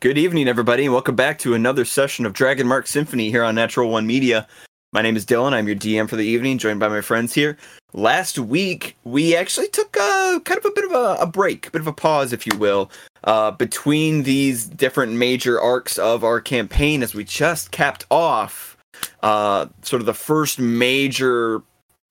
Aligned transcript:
Good 0.00 0.18
evening, 0.18 0.46
everybody, 0.46 0.84
and 0.84 0.92
welcome 0.92 1.16
back 1.16 1.38
to 1.38 1.54
another 1.54 1.86
session 1.86 2.26
of 2.26 2.34
Dragon 2.34 2.66
Mark 2.66 2.86
Symphony 2.86 3.30
here 3.30 3.42
on 3.42 3.54
Natural 3.54 3.88
One 3.88 4.06
Media. 4.06 4.46
My 4.92 5.00
name 5.00 5.16
is 5.16 5.24
Dylan. 5.24 5.54
I'm 5.54 5.66
your 5.66 5.74
DM 5.74 6.06
for 6.06 6.16
the 6.16 6.26
evening, 6.26 6.58
joined 6.58 6.78
by 6.78 6.88
my 6.88 7.00
friends 7.00 7.32
here. 7.32 7.56
Last 7.94 8.38
week, 8.38 8.94
we 9.04 9.34
actually 9.34 9.68
took 9.68 9.96
a 9.96 10.42
kind 10.44 10.58
of 10.58 10.66
a 10.66 10.70
bit 10.70 10.84
of 10.84 10.92
a, 10.92 11.22
a 11.22 11.26
break, 11.26 11.68
a 11.68 11.70
bit 11.70 11.80
of 11.80 11.86
a 11.86 11.94
pause, 11.94 12.34
if 12.34 12.46
you 12.46 12.54
will, 12.58 12.90
uh, 13.24 13.52
between 13.52 14.24
these 14.24 14.66
different 14.66 15.14
major 15.14 15.58
arcs 15.58 15.96
of 15.96 16.24
our 16.24 16.42
campaign 16.42 17.02
as 17.02 17.14
we 17.14 17.24
just 17.24 17.70
capped 17.70 18.04
off 18.10 18.76
uh, 19.22 19.64
sort 19.80 20.02
of 20.02 20.06
the 20.06 20.12
first 20.12 20.58
major 20.58 21.62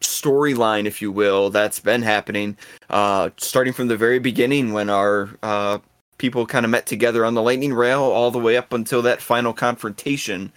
storyline, 0.02 0.88
if 0.88 1.04
you 1.04 1.12
will, 1.12 1.52
that's 1.52 1.80
been 1.80 2.02
happening, 2.02 2.58
uh, 2.90 3.30
starting 3.38 3.74
from 3.74 3.90
the 3.90 3.98
very 3.98 4.18
beginning 4.18 4.74
when 4.74 4.90
our 4.90 5.30
uh, 5.44 5.78
people 6.18 6.46
kind 6.46 6.66
of 6.66 6.72
met 6.72 6.86
together 6.86 7.26
on 7.26 7.34
the 7.34 7.42
lightning 7.42 7.74
rail 7.74 8.02
all 8.02 8.32
the 8.32 8.40
way 8.40 8.58
up 8.58 8.74
until 8.74 9.02
that 9.02 9.22
final 9.22 9.54
confrontation 9.54 10.52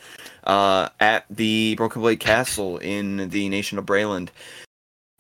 uh, 0.45 0.89
at 1.01 1.25
the 1.31 1.75
Broken 1.77 2.03
Blade 2.03 2.21
Castle 2.21 2.79
in 2.79 3.29
the 3.29 3.49
nation 3.49 3.79
of 3.79 3.87
Breland. 3.87 4.29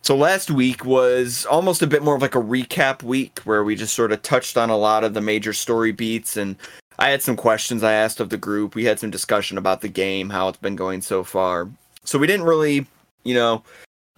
So 0.02 0.16
last 0.16 0.50
week 0.50 0.84
was 0.84 1.44
almost 1.46 1.82
a 1.82 1.86
bit 1.86 2.02
more 2.02 2.14
of 2.14 2.22
like 2.22 2.36
a 2.36 2.42
recap 2.42 3.02
week 3.02 3.40
where 3.40 3.64
we 3.64 3.74
just 3.74 3.94
sort 3.94 4.12
of 4.12 4.22
touched 4.22 4.56
on 4.56 4.70
a 4.70 4.76
lot 4.76 5.04
of 5.04 5.12
the 5.12 5.20
major 5.20 5.52
story 5.52 5.92
beats 5.92 6.36
and 6.36 6.56
I 6.98 7.10
had 7.10 7.22
some 7.22 7.36
questions 7.36 7.82
I 7.82 7.92
asked 7.92 8.18
of 8.18 8.30
the 8.30 8.36
group. 8.36 8.74
We 8.74 8.84
had 8.84 8.98
some 8.98 9.10
discussion 9.10 9.56
about 9.56 9.82
the 9.82 9.88
game, 9.88 10.30
how 10.30 10.48
it's 10.48 10.58
been 10.58 10.76
going 10.76 11.02
so 11.02 11.22
far. 11.22 11.68
So 12.04 12.18
we 12.18 12.26
didn't 12.26 12.46
really, 12.46 12.86
you 13.22 13.34
know, 13.34 13.62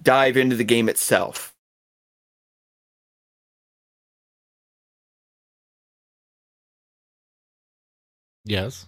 dive 0.02 0.36
into 0.36 0.56
the 0.56 0.64
game 0.64 0.88
itself. 0.88 1.49
Yes. 8.44 8.86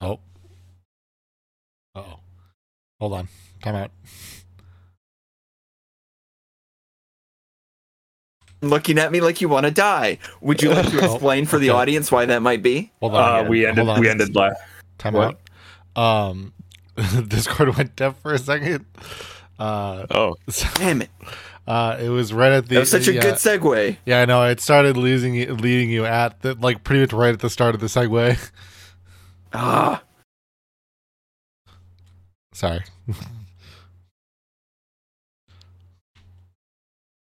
Oh. 0.00 0.20
Oh. 1.94 2.20
Hold 3.00 3.12
on. 3.14 3.28
Time 3.62 3.74
out. 3.74 3.90
Looking 8.62 8.98
at 8.98 9.12
me 9.12 9.20
like 9.20 9.40
you 9.40 9.48
want 9.48 9.66
to 9.66 9.70
die. 9.70 10.18
Would 10.40 10.62
you 10.62 10.70
like 10.70 10.88
to 10.90 11.00
Oh, 11.02 11.12
explain 11.12 11.44
for 11.44 11.58
the 11.58 11.70
okay. 11.70 11.78
audience 11.78 12.10
why 12.10 12.24
that 12.26 12.40
might 12.40 12.62
be? 12.62 12.92
Hold 13.00 13.14
on. 13.14 13.46
Uh, 13.46 13.48
we 13.48 13.66
ended. 13.66 13.84
Hold 13.84 13.96
on. 13.96 14.00
We 14.00 14.08
ended 14.08 14.34
last. 14.34 14.56
Time 14.98 15.14
what? 15.14 15.38
out. 15.96 16.30
Um, 16.30 16.52
Discord 17.28 17.76
went 17.76 17.94
deaf 17.96 18.18
for 18.22 18.32
a 18.32 18.38
second. 18.38 18.86
Uh, 19.58 20.06
Oh, 20.10 20.36
so, 20.48 20.66
Damn 20.74 21.02
it. 21.02 21.10
Uh, 21.66 21.96
it 22.00 22.08
was 22.08 22.32
right 22.32 22.52
at 22.52 22.68
the. 22.68 22.74
That 22.76 22.80
was 22.80 22.90
such 22.90 23.08
a 23.08 23.14
yeah, 23.14 23.20
good 23.20 23.34
segue. 23.34 23.96
Yeah, 24.04 24.22
I 24.22 24.24
know. 24.26 24.42
It 24.44 24.60
started 24.60 24.96
losing, 24.96 25.34
leading 25.58 25.90
you 25.90 26.04
at 26.04 26.40
the 26.42 26.54
like 26.54 26.84
pretty 26.84 27.00
much 27.02 27.12
right 27.12 27.32
at 27.32 27.40
the 27.40 27.50
start 27.50 27.74
of 27.74 27.80
the 27.80 27.86
segue. 27.88 28.50
Ah, 29.56 30.02
Sorry. 32.52 32.82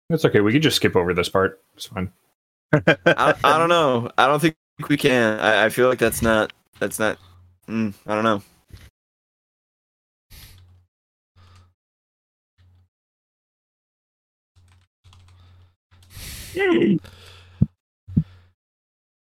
It's 0.08 0.24
okay. 0.24 0.41
We 0.41 0.52
could 0.52 0.62
just 0.62 0.77
skip 0.77 0.94
over 0.94 1.12
this 1.12 1.28
part. 1.28 1.60
It's 1.74 1.86
fine. 1.86 2.12
I, 2.72 3.34
I 3.42 3.58
don't 3.58 3.69
know. 3.69 4.10
I 4.16 4.27
don't 4.27 4.41
think 4.41 4.56
we 4.88 4.97
can. 4.97 5.41
I, 5.41 5.64
I 5.64 5.69
feel 5.69 5.88
like 5.88 5.98
that's 5.98 6.22
not. 6.22 6.52
That's 6.78 6.98
not. 6.98 7.19
Mm, 7.69 7.92
I 8.06 8.14
don't 8.14 8.24
know. 8.24 8.42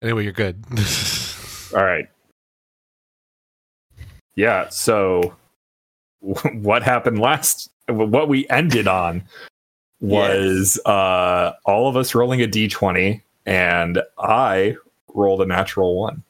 Anyway, 0.03 0.25
you're 0.25 0.33
good. 0.33 0.65
All 1.75 1.85
right. 1.85 2.09
Yeah. 4.35 4.69
So, 4.71 5.35
what 6.21 6.83
happened 6.83 7.19
last? 7.21 7.71
What 7.89 8.29
we 8.29 8.49
ended 8.49 8.87
on 8.89 9.25
was 10.01 10.81
uh, 10.87 11.53
all 11.65 11.89
of 11.89 11.97
us 11.97 12.15
rolling 12.15 12.41
a 12.41 12.47
d20, 12.47 13.21
and 13.45 14.01
I 14.19 14.77
rolled 15.13 15.43
a 15.43 15.47
natural 15.47 15.97
one. 15.99 16.23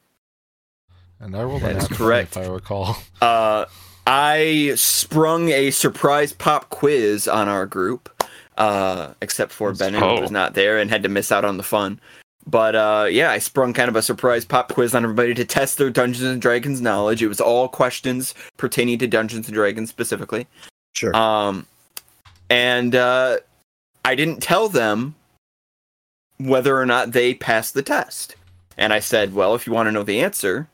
and 1.20 1.36
I 1.36 1.42
rolled 1.44 1.62
That 1.62 1.74
a 1.74 1.78
is 1.78 1.82
nat 1.90 1.96
20, 1.96 1.96
correct. 1.96 2.36
if 2.36 2.42
I 2.42 2.46
recall. 2.48 2.96
Uh, 3.20 3.66
I 4.06 4.72
sprung 4.74 5.50
a 5.50 5.70
surprise 5.70 6.32
pop 6.32 6.70
quiz 6.70 7.28
on 7.28 7.48
our 7.48 7.66
group, 7.66 8.08
uh, 8.60 9.14
except 9.22 9.50
for 9.52 9.72
Bennett, 9.72 10.00
who 10.00 10.06
Oh. 10.06 10.20
was 10.20 10.30
not 10.30 10.54
there 10.54 10.78
and 10.78 10.90
had 10.90 11.02
to 11.02 11.08
miss 11.08 11.32
out 11.32 11.44
on 11.44 11.56
the 11.56 11.62
fun. 11.62 11.98
But 12.46 12.74
uh, 12.76 13.06
yeah, 13.10 13.30
I 13.30 13.38
sprung 13.38 13.72
kind 13.72 13.88
of 13.88 13.96
a 13.96 14.02
surprise 14.02 14.44
pop 14.44 14.72
quiz 14.72 14.94
on 14.94 15.02
everybody 15.04 15.34
to 15.34 15.44
test 15.44 15.78
their 15.78 15.90
Dungeons 15.90 16.28
and 16.30 16.40
Dragons 16.40 16.80
knowledge. 16.80 17.22
It 17.22 17.28
was 17.28 17.40
all 17.40 17.68
questions 17.68 18.34
pertaining 18.56 18.98
to 18.98 19.06
Dungeons 19.06 19.46
and 19.46 19.54
Dragons 19.54 19.90
specifically. 19.90 20.46
Sure. 20.94 21.14
Um, 21.16 21.66
and 22.48 22.94
uh, 22.94 23.38
I 24.04 24.14
didn't 24.14 24.40
tell 24.42 24.68
them 24.68 25.14
whether 26.38 26.78
or 26.78 26.86
not 26.86 27.12
they 27.12 27.34
passed 27.34 27.74
the 27.74 27.82
test. 27.82 28.36
And 28.78 28.92
I 28.92 29.00
said, 29.00 29.34
well, 29.34 29.54
if 29.54 29.66
you 29.66 29.72
want 29.72 29.88
to 29.88 29.92
know 29.92 30.02
the 30.02 30.20
answer, 30.20 30.68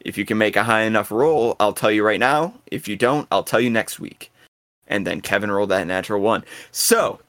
if 0.00 0.18
you 0.18 0.24
can 0.26 0.36
make 0.36 0.56
a 0.56 0.64
high 0.64 0.82
enough 0.82 1.10
roll, 1.10 1.56
I'll 1.58 1.72
tell 1.72 1.90
you 1.90 2.04
right 2.04 2.20
now. 2.20 2.54
If 2.70 2.86
you 2.88 2.96
don't, 2.96 3.26
I'll 3.32 3.42
tell 3.44 3.60
you 3.60 3.70
next 3.70 3.98
week. 3.98 4.30
And 4.86 5.06
then 5.06 5.20
Kevin 5.22 5.50
rolled 5.50 5.70
that 5.70 5.86
natural 5.86 6.20
one. 6.20 6.44
So 6.70 7.20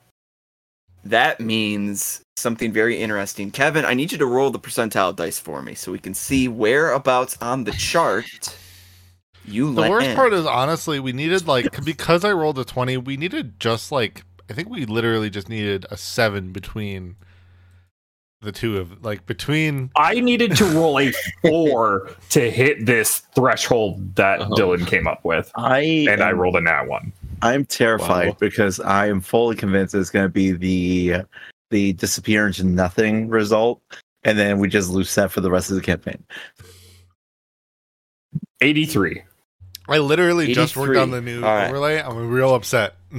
that 1.09 1.39
means 1.39 2.21
something 2.35 2.71
very 2.71 2.97
interesting. 2.97 3.51
Kevin, 3.51 3.85
I 3.85 3.93
need 3.93 4.11
you 4.11 4.17
to 4.19 4.25
roll 4.25 4.51
the 4.51 4.59
percentile 4.59 5.15
dice 5.15 5.39
for 5.39 5.61
me 5.61 5.73
so 5.75 5.91
we 5.91 5.99
can 5.99 6.13
see 6.13 6.47
whereabouts 6.47 7.37
on 7.41 7.63
the 7.63 7.71
chart 7.71 8.25
you 9.45 9.73
The 9.73 9.81
let 9.81 9.89
worst 9.91 10.07
in. 10.07 10.15
part 10.15 10.33
is 10.33 10.45
honestly, 10.45 10.99
we 10.99 11.13
needed 11.13 11.47
like 11.47 11.83
because 11.85 12.25
I 12.25 12.31
rolled 12.33 12.59
a 12.59 12.65
twenty, 12.65 12.97
we 12.97 13.15
needed 13.17 13.59
just 13.59 13.91
like 13.91 14.23
I 14.49 14.53
think 14.53 14.69
we 14.69 14.85
literally 14.85 15.29
just 15.29 15.49
needed 15.49 15.85
a 15.89 15.97
seven 15.97 16.51
between 16.51 17.15
the 18.41 18.51
two 18.51 18.77
of 18.77 19.03
like 19.03 19.25
between 19.25 19.89
I 19.95 20.19
needed 20.19 20.55
to 20.57 20.65
roll 20.65 20.99
a 20.99 21.11
four 21.41 22.11
to 22.29 22.51
hit 22.51 22.85
this 22.85 23.19
threshold 23.35 24.15
that 24.15 24.41
Oh. 24.41 24.49
Dylan 24.49 24.85
came 24.85 25.07
up 25.07 25.23
with, 25.25 25.51
I 25.55 26.05
and 26.09 26.21
I 26.21 26.33
rolled 26.33 26.55
a 26.55 26.61
nat 26.61 26.83
one. 26.83 27.11
I'm 27.41 27.65
terrified 27.65 28.29
Wow. 28.29 28.37
because 28.39 28.79
I 28.79 29.07
am 29.07 29.21
fully 29.21 29.55
convinced 29.55 29.93
it's 29.95 30.09
going 30.09 30.25
to 30.25 30.29
be 30.29 30.51
the 30.51 31.23
the 31.69 31.93
disappear 31.93 32.47
into 32.47 32.63
nothing 32.63 33.27
result, 33.29 33.81
and 34.23 34.37
then 34.39 34.57
we 34.59 34.69
just 34.69 34.89
lose 34.89 35.13
that 35.15 35.31
for 35.31 35.41
the 35.41 35.51
rest 35.51 35.69
of 35.69 35.75
the 35.75 35.81
campaign. 35.81 36.23
Eighty-three. 38.61 39.23
I 39.89 39.99
literally 39.99 40.53
just 40.53 40.75
worked 40.75 40.97
on 40.97 41.11
the 41.11 41.21
new 41.21 41.43
All 41.43 41.49
right. 41.55 41.69
overlay. 41.69 41.99
I'm 42.01 42.29
real 42.29 42.53
upset. 42.53 42.95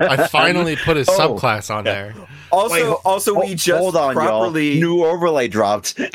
I 0.00 0.28
finally 0.28 0.76
put 0.76 0.96
a 0.96 1.00
Oh. 1.08 1.18
subclass 1.36 1.74
on 1.74 1.82
there. 1.84 2.14
Also, 2.52 2.74
Wait, 2.74 2.84
ho- 2.84 3.00
also 3.04 3.34
we 3.34 3.48
Ho- 3.48 3.54
just 3.54 3.80
hold 3.80 3.96
on, 3.96 4.14
properly. 4.14 4.74
y'all. 4.74 4.80
New 4.80 5.04
overlay 5.04 5.48
dropped. 5.48 5.98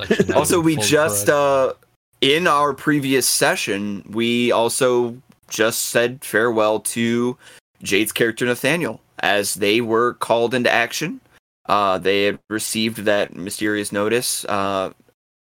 It's 0.00 0.12
actually 0.12 0.34
also, 0.34 0.60
we 0.60 0.76
just 0.76 1.28
uh, 1.28 1.72
in 2.20 2.46
our 2.46 2.72
previous 2.72 3.26
session, 3.28 4.04
we 4.08 4.52
also 4.52 5.16
just 5.48 5.84
said 5.84 6.24
farewell 6.24 6.80
to 6.80 7.36
Jade's 7.82 8.12
character 8.12 8.46
Nathaniel 8.46 9.00
as 9.20 9.54
they 9.54 9.80
were 9.80 10.14
called 10.14 10.54
into 10.54 10.70
action. 10.70 11.20
Uh, 11.66 11.98
they 11.98 12.24
had 12.24 12.38
received 12.48 12.98
that 12.98 13.34
mysterious 13.34 13.92
notice, 13.92 14.44
uh, 14.46 14.92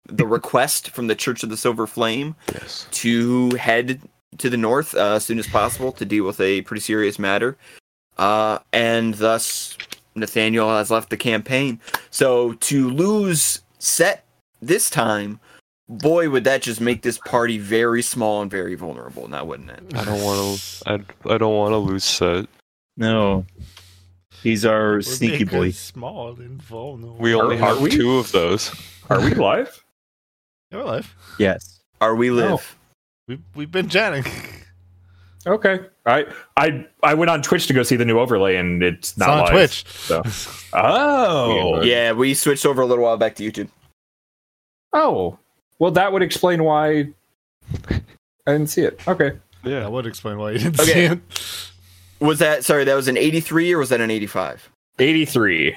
the 0.06 0.26
request 0.26 0.92
from 0.92 1.08
the 1.08 1.16
Church 1.16 1.44
of 1.44 1.50
the 1.50 1.58
Silver 1.58 1.88
Flame 1.88 2.36
yes. 2.54 2.86
to 2.92 3.50
head 3.52 4.02
to 4.38 4.50
the 4.50 4.58
north 4.58 4.94
uh, 4.96 5.14
as 5.14 5.26
soon 5.26 5.40
as 5.40 5.48
possible 5.48 5.92
to 5.92 6.06
deal 6.06 6.26
with 6.26 6.40
a 6.40 6.62
pretty 6.62 6.82
serious 6.82 7.18
matter. 7.18 7.58
Uh, 8.18 8.60
and 8.72 9.16
thus, 9.16 9.78
Nathaniel 10.14 10.70
has 10.70 10.92
left 10.92 11.10
the 11.10 11.18
campaign. 11.18 11.80
So 12.12 12.54
to 12.54 12.90
lose 12.90 13.62
Set 13.82 14.26
this 14.62 14.92
time, 14.92 15.40
boy, 15.92 16.30
would 16.30 16.44
that 16.46 16.62
just 16.62 16.82
make 16.82 17.02
this 17.02 17.18
party 17.18 17.58
very 17.58 18.02
small 18.02 18.42
and 18.42 18.50
very 18.50 18.76
vulnerable, 18.76 19.28
now 19.28 19.44
wouldn't 19.46 19.70
it? 19.70 19.84
I 19.96 20.06
don't 20.06 20.22
want 20.24 20.60
to. 20.60 20.90
I, 20.90 21.34
I 21.34 21.38
don't 21.38 21.56
want 21.56 21.74
to 21.74 21.78
lose 21.78 22.04
Set. 22.04 22.48
No, 22.98 23.46
he's 24.44 24.66
our 24.66 24.94
We're 24.94 25.02
sneaky 25.02 25.46
making 25.46 25.60
boy. 25.60 25.72
small 25.72 26.30
and 26.40 26.62
vulnerable. 26.62 27.18
We 27.20 27.34
only 27.36 27.58
Are- 27.58 27.64
are 27.64 27.74
have 27.76 27.82
we? 27.82 27.90
two 27.90 28.18
of 28.18 28.32
those. 28.32 28.72
Are 29.10 29.20
we 29.22 29.34
live? 29.34 29.84
You're 30.72 30.84
live. 30.84 31.14
Yes. 31.38 31.80
Are 32.00 32.16
we 32.16 32.32
live? 32.32 32.50
No. 32.50 32.60
We've 33.28 33.42
we've 33.56 33.72
been 33.72 33.90
chatting. 33.90 34.24
Okay. 35.46 35.80
I 36.06 36.26
I 36.58 36.86
I 37.04 37.14
went 37.16 37.30
on 37.32 37.42
Twitch 37.42 37.68
to 37.68 37.74
go 37.74 37.84
see 37.84 37.96
the 37.96 38.06
new 38.06 38.20
overlay, 38.20 38.56
and 38.58 38.82
it's 38.84 39.10
It's 39.12 39.18
not 39.18 39.30
on 39.30 39.40
live, 39.40 39.50
Twitch. 39.52 39.86
so- 39.88 40.24
Oh. 40.74 41.82
Yeah, 41.84 42.12
we 42.14 42.34
switched 42.34 42.66
over 42.66 42.82
a 42.82 42.86
little 42.86 43.04
while 43.04 43.18
back 43.18 43.36
to 43.36 43.44
YouTube. 43.52 43.70
Oh. 44.94 45.38
Well, 45.82 45.90
that 45.94 46.14
would 46.14 46.22
explain 46.22 46.64
why 46.64 47.08
I 47.90 48.52
didn't 48.52 48.68
see 48.68 48.84
it. 48.84 49.00
Okay. 49.08 49.32
Yeah, 49.64 49.80
that 49.80 49.92
would 49.92 50.06
explain 50.06 50.38
why 50.38 50.52
you 50.52 50.60
didn't 50.60 50.80
Okay. 50.80 50.94
see 50.94 51.14
it. 51.16 51.20
Was 52.20 52.38
that 52.38 52.64
sorry? 52.64 52.84
That 52.84 52.94
was 52.94 53.08
an 53.08 53.18
83 53.18 53.74
or 53.74 53.80
was 53.80 53.90
that 53.90 54.00
an 54.00 54.12
85? 54.12 54.70
Eighty-three. 55.00 55.76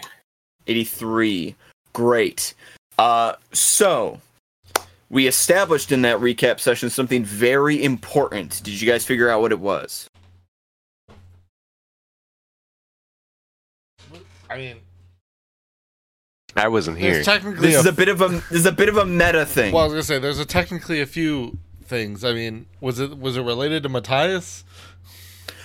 83. 0.66 1.56
Great. 1.94 2.52
Uh, 2.98 3.32
so 3.54 4.20
we 5.08 5.26
established 5.26 5.90
in 5.90 6.02
that 6.02 6.18
recap 6.18 6.60
session 6.60 6.90
something 6.90 7.24
very 7.24 7.82
important. 7.82 8.60
Did 8.62 8.78
you 8.78 8.86
guys 8.86 9.06
figure 9.06 9.30
out 9.30 9.40
what 9.40 9.52
it 9.52 9.60
was? 9.60 10.06
I 14.50 14.58
mean, 14.58 14.76
I 16.56 16.68
wasn't 16.68 16.98
here. 16.98 17.14
there's 17.14 17.26
technically 17.26 17.68
This 17.68 17.76
a 17.76 17.80
is 17.80 17.86
a 17.86 17.92
bit 17.92 18.08
of 18.08 18.20
a 18.20 18.28
this 18.28 18.50
is 18.52 18.66
a 18.66 18.72
bit 18.72 18.88
of 18.88 18.96
a 18.96 19.04
meta 19.04 19.44
thing. 19.44 19.72
Well, 19.74 19.82
I 19.82 19.86
was 19.86 19.92
gonna 19.94 20.02
say 20.04 20.18
there's 20.18 20.38
a 20.38 20.44
technically 20.46 21.00
a 21.00 21.06
few 21.06 21.58
things. 21.84 22.24
I 22.24 22.32
mean, 22.32 22.66
was 22.80 23.00
it 23.00 23.18
was 23.18 23.36
it 23.36 23.42
related 23.42 23.82
to 23.82 23.88
Matthias? 23.88 24.64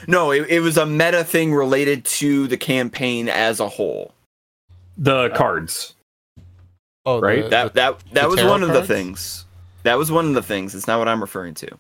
no, 0.08 0.32
it, 0.32 0.48
it 0.50 0.60
was 0.62 0.78
a 0.78 0.86
meta 0.86 1.24
thing 1.24 1.54
related 1.54 2.06
to 2.06 2.48
the 2.48 2.58
campaign 2.58 3.30
as 3.30 3.60
a 3.60 3.68
whole. 3.70 4.14
The 4.98 5.30
cards. 5.30 5.94
Oh, 7.06 7.20
Right, 7.20 7.44
the- 7.44 7.50
That 7.50 7.74
the- 7.74 7.80
that 7.80 8.00
that 8.14 8.30
was 8.30 8.40
tarot 8.40 8.50
one 8.52 8.62
of 8.64 8.70
the 8.70 8.74
cards? 8.76 8.88
things. 8.88 9.46
That 9.84 9.98
was 9.98 10.12
one 10.12 10.28
of 10.28 10.34
the 10.34 10.44
things. 10.44 10.74
It's 10.76 10.88
not 10.88 11.00
what 11.00 11.08
I'm 11.08 11.22
referring 11.22 11.54
to. 11.56 11.72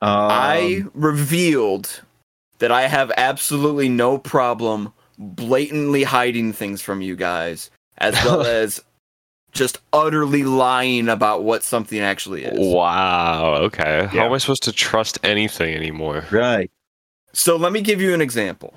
Um, 0.00 0.08
I 0.30 0.84
revealed 0.94 2.02
that 2.58 2.70
I 2.70 2.82
have 2.88 3.10
absolutely 3.16 3.88
no 3.88 4.16
problem 4.18 4.92
blatantly 5.18 6.04
hiding 6.04 6.52
things 6.52 6.80
from 6.80 7.02
you 7.02 7.16
guys, 7.16 7.70
as 7.98 8.14
well 8.24 8.42
as 8.42 8.82
just 9.52 9.78
utterly 9.92 10.44
lying 10.44 11.08
about 11.08 11.42
what 11.42 11.62
something 11.64 11.98
actually 12.00 12.44
is. 12.44 12.58
Wow. 12.58 13.54
Okay. 13.56 14.06
How 14.12 14.26
am 14.26 14.32
I 14.32 14.38
supposed 14.38 14.62
to 14.64 14.72
trust 14.72 15.18
anything 15.22 15.74
anymore? 15.74 16.24
right. 16.30 16.70
So 17.34 17.56
let 17.56 17.72
me 17.72 17.82
give 17.82 18.00
you 18.00 18.14
an 18.14 18.20
example. 18.22 18.74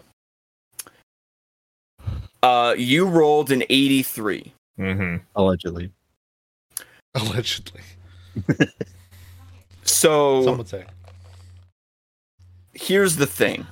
Uh, 2.43 2.75
you 2.77 3.05
rolled 3.07 3.49
an 3.51 3.63
83. 3.69 4.53
Mm-hmm. 4.77 5.15
Allegedly. 5.35 5.91
allegedly. 7.15 7.81
So 9.83 10.43
Some 10.43 10.57
would 10.57 10.67
say. 10.67 10.85
here's 12.73 13.15
the 13.15 13.27
thing. 13.27 13.65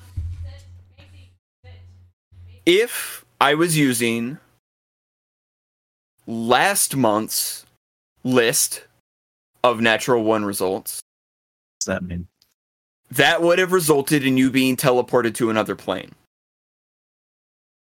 If 2.71 3.25
I 3.42 3.56
was 3.56 3.75
using 3.75 4.38
last 6.27 6.95
month's 6.95 7.66
list 8.24 8.86
of 9.63 9.81
natural 9.81 10.24
one 10.24 10.45
results, 10.45 11.01
What's 11.77 11.88
that 11.88 12.04
mean? 12.04 12.27
that 13.10 13.42
would 13.42 13.57
have 13.57 13.71
resulted 13.71 14.24
in 14.24 14.38
you 14.38 14.51
being 14.51 14.77
teleported 14.77 15.33
to 15.38 15.50
another 15.50 15.75
plane. 15.75 16.12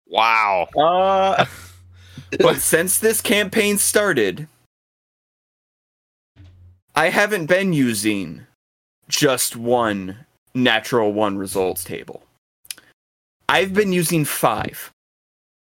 Wow. 0.07 0.69
Uh, 0.77 1.45
But 2.39 2.61
since 2.61 2.99
this 2.99 3.19
campaign 3.19 3.77
started, 3.77 4.47
I 6.95 7.09
haven't 7.09 7.47
been 7.47 7.73
using 7.73 8.47
just 9.09 9.57
one 9.57 10.25
natural 10.53 11.11
one 11.11 11.37
results 11.37 11.83
table. 11.83 12.23
I've 13.49 13.73
been 13.73 13.93
using 13.93 14.25
five. 14.25 14.91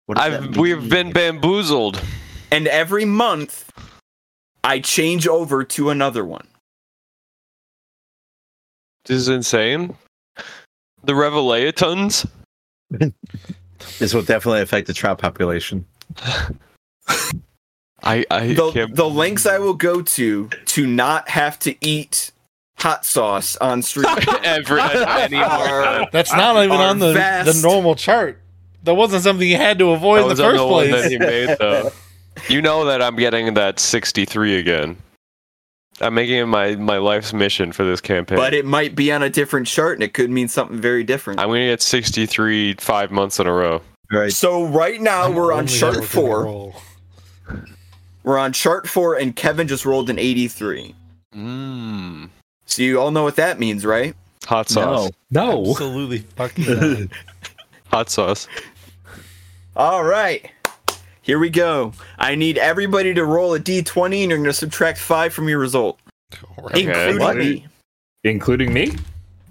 what 0.07 0.19
I've 0.19 0.57
we've 0.57 0.89
been 0.89 1.13
bamboozled. 1.13 2.03
And 2.51 2.67
every 2.67 3.05
month, 3.05 3.71
I 4.65 4.81
change 4.81 5.29
over 5.29 5.63
to 5.65 5.91
another 5.91 6.25
one. 6.25 6.47
This 9.05 9.17
is 9.17 9.29
insane. 9.29 9.97
The 11.05 11.13
Revelatons. 11.13 12.29
This 13.99 14.15
will 14.15 14.23
definitely 14.23 14.61
affect 14.61 14.87
the 14.87 14.93
trout 14.93 15.19
population. 15.19 15.87
I 18.03 18.25
I 18.31 18.55
The, 18.55 18.89
the 18.93 19.09
lengths 19.09 19.47
I 19.47 19.59
will 19.59 19.75
go 19.75 20.03
to 20.03 20.49
to 20.49 20.87
not 20.87 21.29
have 21.29 21.59
to 21.61 21.75
eat 21.81 22.33
hot 22.81 23.05
sauce 23.05 23.57
on 23.57 23.83
street 23.83 24.07
Ever 24.45 24.79
anymore. 24.81 26.07
That's 26.13 26.33
not 26.33 26.57
even 26.65 26.77
are 26.77 26.89
on 26.89 26.99
the 26.99 27.13
vast. 27.13 27.61
the 27.63 27.69
normal 27.69 27.95
chart. 27.95 28.39
That 28.85 28.95
wasn't 28.95 29.23
something 29.23 29.47
you 29.49 29.57
had 29.57 29.79
to 29.81 29.91
avoid 29.91 30.23
That 30.25 30.31
in 30.31 30.37
the 30.37 30.45
on 30.45 30.51
first 30.53 30.59
the 30.61 30.67
one 30.67 30.89
place. 30.89 31.03
that 31.03 31.11
he 31.11 31.19
made 31.19 31.57
though. 31.59 31.91
You 32.49 32.63
know 32.63 32.85
that 32.87 33.03
I'm 33.03 33.17
getting 33.17 33.53
that 33.55 33.79
63 33.79 34.57
again. 34.59 34.97
I'm 36.01 36.15
making 36.15 36.37
it 36.39 36.47
my 36.47 36.77
my 36.77 36.97
life's 36.97 37.35
mission 37.35 37.73
for 37.73 37.85
this 37.85 38.01
campaign. 38.01 38.39
but 38.39 38.55
it 38.55 38.65
might 38.65 38.95
be 38.95 39.13
on 39.13 39.23
a 39.23 39.29
different 39.29 39.67
chart 39.67 39.95
and 39.99 40.03
it 40.03 40.15
could 40.15 40.31
mean 40.31 40.49
something 40.49 40.81
very 40.81 41.05
different. 41.05 41.41
I'm 41.41 41.49
gonna 41.49 41.67
get 41.67 41.83
63 41.83 42.77
five 42.79 43.11
months 43.11 43.39
in 43.39 43.47
a 43.47 43.53
row. 43.53 43.83
Right. 44.11 44.33
So 44.33 44.65
right 44.65 45.01
now 45.01 45.25
I'm 45.25 45.35
we're 45.35 45.53
on 45.53 45.67
chart 45.67 46.03
four. 46.05 46.45
roll. 46.45 46.75
We're 48.23 48.39
on 48.39 48.53
chart 48.53 48.89
four, 48.89 49.15
and 49.17 49.35
Kevin 49.37 49.67
just 49.69 49.85
rolled 49.87 50.11
an 50.11 50.19
83. 50.19 50.95
Mmm. 51.35 52.29
So 52.71 52.83
you 52.83 53.01
all 53.01 53.11
know 53.11 53.25
what 53.25 53.35
that 53.37 53.59
means, 53.59 53.85
right? 53.85 54.15
Hot 54.47 54.69
sauce. 54.69 55.11
No. 55.33 55.71
Absolutely 55.71 56.19
fucking. 56.37 57.11
Hot 57.89 58.09
sauce. 58.09 58.47
All 59.75 60.05
right. 60.05 60.49
Here 61.23 61.41
we 61.41 61.51
go. 61.51 61.93
I 62.19 62.37
need 62.37 62.59
everybody 62.59 63.13
to 63.15 63.25
roll 63.25 63.55
a 63.55 63.61
d20, 63.61 64.05
and 64.23 64.31
you're 64.31 64.39
going 64.39 64.45
to 64.45 64.53
subtract 64.53 64.99
five 64.99 65.35
from 65.35 65.49
your 65.49 65.59
result, 65.59 65.99
Right. 66.59 66.79
including 66.79 67.19
What? 67.19 67.37
me. 67.37 67.67
Including 68.23 68.73
me? 68.73 68.93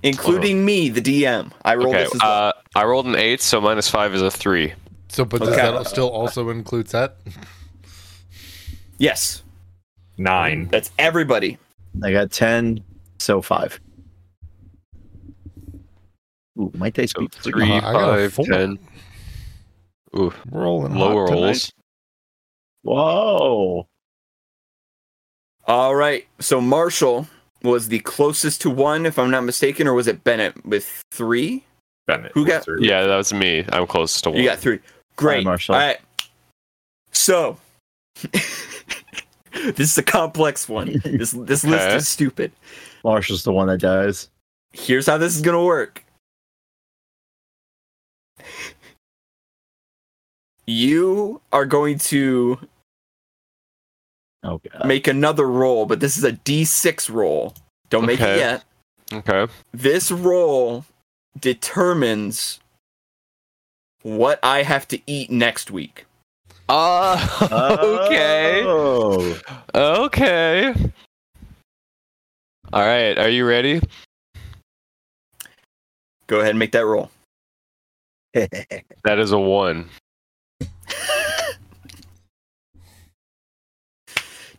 Including 0.04 0.64
me, 0.64 0.88
the 0.88 1.02
DM. 1.02 1.52
I 1.66 1.76
rolled 1.76 1.90
Okay. 1.96 2.06
this 2.06 2.16
as 2.16 2.22
well. 2.22 2.32
Uh, 2.32 2.52
I 2.76 2.84
rolled 2.86 3.06
an 3.06 3.16
eight, 3.18 3.42
so 3.42 3.60
minus 3.60 3.90
five 3.90 4.14
is 4.14 4.22
a 4.22 4.32
three. 4.32 4.74
So, 5.10 5.26
but 5.26 5.40
does 5.40 5.50
Okay. 5.50 5.62
that 5.72 5.88
still 5.88 6.10
also 6.10 6.50
include 6.50 6.88
that? 6.88 7.18
yes, 8.98 9.44
Nine. 10.18 10.70
that's 10.72 10.92
everybody. 10.98 11.58
I 12.04 12.12
got 12.14 12.32
10, 12.32 12.82
so 13.20 13.42
5. 13.42 13.80
Ooh, 16.60 16.72
my 16.76 16.90
dice 16.90 17.12
So 17.12 17.22
be 17.22 17.28
three, 17.32 17.72
Uh, 17.72 17.78
I 17.78 17.94
five, 17.94 18.34
four. 18.34 18.46
ten. 18.46 18.80
Ooh, 20.18 20.34
Rolling 20.52 20.96
low 20.96 21.20
hot 21.26 21.28
tonight. 21.28 21.42
rolls. 21.42 21.72
Whoa. 22.82 23.88
All 25.68 25.96
right. 25.96 26.28
So 26.40 26.60
Marshall 26.60 27.28
was 27.64 27.90
the 27.90 28.00
closest 28.00 28.62
to 28.62 28.70
one, 28.70 29.06
if 29.06 29.20
I'm 29.20 29.30
not 29.30 29.44
mistaken, 29.44 29.88
or 29.88 29.94
was 29.94 30.08
it 30.08 30.24
Bennett 30.24 30.66
with 30.66 31.04
three? 31.12 31.64
Bennett. 32.08 32.32
Who 32.34 32.46
got- 32.46 32.62
Wizard. 32.68 32.84
Yeah, 32.84 33.04
that 33.06 33.16
was 33.18 33.32
me. 33.34 33.66
I'm 33.72 33.86
close 33.88 34.20
to 34.22 34.32
one. 34.32 34.40
You 34.40 34.46
got 34.46 34.60
three. 34.60 34.80
Great. 35.16 35.44
Marshall. 35.44 35.76
All 35.76 35.82
right. 35.82 36.00
So, 37.12 37.58
this 38.32 39.80
is 39.80 39.98
a 39.98 40.04
complex 40.04 40.68
one. 40.68 41.00
This 41.04 41.32
this 41.32 41.64
list 41.64 41.88
is 41.96 42.08
stupid. 42.08 42.52
Marshall's 43.04 43.44
the 43.44 43.52
one 43.54 43.68
that 43.68 43.80
dies. 43.80 44.30
Here's 44.72 45.06
how 45.08 45.18
this 45.18 45.36
is 45.36 45.42
gonna 45.42 45.64
work. 45.64 46.04
You 50.66 51.42
are 51.52 51.66
going 51.66 51.98
to 52.00 52.60
Oh, 54.42 54.62
make 54.86 55.08
another 55.08 55.46
roll, 55.48 55.86
but 55.86 56.00
this 56.00 56.18
is 56.18 56.24
a 56.24 56.32
D6 56.32 57.10
roll. 57.14 57.54
Don't 57.90 58.06
make 58.06 58.22
it 58.22 58.38
yet. 58.38 58.64
Okay. 59.12 59.52
This 59.74 60.12
roll 60.12 60.86
determines 61.38 62.60
what 64.04 64.40
I 64.42 64.64
have 64.64 64.88
to 64.90 65.00
eat 65.08 65.30
next 65.30 65.72
week. 65.72 66.06
Uh, 66.70 67.18
okay. 67.82 68.64
Oh. 68.66 69.38
Okay. 69.76 70.74
All 72.74 72.86
right. 72.86 73.18
Are 73.18 73.30
you 73.30 73.46
ready? 73.48 73.82
Go 76.28 76.38
ahead 76.40 76.52
and 76.52 76.60
make 76.60 76.72
that 76.74 76.86
roll. 76.86 77.10
That 79.04 79.18
is 79.20 79.32
a 79.32 79.40
one. 79.40 79.90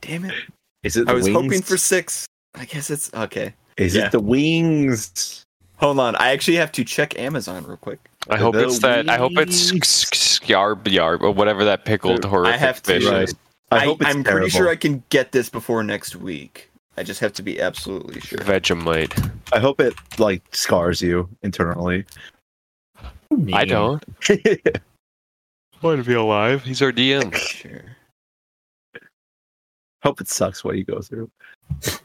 Damn 0.00 0.25
it. 0.25 0.35
Is 0.83 0.97
it 0.97 1.09
I 1.09 1.12
was 1.12 1.25
wings? 1.25 1.37
hoping 1.37 1.62
for 1.62 1.76
six. 1.76 2.26
I 2.55 2.64
guess 2.64 2.90
it's 2.90 3.12
okay. 3.14 3.55
Is 3.76 3.95
yeah. 3.95 4.07
it 4.07 4.12
the 4.12 4.21
wings? 4.21 5.45
Hold 5.76 6.00
on. 6.00 6.17
I 6.17 6.31
actually 6.33 6.57
have 6.57 6.73
to 6.73 6.85
check 6.85 7.19
Amazon 7.19 7.64
real 7.64 7.76
quick. 7.76 8.00
I 8.29 8.37
hope 8.38 8.55
The 8.55 8.64
it's 8.64 8.79
that. 8.81 9.09
I 9.09 9.19
hope 9.19 9.33
it's 9.37 9.71
wings. 9.73 9.87
scarb 9.87 10.85
yarb 10.85 11.21
or 11.21 11.31
whatever 11.31 11.64
that 11.64 11.85
pickled 11.85 12.25
horrific 12.25 12.55
I 12.55 12.59
have 12.59 12.83
to. 12.83 12.93
fish 12.95 13.07
Right. 13.07 13.23
is. 13.25 13.35
I, 13.71 13.76
I 13.76 13.85
hope 13.85 14.00
it's 14.00 14.11
am 14.11 14.25
terrible. 14.25 14.40
pretty 14.40 14.50
sure 14.57 14.69
I 14.69 14.76
can 14.76 15.05
get 15.11 15.33
this 15.33 15.49
before 15.49 15.85
next 15.85 16.17
week. 16.17 16.70
I 17.00 17.02
just 17.02 17.21
have 17.21 17.33
to 17.33 17.42
be 17.42 17.59
absolutely 17.62 18.21
sure. 18.21 18.40
Vegemite. 18.40 19.30
I 19.54 19.59
hope 19.59 19.80
it 19.80 19.95
like 20.19 20.42
scars 20.54 21.00
you 21.00 21.30
internally. 21.42 22.04
I 23.54 23.64
don't. 23.64 24.04
Want 25.83 26.04
to 26.04 26.07
be 26.07 26.12
alive? 26.12 26.62
He's 26.62 26.83
our 26.83 26.92
DM. 26.92 27.35
Sure. 27.37 27.97
hope 30.02 30.21
it 30.21 30.28
sucks 30.28 30.62
what 30.62 30.76
you 30.76 30.85
go 30.85 31.00
through. 31.00 31.30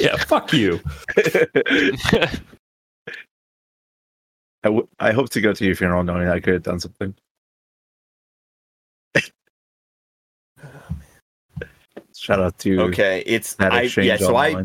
Yeah, 0.00 0.16
fuck 0.16 0.52
you. 0.54 0.80
I, 1.16 2.28
w- 4.64 4.88
I 4.98 5.12
hope 5.12 5.28
to 5.30 5.40
go 5.42 5.52
to 5.52 5.64
your 5.64 5.74
funeral 5.76 6.02
knowing 6.02 6.28
I 6.28 6.40
could 6.40 6.54
have 6.54 6.62
done 6.64 6.80
something. 6.80 7.14
Shout 12.26 12.40
out 12.40 12.58
to 12.58 12.80
Okay, 12.82 13.22
it's 13.24 13.54
that 13.54 13.72
I, 13.72 13.82
exchange 13.82 14.06
yeah. 14.08 14.16
So 14.16 14.34
I 14.34 14.64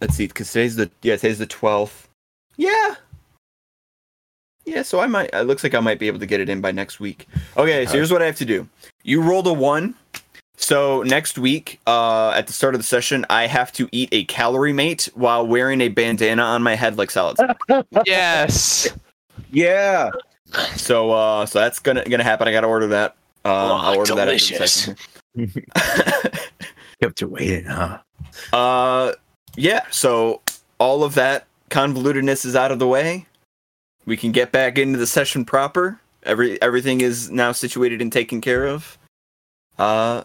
let's 0.00 0.14
see, 0.14 0.26
because 0.26 0.50
today's 0.50 0.76
the 0.76 0.90
yeah 1.02 1.16
today's 1.16 1.38
the 1.38 1.46
twelfth. 1.46 2.08
Yeah, 2.56 2.94
yeah. 4.64 4.82
So 4.82 5.00
I 5.00 5.06
might. 5.06 5.28
It 5.34 5.42
looks 5.46 5.62
like 5.62 5.74
I 5.74 5.80
might 5.80 5.98
be 5.98 6.06
able 6.06 6.18
to 6.20 6.26
get 6.26 6.40
it 6.40 6.48
in 6.48 6.60
by 6.62 6.72
next 6.72 6.98
week. 7.00 7.26
Okay, 7.56 7.84
so 7.84 7.90
Okay. 7.90 7.98
here's 7.98 8.10
what 8.10 8.22
I 8.22 8.26
have 8.26 8.36
to 8.36 8.44
do. 8.46 8.66
You 9.02 9.20
rolled 9.20 9.46
a 9.46 9.52
one. 9.52 9.94
So 10.56 11.02
next 11.04 11.38
week, 11.38 11.80
uh, 11.86 12.30
at 12.30 12.46
the 12.46 12.52
start 12.52 12.74
of 12.74 12.80
the 12.80 12.86
session, 12.86 13.24
I 13.30 13.46
have 13.46 13.72
to 13.72 13.88
eat 13.92 14.10
a 14.12 14.26
CalorieMate 14.26 15.06
while 15.16 15.46
wearing 15.46 15.80
a 15.80 15.88
bandana 15.88 16.42
on 16.42 16.62
my 16.62 16.74
head 16.76 16.96
like 16.98 17.10
salads. 17.10 17.40
Yes. 18.06 18.88
yeah. 19.50 20.10
so, 20.76 21.12
uh, 21.12 21.46
so 21.46 21.60
that's 21.60 21.78
gonna 21.78 22.04
gonna 22.04 22.24
happen. 22.24 22.46
I 22.48 22.52
gotta 22.52 22.66
order 22.66 22.86
that. 22.88 23.12
Um, 23.44 23.52
Oh, 23.52 23.76
I'll 23.76 23.96
order 23.98 24.14
delicious. 24.14 24.86
that. 24.86 24.98
Kept 27.00 27.20
you 27.20 27.28
waiting, 27.28 27.64
huh? 27.64 27.98
Uh, 28.52 29.12
yeah. 29.56 29.84
So 29.90 30.42
all 30.78 31.04
of 31.04 31.14
that 31.14 31.46
convolutedness 31.70 32.44
is 32.44 32.56
out 32.56 32.72
of 32.72 32.78
the 32.78 32.88
way. 32.88 33.26
We 34.06 34.16
can 34.16 34.32
get 34.32 34.52
back 34.52 34.78
into 34.78 34.98
the 34.98 35.06
session 35.06 35.44
proper. 35.44 36.00
Every 36.24 36.60
everything 36.60 37.00
is 37.00 37.30
now 37.30 37.52
situated 37.52 38.02
and 38.02 38.12
taken 38.12 38.40
care 38.40 38.66
of. 38.66 38.98
Uh, 39.78 40.24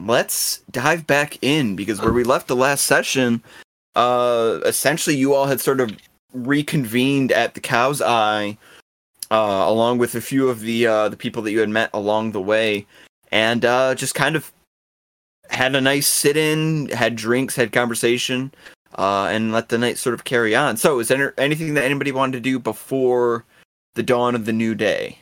let's 0.00 0.58
dive 0.70 1.06
back 1.06 1.38
in 1.42 1.74
because 1.76 2.00
where 2.00 2.12
we 2.12 2.24
left 2.24 2.46
the 2.46 2.56
last 2.56 2.84
session, 2.84 3.42
uh, 3.96 4.60
essentially 4.64 5.16
you 5.16 5.34
all 5.34 5.46
had 5.46 5.60
sort 5.60 5.80
of 5.80 5.90
reconvened 6.32 7.32
at 7.32 7.54
the 7.54 7.60
Cow's 7.60 8.00
Eye, 8.00 8.56
uh, 9.30 9.64
along 9.66 9.98
with 9.98 10.14
a 10.14 10.20
few 10.20 10.48
of 10.48 10.60
the 10.60 10.86
uh, 10.86 11.08
the 11.08 11.16
people 11.16 11.42
that 11.42 11.52
you 11.52 11.60
had 11.60 11.68
met 11.68 11.90
along 11.92 12.32
the 12.32 12.40
way, 12.40 12.86
and 13.32 13.64
uh, 13.64 13.94
just 13.94 14.14
kind 14.14 14.36
of 14.36 14.52
had 15.50 15.74
a 15.74 15.80
nice 15.80 16.06
sit 16.06 16.36
in, 16.36 16.88
had 16.90 17.16
drinks, 17.16 17.56
had 17.56 17.72
conversation, 17.72 18.52
uh, 18.96 19.24
and 19.30 19.52
let 19.52 19.68
the 19.68 19.78
night 19.78 19.98
sort 19.98 20.14
of 20.14 20.24
carry 20.24 20.54
on. 20.54 20.76
So, 20.76 20.98
is 20.98 21.08
there 21.08 21.34
anything 21.38 21.74
that 21.74 21.84
anybody 21.84 22.12
wanted 22.12 22.32
to 22.32 22.40
do 22.40 22.58
before 22.58 23.44
the 23.94 24.02
dawn 24.02 24.34
of 24.34 24.44
the 24.44 24.52
new 24.52 24.74
day? 24.74 25.18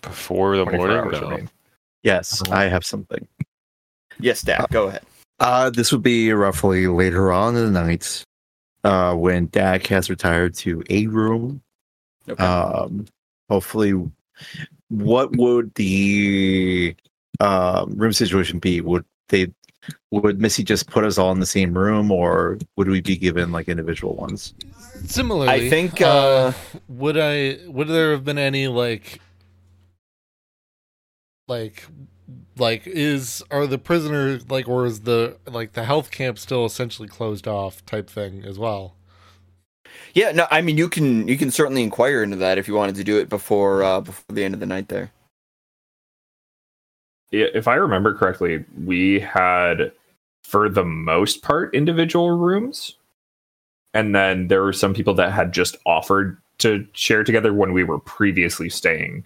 Before 0.00 0.56
the 0.56 0.64
morning. 0.66 0.96
hours 0.96 1.20
No. 1.20 1.28
remain. 1.28 1.50
Yes, 2.02 2.42
I 2.50 2.64
have 2.64 2.84
something. 2.84 3.26
Yes, 4.18 4.42
Dak, 4.42 4.70
go 4.70 4.88
ahead. 4.88 5.02
Uh, 5.38 5.70
this 5.70 5.92
would 5.92 6.02
be 6.02 6.32
roughly 6.32 6.86
later 6.86 7.32
on 7.32 7.56
in 7.56 7.72
the 7.72 7.80
night, 7.80 8.24
uh, 8.84 9.14
when 9.14 9.46
Dak 9.46 9.86
has 9.86 10.10
retired 10.10 10.54
to 10.56 10.82
a 10.90 11.06
room. 11.06 11.62
Okay. 12.28 12.42
Um, 12.42 13.06
hopefully, 13.48 13.92
what 14.88 15.36
would 15.36 15.74
the 15.74 16.94
um, 17.42 17.96
room 17.96 18.12
situation 18.12 18.58
be? 18.58 18.80
Would 18.80 19.04
they, 19.28 19.48
would 20.10 20.40
Missy 20.40 20.62
just 20.62 20.88
put 20.88 21.04
us 21.04 21.18
all 21.18 21.32
in 21.32 21.40
the 21.40 21.46
same 21.46 21.76
room, 21.76 22.10
or 22.10 22.58
would 22.76 22.88
we 22.88 23.00
be 23.00 23.16
given 23.16 23.52
like 23.52 23.68
individual 23.68 24.14
ones? 24.14 24.54
Similarly, 25.06 25.48
I 25.48 25.68
think, 25.68 26.00
uh, 26.00 26.52
would 26.88 27.16
I 27.18 27.58
would 27.66 27.88
there 27.88 28.12
have 28.12 28.24
been 28.24 28.38
any 28.38 28.68
like 28.68 29.20
like 31.48 31.84
like 32.56 32.86
is 32.86 33.42
are 33.50 33.66
the 33.66 33.78
prisoners 33.78 34.48
like 34.48 34.68
or 34.68 34.86
is 34.86 35.00
the 35.00 35.38
like 35.46 35.72
the 35.72 35.84
health 35.84 36.10
camp 36.10 36.38
still 36.38 36.64
essentially 36.64 37.08
closed 37.08 37.48
off 37.48 37.84
type 37.84 38.08
thing 38.08 38.44
as 38.44 38.58
well? 38.58 38.94
yeah, 40.14 40.30
no, 40.32 40.46
I 40.50 40.60
mean 40.60 40.76
you 40.76 40.88
can 40.88 41.26
you 41.28 41.36
can 41.36 41.50
certainly 41.50 41.82
inquire 41.82 42.22
into 42.22 42.36
that 42.36 42.58
if 42.58 42.68
you 42.68 42.74
wanted 42.74 42.96
to 42.96 43.04
do 43.04 43.18
it 43.18 43.28
before 43.28 43.82
uh, 43.82 44.00
before 44.00 44.34
the 44.34 44.44
end 44.44 44.54
of 44.54 44.60
the 44.60 44.66
night 44.66 44.88
there. 44.88 45.10
Yeah, 47.32 47.46
if 47.54 47.66
I 47.66 47.74
remember 47.74 48.14
correctly, 48.14 48.64
we 48.84 49.20
had, 49.20 49.90
for 50.44 50.68
the 50.68 50.84
most 50.84 51.42
part, 51.42 51.74
individual 51.74 52.30
rooms. 52.30 52.96
And 53.94 54.14
then 54.14 54.48
there 54.48 54.62
were 54.62 54.72
some 54.72 54.94
people 54.94 55.14
that 55.14 55.32
had 55.32 55.52
just 55.52 55.76
offered 55.84 56.38
to 56.58 56.86
share 56.92 57.24
together 57.24 57.52
when 57.52 57.72
we 57.72 57.84
were 57.84 57.98
previously 57.98 58.68
staying 58.68 59.24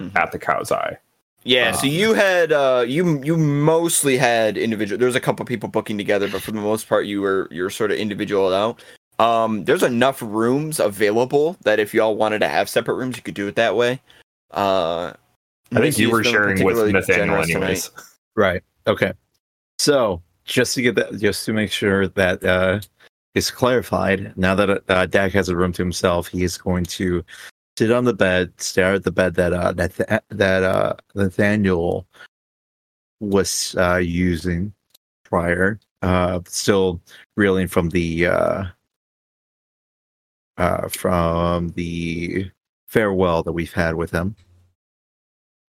Mhm. 0.00 0.16
at 0.16 0.32
the 0.32 0.38
Cow's 0.38 0.72
Eye. 0.72 0.96
Yeah, 1.44 1.72
so 1.72 1.86
Um, 1.86 1.92
you 1.92 2.14
had 2.14 2.52
uh 2.52 2.84
you 2.88 3.22
you 3.22 3.36
mostly 3.36 4.16
had 4.16 4.56
individual 4.56 4.98
there's 4.98 5.14
a 5.14 5.20
couple 5.20 5.44
people 5.44 5.68
booking 5.68 5.98
together, 5.98 6.26
but 6.26 6.40
for 6.42 6.52
the 6.52 6.60
most 6.60 6.88
part 6.88 7.04
you 7.04 7.20
were 7.20 7.48
you're 7.50 7.68
sort 7.70 7.90
of 7.90 7.98
individual 7.98 8.52
out. 8.54 8.80
Um 9.18 9.64
there's 9.64 9.82
enough 9.82 10.22
rooms 10.22 10.80
available 10.80 11.56
that 11.64 11.78
if 11.78 11.92
y'all 11.92 12.16
wanted 12.16 12.38
to 12.40 12.48
have 12.48 12.68
separate 12.68 12.94
rooms, 12.94 13.16
you 13.16 13.22
could 13.22 13.34
do 13.34 13.46
it 13.46 13.56
that 13.56 13.76
way. 13.76 14.00
Uh 14.52 15.12
I 15.72 15.80
think 15.80 15.98
you 15.98 16.10
were 16.10 16.24
sharing 16.24 16.62
with 16.64 16.76
Nathaniel, 16.76 17.04
generous 17.04 17.46
tonight. 17.48 17.60
anyways. 17.62 17.90
Right. 18.36 18.62
Okay. 18.86 19.12
So 19.78 20.22
just 20.44 20.74
to 20.74 20.82
get 20.82 20.94
that, 20.96 21.18
just 21.18 21.44
to 21.46 21.52
make 21.52 21.72
sure 21.72 22.08
that 22.08 22.44
uh, 22.44 22.80
is 23.34 23.50
clarified. 23.50 24.32
Now 24.36 24.54
that 24.54 24.82
uh, 24.88 25.06
Dak 25.06 25.32
has 25.32 25.48
a 25.48 25.56
room 25.56 25.72
to 25.72 25.82
himself, 25.82 26.28
he 26.28 26.44
is 26.44 26.56
going 26.56 26.84
to 26.86 27.24
sit 27.76 27.90
on 27.90 28.04
the 28.04 28.14
bed, 28.14 28.52
stare 28.60 28.94
at 28.94 29.04
the 29.04 29.10
bed 29.10 29.34
that 29.34 29.52
uh, 29.52 29.72
that 29.72 30.22
that 30.28 30.62
uh, 30.62 30.94
Nathaniel 31.14 32.06
was 33.20 33.74
uh, 33.78 33.96
using 33.96 34.72
prior, 35.24 35.80
uh, 36.02 36.40
still 36.46 37.00
reeling 37.36 37.68
from 37.68 37.88
the 37.90 38.26
uh, 38.26 38.64
uh, 40.56 40.88
from 40.88 41.70
the 41.70 42.50
farewell 42.86 43.42
that 43.42 43.52
we've 43.52 43.72
had 43.72 43.96
with 43.96 44.10
him. 44.10 44.36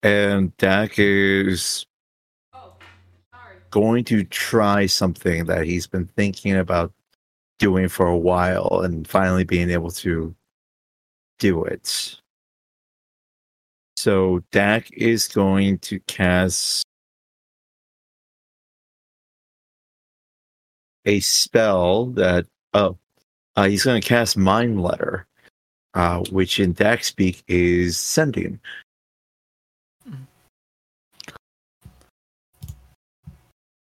And 0.04 0.54
Dak 0.58 0.98
is 0.98 1.86
going 3.70 4.04
to 4.04 4.22
try 4.24 4.84
something 4.84 5.46
that 5.46 5.64
he's 5.64 5.86
been 5.86 6.06
thinking 6.08 6.56
about 6.56 6.92
doing 7.58 7.88
for 7.88 8.06
a 8.06 8.16
while 8.16 8.82
and 8.84 9.08
finally 9.08 9.44
being 9.44 9.70
able 9.70 9.90
to 9.90 10.34
do 11.38 11.64
it. 11.64 12.20
So 13.96 14.44
Dak 14.52 14.92
is 14.92 15.26
going 15.26 15.78
to 15.78 15.98
cast 16.00 16.84
a 21.06 21.20
spell 21.20 22.06
that 22.06 22.46
oh 22.74 22.98
uh, 23.56 23.68
he's 23.68 23.84
going 23.84 24.00
to 24.00 24.06
cast 24.06 24.36
mind 24.36 24.82
letter 24.82 25.26
uh, 25.94 26.22
which 26.30 26.60
in 26.60 26.72
Dak 26.72 27.04
speak 27.04 27.42
is 27.46 27.96
sending 27.96 28.60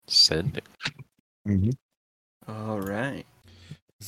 Send 0.09 0.57
it. 0.59 0.65
mm-hmm. 1.47 1.71
All 2.51 2.81
right. 2.81 3.25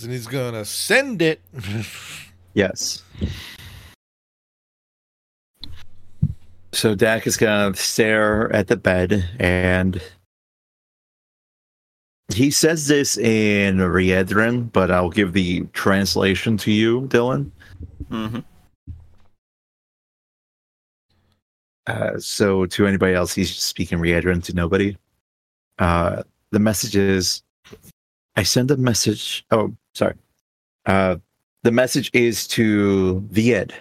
And 0.02 0.10
he's 0.12 0.26
gonna 0.26 0.64
send 0.64 1.22
it. 1.22 1.40
Yes. 2.52 3.04
So 6.72 6.96
Dak 6.96 7.28
is 7.28 7.36
gonna 7.36 7.76
stare 7.76 8.52
at 8.52 8.66
the 8.66 8.76
bed 8.76 9.24
and 9.38 10.02
he 12.34 12.50
says 12.50 12.88
this 12.88 13.16
in 13.18 13.76
Riedran, 13.78 14.72
but 14.72 14.90
I'll 14.90 15.10
give 15.10 15.32
the 15.32 15.60
translation 15.72 16.56
to 16.58 16.72
you, 16.72 17.02
Dylan. 17.02 17.52
Mhm. 18.10 18.44
Uh, 21.86 22.18
so 22.18 22.66
to 22.66 22.86
anybody 22.88 23.14
else, 23.14 23.32
he's 23.32 23.54
speaking 23.54 23.98
Riedran 23.98 24.42
to 24.44 24.54
nobody. 24.54 24.96
Uh, 25.80 26.22
the 26.50 26.58
message 26.58 26.94
is, 26.94 27.42
I 28.36 28.42
send 28.42 28.70
a 28.70 28.76
message. 28.76 29.44
Oh, 29.50 29.74
sorry. 29.94 30.14
Uh, 30.86 31.16
the 31.62 31.72
message 31.72 32.10
is 32.12 32.46
to 32.48 33.20
Vied. 33.30 33.72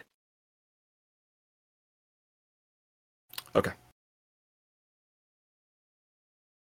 Okay. 3.56 3.72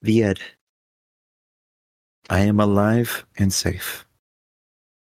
Vied. 0.04 0.40
I 2.30 2.40
am 2.40 2.60
alive 2.60 3.26
and 3.38 3.52
safe. 3.52 4.06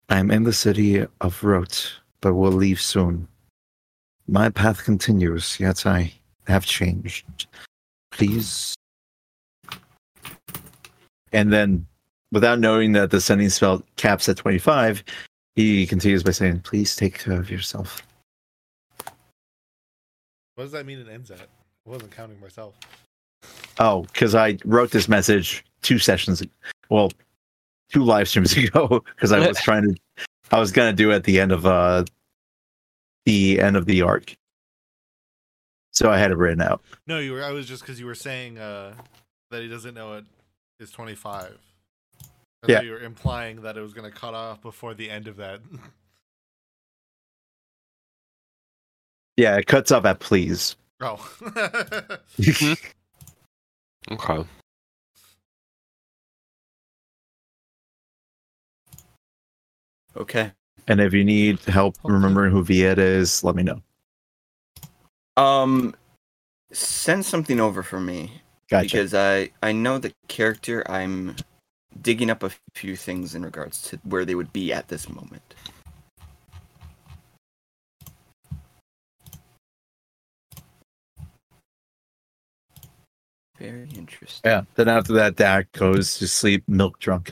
I 0.10 0.20
am 0.20 0.32
in 0.32 0.44
the 0.44 0.54
city 0.54 1.06
of 1.22 1.44
Rot, 1.44 1.92
but 2.22 2.34
will 2.34 2.52
leave 2.52 2.82
soon. 2.82 3.28
My 4.28 4.50
path 4.50 4.84
continues, 4.84 5.60
yet 5.60 5.86
I 5.86 6.14
have 6.48 6.66
changed. 6.66 7.48
Please. 8.12 8.76
And 11.34 11.52
then, 11.52 11.86
without 12.32 12.60
knowing 12.60 12.92
that 12.94 13.12
the 13.12 13.20
sending 13.20 13.50
spell 13.50 13.84
caps 13.96 14.30
at 14.30 14.38
25, 14.38 15.04
he 15.56 15.86
continues 15.88 16.24
by 16.24 16.32
saying, 16.32 16.60
Please 16.62 16.96
take 16.96 17.20
care 17.20 17.40
of 17.40 17.50
yourself. 17.50 18.04
What 20.56 20.66
does 20.66 20.72
that 20.72 20.86
mean 20.86 21.00
it 21.00 21.08
ends 21.10 21.32
at? 21.32 21.40
I 21.40 21.90
wasn't 21.90 22.12
counting 22.12 22.40
myself. 22.40 22.76
Oh, 23.80 24.04
because 24.04 24.36
I 24.36 24.58
wrote 24.66 24.92
this 24.92 25.10
message 25.10 25.66
two 25.82 25.98
sessions, 25.98 26.44
well, 26.90 27.12
two 27.92 28.04
live 28.04 28.30
streams 28.30 28.56
ago, 28.58 29.04
because 29.16 29.32
I 29.32 29.46
was 29.46 29.60
trying 29.64 29.84
to, 29.84 29.96
I 30.52 30.60
was 30.60 30.72
gonna 30.72 30.94
do 30.94 31.12
it 31.12 31.16
at 31.16 31.24
the 31.24 31.40
end 31.40 31.52
of 31.52 31.66
uh, 31.66 32.06
the 33.26 33.60
end 33.60 33.76
of 33.76 33.86
the 33.86 34.04
arc, 34.04 34.36
so 35.92 36.12
I 36.12 36.20
had 36.20 36.30
it 36.30 36.38
written 36.38 36.62
out. 36.62 36.82
No, 37.08 37.18
you 37.18 37.34
were. 37.34 37.44
I 37.44 37.52
was 37.52 37.68
just 37.68 37.82
because 37.82 38.00
you 38.00 38.06
were 38.06 38.16
saying 38.16 38.60
uh, 38.60 38.94
that 39.50 39.64
he 39.64 39.68
doesn't 39.68 39.96
know 39.96 40.14
it 40.14 40.26
is 40.80 40.92
25. 40.92 41.58
I 42.64 42.68
Yeah. 42.68 42.76
thought 42.78 42.86
you're 42.86 43.02
implying 43.04 43.62
that 43.62 43.78
it 43.78 43.82
was 43.82 43.94
going 43.94 44.10
to 44.10 44.18
cut 44.18 44.34
off 44.34 44.62
before 44.62 44.94
the 44.94 45.10
end 45.10 45.28
of 45.28 45.38
that. 45.38 45.62
Yeah, 49.36 49.58
it 49.58 49.66
cuts 49.66 49.92
off 49.92 50.06
at 50.06 50.20
please. 50.20 50.76
oh. 51.02 51.18
Okay. 54.12 54.46
Okay. 60.16 60.52
And 60.88 61.02
if 61.02 61.14
you 61.14 61.24
need 61.24 61.60
help 61.62 61.96
remembering 62.04 62.52
who 62.52 62.64
Vieta 62.64 62.98
is, 63.00 63.44
let 63.44 63.56
me 63.56 63.64
know. 63.64 63.82
Um, 65.38 65.96
send 66.72 67.26
something 67.26 67.60
over 67.60 67.82
for 67.82 68.00
me 68.00 68.42
Gotcha. 68.70 68.84
because 68.86 69.14
I 69.14 69.50
I 69.62 69.72
know 69.72 69.98
the 69.98 70.14
character. 70.28 70.84
I'm 70.90 71.36
digging 72.02 72.30
up 72.30 72.42
a 72.44 72.52
few 72.74 72.96
things 72.96 73.36
in 73.36 73.44
regards 73.44 73.82
to 73.84 73.98
where 74.04 74.26
they 74.26 74.36
would 74.36 74.52
be 74.52 74.74
at 74.74 74.88
this 74.88 75.08
moment. 75.10 75.54
Very 83.58 83.88
interesting. 83.96 84.42
yeah. 84.50 84.62
Then 84.76 84.90
after 84.90 85.14
that, 85.14 85.36
Dak 85.36 85.72
goes 85.74 86.18
to 86.18 86.28
sleep 86.28 86.64
milk 86.68 87.00
drunk. 87.00 87.32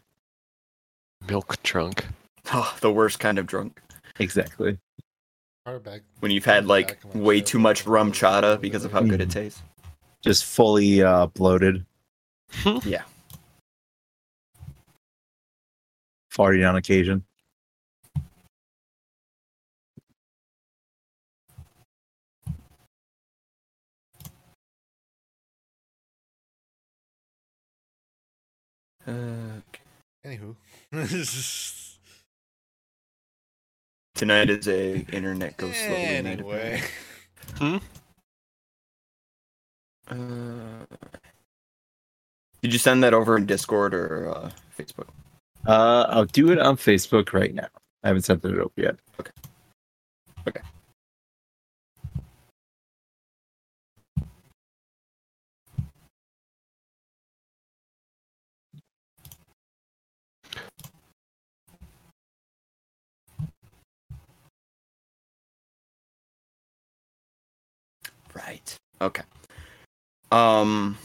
Milk 1.27 1.61
drunk. 1.63 2.07
Oh, 2.53 2.75
the 2.81 2.91
worst 2.91 3.19
kind 3.19 3.37
of 3.37 3.45
drunk. 3.45 3.79
Exactly. 4.19 4.79
Hardback. 5.67 6.01
When 6.21 6.31
you've 6.31 6.43
had 6.43 6.65
like 6.65 6.97
way 7.13 7.39
too 7.39 7.59
much 7.59 7.85
RumChata 7.85 8.59
because 8.59 8.83
of 8.83 8.91
how 8.91 9.01
good 9.03 9.21
it 9.21 9.29
Mhm. 9.29 9.33
tastes. 9.33 9.61
Just 10.21 10.45
fully 10.45 11.01
uh, 11.01 11.27
bloated. 11.27 11.85
Yeah. 12.83 13.03
Farting 16.31 16.67
on 16.67 16.75
occasion. 16.75 17.23
Uh, 29.07 29.61
Anywho. 30.23 30.55
tonight 34.13 34.49
is 34.51 34.67
a 34.67 34.99
internet 35.11 35.57
goes 35.57 35.75
slowly 35.75 36.21
night. 36.21 36.25
anyway. 36.25 36.81
Uh, 40.11 40.85
did 42.61 42.73
you 42.73 42.79
send 42.79 43.03
that 43.03 43.13
over 43.13 43.37
in 43.37 43.45
Discord 43.45 43.93
or 43.93 44.29
uh, 44.29 44.51
Facebook? 44.77 45.07
Uh, 45.65 46.05
I'll 46.09 46.25
do 46.25 46.51
it 46.51 46.59
on 46.59 46.75
Facebook 46.77 47.33
right 47.33 47.53
now. 47.53 47.67
I 48.03 48.09
haven't 48.09 48.23
sent 48.23 48.43
it 48.43 48.57
over 48.57 48.71
yet. 48.75 48.97
Okay. 49.19 49.31
Okay. 50.47 50.61
Right. 68.35 68.75
Okay. 69.01 69.23
Um. 70.31 70.97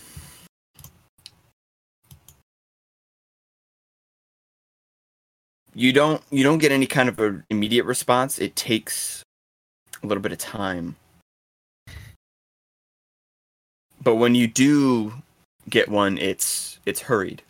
You 5.74 5.92
don't 5.92 6.22
you 6.31 6.42
don't 6.42 6.59
get 6.59 6.72
any 6.72 6.87
kind 6.87 7.09
of 7.09 7.18
an 7.18 7.44
immediate 7.51 7.85
response. 7.85 8.38
It 8.38 8.57
takes 8.57 9.22
a 10.03 10.07
little 10.07 10.22
bit 10.22 10.33
of 10.33 10.38
time. 10.38 10.96
But 14.03 14.16
when 14.16 14.35
you 14.35 14.46
do 14.46 15.12
get 15.68 15.88
one, 15.88 16.16
it's 16.16 16.79
it's 16.87 17.01
hurried. 17.03 17.42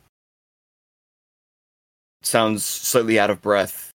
Sounds 2.23 2.65
slightly 2.65 3.21
out 3.21 3.31
of 3.31 3.41
breath 3.41 3.93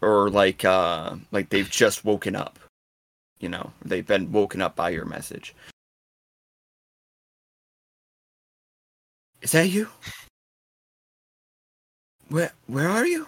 or 0.00 0.30
like 0.30 0.64
uh 0.64 1.16
like 1.32 1.48
they've 1.48 1.70
just 1.70 2.04
woken 2.04 2.36
up 2.36 2.58
you 3.40 3.48
know 3.48 3.72
they've 3.84 4.06
been 4.06 4.30
woken 4.32 4.62
up 4.62 4.76
by 4.76 4.90
your 4.90 5.04
message 5.04 5.54
is 9.42 9.52
that 9.52 9.68
you? 9.68 9.88
Where 12.28 12.52
where 12.66 12.88
are 12.88 13.06
you? 13.06 13.26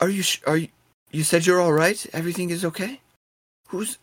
Are 0.00 0.08
you 0.08 0.22
sh- 0.22 0.40
are 0.46 0.56
you 0.56 0.68
you 1.10 1.22
said 1.24 1.46
you're 1.46 1.60
all 1.60 1.72
right? 1.72 2.06
Everything 2.12 2.50
is 2.50 2.64
okay? 2.64 3.00
Who's 3.68 3.98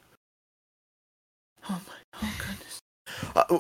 oh 1.69 1.81
my 1.87 2.21
oh 2.21 2.35
goodness. 2.37 2.79
Uh, 3.35 3.57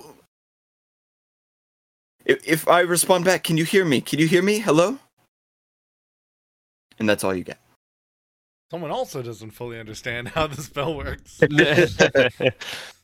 if, 2.25 2.47
if 2.47 2.67
i 2.67 2.81
respond 2.81 3.23
back 3.23 3.43
can 3.43 3.57
you 3.57 3.65
hear 3.65 3.85
me? 3.85 4.01
Can 4.01 4.19
you 4.19 4.27
hear 4.27 4.43
me? 4.43 4.59
Hello? 4.59 4.99
And 6.99 7.09
that's 7.09 7.23
all 7.23 7.35
you 7.35 7.43
get. 7.43 7.59
Someone 8.71 8.91
also 8.91 9.21
doesn't 9.21 9.51
fully 9.51 9.79
understand 9.79 10.29
how 10.29 10.47
the 10.47 10.61
spell 10.61 10.95
works. 10.95 11.39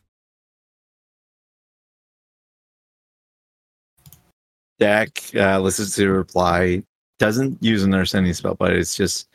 Dak 4.81 5.21
uh, 5.35 5.59
listens 5.59 5.95
to 5.95 6.09
reply, 6.09 6.83
doesn't 7.19 7.61
use 7.63 7.83
an 7.83 7.93
understanding 7.93 8.33
spell, 8.33 8.55
but 8.55 8.73
it's 8.73 8.95
just 8.95 9.29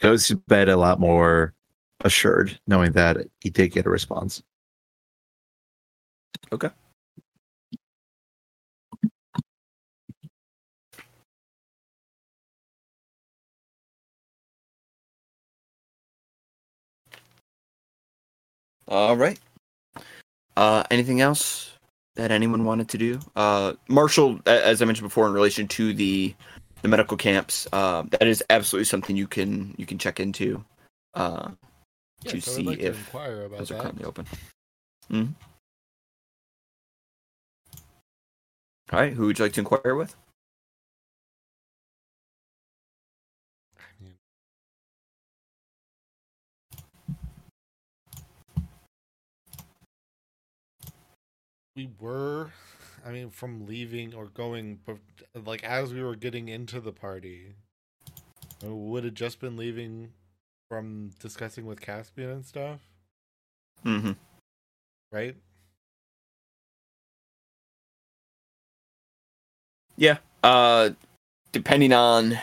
goes 0.00 0.26
to 0.28 0.36
bed 0.36 0.70
a 0.70 0.76
lot 0.76 0.98
more 0.98 1.52
assured, 2.00 2.58
knowing 2.66 2.92
that 2.92 3.18
he 3.40 3.50
did 3.50 3.72
get 3.72 3.84
a 3.84 3.90
response. 3.90 4.42
Okay. 6.50 6.70
All 18.88 19.16
right. 19.16 19.38
Uh, 20.56 20.84
anything 20.90 21.20
else 21.20 21.75
that 22.16 22.30
anyone 22.30 22.64
wanted 22.64 22.88
to 22.90 22.98
do? 22.98 23.20
Uh, 23.36 23.74
Marshall, 23.88 24.40
as 24.46 24.82
I 24.82 24.84
mentioned 24.84 25.08
before, 25.08 25.26
in 25.26 25.32
relation 25.32 25.68
to 25.68 25.94
the 25.94 26.34
the 26.82 26.88
medical 26.88 27.16
camps, 27.16 27.66
uh, 27.72 28.02
that 28.10 28.26
is 28.26 28.44
absolutely 28.50 28.84
something 28.84 29.16
you 29.16 29.26
can 29.26 29.74
you 29.78 29.86
can 29.86 29.98
check 29.98 30.20
into. 30.20 30.64
Uh, 31.14 31.50
Yeah, 32.22 32.32
to 32.32 32.40
so 32.40 32.50
see 32.50 32.62
like 32.64 32.78
if 32.80 33.14
about 33.14 33.58
those 33.58 33.70
are 33.70 33.80
currently 33.80 34.04
open. 34.04 34.26
Mm-hmm. 35.12 35.32
All 38.92 39.00
right, 39.00 39.12
who 39.12 39.26
would 39.26 39.38
you 39.38 39.44
like 39.44 39.52
to 39.54 39.60
inquire 39.60 39.94
with? 39.94 40.14
We 51.76 51.88
were 52.00 52.50
i 53.04 53.10
mean 53.12 53.30
from 53.30 53.66
leaving 53.66 54.14
or 54.14 54.26
going 54.26 54.78
but 54.84 54.98
like 55.44 55.62
as 55.62 55.92
we 55.94 56.02
were 56.02 56.16
getting 56.16 56.48
into 56.48 56.80
the 56.80 56.92
party 56.92 57.54
uh, 58.64 58.74
would 58.74 59.04
have 59.04 59.14
just 59.14 59.38
been 59.40 59.56
leaving 59.56 60.10
from 60.68 61.10
discussing 61.20 61.66
with 61.66 61.80
caspian 61.80 62.30
and 62.30 62.44
stuff 62.44 62.80
Mm-hmm. 63.84 64.12
right 65.12 65.36
Yeah. 69.96 70.18
Uh, 70.42 70.90
depending 71.52 71.92
on, 71.92 72.38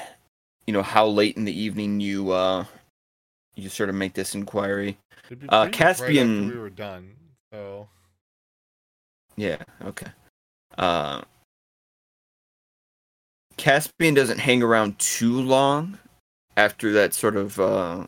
you 0.65 0.73
know, 0.73 0.81
how 0.81 1.05
late 1.07 1.37
in 1.37 1.45
the 1.45 1.57
evening 1.59 1.99
you 1.99 2.31
uh, 2.31 2.65
you 3.55 3.69
sort 3.69 3.89
of 3.89 3.95
make 3.95 4.13
this 4.13 4.35
inquiry. 4.35 4.97
Uh, 5.31 5.35
much 5.35 5.49
right 5.49 5.71
Caspian- 5.73 6.47
we 6.47 6.57
were 6.57 6.69
done 6.69 7.13
so 7.51 7.87
Yeah. 9.35 9.57
Okay. 9.83 10.07
Uh, 10.77 11.21
Caspian 13.57 14.13
doesn't 14.13 14.39
hang 14.39 14.63
around 14.63 14.97
too 14.99 15.41
long 15.41 15.97
after 16.57 16.91
that 16.93 17.13
sort 17.13 17.35
of 17.35 17.59
uh, 17.59 18.05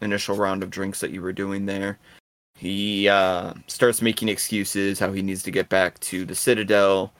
initial 0.00 0.36
round 0.36 0.62
of 0.62 0.70
drinks 0.70 1.00
that 1.00 1.10
you 1.10 1.22
were 1.22 1.32
doing 1.32 1.66
there. 1.66 1.98
He 2.58 3.08
uh, 3.08 3.54
starts 3.66 4.02
making 4.02 4.28
excuses 4.28 4.98
how 4.98 5.12
he 5.12 5.22
needs 5.22 5.42
to 5.44 5.50
get 5.50 5.68
back 5.68 5.98
to 6.00 6.24
the 6.24 6.34
Citadel. 6.34 7.12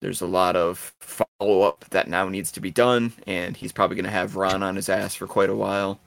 There's 0.00 0.20
a 0.20 0.26
lot 0.26 0.56
of 0.56 0.94
follow 1.00 1.62
up 1.62 1.84
that 1.90 2.08
now 2.08 2.28
needs 2.28 2.52
to 2.52 2.60
be 2.60 2.70
done, 2.70 3.12
and 3.26 3.56
he's 3.56 3.72
probably 3.72 3.96
going 3.96 4.04
to 4.04 4.10
have 4.10 4.36
Ron 4.36 4.62
on 4.62 4.76
his 4.76 4.88
ass 4.88 5.14
for 5.14 5.26
quite 5.26 5.50
a 5.50 5.56
while 5.56 5.98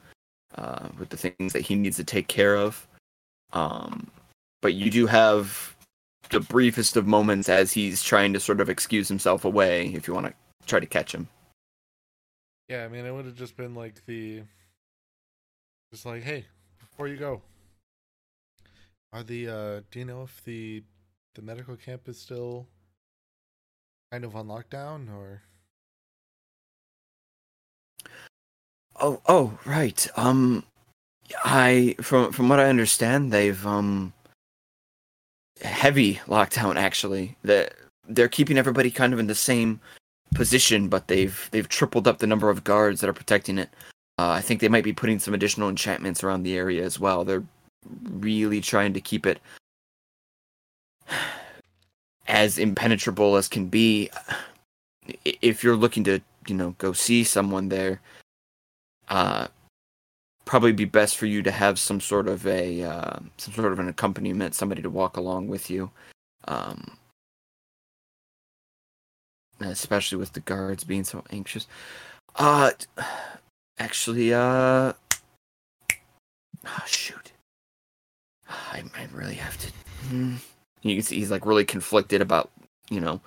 uh, 0.55 0.87
with 0.97 1.09
the 1.09 1.17
things 1.17 1.53
that 1.53 1.61
he 1.61 1.75
needs 1.75 1.97
to 1.97 2.03
take 2.03 2.27
care 2.27 2.55
of. 2.55 2.87
Um, 3.53 4.07
but 4.61 4.73
you 4.73 4.89
do 4.89 5.05
have 5.07 5.75
the 6.29 6.39
briefest 6.39 6.95
of 6.95 7.07
moments 7.07 7.49
as 7.49 7.73
he's 7.73 8.03
trying 8.03 8.33
to 8.33 8.39
sort 8.39 8.61
of 8.61 8.69
excuse 8.69 9.07
himself 9.07 9.45
away. 9.45 9.87
If 9.87 10.07
you 10.07 10.13
want 10.13 10.27
to 10.27 10.33
try 10.65 10.79
to 10.79 10.85
catch 10.85 11.13
him. 11.13 11.27
Yeah, 12.67 12.85
I 12.85 12.87
mean, 12.87 13.05
it 13.05 13.11
would 13.11 13.25
have 13.25 13.35
just 13.35 13.57
been 13.57 13.73
like 13.73 14.05
the, 14.05 14.43
just 15.91 16.05
like, 16.05 16.21
hey, 16.21 16.45
before 16.79 17.07
you 17.07 17.17
go, 17.17 17.41
are 19.11 19.23
the 19.23 19.47
uh, 19.47 19.81
do 19.89 19.99
you 19.99 20.05
know 20.05 20.23
if 20.23 20.43
the 20.43 20.83
the 21.33 21.41
medical 21.41 21.75
camp 21.75 22.07
is 22.07 22.19
still 22.19 22.67
kind 24.11 24.23
of 24.23 24.35
on 24.35 24.47
lockdown 24.47 25.11
or? 25.11 25.41
Oh, 29.01 29.21
oh, 29.27 29.57
right. 29.65 30.07
Um, 30.15 30.63
I 31.43 31.95
from 32.01 32.31
from 32.31 32.49
what 32.49 32.59
I 32.59 32.65
understand, 32.69 33.31
they've 33.31 33.65
um 33.65 34.13
heavy 35.61 36.15
lockdown 36.27 36.75
actually. 36.75 37.35
That 37.43 37.73
they're 38.07 38.27
keeping 38.27 38.57
everybody 38.57 38.91
kind 38.91 39.13
of 39.13 39.19
in 39.19 39.27
the 39.27 39.35
same 39.35 39.79
position, 40.33 40.87
but 40.87 41.07
they've 41.07 41.47
they've 41.51 41.69
tripled 41.69 42.07
up 42.07 42.19
the 42.19 42.27
number 42.27 42.49
of 42.49 42.63
guards 42.63 43.01
that 43.01 43.09
are 43.09 43.13
protecting 43.13 43.57
it. 43.57 43.69
Uh, 44.17 44.31
I 44.31 44.41
think 44.41 44.59
they 44.59 44.67
might 44.67 44.83
be 44.83 44.93
putting 44.93 45.19
some 45.19 45.33
additional 45.33 45.69
enchantments 45.69 46.23
around 46.23 46.43
the 46.43 46.57
area 46.57 46.83
as 46.83 46.99
well. 46.99 47.23
They're 47.23 47.43
really 48.03 48.61
trying 48.61 48.93
to 48.93 49.01
keep 49.01 49.25
it 49.25 49.39
as 52.27 52.57
impenetrable 52.57 53.35
as 53.37 53.47
can 53.47 53.67
be. 53.67 54.09
If 55.23 55.63
you're 55.63 55.77
looking 55.77 56.03
to, 56.03 56.19
you 56.47 56.55
know, 56.55 56.75
go 56.77 56.93
see 56.93 57.23
someone 57.23 57.69
there, 57.69 58.01
uh, 59.07 59.47
probably 60.49 60.71
be 60.71 60.85
best 60.85 61.15
for 61.15 61.27
you 61.27 61.43
to 61.43 61.51
have 61.51 61.77
some 61.77 62.01
sort 62.01 62.27
of 62.27 62.47
a 62.47 62.81
uh, 62.81 63.19
some 63.37 63.53
sort 63.53 63.71
of 63.71 63.77
an 63.77 63.87
accompaniment, 63.87 64.55
somebody 64.55 64.81
to 64.81 64.89
walk 64.89 65.15
along 65.15 65.47
with 65.47 65.69
you. 65.69 65.91
Um, 66.47 66.97
especially 69.59 70.17
with 70.17 70.33
the 70.33 70.39
guards 70.39 70.83
being 70.83 71.03
so 71.03 71.23
anxious. 71.29 71.67
Uh, 72.35 72.71
actually, 73.77 74.33
uh, 74.33 74.93
ah, 76.65 76.83
shoot, 76.87 77.31
I, 78.49 78.83
I 78.97 79.07
really 79.13 79.35
have 79.35 79.55
to. 79.59 79.71
You 80.81 80.95
can 80.95 81.03
see 81.03 81.19
he's 81.19 81.29
like 81.29 81.45
really 81.45 81.65
conflicted 81.65 82.21
about 82.21 82.49
you 82.89 82.99
know 82.99 83.21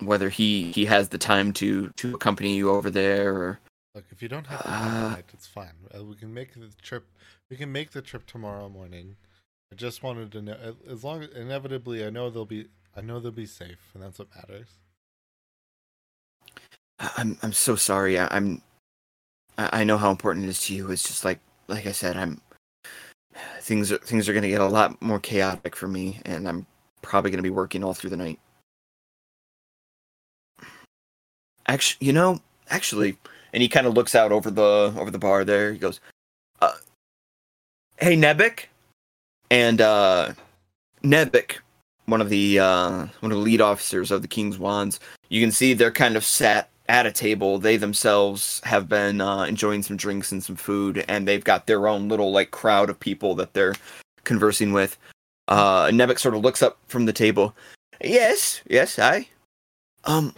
whether 0.00 0.28
he 0.28 0.72
he 0.72 0.84
has 0.84 1.08
the 1.08 1.16
time 1.16 1.54
to 1.54 1.88
to 1.96 2.14
accompany 2.14 2.54
you 2.54 2.68
over 2.68 2.90
there 2.90 3.34
or 3.34 3.60
Look, 3.94 4.04
if 4.10 4.22
you 4.22 4.28
don't 4.28 4.46
have 4.46 4.62
the 4.62 4.70
Uh, 4.70 5.08
tonight, 5.10 5.30
it's 5.32 5.46
fine. 5.46 5.74
Uh, 5.94 6.04
we 6.04 6.14
can 6.14 6.32
make 6.32 6.54
the 6.54 6.70
trip. 6.82 7.06
We 7.50 7.56
can 7.56 7.72
make 7.72 7.90
the 7.92 8.02
trip 8.02 8.26
tomorrow 8.26 8.68
morning. 8.68 9.16
I 9.72 9.76
just 9.76 10.02
wanted 10.02 10.32
to 10.32 10.42
know, 10.42 10.76
as 10.88 11.04
long 11.04 11.22
as 11.22 11.30
inevitably, 11.30 12.04
I 12.04 12.10
know 12.10 12.30
they'll 12.30 12.44
be. 12.46 12.68
I 12.96 13.00
know 13.00 13.20
they'll 13.20 13.32
be 13.32 13.46
safe, 13.46 13.90
and 13.94 14.02
that's 14.02 14.18
what 14.18 14.28
matters. 14.34 14.68
I'm 16.98 17.38
I'm 17.42 17.52
so 17.52 17.76
sorry. 17.76 18.18
I, 18.18 18.28
I'm 18.30 18.62
I 19.56 19.80
I 19.80 19.84
know 19.84 19.98
how 19.98 20.10
important 20.10 20.46
it 20.46 20.50
is 20.50 20.62
to 20.66 20.74
you. 20.74 20.90
It's 20.90 21.06
just 21.06 21.24
like 21.24 21.40
like 21.68 21.86
I 21.86 21.92
said, 21.92 22.16
I'm 22.16 22.40
things 23.60 23.92
are 23.92 23.98
things 23.98 24.28
are 24.28 24.34
gonna 24.34 24.48
get 24.48 24.60
a 24.60 24.66
lot 24.66 25.00
more 25.02 25.20
chaotic 25.20 25.76
for 25.76 25.88
me, 25.88 26.20
and 26.24 26.48
I'm 26.48 26.66
probably 27.02 27.30
gonna 27.30 27.42
be 27.42 27.50
working 27.50 27.84
all 27.84 27.94
through 27.94 28.10
the 28.10 28.16
night. 28.16 28.40
Actually, 31.66 32.06
you 32.06 32.12
know, 32.12 32.40
actually, 32.70 33.18
and 33.58 33.62
he 33.64 33.68
kind 33.68 33.88
of 33.88 33.94
looks 33.94 34.14
out 34.14 34.30
over 34.30 34.52
the 34.52 34.94
over 34.96 35.10
the 35.10 35.18
bar 35.18 35.44
there. 35.44 35.72
He 35.72 35.80
goes, 35.80 35.98
uh, 36.60 36.74
"Hey, 37.96 38.16
Nebik," 38.16 38.66
and 39.50 39.80
uh, 39.80 40.32
one 41.02 42.20
of 42.20 42.28
the 42.28 42.60
uh, 42.60 43.06
one 43.18 43.32
of 43.32 43.38
the 43.38 43.42
lead 43.42 43.60
officers 43.60 44.12
of 44.12 44.22
the 44.22 44.28
King's 44.28 44.60
Wands, 44.60 45.00
you 45.28 45.40
can 45.40 45.50
see 45.50 45.74
they're 45.74 45.90
kind 45.90 46.16
of 46.16 46.24
sat 46.24 46.70
at 46.88 47.04
a 47.04 47.10
table. 47.10 47.58
They 47.58 47.76
themselves 47.76 48.60
have 48.62 48.88
been 48.88 49.20
uh, 49.20 49.42
enjoying 49.42 49.82
some 49.82 49.96
drinks 49.96 50.30
and 50.30 50.40
some 50.40 50.54
food, 50.54 51.04
and 51.08 51.26
they've 51.26 51.42
got 51.42 51.66
their 51.66 51.88
own 51.88 52.08
little 52.08 52.30
like 52.30 52.52
crowd 52.52 52.88
of 52.90 53.00
people 53.00 53.34
that 53.34 53.54
they're 53.54 53.74
conversing 54.22 54.72
with. 54.72 54.96
Uh, 55.48 55.86
Nebek 55.88 56.20
sort 56.20 56.36
of 56.36 56.42
looks 56.42 56.62
up 56.62 56.78
from 56.86 57.06
the 57.06 57.12
table. 57.12 57.56
Yes, 58.04 58.60
yes, 58.70 59.00
I. 59.00 59.26
Um, 60.04 60.32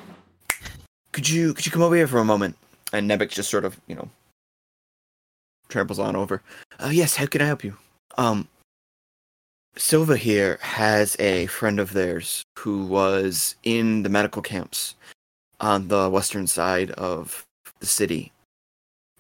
could 1.12 1.28
you 1.28 1.52
could 1.52 1.66
you 1.66 1.72
come 1.72 1.82
over 1.82 1.96
here 1.96 2.06
for 2.06 2.16
a 2.16 2.24
moment? 2.24 2.56
And 2.92 3.08
Nebek 3.08 3.30
just 3.30 3.50
sort 3.50 3.64
of 3.64 3.80
you 3.86 3.94
know 3.94 4.08
tramples 5.68 5.98
on 5.98 6.16
over. 6.16 6.42
Uh, 6.78 6.90
yes, 6.92 7.16
how 7.16 7.26
can 7.26 7.40
I 7.40 7.46
help 7.46 7.64
you? 7.64 7.76
Um, 8.18 8.48
Sylva 9.76 10.16
here 10.16 10.58
has 10.62 11.16
a 11.20 11.46
friend 11.46 11.78
of 11.78 11.92
theirs 11.92 12.44
who 12.58 12.84
was 12.84 13.54
in 13.62 14.02
the 14.02 14.08
medical 14.08 14.42
camps 14.42 14.96
on 15.60 15.88
the 15.88 16.10
western 16.10 16.46
side 16.46 16.90
of 16.92 17.44
the 17.78 17.86
city. 17.86 18.32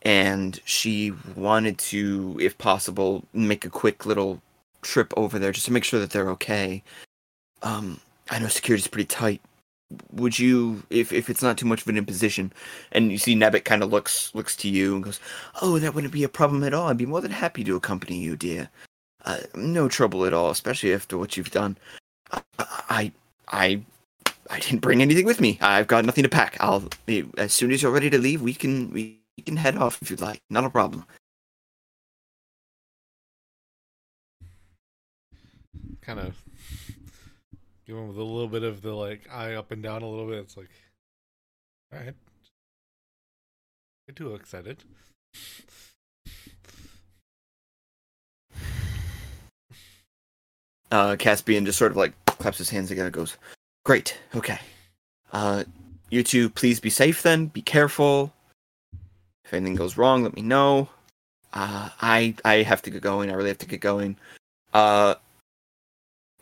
And 0.02 0.58
she 0.64 1.12
wanted 1.36 1.78
to, 1.78 2.38
if 2.40 2.56
possible, 2.58 3.24
make 3.32 3.64
a 3.64 3.70
quick 3.70 4.06
little 4.06 4.40
trip 4.82 5.12
over 5.16 5.38
there 5.38 5.52
just 5.52 5.66
to 5.66 5.72
make 5.72 5.84
sure 5.84 6.00
that 6.00 6.10
they're 6.10 6.30
okay. 6.30 6.82
Um, 7.62 8.00
I 8.30 8.38
know 8.38 8.48
security's 8.48 8.88
pretty 8.88 9.06
tight. 9.06 9.40
Would 10.12 10.38
you, 10.38 10.82
if 10.90 11.12
if 11.12 11.28
it's 11.28 11.42
not 11.42 11.58
too 11.58 11.66
much 11.66 11.82
of 11.82 11.88
an 11.88 11.96
imposition, 11.98 12.52
and 12.92 13.10
you 13.10 13.18
see 13.18 13.34
Nebit 13.34 13.64
kind 13.64 13.82
of 13.82 13.90
looks 13.90 14.32
looks 14.34 14.54
to 14.56 14.68
you 14.68 14.94
and 14.94 15.04
goes, 15.04 15.18
"Oh, 15.62 15.78
that 15.80 15.94
wouldn't 15.94 16.12
be 16.12 16.24
a 16.24 16.28
problem 16.28 16.62
at 16.64 16.74
all. 16.74 16.88
I'd 16.88 16.96
be 16.96 17.06
more 17.06 17.20
than 17.20 17.32
happy 17.32 17.64
to 17.64 17.76
accompany 17.76 18.18
you, 18.18 18.36
dear. 18.36 18.70
Uh, 19.24 19.38
no 19.54 19.88
trouble 19.88 20.24
at 20.24 20.32
all, 20.32 20.50
especially 20.50 20.94
after 20.94 21.18
what 21.18 21.36
you've 21.36 21.50
done. 21.50 21.76
I, 22.32 22.42
I, 22.58 23.12
I 23.48 23.82
I 24.50 24.58
didn't 24.60 24.80
bring 24.80 25.02
anything 25.02 25.26
with 25.26 25.40
me. 25.40 25.58
I've 25.60 25.86
got 25.86 26.04
nothing 26.04 26.24
to 26.24 26.28
pack. 26.28 26.56
I'll 26.60 26.88
as 27.38 27.52
soon 27.52 27.72
as 27.72 27.82
you're 27.82 27.92
ready 27.92 28.10
to 28.10 28.18
leave, 28.18 28.42
we 28.42 28.54
can 28.54 28.90
we 28.92 29.20
can 29.44 29.56
head 29.56 29.76
off 29.76 30.00
if 30.02 30.10
you'd 30.10 30.20
like. 30.20 30.40
Not 30.50 30.64
a 30.64 30.70
problem. 30.70 31.04
Kind 36.00 36.18
of 36.20 36.36
him 37.96 38.08
with 38.08 38.16
a 38.16 38.22
little 38.22 38.48
bit 38.48 38.62
of 38.62 38.82
the 38.82 38.92
like 38.92 39.28
eye 39.30 39.54
up 39.54 39.70
and 39.70 39.82
down 39.82 40.02
a 40.02 40.08
little 40.08 40.26
bit. 40.28 40.38
It's 40.38 40.56
like, 40.56 40.70
all 41.92 42.00
right, 42.00 42.14
get 44.06 44.16
too 44.16 44.34
excited. 44.34 44.84
Uh, 50.92 51.14
Caspian 51.14 51.64
just 51.64 51.78
sort 51.78 51.92
of 51.92 51.96
like 51.96 52.12
claps 52.26 52.58
his 52.58 52.68
hands 52.68 52.88
together, 52.88 53.10
goes, 53.10 53.36
"Great, 53.84 54.18
okay. 54.34 54.58
Uh, 55.32 55.62
you 56.10 56.24
two, 56.24 56.50
please 56.50 56.80
be 56.80 56.90
safe. 56.90 57.22
Then 57.22 57.46
be 57.46 57.62
careful. 57.62 58.32
If 59.44 59.54
anything 59.54 59.76
goes 59.76 59.96
wrong, 59.96 60.24
let 60.24 60.34
me 60.34 60.42
know. 60.42 60.88
Uh, 61.52 61.90
I 62.00 62.34
I 62.44 62.62
have 62.62 62.82
to 62.82 62.90
get 62.90 63.02
going. 63.02 63.30
I 63.30 63.34
really 63.34 63.48
have 63.48 63.58
to 63.58 63.66
get 63.66 63.80
going. 63.80 64.16
Uh, 64.72 65.14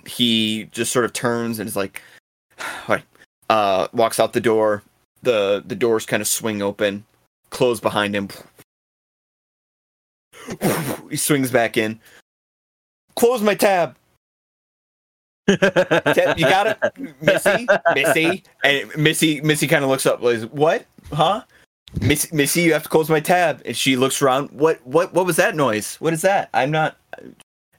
he 0.08 0.64
just 0.72 0.92
sort 0.92 1.04
of 1.04 1.12
turns 1.12 1.58
and 1.58 1.68
is 1.68 1.76
like. 1.76 2.02
Uh, 3.50 3.88
walks 3.92 4.20
out 4.20 4.34
the 4.34 4.40
door. 4.40 4.82
The 5.22 5.64
the 5.66 5.74
doors 5.74 6.06
kind 6.06 6.20
of 6.20 6.28
swing 6.28 6.62
open, 6.62 7.04
close 7.50 7.80
behind 7.80 8.14
him. 8.14 8.28
He 11.10 11.16
swings 11.16 11.50
back 11.50 11.78
in. 11.78 11.98
Close 13.16 13.40
my 13.40 13.54
tab. 13.54 13.96
You 15.48 15.56
got 15.56 16.66
it, 16.66 17.22
Missy, 17.22 17.66
Missy, 17.94 18.42
and 18.62 18.94
Missy, 18.94 19.40
Missy 19.40 19.66
kind 19.66 19.82
of 19.82 19.88
looks 19.88 20.04
up, 20.04 20.20
like, 20.20 20.42
"What? 20.50 20.84
Huh?" 21.10 21.44
Miss, 22.02 22.30
Missy, 22.30 22.60
you 22.60 22.74
have 22.74 22.82
to 22.82 22.90
close 22.90 23.08
my 23.08 23.20
tab. 23.20 23.62
And 23.64 23.74
she 23.74 23.96
looks 23.96 24.20
around. 24.20 24.50
What? 24.50 24.86
What? 24.86 25.14
What 25.14 25.24
was 25.24 25.36
that 25.36 25.56
noise? 25.56 25.96
What 25.96 26.12
is 26.12 26.20
that? 26.22 26.50
I'm 26.52 26.70
not. 26.70 26.98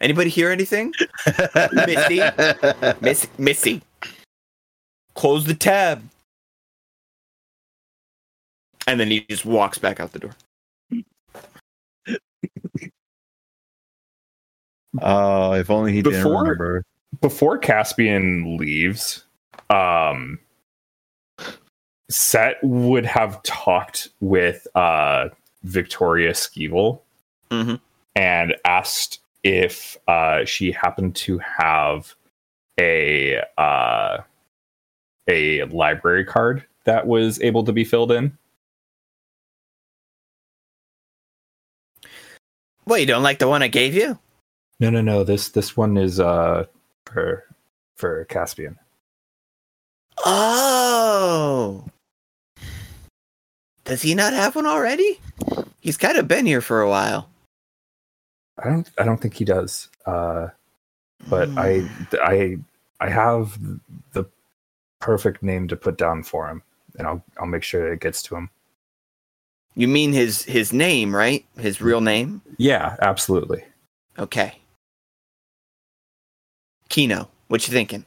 Anybody 0.02 0.30
hear 0.30 0.50
anything? 0.52 0.94
Missy, 1.74 2.22
Miss, 3.02 3.28
Missy, 3.38 3.82
close 5.16 5.46
the 5.46 5.54
tab. 5.54 6.02
And 8.88 9.00
then 9.00 9.10
he 9.12 9.22
just 9.30 9.46
walks 9.46 9.78
back 9.78 10.00
out 10.00 10.14
the 10.14 10.20
door. 10.20 10.36
Oh, 15.02 15.54
if 15.54 15.70
only 15.70 15.92
he 15.94 16.02
didn't 16.02 16.24
Before- 16.24 16.42
remember. 16.44 16.84
before 17.22 17.58
Caspian 17.58 18.58
leaves, 18.58 19.26
um, 19.70 20.40
Set 22.10 22.56
would 22.64 23.06
have 23.06 23.44
talked 23.44 24.10
with 24.20 24.66
uh, 24.74 25.30
Victoria 25.62 26.32
Skeevel 26.32 27.02
Mhm. 27.52 27.80
and 28.16 28.56
asked 28.66 29.20
if 29.44 29.98
uh, 30.08 30.46
she 30.46 30.72
happened 30.72 31.16
to 31.16 31.40
have 31.40 32.16
a 32.80 33.42
uh, 33.58 34.18
a 35.30 35.64
library 35.66 36.26
card 36.26 36.66
that 36.86 37.08
was 37.08 37.42
able 37.42 37.64
to 37.64 37.74
be 37.74 37.84
filled 37.84 38.12
in. 38.12 38.38
Well, 42.86 42.98
you 42.98 43.06
don't 43.06 43.24
like 43.24 43.40
the 43.40 43.48
one 43.48 43.62
I 43.62 43.68
gave 43.68 43.94
you? 43.94 44.18
No, 44.80 44.90
no, 44.90 45.02
no. 45.02 45.24
This 45.24 45.50
this 45.50 45.78
one 45.78 45.98
is 45.98 46.20
uh 46.20 46.66
for 47.06 47.44
for 47.98 48.26
Caspian. 48.26 48.78
Oh. 50.26 51.86
Does 53.84 54.02
he 54.02 54.16
not 54.16 54.34
have 54.34 54.56
one 54.56 54.66
already? 54.66 55.20
He's 55.80 55.98
kind 55.98 56.18
of 56.18 56.28
been 56.28 56.46
here 56.46 56.62
for 56.62 56.82
a 56.82 56.90
while. 56.90 57.29
I 58.64 58.70
don't 58.70 58.90
I 58.98 59.04
don't 59.04 59.20
think 59.22 59.34
he 59.36 59.46
does. 59.46 59.90
Uh 60.06 60.50
but 61.30 61.50
I 61.58 61.80
Hmm. 61.80 62.16
I 62.24 62.58
I 63.00 63.10
have 63.10 63.58
the 64.14 64.26
perfect 65.00 65.42
name 65.44 65.68
to 65.70 65.76
put 65.76 65.98
down 65.98 66.24
for 66.24 66.48
him 66.50 66.62
and 66.98 67.08
I'll 67.08 67.24
I'll 67.40 67.48
make 67.48 67.64
sure 67.64 67.92
it 67.94 68.02
gets 68.02 68.22
to 68.24 68.36
him. 68.36 68.50
You 69.76 69.88
mean 69.88 70.12
his 70.14 70.44
his 70.44 70.74
name, 70.74 71.16
right? 71.16 71.46
His 71.58 71.82
real 71.82 72.02
name? 72.02 72.42
Yeah, 72.58 72.98
absolutely. 73.02 73.64
Okay. 74.18 74.58
Kino, 76.90 77.30
what 77.48 77.68
you 77.68 77.74
thinking? 77.74 78.04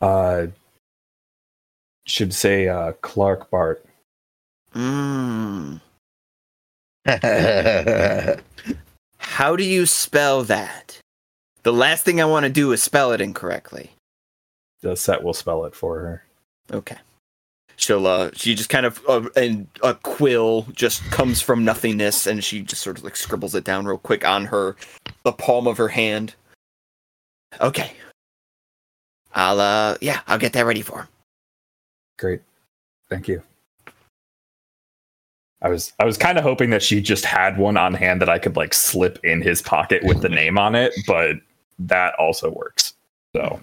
Uh 0.00 0.48
should 2.04 2.34
say 2.34 2.68
uh 2.68 2.92
Clark 3.00 3.50
Bart. 3.50 3.84
Mmm. 4.74 5.80
How 9.18 9.54
do 9.54 9.62
you 9.62 9.86
spell 9.86 10.42
that? 10.44 10.98
The 11.62 11.72
last 11.72 12.04
thing 12.04 12.20
I 12.20 12.24
want 12.24 12.44
to 12.44 12.50
do 12.50 12.72
is 12.72 12.82
spell 12.82 13.12
it 13.12 13.20
incorrectly. 13.20 13.92
The 14.82 14.96
set 14.96 15.22
will 15.22 15.32
spell 15.32 15.64
it 15.66 15.74
for 15.74 16.00
her. 16.00 16.24
Okay. 16.72 16.96
She'll 17.76 18.06
uh 18.06 18.30
she 18.32 18.54
just 18.54 18.70
kind 18.70 18.86
of 18.86 19.00
uh, 19.08 19.28
and 19.36 19.68
a 19.82 19.94
quill 19.94 20.66
just 20.72 21.02
comes 21.10 21.40
from 21.40 21.64
nothingness 21.64 22.26
and 22.26 22.42
she 22.42 22.62
just 22.62 22.82
sort 22.82 22.98
of 22.98 23.04
like 23.04 23.16
scribbles 23.16 23.54
it 23.54 23.64
down 23.64 23.86
real 23.86 23.98
quick 23.98 24.26
on 24.26 24.46
her 24.46 24.76
the 25.24 25.32
palm 25.32 25.66
of 25.66 25.76
her 25.76 25.88
hand. 25.88 26.34
Okay. 27.60 27.92
I'll 29.34 29.60
uh 29.60 29.96
yeah, 30.00 30.20
I'll 30.26 30.38
get 30.38 30.54
that 30.54 30.66
ready 30.66 30.82
for 30.82 31.00
him. 31.00 31.08
Great. 32.18 32.40
Thank 33.08 33.28
you. 33.28 33.42
I 35.62 35.68
was 35.68 35.92
I 35.98 36.04
was 36.04 36.18
kind 36.18 36.36
of 36.38 36.44
hoping 36.44 36.70
that 36.70 36.82
she 36.82 37.00
just 37.00 37.24
had 37.24 37.56
one 37.58 37.76
on 37.76 37.94
hand 37.94 38.20
that 38.20 38.28
I 38.28 38.38
could 38.38 38.56
like 38.56 38.74
slip 38.74 39.18
in 39.24 39.40
his 39.40 39.62
pocket 39.62 40.02
with 40.04 40.20
the 40.20 40.28
name 40.28 40.58
on 40.58 40.74
it, 40.74 40.92
but 41.06 41.36
that 41.78 42.14
also 42.18 42.50
works. 42.50 42.94
So 43.34 43.60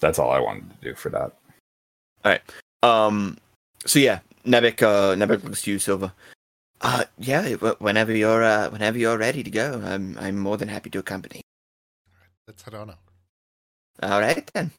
that's 0.00 0.18
all 0.18 0.30
I 0.30 0.38
wanted 0.38 0.70
to 0.70 0.88
do 0.88 0.94
for 0.94 1.10
that. 1.10 1.32
All 2.24 2.32
right. 2.32 2.42
Um 2.82 3.36
so 3.84 3.98
yeah, 3.98 4.20
Nebek 4.46 4.82
uh 4.82 5.14
Nebek 5.14 5.42
looks 5.42 5.62
to 5.62 5.72
you, 5.72 5.78
Sylva. 5.78 6.14
Uh 6.80 7.04
yeah, 7.18 7.54
whenever 7.54 8.14
you're 8.14 8.44
uh 8.44 8.70
whenever 8.70 8.98
you're 8.98 9.18
ready 9.18 9.42
to 9.42 9.50
go, 9.50 9.82
I'm 9.84 10.16
I'm 10.20 10.38
more 10.38 10.56
than 10.56 10.68
happy 10.68 10.90
to 10.90 11.00
accompany. 11.00 11.40
Let's 12.46 12.62
head 12.62 12.74
on 12.74 12.90
out. 12.90 12.98
All 14.02 14.20
right 14.20 14.48
then. 14.52 14.70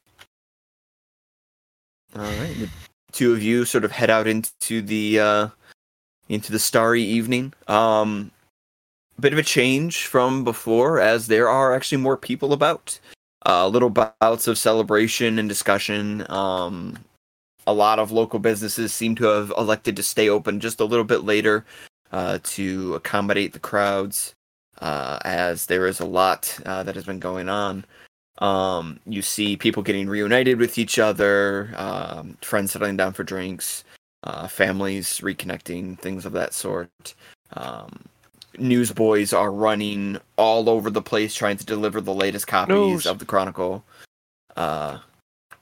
All 2.14 2.22
right. 2.22 2.54
The 2.58 2.68
two 3.12 3.32
of 3.32 3.42
you 3.42 3.64
sort 3.64 3.84
of 3.84 3.90
head 3.90 4.10
out 4.10 4.26
into 4.26 4.80
the 4.82 5.20
uh 5.20 5.48
into 6.28 6.52
the 6.52 6.58
starry 6.58 7.02
evening. 7.02 7.52
Um 7.68 8.30
bit 9.18 9.32
of 9.32 9.38
a 9.38 9.42
change 9.42 10.06
from 10.06 10.44
before 10.44 11.00
as 11.00 11.26
there 11.26 11.48
are 11.48 11.74
actually 11.74 11.98
more 11.98 12.16
people 12.16 12.52
about. 12.52 12.98
Uh 13.44 13.66
little 13.68 13.90
bouts 13.90 14.46
of 14.48 14.58
celebration 14.58 15.38
and 15.38 15.48
discussion. 15.48 16.24
Um 16.30 16.98
a 17.66 17.72
lot 17.72 17.98
of 17.98 18.12
local 18.12 18.38
businesses 18.38 18.94
seem 18.94 19.14
to 19.16 19.24
have 19.26 19.52
elected 19.58 19.96
to 19.96 20.02
stay 20.02 20.28
open 20.28 20.60
just 20.60 20.80
a 20.80 20.84
little 20.84 21.04
bit 21.04 21.24
later 21.24 21.64
uh 22.12 22.38
to 22.44 22.94
accommodate 22.94 23.52
the 23.52 23.58
crowds 23.58 24.34
uh 24.80 25.18
as 25.24 25.66
there 25.66 25.86
is 25.86 26.00
a 26.00 26.04
lot 26.04 26.58
uh, 26.66 26.82
that 26.82 26.94
has 26.94 27.04
been 27.04 27.18
going 27.18 27.48
on. 27.48 27.84
Um, 28.38 29.00
you 29.06 29.22
see 29.22 29.56
people 29.56 29.82
getting 29.82 30.08
reunited 30.08 30.58
with 30.58 30.78
each 30.78 30.98
other, 30.98 31.72
um, 31.76 32.36
friends 32.42 32.72
settling 32.72 32.96
down 32.96 33.12
for 33.12 33.24
drinks, 33.24 33.84
uh, 34.24 34.46
families 34.46 35.20
reconnecting, 35.20 35.98
things 35.98 36.26
of 36.26 36.32
that 36.32 36.52
sort. 36.52 37.14
Um, 37.54 38.04
newsboys 38.58 39.32
are 39.32 39.50
running 39.50 40.18
all 40.36 40.68
over 40.68 40.90
the 40.90 41.02
place 41.02 41.34
trying 41.34 41.56
to 41.56 41.64
deliver 41.64 42.00
the 42.00 42.14
latest 42.14 42.46
copies 42.46 42.74
News. 42.74 43.06
of 43.06 43.18
the 43.18 43.24
Chronicle. 43.24 43.84
Uh, 44.56 44.98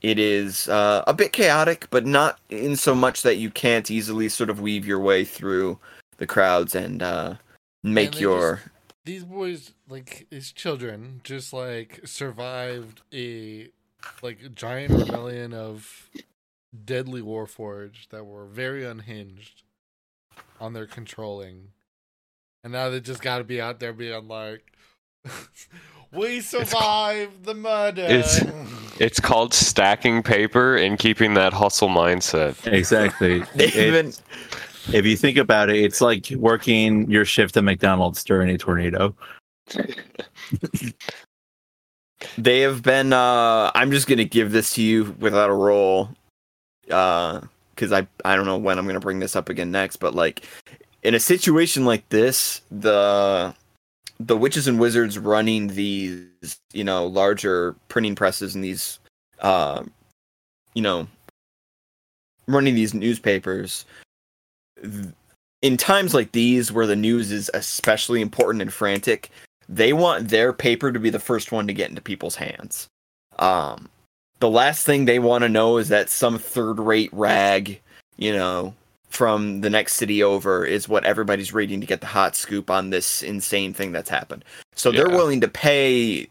it 0.03 0.19
is 0.19 0.69
uh, 0.69 1.03
a 1.07 1.15
bit 1.15 1.33
chaotic, 1.33 1.87
but 1.91 2.07
not 2.07 2.39
in 2.51 2.77
so 2.77 2.95
much 2.95 3.23
that 3.23 3.37
you 3.37 3.51
can't 3.51 3.91
easily 3.91 4.29
sort 4.29 4.51
of 4.51 4.61
weave 4.61 4.87
your 4.87 5.01
way 5.01 5.25
through 5.25 5.79
the 6.19 6.27
crowds 6.27 6.75
and 6.75 7.03
uh, 7.03 7.35
make 7.83 8.21
your. 8.21 8.61
These 9.05 9.25
boys, 9.25 9.73
like 9.89 10.27
these 10.31 10.51
children, 10.51 11.21
just 11.25 11.53
like 11.53 12.01
survived 12.05 13.03
a 13.13 13.69
like 14.23 14.55
giant 14.55 14.93
rebellion 14.93 15.53
of 15.53 16.09
deadly 16.85 17.21
warforged 17.21 18.09
that 18.11 18.25
were 18.25 18.47
very 18.47 18.85
unhinged 18.85 19.63
on 20.61 20.73
their 20.73 20.87
controlling, 20.87 21.69
and 22.63 22.73
now 22.73 22.89
they 22.89 23.01
just 23.01 23.21
got 23.21 23.39
to 23.39 23.45
be 23.45 23.61
out 23.61 23.79
there 23.79 23.93
being 23.93 24.27
like, 24.27 24.73
"We 26.13 26.41
survived 26.41 27.45
the 27.45 27.55
murder." 27.55 28.03
It's- 28.03 28.45
It's 29.01 29.19
called 29.19 29.53
stacking 29.53 30.23
paper 30.23 30.77
and 30.77 30.97
keeping 30.99 31.35
that 31.35 31.53
hustle 31.53 31.89
mindset. 31.89 32.65
exactly. 32.73 33.41
They 33.57 33.67
It- 33.67 33.77
even 33.77 34.13
if 34.93 35.07
you 35.07 35.17
think 35.17 35.37
about 35.37 35.71
it, 35.71 35.77
it's 35.77 36.01
like 36.01 36.31
working 36.37 37.11
your 37.11 37.25
shift 37.25 37.57
at 37.57 37.65
McDonald's 37.65 38.25
during 38.25 38.51
a 38.51 38.59
tornado. 38.59 39.15
They 42.39 42.61
have 42.61 42.83
been 42.83 43.13
uh 43.13 43.71
I'm 43.75 43.91
just 43.91 44.07
gonna 44.07 44.25
give 44.25 44.53
this 44.53 44.75
to 44.75 44.83
you 44.83 45.15
without 45.19 45.51
a 45.51 45.55
roll. 45.55 46.11
Uh 46.91 47.41
because 47.75 47.93
I 47.93 48.07
I 48.25 48.37
don't 48.37 48.47
know 48.47 48.59
when 48.59 48.79
I'm 48.79 48.87
gonna 48.87 49.01
bring 49.01 49.19
this 49.21 49.37
up 49.37 49.49
again 49.49 49.71
next, 49.71 49.97
but 49.97 50.15
like 50.15 50.45
in 51.03 51.15
a 51.15 51.21
situation 51.21 51.85
like 51.85 52.09
this, 52.09 52.63
the 52.71 53.55
the 54.21 54.37
witches 54.37 54.69
and 54.69 54.79
wizards 54.79 55.19
running 55.19 55.69
these, 55.69 56.59
you 56.73 56.85
know, 56.85 57.07
larger 57.07 57.75
printing 57.89 58.15
presses 58.15 58.55
and 58.55 58.65
these 58.65 58.99
uh 59.41 59.83
you 60.75 60.83
know 60.83 61.07
running 62.47 62.75
these 62.75 62.95
newspapers 62.95 63.85
in 65.63 65.77
times 65.77 66.15
like 66.15 66.33
these 66.33 66.71
where 66.73 66.87
the 66.87 66.97
news 66.97 67.33
is 67.33 67.51
especially 67.55 68.21
important 68.21 68.63
and 68.63 68.73
frantic 68.73 69.31
they 69.69 69.93
want 69.93 70.29
their 70.29 70.53
paper 70.53 70.93
to 70.93 70.99
be 70.99 71.11
the 71.11 71.19
first 71.19 71.53
one 71.53 71.67
to 71.67 71.73
get 71.73 71.89
into 71.89 72.03
people's 72.03 72.37
hands. 72.37 72.89
Um, 73.39 73.89
the 74.41 74.51
last 74.51 74.85
thing 74.85 75.05
they 75.05 75.19
want 75.19 75.43
to 75.43 75.49
know 75.49 75.79
is 75.79 75.89
that 75.89 76.11
some 76.11 76.39
third 76.39 76.79
rate 76.79 77.11
rag, 77.13 77.81
you 78.17 78.33
know, 78.33 78.75
from 79.09 79.61
the 79.61 79.71
next 79.71 79.95
city 79.95 80.23
over 80.23 80.65
is 80.65 80.89
what 80.89 81.05
everybody's 81.05 81.55
reading 81.55 81.81
to 81.81 81.87
get 81.87 82.01
the 82.01 82.07
hot 82.07 82.35
scoop 82.35 82.71
on 82.71 82.91
this 82.91 83.23
insane 83.23 83.73
thing 83.73 83.93
that's 83.93 84.11
happened. 84.11 84.45
So 84.75 84.91
they're 84.91 85.09
willing 85.09 85.41
to 85.41 85.49
pay, 85.49 86.27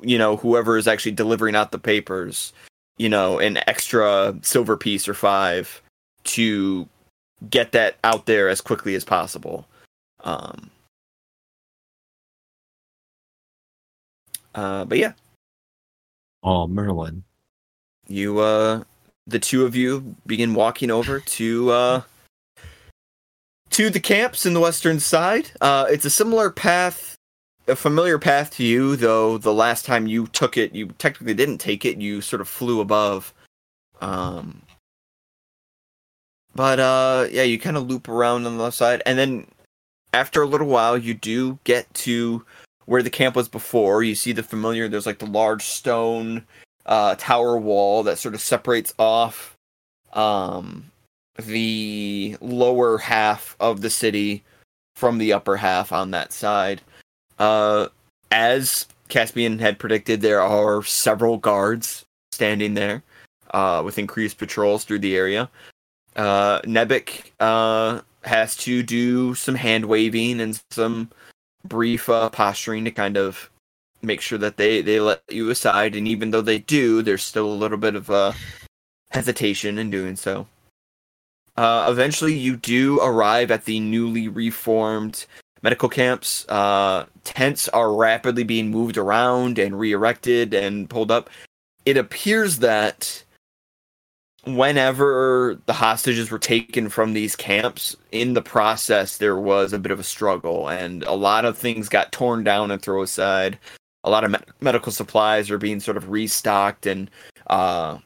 you 0.00 0.16
know, 0.16 0.36
whoever 0.36 0.78
is 0.78 0.86
actually 0.86 1.12
delivering 1.12 1.56
out 1.56 1.72
the 1.72 1.78
papers, 1.78 2.52
you 2.98 3.08
know, 3.08 3.40
an 3.40 3.58
extra 3.66 4.36
silver 4.42 4.76
piece 4.76 5.08
or 5.08 5.14
five 5.14 5.82
to 6.24 6.88
get 7.48 7.72
that 7.72 7.96
out 8.04 8.26
there 8.26 8.48
as 8.48 8.60
quickly 8.60 8.94
as 8.94 9.04
possible. 9.04 9.66
Um, 10.24 10.70
Uh, 14.54 14.84
but 14.84 14.98
yeah, 14.98 15.12
Oh, 16.42 16.66
Merlin. 16.66 17.22
you 18.08 18.40
uh, 18.40 18.82
the 19.26 19.38
two 19.38 19.64
of 19.64 19.76
you 19.76 20.16
begin 20.26 20.54
walking 20.54 20.90
over 20.90 21.20
to 21.20 21.70
uh, 21.70 22.02
to 23.70 23.90
the 23.90 24.00
camps 24.00 24.44
in 24.46 24.54
the 24.54 24.60
western 24.60 24.98
side. 24.98 25.52
Uh, 25.60 25.86
it's 25.88 26.04
a 26.04 26.10
similar 26.10 26.50
path, 26.50 27.14
a 27.68 27.76
familiar 27.76 28.18
path 28.18 28.50
to 28.56 28.64
you, 28.64 28.96
though. 28.96 29.38
The 29.38 29.54
last 29.54 29.84
time 29.84 30.08
you 30.08 30.26
took 30.26 30.56
it, 30.56 30.74
you 30.74 30.88
technically 30.98 31.34
didn't 31.34 31.58
take 31.58 31.84
it. 31.84 31.98
You 32.00 32.20
sort 32.20 32.40
of 32.40 32.48
flew 32.48 32.80
above. 32.80 33.32
Um, 34.00 34.62
but 36.54 36.80
uh, 36.80 37.26
yeah, 37.30 37.42
you 37.42 37.58
kind 37.58 37.76
of 37.76 37.88
loop 37.88 38.08
around 38.08 38.46
on 38.46 38.56
the 38.56 38.62
left 38.62 38.76
side, 38.76 39.02
and 39.06 39.18
then 39.18 39.46
after 40.12 40.42
a 40.42 40.46
little 40.46 40.66
while, 40.66 40.98
you 40.98 41.14
do 41.14 41.58
get 41.64 41.92
to 41.94 42.44
where 42.86 43.02
the 43.02 43.10
camp 43.10 43.36
was 43.36 43.48
before. 43.48 44.02
You 44.02 44.14
see 44.14 44.32
the 44.32 44.42
familiar. 44.42 44.88
There's 44.88 45.06
like 45.06 45.18
the 45.20 45.26
large 45.26 45.64
stone 45.64 46.44
uh, 46.86 47.14
tower 47.18 47.56
wall 47.56 48.02
that 48.02 48.18
sort 48.18 48.34
of 48.34 48.40
separates 48.40 48.92
off 48.98 49.56
um, 50.12 50.90
the 51.36 52.36
lower 52.40 52.98
half 52.98 53.56
of 53.60 53.80
the 53.80 53.90
city 53.90 54.42
from 54.96 55.18
the 55.18 55.32
upper 55.32 55.56
half 55.56 55.92
on 55.92 56.10
that 56.10 56.32
side. 56.32 56.80
Uh, 57.38 57.88
as 58.30 58.86
Caspian 59.08 59.58
had 59.58 59.78
predicted, 59.78 60.20
there 60.20 60.42
are 60.42 60.82
several 60.82 61.38
guards 61.38 62.04
standing 62.32 62.74
there 62.74 63.02
uh, 63.52 63.82
with 63.84 63.98
increased 63.98 64.38
patrols 64.38 64.84
through 64.84 64.98
the 64.98 65.16
area. 65.16 65.48
Uh, 66.16 66.60
Nebek 66.62 67.30
uh, 67.40 68.00
has 68.24 68.56
to 68.56 68.82
do 68.82 69.34
some 69.34 69.54
hand 69.54 69.84
waving 69.86 70.40
and 70.40 70.60
some 70.70 71.10
brief 71.64 72.08
uh, 72.08 72.30
posturing 72.30 72.84
to 72.84 72.90
kind 72.90 73.16
of 73.16 73.50
make 74.02 74.20
sure 74.20 74.38
that 74.38 74.56
they 74.56 74.80
they 74.82 75.00
let 75.00 75.22
you 75.30 75.50
aside. 75.50 75.94
And 75.94 76.08
even 76.08 76.30
though 76.30 76.40
they 76.40 76.58
do, 76.58 77.02
there's 77.02 77.22
still 77.22 77.46
a 77.46 77.54
little 77.54 77.78
bit 77.78 77.94
of 77.94 78.10
uh, 78.10 78.32
hesitation 79.10 79.78
in 79.78 79.90
doing 79.90 80.16
so. 80.16 80.46
Uh, 81.56 81.88
eventually, 81.90 82.34
you 82.34 82.56
do 82.56 83.00
arrive 83.00 83.50
at 83.50 83.64
the 83.64 83.80
newly 83.80 84.28
reformed 84.28 85.26
medical 85.62 85.88
camps. 85.88 86.46
Uh, 86.48 87.04
tents 87.24 87.68
are 87.68 87.92
rapidly 87.92 88.44
being 88.44 88.70
moved 88.70 88.96
around 88.96 89.58
and 89.58 89.78
re 89.78 89.92
erected 89.92 90.54
and 90.54 90.88
pulled 90.88 91.10
up. 91.10 91.28
It 91.84 91.96
appears 91.96 92.58
that 92.60 93.24
whenever 94.44 95.58
the 95.66 95.72
hostages 95.72 96.30
were 96.30 96.38
taken 96.38 96.88
from 96.88 97.12
these 97.12 97.36
camps, 97.36 97.96
in 98.12 98.34
the 98.34 98.42
process, 98.42 99.18
there 99.18 99.36
was 99.36 99.72
a 99.72 99.78
bit 99.78 99.92
of 99.92 100.00
a 100.00 100.04
struggle 100.04 100.68
and 100.68 101.02
a 101.04 101.12
lot 101.12 101.44
of 101.44 101.58
things 101.58 101.88
got 101.88 102.12
torn 102.12 102.44
down 102.44 102.70
and 102.70 102.80
thrown 102.80 103.04
aside. 103.04 103.58
A 104.04 104.10
lot 104.10 104.24
of 104.24 104.30
me- 104.30 104.38
medical 104.60 104.92
supplies 104.92 105.50
are 105.50 105.58
being 105.58 105.80
sort 105.80 105.96
of 105.96 106.10
restocked 106.10 106.86
and 106.86 107.10
uh, 107.48 107.98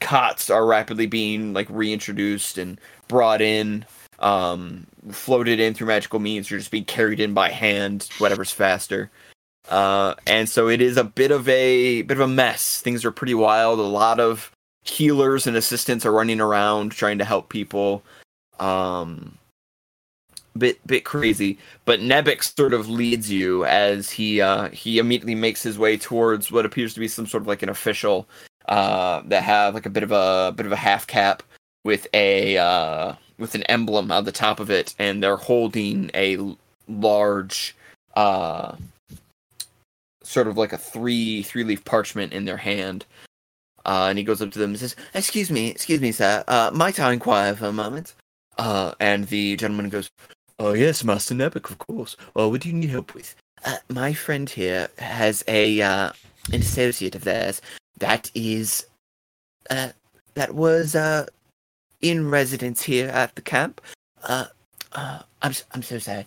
cots 0.00 0.50
are 0.50 0.66
rapidly 0.66 1.06
being 1.06 1.52
like 1.52 1.68
reintroduced 1.70 2.58
and 2.58 2.80
brought 3.08 3.40
in 3.40 3.84
um 4.18 4.86
floated 5.10 5.60
in 5.60 5.74
through 5.74 5.86
magical 5.86 6.18
means 6.18 6.50
you're 6.50 6.58
just 6.58 6.70
being 6.70 6.84
carried 6.84 7.20
in 7.20 7.34
by 7.34 7.50
hand 7.50 8.08
whatever's 8.18 8.50
faster. 8.50 9.10
Uh 9.68 10.14
and 10.26 10.48
so 10.48 10.68
it 10.68 10.80
is 10.80 10.96
a 10.96 11.04
bit 11.04 11.30
of 11.30 11.48
a 11.48 12.02
bit 12.02 12.16
of 12.16 12.22
a 12.22 12.28
mess. 12.28 12.80
Things 12.80 13.04
are 13.04 13.10
pretty 13.10 13.34
wild. 13.34 13.78
A 13.78 13.82
lot 13.82 14.18
of 14.18 14.50
healers 14.88 15.46
and 15.46 15.56
assistants 15.56 16.06
are 16.06 16.12
running 16.12 16.40
around 16.40 16.92
trying 16.92 17.18
to 17.18 17.24
help 17.24 17.48
people. 17.48 18.02
Um 18.58 19.36
bit 20.56 20.84
bit 20.86 21.04
crazy. 21.04 21.58
But 21.84 22.00
Nebek 22.00 22.42
sort 22.42 22.72
of 22.72 22.88
leads 22.88 23.30
you 23.30 23.64
as 23.66 24.10
he 24.10 24.40
uh 24.40 24.68
he 24.70 24.98
immediately 24.98 25.34
makes 25.34 25.62
his 25.62 25.78
way 25.78 25.96
towards 25.96 26.50
what 26.50 26.66
appears 26.66 26.94
to 26.94 27.00
be 27.00 27.08
some 27.08 27.26
sort 27.26 27.42
of 27.42 27.46
like 27.46 27.62
an 27.62 27.68
official 27.68 28.26
uh 28.68 29.22
that 29.26 29.42
have 29.42 29.74
like 29.74 29.86
a 29.86 29.90
bit 29.90 30.02
of 30.02 30.12
a 30.12 30.52
bit 30.56 30.66
of 30.66 30.72
a 30.72 30.76
half 30.76 31.06
cap 31.06 31.42
with 31.84 32.06
a 32.14 32.56
uh 32.58 33.14
with 33.38 33.54
an 33.54 33.62
emblem 33.64 34.10
on 34.10 34.24
the 34.24 34.32
top 34.32 34.60
of 34.60 34.70
it 34.70 34.94
and 34.98 35.22
they're 35.22 35.36
holding 35.36 36.10
a 36.14 36.38
large 36.88 37.76
uh 38.16 38.74
sort 40.22 40.48
of 40.48 40.56
like 40.56 40.72
a 40.72 40.78
three 40.78 41.42
three 41.42 41.64
leaf 41.64 41.84
parchment 41.84 42.32
in 42.32 42.44
their 42.44 42.56
hand 42.56 43.04
uh 43.86 44.06
and 44.08 44.18
he 44.18 44.24
goes 44.24 44.42
up 44.42 44.50
to 44.50 44.58
them 44.58 44.70
and 44.70 44.78
says 44.78 44.94
excuse 45.14 45.50
me 45.50 45.68
excuse 45.68 46.00
me 46.00 46.12
sir 46.12 46.44
uh 46.48 46.70
might 46.74 47.00
i 47.00 47.12
inquire 47.12 47.54
for 47.54 47.66
a 47.66 47.72
moment 47.72 48.14
uh 48.58 48.92
and 49.00 49.28
the 49.28 49.56
gentleman 49.56 49.88
goes 49.88 50.10
oh 50.58 50.74
yes 50.74 51.02
master 51.04 51.34
Nebek 51.34 51.70
of 51.70 51.78
course 51.78 52.16
well 52.34 52.50
what 52.50 52.60
do 52.60 52.68
you 52.68 52.74
need 52.74 52.90
help 52.90 53.14
with 53.14 53.34
uh, 53.64 53.78
my 53.88 54.12
friend 54.12 54.50
here 54.50 54.88
has 54.98 55.42
a 55.48 55.80
uh 55.80 56.12
an 56.52 56.60
associate 56.60 57.14
of 57.14 57.24
theirs 57.24 57.62
that 57.98 58.30
is 58.34 58.86
uh 59.70 59.88
that 60.34 60.54
was 60.54 60.94
in 62.00 62.30
residence 62.30 62.82
here 62.82 63.08
at 63.08 63.34
the 63.34 63.42
camp. 63.42 63.80
I'm 65.42 65.52
I'm 65.72 65.82
so 65.82 65.98
sorry, 65.98 66.26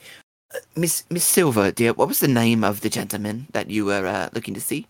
Miss 0.76 1.04
Miss 1.10 1.24
Sylva, 1.24 1.72
dear. 1.72 1.94
What 1.94 2.08
was 2.08 2.20
the 2.20 2.28
name 2.28 2.64
of 2.64 2.82
the 2.82 2.90
gentleman 2.90 3.48
that 3.52 3.70
you 3.70 3.86
were 3.86 4.30
looking 4.34 4.54
to 4.54 4.62
see? 4.62 4.88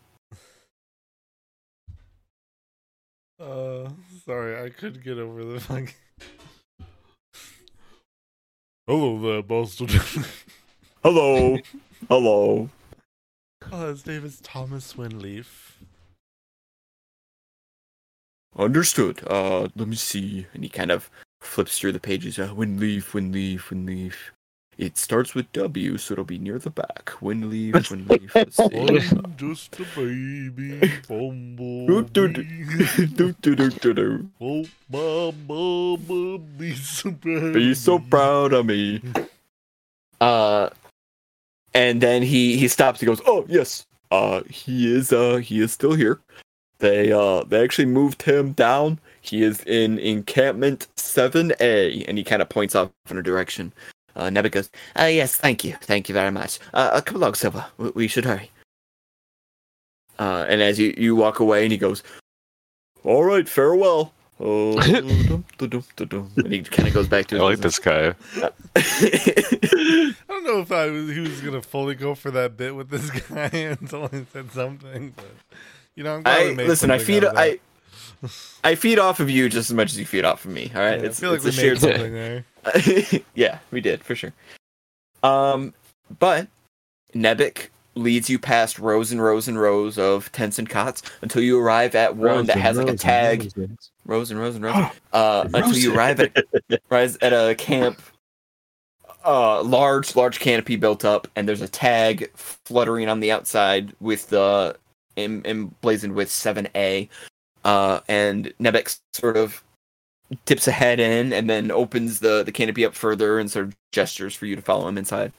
Uh, 3.40 3.90
sorry, 4.26 4.62
I 4.62 4.70
couldn't 4.70 5.04
get 5.04 5.18
over 5.18 5.46
the 5.46 5.60
fucking. 5.62 5.94
Hello 8.86 9.22
there, 9.22 9.42
Boston. 9.42 9.88
Hello, 11.04 11.58
hello. 12.10 12.70
oh, 13.72 13.88
his 13.88 14.06
name 14.06 14.26
is 14.26 14.42
Thomas 14.42 14.96
Winleaf. 14.96 15.76
Understood. 18.58 19.22
Uh, 19.26 19.70
let 19.78 19.88
me 19.88 19.96
see. 19.96 20.48
And 20.54 20.64
he 20.64 20.70
kind 20.70 20.92
of 20.92 21.10
flips 21.40 21.80
through 21.80 21.94
the 21.94 22.00
pages. 22.02 22.38
Uh, 22.38 22.50
Winleaf, 22.50 23.12
Winleaf, 23.12 23.70
Winleaf. 23.70 24.16
It 24.80 24.98
starts 24.98 25.36
with 25.36 25.52
W, 25.52 25.98
so 25.98 26.14
it'll 26.14 26.24
be 26.24 26.38
near 26.38 26.58
the 26.58 26.70
back. 26.70 27.10
When 27.20 27.44
Winleaf. 27.90 28.34
Let's 28.34 28.56
see. 28.56 29.12
I'm 29.12 29.34
just 29.38 29.78
a 29.78 29.84
baby 29.94 30.90
do. 33.94 34.30
Oh, 34.40 34.64
my 34.90 35.34
mama, 35.50 36.38
be 36.58 36.74
so 36.76 37.12
proud. 37.12 37.54
Be 37.54 37.74
so 37.74 38.00
proud 38.00 38.54
of 38.54 38.66
me. 38.66 39.02
Uh, 40.22 40.70
and 41.74 42.02
then 42.02 42.22
he 42.22 42.58
he 42.58 42.68
stops. 42.68 43.00
He 43.00 43.06
goes, 43.06 43.22
"Oh 43.26 43.46
yes, 43.48 43.86
uh, 44.12 44.42
he 44.50 44.94
is 44.94 45.14
uh 45.14 45.38
he 45.38 45.62
is 45.62 45.72
still 45.72 45.94
here. 45.94 46.20
They 46.80 47.14
uh 47.14 47.46
they 47.46 47.64
actually 47.64 47.86
moved 47.86 48.24
him 48.24 48.52
down. 48.52 49.00
He 49.22 49.44
is 49.44 49.64
in 49.64 49.98
encampment 50.00 50.90
seven 50.98 51.54
A, 51.62 52.04
and 52.04 52.18
he 52.18 52.26
kind 52.26 52.42
of 52.42 52.50
points 52.50 52.76
off 52.76 52.92
in 53.10 53.18
a 53.18 53.24
direction. 53.24 53.72
Uh, 54.16 54.26
Nebek 54.26 54.52
goes, 54.52 54.70
"Uh, 55.00 55.04
yes, 55.06 55.36
thank 55.36 55.64
you, 55.64 55.76
thank 55.82 56.10
you 56.10 56.14
very 56.14 56.32
much. 56.32 56.60
Uh, 56.74 56.90
uh 56.94 57.02
come 57.02 57.18
along, 57.18 57.36
Sylva. 57.36 57.68
We, 57.78 57.90
we 57.92 58.08
should 58.08 58.26
hurry." 58.26 58.52
Uh, 60.18 60.46
and 60.50 60.62
as 60.62 60.80
you 60.80 60.94
you 60.98 61.16
walk 61.16 61.40
away, 61.40 61.64
and 61.64 61.72
he 61.72 61.78
goes, 61.78 62.04
"All 63.04 63.24
right, 63.24 63.48
farewell." 63.48 64.14
Oh, 64.42 64.80
dum, 64.80 65.44
dum, 65.58 65.70
dum, 65.70 65.84
dum, 65.98 66.08
dum. 66.08 66.32
and 66.38 66.54
he 66.54 66.62
kind 66.62 66.88
of 66.88 66.94
goes 66.94 67.10
back 67.10 67.28
to. 67.28 67.36
I 67.44 67.50
his 67.52 67.60
like 67.60 67.60
this 67.60 67.80
guy. 67.80 68.16
I 68.78 70.14
don't 70.30 70.44
know 70.46 70.60
if 70.62 70.72
I 70.72 70.88
was 70.90 71.10
he 71.10 71.20
was 71.20 71.42
gonna 71.42 71.62
fully 71.62 71.96
go 71.96 72.16
for 72.16 72.32
that 72.32 72.56
bit 72.56 72.74
with 72.74 72.90
this 72.90 73.10
guy 73.30 73.50
until 73.54 74.08
he 74.08 74.26
said 74.32 74.52
something, 74.52 75.14
but 75.16 75.26
you 75.96 76.04
know, 76.04 76.16
I'm 76.16 76.24
glad 76.24 76.46
we 76.46 76.52
I 76.52 76.56
made 76.56 76.68
listen. 76.70 76.90
I 76.90 76.98
something 76.98 77.16
feed. 77.16 77.24
out 77.26 77.32
of 77.32 77.36
that. 77.36 77.42
I 77.42 77.60
I 78.64 78.76
feed 78.76 79.00
off 79.00 79.20
of 79.20 79.30
you 79.30 79.48
just 79.50 79.70
as 79.70 79.76
much 79.76 79.92
as 79.92 80.00
you 80.00 80.06
feed 80.06 80.26
off 80.26 80.46
of 80.46 80.52
me. 80.52 80.72
All 80.76 80.82
right, 80.82 81.02
Yeah, 81.02 81.08
I 81.08 81.12
feel 81.12 81.32
like 81.32 81.38
it's 81.44 81.46
we 81.46 81.52
a 81.52 81.54
made 81.54 81.80
shared. 81.80 81.80
something 81.80 82.14
there. 82.14 82.46
yeah, 83.36 83.60
we 83.72 83.82
did 83.82 84.04
for 84.04 84.16
sure. 84.16 84.34
Um, 85.24 85.74
but 86.20 86.48
Nebek 87.14 87.68
leads 87.96 88.30
you 88.30 88.40
past 88.40 88.80
rows 88.80 89.12
and 89.12 89.22
rows 89.22 89.48
and 89.48 89.60
rows 89.60 89.98
of 89.98 90.32
tents 90.32 90.60
and 90.60 90.70
cots 90.70 91.02
until 91.22 91.42
you 91.42 91.60
arrive 91.60 91.96
at 91.96 92.16
one 92.16 92.46
that 92.46 92.58
has 92.58 92.78
like 92.78 92.88
a 92.88 92.96
tag. 92.98 93.52
Rows 94.06 94.32
and 94.32 94.40
rows 94.40 94.56
and 94.56 94.64
rows. 94.66 94.76
Uh, 95.14 95.48
until 95.54 95.76
you 95.76 95.94
arrive 95.96 96.20
at 96.20 96.36
rise 96.90 97.18
at 97.22 97.34
a 97.34 97.56
camp. 97.56 98.02
Uh, 99.26 99.62
large, 99.64 100.16
large 100.16 100.40
canopy 100.40 100.76
built 100.78 101.04
up, 101.04 101.28
and 101.36 101.48
there's 101.48 101.62
a 101.62 101.68
tag 101.68 102.32
fluttering 102.36 103.10
on 103.10 103.20
the 103.20 103.32
outside 103.32 103.94
with 104.00 104.30
the 104.30 104.76
emblazoned 105.18 106.14
with 106.16 106.32
seven 106.32 106.68
A. 106.76 107.10
Uh, 107.64 108.00
and 108.08 108.54
Nebek 108.60 108.98
sort 109.14 109.38
of 109.38 109.64
tips 110.46 110.68
a 110.68 110.72
head 110.72 111.00
in 111.00 111.34
and 111.34 111.50
then 111.50 111.72
opens 111.72 112.20
the 112.20 112.44
the 112.44 112.52
canopy 112.52 112.86
up 112.86 112.94
further 112.94 113.40
and 113.40 113.50
sort 113.50 113.66
of 113.66 113.76
gestures 113.92 114.36
for 114.36 114.46
you 114.46 114.56
to 114.56 114.62
follow 114.62 114.88
him 114.88 114.98
inside. 114.98 115.34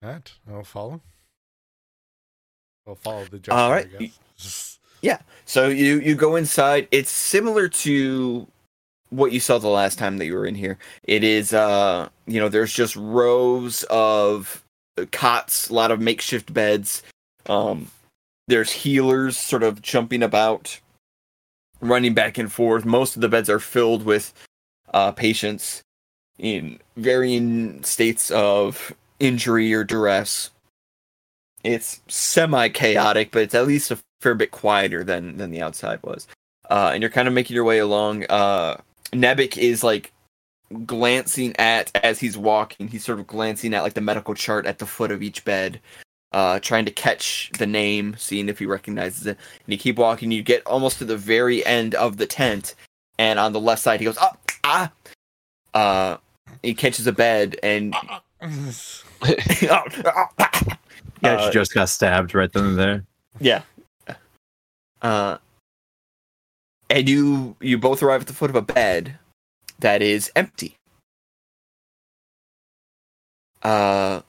Matt, 0.00 0.32
I'll 0.50 0.64
follow. 0.64 1.00
I'll 2.86 2.94
follow 2.94 3.24
the 3.24 3.38
gesture. 3.38 3.52
All 3.52 3.70
right. 3.70 3.88
Guess. 3.98 4.78
So 5.48 5.68
you 5.68 5.98
you 6.00 6.14
go 6.14 6.36
inside. 6.36 6.88
It's 6.90 7.10
similar 7.10 7.68
to 7.68 8.46
what 9.08 9.32
you 9.32 9.40
saw 9.40 9.56
the 9.56 9.68
last 9.68 9.98
time 9.98 10.18
that 10.18 10.26
you 10.26 10.34
were 10.34 10.44
in 10.44 10.54
here. 10.54 10.76
It 11.04 11.24
is 11.24 11.54
uh 11.54 12.10
you 12.26 12.38
know 12.38 12.50
there's 12.50 12.74
just 12.74 12.94
rows 12.96 13.84
of 13.84 14.62
cots, 15.10 15.70
a 15.70 15.74
lot 15.74 15.90
of 15.90 16.02
makeshift 16.02 16.52
beds. 16.52 17.02
Um 17.46 17.90
there's 18.48 18.72
healers 18.72 19.36
sort 19.36 19.62
of 19.62 19.80
jumping 19.80 20.22
about, 20.22 20.80
running 21.80 22.14
back 22.14 22.38
and 22.38 22.52
forth. 22.52 22.84
Most 22.84 23.14
of 23.14 23.22
the 23.22 23.28
beds 23.28 23.48
are 23.48 23.60
filled 23.60 24.04
with 24.04 24.32
uh 24.92 25.12
patients 25.12 25.82
in 26.38 26.78
varying 26.96 27.82
states 27.84 28.30
of 28.30 28.94
injury 29.20 29.72
or 29.72 29.84
duress. 29.84 30.50
It's 31.62 32.00
semi 32.08 32.68
chaotic, 32.68 33.30
but 33.30 33.42
it's 33.42 33.54
at 33.54 33.66
least 33.66 33.90
a 33.90 33.98
fair 34.20 34.34
bit 34.34 34.50
quieter 34.50 35.04
than 35.04 35.36
than 35.36 35.50
the 35.50 35.62
outside 35.62 36.02
was. 36.02 36.26
Uh, 36.70 36.90
and 36.92 37.02
you're 37.02 37.10
kind 37.10 37.28
of 37.28 37.34
making 37.34 37.54
your 37.54 37.64
way 37.64 37.78
along. 37.78 38.24
Uh, 38.24 38.76
is 39.12 39.82
like 39.82 40.12
glancing 40.84 41.56
at 41.58 41.90
as 42.02 42.20
he's 42.20 42.36
walking. 42.36 42.88
He's 42.88 43.04
sort 43.04 43.18
of 43.18 43.26
glancing 43.26 43.74
at 43.74 43.82
like 43.82 43.94
the 43.94 44.00
medical 44.00 44.34
chart 44.34 44.66
at 44.66 44.78
the 44.78 44.86
foot 44.86 45.10
of 45.10 45.22
each 45.22 45.44
bed, 45.44 45.80
uh, 46.32 46.60
trying 46.60 46.84
to 46.84 46.90
catch 46.90 47.50
the 47.58 47.66
name, 47.66 48.14
seeing 48.18 48.48
if 48.48 48.58
he 48.58 48.66
recognizes 48.66 49.26
it. 49.26 49.36
And 49.36 49.72
you 49.72 49.78
keep 49.78 49.96
walking. 49.96 50.30
You 50.30 50.42
get 50.42 50.66
almost 50.66 50.98
to 50.98 51.04
the 51.04 51.16
very 51.16 51.64
end 51.64 51.94
of 51.94 52.16
the 52.16 52.26
tent, 52.26 52.74
and 53.18 53.38
on 53.38 53.52
the 53.52 53.60
left 53.60 53.82
side, 53.82 54.00
he 54.00 54.06
goes, 54.06 54.18
"Ah, 54.20 54.36
ah." 54.64 54.92
Uh, 55.74 56.16
he 56.62 56.74
catches 56.74 57.06
a 57.06 57.12
bed, 57.12 57.56
and 57.62 57.94
Yeah, 59.60 59.82
Uh, 61.22 61.46
she 61.46 61.52
just 61.52 61.74
got 61.74 61.88
stabbed 61.88 62.34
right 62.34 62.52
then 62.52 62.64
and 62.64 62.78
there. 62.78 63.04
Yeah. 63.40 63.62
Uh, 65.02 65.38
and 66.90 67.08
you 67.08 67.56
you 67.60 67.78
both 67.78 68.02
arrive 68.02 68.22
at 68.22 68.26
the 68.26 68.32
foot 68.32 68.50
of 68.50 68.56
a 68.56 68.62
bed, 68.62 69.18
that 69.78 70.02
is 70.02 70.30
empty. 70.34 70.76
Uh, 73.62 74.22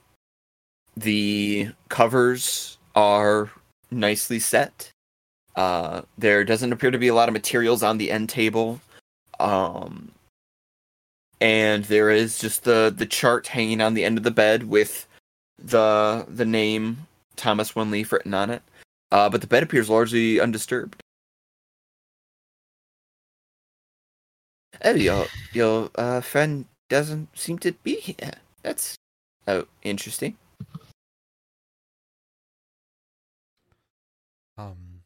the 1.00 1.70
covers 1.88 2.78
are 2.94 3.50
nicely 3.90 4.38
set. 4.38 4.92
Uh, 5.56 6.02
there 6.18 6.44
doesn't 6.44 6.72
appear 6.72 6.90
to 6.90 6.98
be 6.98 7.08
a 7.08 7.14
lot 7.14 7.28
of 7.28 7.32
materials 7.32 7.82
on 7.82 7.98
the 7.98 8.10
end 8.10 8.28
table. 8.28 8.80
Um, 9.38 10.12
and 11.40 11.84
there 11.84 12.10
is 12.10 12.38
just 12.38 12.64
the 12.64 12.92
the 12.94 13.06
chart 13.06 13.46
hanging 13.46 13.80
on 13.80 13.94
the 13.94 14.04
end 14.04 14.18
of 14.18 14.24
the 14.24 14.30
bed 14.30 14.68
with 14.68 15.06
the 15.58 16.26
the 16.28 16.44
name 16.44 17.06
Thomas 17.36 17.72
Winleaf 17.72 18.12
written 18.12 18.34
on 18.34 18.50
it. 18.50 18.62
Uh, 19.10 19.28
but 19.28 19.40
the 19.40 19.46
bed 19.46 19.62
appears 19.62 19.88
largely 19.90 20.38
undisturbed. 20.38 21.02
Oh, 24.84 24.94
your 24.94 25.26
your 25.52 25.90
uh, 25.96 26.20
friend 26.20 26.66
doesn't 26.88 27.36
seem 27.36 27.58
to 27.60 27.72
be 27.72 27.96
here. 27.96 28.32
That's 28.62 28.96
oh 29.48 29.66
interesting. 29.82 30.36
Um, 34.60 35.02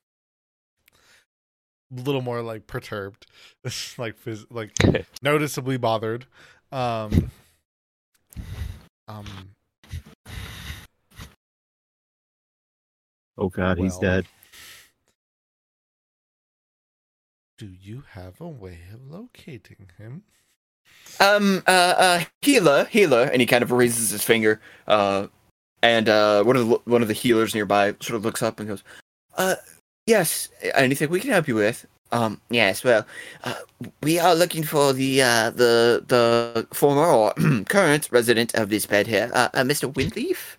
a 1.97 2.01
little 2.01 2.23
more 2.23 2.43
like 2.43 2.67
perturbed, 2.67 3.27
like 3.99 4.17
phys- 4.19 4.47
like 4.51 4.73
noticeably 5.23 5.77
bothered. 5.77 6.27
Um, 6.73 7.31
um, 9.07 9.27
Oh 13.37 13.49
God, 13.49 13.79
he's 13.79 13.99
dead. 13.99 14.27
do 17.59 17.67
you 17.67 18.05
have 18.11 18.41
a 18.41 18.49
way 18.49 18.81
of 18.93 19.11
locating 19.11 19.89
him? 19.99 20.23
Um, 21.21 21.63
uh, 21.67 21.95
uh, 21.97 22.25
healer, 22.43 22.85
healer, 22.87 23.25
and 23.25 23.41
he 23.41 23.47
kind 23.47 23.63
of 23.63 23.71
raises 23.71 24.11
his 24.11 24.23
finger. 24.23 24.61
Uh, 24.87 25.29
and 25.83 26.09
uh, 26.09 26.43
one 26.45 26.57
of 26.57 26.69
the 26.69 26.81
one 26.85 27.03
of 27.03 27.09
the 27.09 27.15
healers 27.15 27.55
nearby 27.55 27.95
sort 28.01 28.17
of 28.17 28.25
looks 28.25 28.43
up 28.43 28.59
and 28.59 28.69
goes, 28.69 28.83
"Uh, 29.37 29.57
yes, 30.07 30.49
anything 30.75 31.11
we 31.11 31.21
can 31.21 31.31
help 31.31 31.49
you 31.49 31.55
with?" 31.55 31.87
Um, 32.13 32.41
yes. 32.51 32.85
Well, 32.85 33.07
uh, 33.43 33.55
we 34.03 34.19
are 34.19 34.35
looking 34.35 34.63
for 34.65 34.93
the 34.93 35.23
uh, 35.23 35.51
the 35.51 36.05
the 36.07 36.67
former 36.73 37.07
or 37.07 37.35
current 37.69 38.09
resident 38.11 38.55
of 38.55 38.71
this 38.71 38.87
bed 38.87 39.07
here, 39.07 39.31
uh, 39.35 39.49
uh 39.55 39.63
Mr. 39.63 39.93
Windleaf. 39.93 40.57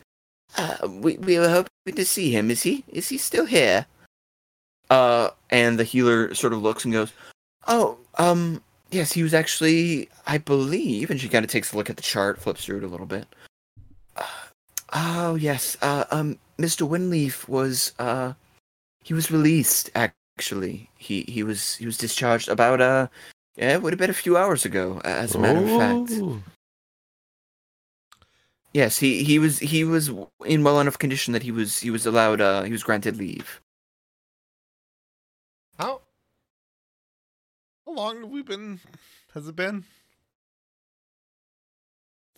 Uh, 0.57 0.87
we 0.87 1.17
we 1.17 1.39
were 1.39 1.49
hoping 1.49 1.95
to 1.95 2.05
see 2.05 2.31
him. 2.31 2.51
Is 2.51 2.63
he 2.63 2.83
is 2.87 3.09
he 3.09 3.17
still 3.17 3.45
here? 3.45 3.85
Uh, 4.89 5.29
and 5.49 5.79
the 5.79 5.83
healer 5.83 6.33
sort 6.35 6.53
of 6.53 6.61
looks 6.61 6.85
and 6.85 6.93
goes, 6.93 7.11
"Oh, 7.67 7.97
um, 8.15 8.61
Yes, 8.95 9.11
he 9.11 9.23
was 9.23 9.33
actually, 9.33 10.09
I 10.25 10.37
believe, 10.37 11.09
and 11.09 11.19
she 11.19 11.27
kind 11.27 11.43
of 11.43 11.51
takes 11.51 11.73
a 11.73 11.77
look 11.77 11.89
at 11.89 11.97
the 11.97 12.01
chart, 12.01 12.39
flips 12.39 12.63
through 12.63 12.77
it 12.77 12.83
a 12.83 12.87
little 12.87 13.05
bit. 13.05 13.27
Uh, 14.15 14.23
oh 14.93 15.35
yes, 15.35 15.75
uh, 15.81 16.05
um, 16.11 16.39
Mr. 16.57 16.87
Winleaf 16.87 17.47
was, 17.49 17.91
uh, 17.99 18.33
he 19.05 19.13
was 19.13 19.29
released. 19.29 19.91
Actually, 19.93 20.89
he 20.97 21.21
he 21.27 21.43
was 21.43 21.75
he 21.75 21.85
was 21.85 21.97
discharged 21.97 22.49
about 22.49 22.81
uh, 22.81 23.07
yeah, 23.55 23.75
it 23.75 23.83
would 23.83 23.93
have 23.93 23.99
been 23.99 24.09
a 24.09 24.13
few 24.13 24.35
hours 24.35 24.65
ago, 24.65 24.99
as 25.05 25.35
a 25.35 25.39
matter 25.39 25.59
of 25.59 25.69
fact. 25.69 26.11
Yes, 28.73 28.97
he 28.97 29.23
he 29.23 29.37
was 29.37 29.59
he 29.59 29.83
was 29.83 30.09
in 30.43 30.63
well 30.63 30.79
enough 30.81 30.97
condition 30.97 31.33
that 31.33 31.43
he 31.43 31.51
was 31.51 31.79
he 31.79 31.91
was 31.91 32.05
allowed 32.05 32.41
uh 32.41 32.63
he 32.63 32.71
was 32.71 32.83
granted 32.83 33.15
leave. 33.15 33.61
How? 35.77 36.01
How 37.85 37.93
long 37.93 38.21
have 38.21 38.29
we 38.29 38.41
been? 38.41 38.79
Has 39.35 39.47
it 39.47 39.55
been 39.55 39.85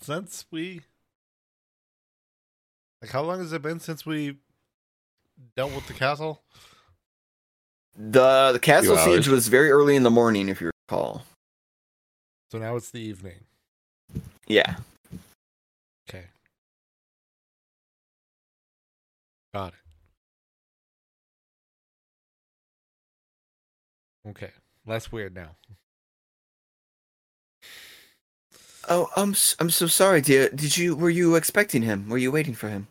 since 0.01 0.45
we? 0.51 0.82
Like, 3.01 3.11
how 3.11 3.24
long 3.24 3.39
has 3.39 3.53
it 3.53 3.61
been 3.61 3.80
since 3.80 4.05
we 4.05 4.38
dealt 5.55 5.73
with 5.73 5.88
the 5.88 5.93
castle? 5.93 6.41
The 7.95 8.51
the 8.53 8.59
castle 8.59 8.95
Few 8.95 9.05
siege 9.05 9.27
hours. 9.27 9.29
was 9.29 9.47
very 9.47 9.71
early 9.71 9.95
in 9.95 10.03
the 10.03 10.11
morning, 10.11 10.49
if 10.49 10.61
you 10.61 10.69
recall. 10.89 11.23
So 12.51 12.57
now 12.59 12.75
it's 12.75 12.91
the 12.91 12.99
evening. 12.99 13.39
Yeah. 14.47 14.75
Okay. 16.09 16.25
Got 19.53 19.73
it. 24.25 24.29
Okay. 24.29 24.51
Less 24.85 25.11
weird 25.11 25.35
now. 25.35 25.55
Oh, 28.89 29.09
I'm 29.17 29.31
s- 29.31 29.55
I'm 29.59 29.69
so 29.69 29.88
sorry, 29.88 30.21
dear. 30.21 30.49
Did 30.49 30.77
you 30.77 30.95
were 30.95 31.09
you 31.09 31.35
expecting 31.35 31.81
him? 31.81 32.07
Were 32.07 32.17
you 32.17 32.31
waiting 32.31 32.53
for 32.53 32.69
him? 32.69 32.88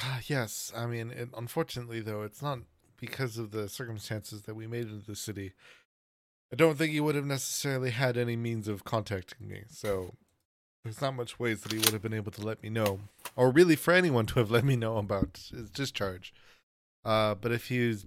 Ah, 0.00 0.20
yes. 0.26 0.72
I 0.76 0.86
mean, 0.86 1.10
it, 1.10 1.28
unfortunately, 1.36 2.00
though, 2.00 2.22
it's 2.22 2.42
not 2.42 2.60
because 2.98 3.36
of 3.36 3.50
the 3.50 3.68
circumstances 3.68 4.42
that 4.42 4.54
we 4.54 4.66
made 4.66 4.88
into 4.88 5.06
the 5.06 5.16
city. 5.16 5.52
I 6.52 6.56
don't 6.56 6.76
think 6.76 6.92
he 6.92 7.00
would 7.00 7.14
have 7.14 7.26
necessarily 7.26 7.90
had 7.90 8.16
any 8.16 8.36
means 8.36 8.68
of 8.68 8.84
contacting 8.84 9.48
me, 9.48 9.62
so 9.68 10.14
there's 10.84 11.00
not 11.00 11.14
much 11.14 11.38
ways 11.38 11.62
that 11.62 11.72
he 11.72 11.78
would 11.78 11.92
have 11.92 12.02
been 12.02 12.12
able 12.12 12.30
to 12.32 12.46
let 12.46 12.62
me 12.62 12.68
know, 12.68 13.00
or 13.36 13.50
really 13.50 13.74
for 13.74 13.92
anyone 13.92 14.26
to 14.26 14.38
have 14.38 14.50
let 14.50 14.64
me 14.64 14.76
know 14.76 14.98
about 14.98 15.48
his 15.50 15.70
discharge. 15.70 16.34
Uh, 17.04 17.34
but 17.34 17.52
if 17.52 17.68
he's 17.68 18.06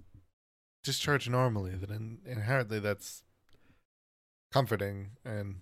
discharged 0.84 1.28
normally, 1.28 1.72
then 1.72 2.18
in, 2.24 2.32
inherently 2.32 2.78
that's 2.78 3.22
comforting, 4.52 5.10
and 5.24 5.56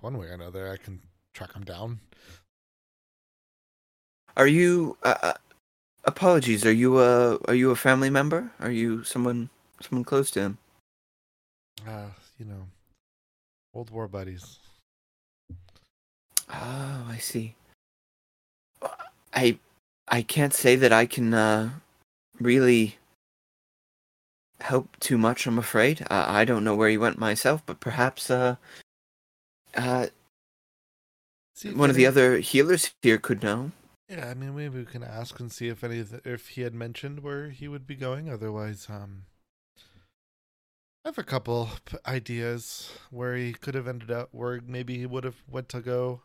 one 0.00 0.18
way 0.18 0.26
or 0.26 0.32
another, 0.32 0.68
I 0.70 0.76
can 0.76 1.00
track 1.32 1.54
him 1.54 1.64
down. 1.64 2.00
Are 4.40 4.46
you? 4.46 4.96
Uh, 5.02 5.14
uh, 5.22 5.32
apologies. 6.04 6.64
Are 6.64 6.72
you 6.72 6.98
a 6.98 7.36
are 7.44 7.54
you 7.54 7.72
a 7.72 7.76
family 7.76 8.08
member? 8.08 8.50
Are 8.58 8.70
you 8.70 9.04
someone 9.04 9.50
someone 9.82 10.02
close 10.02 10.30
to 10.30 10.40
him? 10.40 10.58
Uh, 11.86 12.06
you 12.38 12.46
know, 12.46 12.64
old 13.74 13.90
war 13.90 14.08
buddies. 14.08 14.58
Oh, 16.48 17.06
I 17.06 17.18
see. 17.20 17.54
I 19.34 19.58
I 20.08 20.22
can't 20.22 20.54
say 20.54 20.74
that 20.74 20.90
I 20.90 21.04
can 21.04 21.34
uh, 21.34 21.72
really 22.40 22.96
help 24.62 24.88
too 25.00 25.18
much. 25.18 25.46
I'm 25.46 25.58
afraid. 25.58 26.00
Uh, 26.08 26.24
I 26.26 26.46
don't 26.46 26.64
know 26.64 26.74
where 26.74 26.88
he 26.88 26.96
went 26.96 27.18
myself, 27.18 27.62
but 27.66 27.78
perhaps 27.78 28.30
uh, 28.30 28.56
uh, 29.76 30.06
See 31.52 31.74
one 31.74 31.90
of 31.90 31.96
the 31.96 32.06
other 32.06 32.38
healers 32.38 32.90
here 33.02 33.18
could 33.18 33.42
know. 33.42 33.72
Yeah, 34.10 34.28
I 34.28 34.34
mean, 34.34 34.56
maybe 34.56 34.80
we 34.80 34.84
can 34.86 35.04
ask 35.04 35.38
and 35.38 35.52
see 35.52 35.68
if 35.68 35.84
any 35.84 36.00
the, 36.00 36.20
if 36.24 36.48
he 36.48 36.62
had 36.62 36.74
mentioned 36.74 37.20
where 37.20 37.50
he 37.50 37.68
would 37.68 37.86
be 37.86 37.94
going. 37.94 38.28
Otherwise, 38.28 38.88
um, 38.90 39.26
I 41.04 41.08
have 41.08 41.18
a 41.18 41.22
couple 41.22 41.70
ideas 42.04 42.90
where 43.10 43.36
he 43.36 43.52
could 43.52 43.76
have 43.76 43.86
ended 43.86 44.10
up, 44.10 44.30
where 44.32 44.60
maybe 44.66 44.98
he 44.98 45.06
would 45.06 45.22
have 45.22 45.44
went 45.48 45.68
to 45.68 45.80
go 45.80 46.22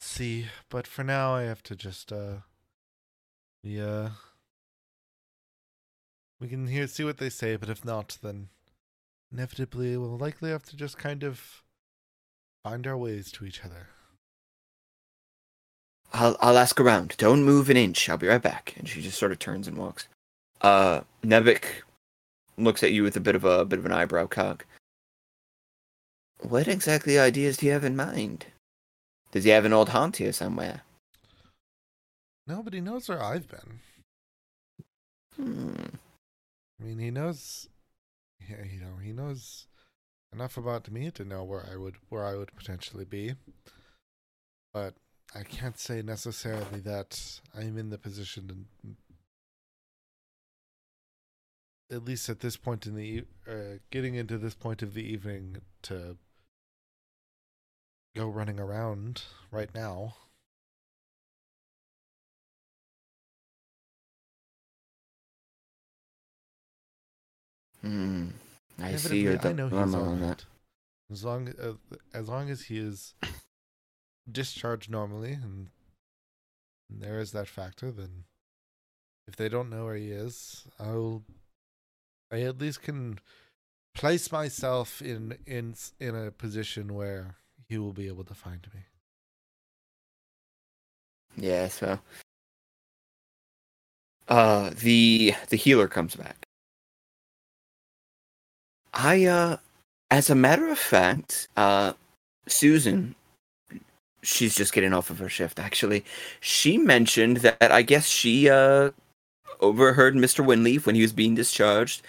see. 0.00 0.46
But 0.70 0.86
for 0.86 1.04
now, 1.04 1.34
I 1.34 1.42
have 1.42 1.62
to 1.64 1.76
just 1.76 2.10
uh, 2.10 2.36
we 3.62 3.78
uh, 3.82 4.08
we 6.40 6.48
can 6.48 6.68
hear 6.68 6.86
see 6.86 7.04
what 7.04 7.18
they 7.18 7.28
say. 7.28 7.56
But 7.56 7.68
if 7.68 7.84
not, 7.84 8.16
then 8.22 8.48
inevitably 9.30 9.98
we'll 9.98 10.16
likely 10.16 10.48
have 10.48 10.64
to 10.64 10.76
just 10.76 10.96
kind 10.96 11.22
of 11.22 11.62
find 12.62 12.86
our 12.86 12.96
ways 12.96 13.30
to 13.32 13.44
each 13.44 13.62
other. 13.62 13.88
I'll 16.14 16.36
I'll 16.40 16.58
ask 16.58 16.80
around. 16.80 17.16
Don't 17.18 17.42
move 17.44 17.68
an 17.68 17.76
inch. 17.76 18.08
I'll 18.08 18.16
be 18.16 18.28
right 18.28 18.40
back. 18.40 18.74
And 18.78 18.88
she 18.88 19.02
just 19.02 19.18
sort 19.18 19.32
of 19.32 19.40
turns 19.40 19.66
and 19.66 19.76
walks. 19.76 20.06
Uh, 20.60 21.00
Nebek 21.22 21.64
looks 22.56 22.84
at 22.84 22.92
you 22.92 23.02
with 23.02 23.16
a 23.16 23.20
bit 23.20 23.34
of 23.34 23.44
a 23.44 23.64
bit 23.64 23.80
of 23.80 23.84
an 23.84 23.92
eyebrow 23.92 24.26
cock. 24.26 24.64
What 26.38 26.68
exactly 26.68 27.18
ideas 27.18 27.56
do 27.56 27.66
you 27.66 27.72
have 27.72 27.84
in 27.84 27.96
mind? 27.96 28.46
Does 29.32 29.44
he 29.44 29.50
have 29.50 29.64
an 29.64 29.72
old 29.72 29.88
haunt 29.88 30.18
here 30.18 30.32
somewhere? 30.32 30.82
Nobody 32.46 32.80
knows 32.80 33.08
where 33.08 33.22
I've 33.22 33.48
been. 33.48 33.80
Hmm. 35.36 35.96
I 36.80 36.84
mean, 36.84 36.98
he 36.98 37.10
knows, 37.10 37.68
yeah, 38.48 38.62
you 38.70 38.80
know, 38.80 38.98
he 39.02 39.12
knows 39.12 39.66
enough 40.32 40.56
about 40.56 40.90
me 40.90 41.10
to 41.10 41.24
know 41.24 41.42
where 41.42 41.66
I 41.70 41.76
would 41.76 41.96
where 42.08 42.24
I 42.24 42.36
would 42.36 42.54
potentially 42.54 43.04
be. 43.04 43.34
But 44.72 44.94
I 45.34 45.42
can't 45.42 45.78
say 45.78 46.00
necessarily 46.00 46.80
that 46.80 47.40
I'm 47.56 47.76
in 47.76 47.90
the 47.90 47.98
position 47.98 48.66
to, 51.90 51.96
at 51.96 52.04
least 52.04 52.28
at 52.28 52.40
this 52.40 52.56
point 52.56 52.86
in 52.86 52.94
the 52.94 53.24
uh, 53.48 53.78
getting 53.90 54.14
into 54.14 54.38
this 54.38 54.54
point 54.54 54.80
of 54.82 54.94
the 54.94 55.02
evening, 55.02 55.58
to 55.82 56.16
go 58.14 58.28
running 58.28 58.60
around 58.60 59.22
right 59.50 59.74
now. 59.74 60.14
Hmm. 67.82 68.28
I 68.80 68.96
see 68.96 69.20
your 69.20 69.38
I 69.44 69.52
know 69.52 69.68
he's 69.68 69.72
dilemma 69.72 70.02
on 70.02 70.20
that. 70.20 70.44
As 71.10 71.24
long 71.24 71.48
as 71.48 71.74
as 72.14 72.28
long 72.28 72.50
as 72.50 72.62
he 72.62 72.78
is 72.78 73.14
discharged 74.30 74.90
normally, 74.90 75.32
and, 75.32 75.68
and 76.90 77.00
there 77.00 77.20
is 77.20 77.32
that 77.32 77.48
factor, 77.48 77.90
then 77.90 78.24
if 79.26 79.36
they 79.36 79.48
don't 79.48 79.70
know 79.70 79.84
where 79.84 79.96
he 79.96 80.10
is, 80.10 80.64
I'll 80.78 81.22
I 82.30 82.40
at 82.42 82.58
least 82.58 82.82
can 82.82 83.20
place 83.94 84.32
myself 84.32 85.00
in 85.00 85.38
in 85.46 85.74
in 86.00 86.16
a 86.16 86.30
position 86.30 86.94
where 86.94 87.36
he 87.68 87.78
will 87.78 87.92
be 87.92 88.08
able 88.08 88.24
to 88.24 88.34
find 88.34 88.66
me. 88.74 88.80
Yeah, 91.36 91.68
so 91.68 92.00
uh 94.28 94.70
the 94.76 95.34
the 95.48 95.56
healer 95.56 95.88
comes 95.88 96.16
back. 96.16 96.44
I 98.92 99.24
uh 99.26 99.58
as 100.10 100.28
a 100.28 100.34
matter 100.34 100.68
of 100.68 100.78
fact, 100.78 101.48
uh 101.56 101.92
Susan 102.46 103.14
she's 104.24 104.54
just 104.54 104.72
getting 104.72 104.92
off 104.92 105.10
of 105.10 105.18
her 105.18 105.28
shift 105.28 105.58
actually. 105.58 106.04
She 106.40 106.78
mentioned 106.78 107.38
that 107.38 107.70
I 107.72 107.82
guess 107.82 108.06
she 108.06 108.48
uh 108.48 108.90
overheard 109.60 110.14
Mr. 110.14 110.44
Winleaf 110.44 110.86
when 110.86 110.94
he 110.94 111.02
was 111.02 111.12
being 111.12 111.34
discharged 111.34 112.02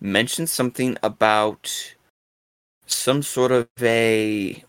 mention 0.00 0.46
something 0.46 0.96
about 1.02 1.94
some 2.86 3.22
sort 3.22 3.52
of 3.52 3.68
a 3.80 4.64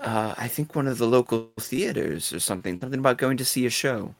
uh, 0.00 0.34
I 0.36 0.48
think 0.48 0.74
one 0.74 0.86
of 0.86 0.98
the 0.98 1.06
local 1.06 1.50
theaters 1.58 2.32
or 2.32 2.40
something. 2.40 2.80
Something 2.80 3.00
about 3.00 3.18
going 3.18 3.36
to 3.38 3.44
see 3.44 3.66
a 3.66 3.70
show. 3.70 4.14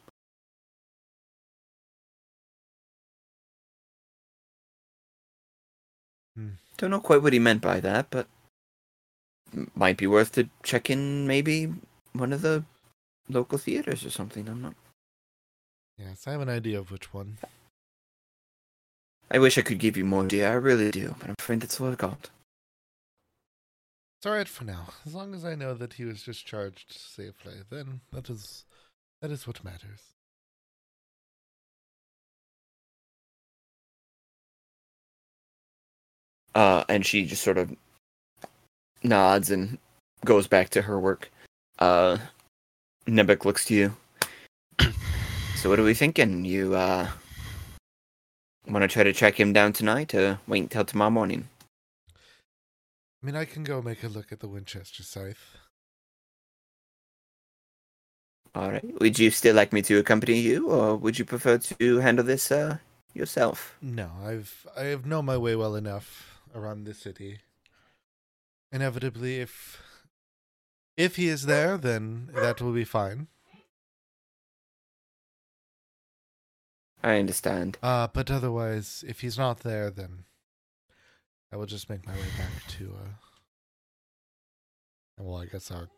Hmm. 6.36 6.50
Don't 6.76 6.90
know 6.90 7.00
quite 7.00 7.22
what 7.22 7.32
he 7.32 7.38
meant 7.38 7.62
by 7.62 7.80
that, 7.80 8.08
but 8.10 8.26
might 9.74 9.96
be 9.96 10.06
worth 10.06 10.32
to 10.32 10.48
check 10.62 10.90
in. 10.90 11.26
Maybe 11.26 11.72
one 12.12 12.32
of 12.32 12.42
the 12.42 12.64
local 13.28 13.58
theaters 13.58 14.04
or 14.04 14.10
something. 14.10 14.48
I'm 14.48 14.62
not. 14.62 14.74
Yes, 15.98 16.26
I 16.26 16.32
have 16.32 16.40
an 16.40 16.48
idea 16.48 16.78
of 16.78 16.90
which 16.90 17.12
one. 17.12 17.38
I 19.30 19.38
wish 19.38 19.58
I 19.58 19.62
could 19.62 19.78
give 19.78 19.96
you 19.96 20.04
more 20.04 20.24
idea. 20.24 20.50
I 20.50 20.54
really 20.54 20.90
do, 20.90 21.14
but 21.18 21.28
I'm 21.28 21.36
afraid 21.38 21.60
that's 21.60 21.80
all 21.80 21.88
I've 21.88 21.98
got. 21.98 22.30
It's 24.18 24.26
all 24.26 24.32
right 24.32 24.48
for 24.48 24.64
now. 24.64 24.88
As 25.06 25.14
long 25.14 25.34
as 25.34 25.44
I 25.44 25.54
know 25.54 25.72
that 25.74 25.94
he 25.94 26.04
was 26.04 26.24
discharged 26.24 26.92
safely, 26.92 27.54
then 27.70 28.00
that 28.12 28.28
is 28.28 28.64
that 29.22 29.30
is 29.30 29.46
what 29.46 29.64
matters. 29.64 30.00
Uh, 36.54 36.84
and 36.88 37.06
she 37.06 37.24
just 37.24 37.42
sort 37.42 37.58
of 37.58 37.74
nods 39.02 39.50
and 39.50 39.78
goes 40.24 40.46
back 40.46 40.70
to 40.70 40.82
her 40.82 40.98
work. 40.98 41.30
Uh, 41.78 42.18
Nebek 43.06 43.44
looks 43.44 43.64
to 43.66 43.74
you. 43.74 43.96
so 45.56 45.68
what 45.68 45.78
are 45.78 45.84
we 45.84 45.94
thinking? 45.94 46.44
You 46.44 46.74
uh, 46.74 47.08
want 48.68 48.82
to 48.82 48.88
try 48.88 49.02
to 49.02 49.12
track 49.12 49.38
him 49.38 49.52
down 49.52 49.72
tonight, 49.72 50.14
or 50.14 50.38
wait 50.46 50.62
until 50.62 50.84
tomorrow 50.84 51.10
morning? 51.10 51.48
I 53.22 53.26
mean, 53.26 53.36
I 53.36 53.44
can 53.44 53.64
go 53.64 53.82
make 53.82 54.02
a 54.02 54.08
look 54.08 54.32
at 54.32 54.40
the 54.40 54.48
Winchester 54.48 55.02
scythe. 55.02 55.58
All 58.54 58.70
right. 58.70 58.84
Would 59.00 59.18
you 59.18 59.30
still 59.30 59.54
like 59.54 59.72
me 59.72 59.82
to 59.82 59.98
accompany 59.98 60.38
you, 60.38 60.70
or 60.70 60.96
would 60.96 61.18
you 61.18 61.24
prefer 61.24 61.58
to 61.58 61.98
handle 61.98 62.24
this 62.24 62.50
uh, 62.50 62.78
yourself? 63.14 63.76
No, 63.80 64.10
I've 64.24 64.66
I 64.76 64.84
have 64.84 65.06
known 65.06 65.26
my 65.26 65.36
way 65.36 65.54
well 65.54 65.76
enough 65.76 66.40
around 66.54 66.84
the 66.84 66.94
city. 66.94 67.40
Inevitably, 68.72 69.40
if 69.40 69.82
if 70.96 71.16
he 71.16 71.28
is 71.28 71.46
there, 71.46 71.76
then 71.76 72.30
that 72.34 72.60
will 72.60 72.72
be 72.72 72.84
fine. 72.84 73.28
I 77.02 77.18
understand. 77.18 77.78
Uh, 77.82 78.08
but 78.12 78.30
otherwise, 78.30 79.02
if 79.08 79.20
he's 79.20 79.38
not 79.38 79.60
there, 79.60 79.90
then 79.90 80.24
I 81.52 81.56
will 81.56 81.66
just 81.66 81.88
make 81.88 82.06
my 82.06 82.12
way 82.12 82.18
back 82.36 82.66
to 82.78 82.94
uh. 83.02 83.08
Well, 85.18 85.40
I 85.40 85.46
guess 85.46 85.70
our 85.70 85.88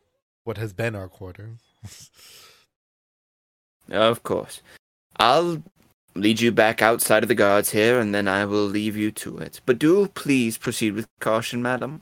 what 0.43 0.57
has 0.57 0.73
been 0.73 0.95
our 0.95 1.07
quarters. 1.07 1.59
Of 3.89 4.23
course. 4.23 4.61
I'll 5.17 5.61
lead 6.15 6.39
you 6.41 6.51
back 6.51 6.81
outside 6.81 7.23
of 7.23 7.29
the 7.29 7.35
guards 7.35 7.71
here, 7.71 7.99
and 7.99 8.15
then 8.15 8.27
I 8.27 8.45
will 8.45 8.65
leave 8.65 8.95
you 8.95 9.11
to 9.11 9.37
it. 9.37 9.61
But 9.65 9.79
do 9.79 10.07
please 10.07 10.57
proceed 10.57 10.93
with 10.93 11.07
caution, 11.19 11.61
madam. 11.61 12.01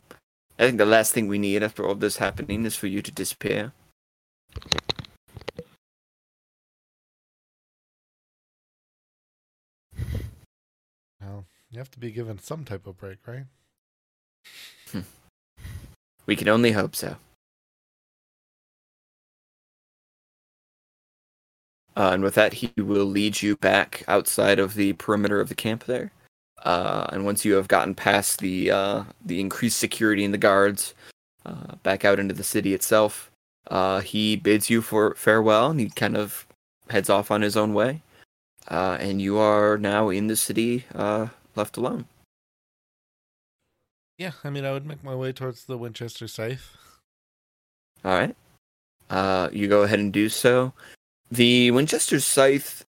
I 0.62 0.66
think 0.66 0.78
the 0.78 0.86
last 0.86 1.12
thing 1.12 1.28
we 1.28 1.39
need 1.39 1.64
after 1.64 1.84
all 1.84 1.95
this 1.95 2.18
happening 2.18 2.66
is 2.66 2.76
for 2.76 2.86
you 2.86 3.01
to 3.01 3.12
disappear. 3.12 3.72
well, 11.20 11.47
you 11.72 11.80
have 11.80 11.89
to 11.89 11.99
be 11.99 12.12
given 12.12 12.38
some 12.38 12.64
type 12.64 12.86
of 12.86 12.99
break, 12.99 13.18
right? 13.26 13.45
We 16.28 16.36
can 16.36 16.47
only 16.47 16.74
hope 16.74 16.95
so. 16.95 17.16
Uh, 21.97 22.12
and 22.14 22.22
with 22.22 22.36
that, 22.36 22.53
he 22.53 22.72
will 22.78 23.05
lead 23.05 23.41
you 23.41 23.57
back 23.57 24.03
outside 24.07 24.59
of 24.59 24.76
the 24.76 24.93
perimeter 24.93 25.41
of 25.41 25.49
the 25.49 25.55
camp 25.55 25.86
there. 25.86 26.12
Uh, 26.64 27.07
and 27.12 27.26
once 27.26 27.43
you 27.43 27.53
have 27.53 27.68
gotten 27.68 27.95
past 27.95 28.39
the 28.39 28.72
uh, 28.72 29.03
the 29.26 29.39
increased 29.39 29.80
security 29.80 30.24
and 30.24 30.34
the 30.34 30.38
guards, 30.38 30.93
uh, 31.45 31.76
back 31.84 32.05
out 32.05 32.20
into 32.20 32.34
the 32.34 32.43
city 32.43 32.74
itself, 32.74 33.32
uh, 33.68 34.01
he 34.01 34.36
bids 34.36 34.70
you 34.70 34.82
for 34.82 35.16
farewell, 35.16 35.72
and 35.72 35.80
he 35.80 35.89
kind 35.89 36.16
of 36.16 36.45
heads 36.89 37.09
off 37.09 37.32
on 37.32 37.41
his 37.41 37.57
own 37.57 37.74
way. 37.74 38.01
Uh, 38.68 38.97
and 38.99 39.22
you 39.22 39.38
are 39.38 39.78
now 39.78 40.09
in 40.09 40.28
the 40.28 40.36
city, 40.36 40.86
uh, 40.93 41.28
left 41.55 41.78
alone. 41.78 42.05
Yeah, 44.20 44.34
I 44.43 44.51
mean, 44.51 44.66
I 44.66 44.72
would 44.72 44.86
make 44.86 45.03
my 45.03 45.16
way 45.16 45.32
towards 45.32 45.66
the 45.66 45.80
Winchester 45.80 46.28
scythe. 46.28 46.78
All 48.05 48.14
right. 48.14 48.36
Uh, 49.09 49.49
you 49.51 49.68
go 49.68 49.82
ahead 49.82 49.99
and 49.99 50.14
do 50.14 50.30
so. 50.30 50.74
The 51.32 51.72
Winchester 51.72 52.20
Scythe, 52.20 52.86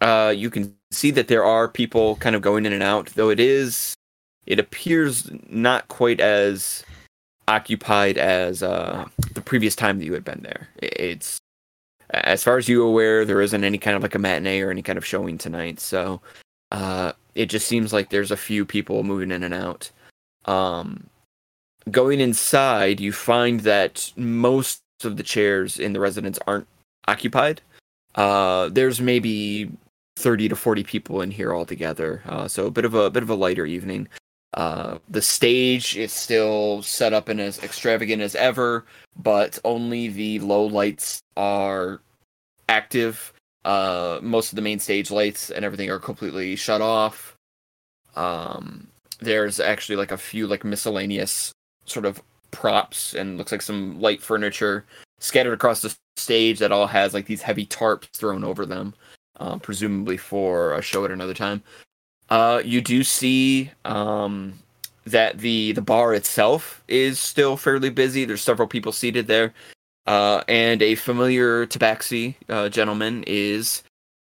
uh, 0.00 0.32
you 0.36 0.50
can 0.50 0.75
see 0.90 1.10
that 1.12 1.28
there 1.28 1.44
are 1.44 1.68
people 1.68 2.16
kind 2.16 2.36
of 2.36 2.42
going 2.42 2.66
in 2.66 2.72
and 2.72 2.82
out, 2.82 3.06
though 3.14 3.30
it 3.30 3.40
is, 3.40 3.94
it 4.46 4.58
appears 4.58 5.30
not 5.48 5.88
quite 5.88 6.20
as 6.20 6.84
occupied 7.48 8.18
as 8.18 8.62
uh, 8.62 9.04
the 9.34 9.40
previous 9.40 9.76
time 9.76 9.98
that 9.98 10.04
you 10.04 10.12
had 10.12 10.24
been 10.24 10.40
there. 10.42 10.68
It's, 10.78 11.38
as 12.10 12.44
far 12.44 12.56
as 12.56 12.68
you 12.68 12.82
are 12.82 12.88
aware, 12.88 13.24
there 13.24 13.40
isn't 13.40 13.64
any 13.64 13.78
kind 13.78 13.96
of 13.96 14.02
like 14.02 14.14
a 14.14 14.18
matinee 14.18 14.60
or 14.60 14.70
any 14.70 14.82
kind 14.82 14.96
of 14.96 15.04
showing 15.04 15.38
tonight, 15.38 15.80
so 15.80 16.20
uh, 16.72 17.12
it 17.34 17.46
just 17.46 17.66
seems 17.66 17.92
like 17.92 18.10
there's 18.10 18.30
a 18.30 18.36
few 18.36 18.64
people 18.64 19.02
moving 19.02 19.30
in 19.30 19.42
and 19.42 19.54
out. 19.54 19.90
Um, 20.44 21.08
going 21.90 22.20
inside, 22.20 23.00
you 23.00 23.12
find 23.12 23.60
that 23.60 24.12
most 24.16 24.80
of 25.04 25.16
the 25.16 25.22
chairs 25.22 25.78
in 25.78 25.92
the 25.92 26.00
residence 26.00 26.38
aren't 26.46 26.66
occupied. 27.08 27.60
Uh, 28.14 28.68
there's 28.70 29.00
maybe 29.00 29.70
30 30.16 30.48
to 30.48 30.56
40 30.56 30.82
people 30.84 31.20
in 31.20 31.30
here 31.30 31.54
altogether. 31.54 32.22
Uh, 32.26 32.48
so 32.48 32.66
a 32.66 32.70
bit 32.70 32.84
of 32.84 32.94
a 32.94 33.10
bit 33.10 33.22
of 33.22 33.30
a 33.30 33.34
lighter 33.34 33.66
evening. 33.66 34.08
Uh, 34.54 34.98
the 35.08 35.20
stage 35.20 35.96
is 35.96 36.12
still 36.12 36.82
set 36.82 37.12
up 37.12 37.28
and 37.28 37.40
as 37.40 37.62
extravagant 37.62 38.22
as 38.22 38.34
ever, 38.34 38.86
but 39.16 39.58
only 39.64 40.08
the 40.08 40.38
low 40.40 40.64
lights 40.64 41.20
are 41.36 42.00
active. 42.68 43.32
Uh, 43.64 44.18
most 44.22 44.52
of 44.52 44.56
the 44.56 44.62
main 44.62 44.78
stage 44.78 45.10
lights 45.10 45.50
and 45.50 45.64
everything 45.64 45.90
are 45.90 45.98
completely 45.98 46.56
shut 46.56 46.80
off. 46.80 47.36
Um, 48.14 48.88
there's 49.20 49.60
actually 49.60 49.96
like 49.96 50.12
a 50.12 50.16
few 50.16 50.46
like 50.46 50.64
miscellaneous 50.64 51.52
sort 51.84 52.06
of 52.06 52.22
props 52.50 53.12
and 53.14 53.36
looks 53.36 53.52
like 53.52 53.62
some 53.62 54.00
light 54.00 54.22
furniture 54.22 54.86
scattered 55.18 55.52
across 55.52 55.82
the 55.82 55.94
stage 56.16 56.58
that 56.58 56.72
all 56.72 56.86
has 56.86 57.12
like 57.12 57.26
these 57.26 57.42
heavy 57.42 57.66
tarps 57.66 58.08
thrown 58.14 58.44
over 58.44 58.64
them, 58.64 58.94
uh, 59.38 59.58
presumably 59.58 60.16
for 60.16 60.74
a 60.74 60.82
show 60.82 61.04
at 61.04 61.10
another 61.10 61.34
time. 61.34 61.62
Uh, 62.28 62.60
you 62.64 62.80
do 62.80 63.04
see 63.04 63.70
um, 63.84 64.58
that 65.04 65.38
the 65.38 65.72
the 65.72 65.82
bar 65.82 66.14
itself 66.14 66.82
is 66.88 67.18
still 67.18 67.56
fairly 67.56 67.90
busy. 67.90 68.24
There's 68.24 68.42
several 68.42 68.68
people 68.68 68.92
seated 68.92 69.26
there, 69.26 69.54
uh, 70.06 70.42
and 70.48 70.82
a 70.82 70.96
familiar 70.96 71.66
tabaxi 71.66 72.34
uh, 72.48 72.68
gentleman 72.68 73.24
is 73.26 73.82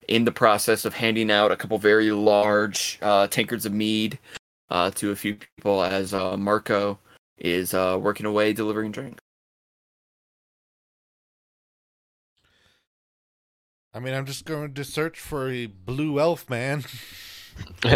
in 0.09 0.26
the 0.26 0.32
process 0.32 0.84
of 0.84 0.93
handing 0.93 1.32
out 1.32 1.51
a 1.51 1.55
couple 1.55 1.78
very 1.78 2.11
large 2.11 2.99
uh, 3.01 3.28
tankards 3.28 3.66
of 3.66 3.72
mead 3.72 4.20
uh, 4.70 4.91
to 4.91 5.11
a 5.11 5.16
few 5.16 5.36
people 5.36 5.82
as 5.82 6.11
Marco 6.11 6.99
is 7.38 7.74
working 7.74 8.26
away 8.26 8.51
delivering 8.51 8.91
drinks. 8.91 9.24
I 13.94 14.00
mean, 14.00 14.16
I'm 14.16 14.26
just 14.26 14.46
going 14.46 14.74
to 14.74 14.84
search 14.84 15.20
for 15.20 15.52
a 15.52 15.68
blue 15.68 16.20
elf 16.20 16.50
man. 16.50 16.84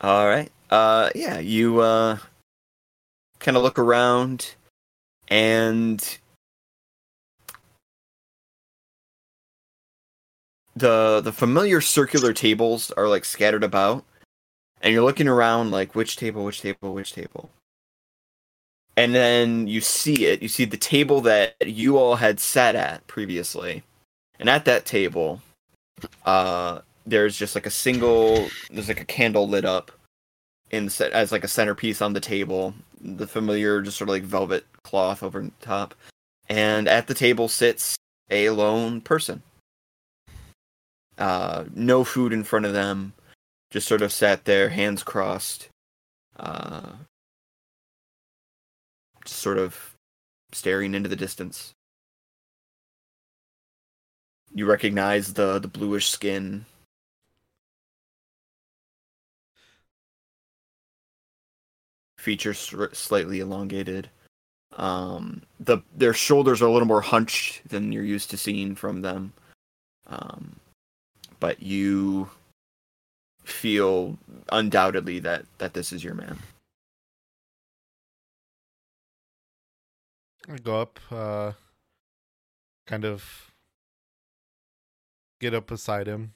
All 0.00 0.28
right. 0.28 0.52
uh, 0.70 1.08
yeah, 1.14 1.38
you 1.38 1.80
uh, 1.80 2.18
kind 3.38 3.56
of 3.56 3.62
look 3.62 3.78
around, 3.78 4.54
and 5.28 6.18
the 10.76 11.22
the 11.24 11.32
familiar 11.32 11.80
circular 11.80 12.34
tables 12.34 12.90
are 12.90 13.08
like 13.08 13.24
scattered 13.24 13.64
about, 13.64 14.04
and 14.82 14.92
you're 14.92 15.04
looking 15.04 15.28
around 15.28 15.70
like 15.70 15.94
which 15.94 16.16
table, 16.16 16.44
which 16.44 16.60
table, 16.60 16.92
which 16.92 17.14
table. 17.14 17.48
And 18.96 19.14
then 19.14 19.66
you 19.66 19.80
see 19.80 20.26
it. 20.26 20.42
You 20.42 20.48
see 20.48 20.64
the 20.64 20.76
table 20.76 21.20
that 21.22 21.56
you 21.66 21.98
all 21.98 22.16
had 22.16 22.38
sat 22.38 22.76
at 22.76 23.06
previously, 23.06 23.82
and 24.38 24.48
at 24.48 24.64
that 24.66 24.86
table, 24.86 25.42
uh, 26.24 26.80
there's 27.04 27.36
just 27.36 27.54
like 27.54 27.66
a 27.66 27.70
single. 27.70 28.48
There's 28.70 28.88
like 28.88 29.00
a 29.00 29.04
candle 29.04 29.48
lit 29.48 29.64
up, 29.64 29.90
in 30.70 30.90
as 31.12 31.32
like 31.32 31.44
a 31.44 31.48
centerpiece 31.48 32.00
on 32.00 32.12
the 32.12 32.20
table. 32.20 32.74
The 33.00 33.26
familiar, 33.26 33.82
just 33.82 33.98
sort 33.98 34.08
of 34.08 34.14
like 34.14 34.22
velvet 34.22 34.64
cloth 34.82 35.22
over 35.22 35.50
top, 35.60 35.94
and 36.48 36.88
at 36.88 37.06
the 37.06 37.14
table 37.14 37.48
sits 37.48 37.96
a 38.30 38.50
lone 38.50 39.00
person. 39.00 39.42
Uh, 41.18 41.64
no 41.74 42.04
food 42.04 42.32
in 42.32 42.44
front 42.44 42.66
of 42.66 42.72
them, 42.72 43.12
just 43.70 43.86
sort 43.86 44.02
of 44.02 44.12
sat 44.12 44.44
there, 44.44 44.70
hands 44.70 45.02
crossed, 45.02 45.68
uh, 46.38 46.92
sort 49.26 49.58
of 49.58 49.94
staring 50.52 50.94
into 50.94 51.08
the 51.08 51.16
distance. 51.16 51.74
You 54.54 54.66
recognize 54.66 55.34
the 55.34 55.58
the 55.58 55.68
bluish 55.68 56.08
skin. 56.08 56.66
Features 62.18 62.72
slightly 62.92 63.40
elongated. 63.40 64.08
Um, 64.76 65.42
the 65.60 65.78
their 65.96 66.14
shoulders 66.14 66.62
are 66.62 66.66
a 66.66 66.72
little 66.72 66.88
more 66.88 67.00
hunched 67.00 67.68
than 67.68 67.92
you're 67.92 68.04
used 68.04 68.30
to 68.30 68.36
seeing 68.36 68.74
from 68.74 69.02
them. 69.02 69.32
Um, 70.06 70.56
but 71.40 71.62
you 71.62 72.30
feel 73.44 74.16
undoubtedly 74.50 75.18
that 75.20 75.44
that 75.58 75.74
this 75.74 75.92
is 75.92 76.02
your 76.02 76.14
man. 76.14 76.38
I 80.48 80.58
go 80.58 80.80
up, 80.80 81.00
uh, 81.10 81.52
kind 82.86 83.04
of 83.04 83.50
get 85.40 85.54
up 85.54 85.68
beside 85.68 86.06
him. 86.06 86.34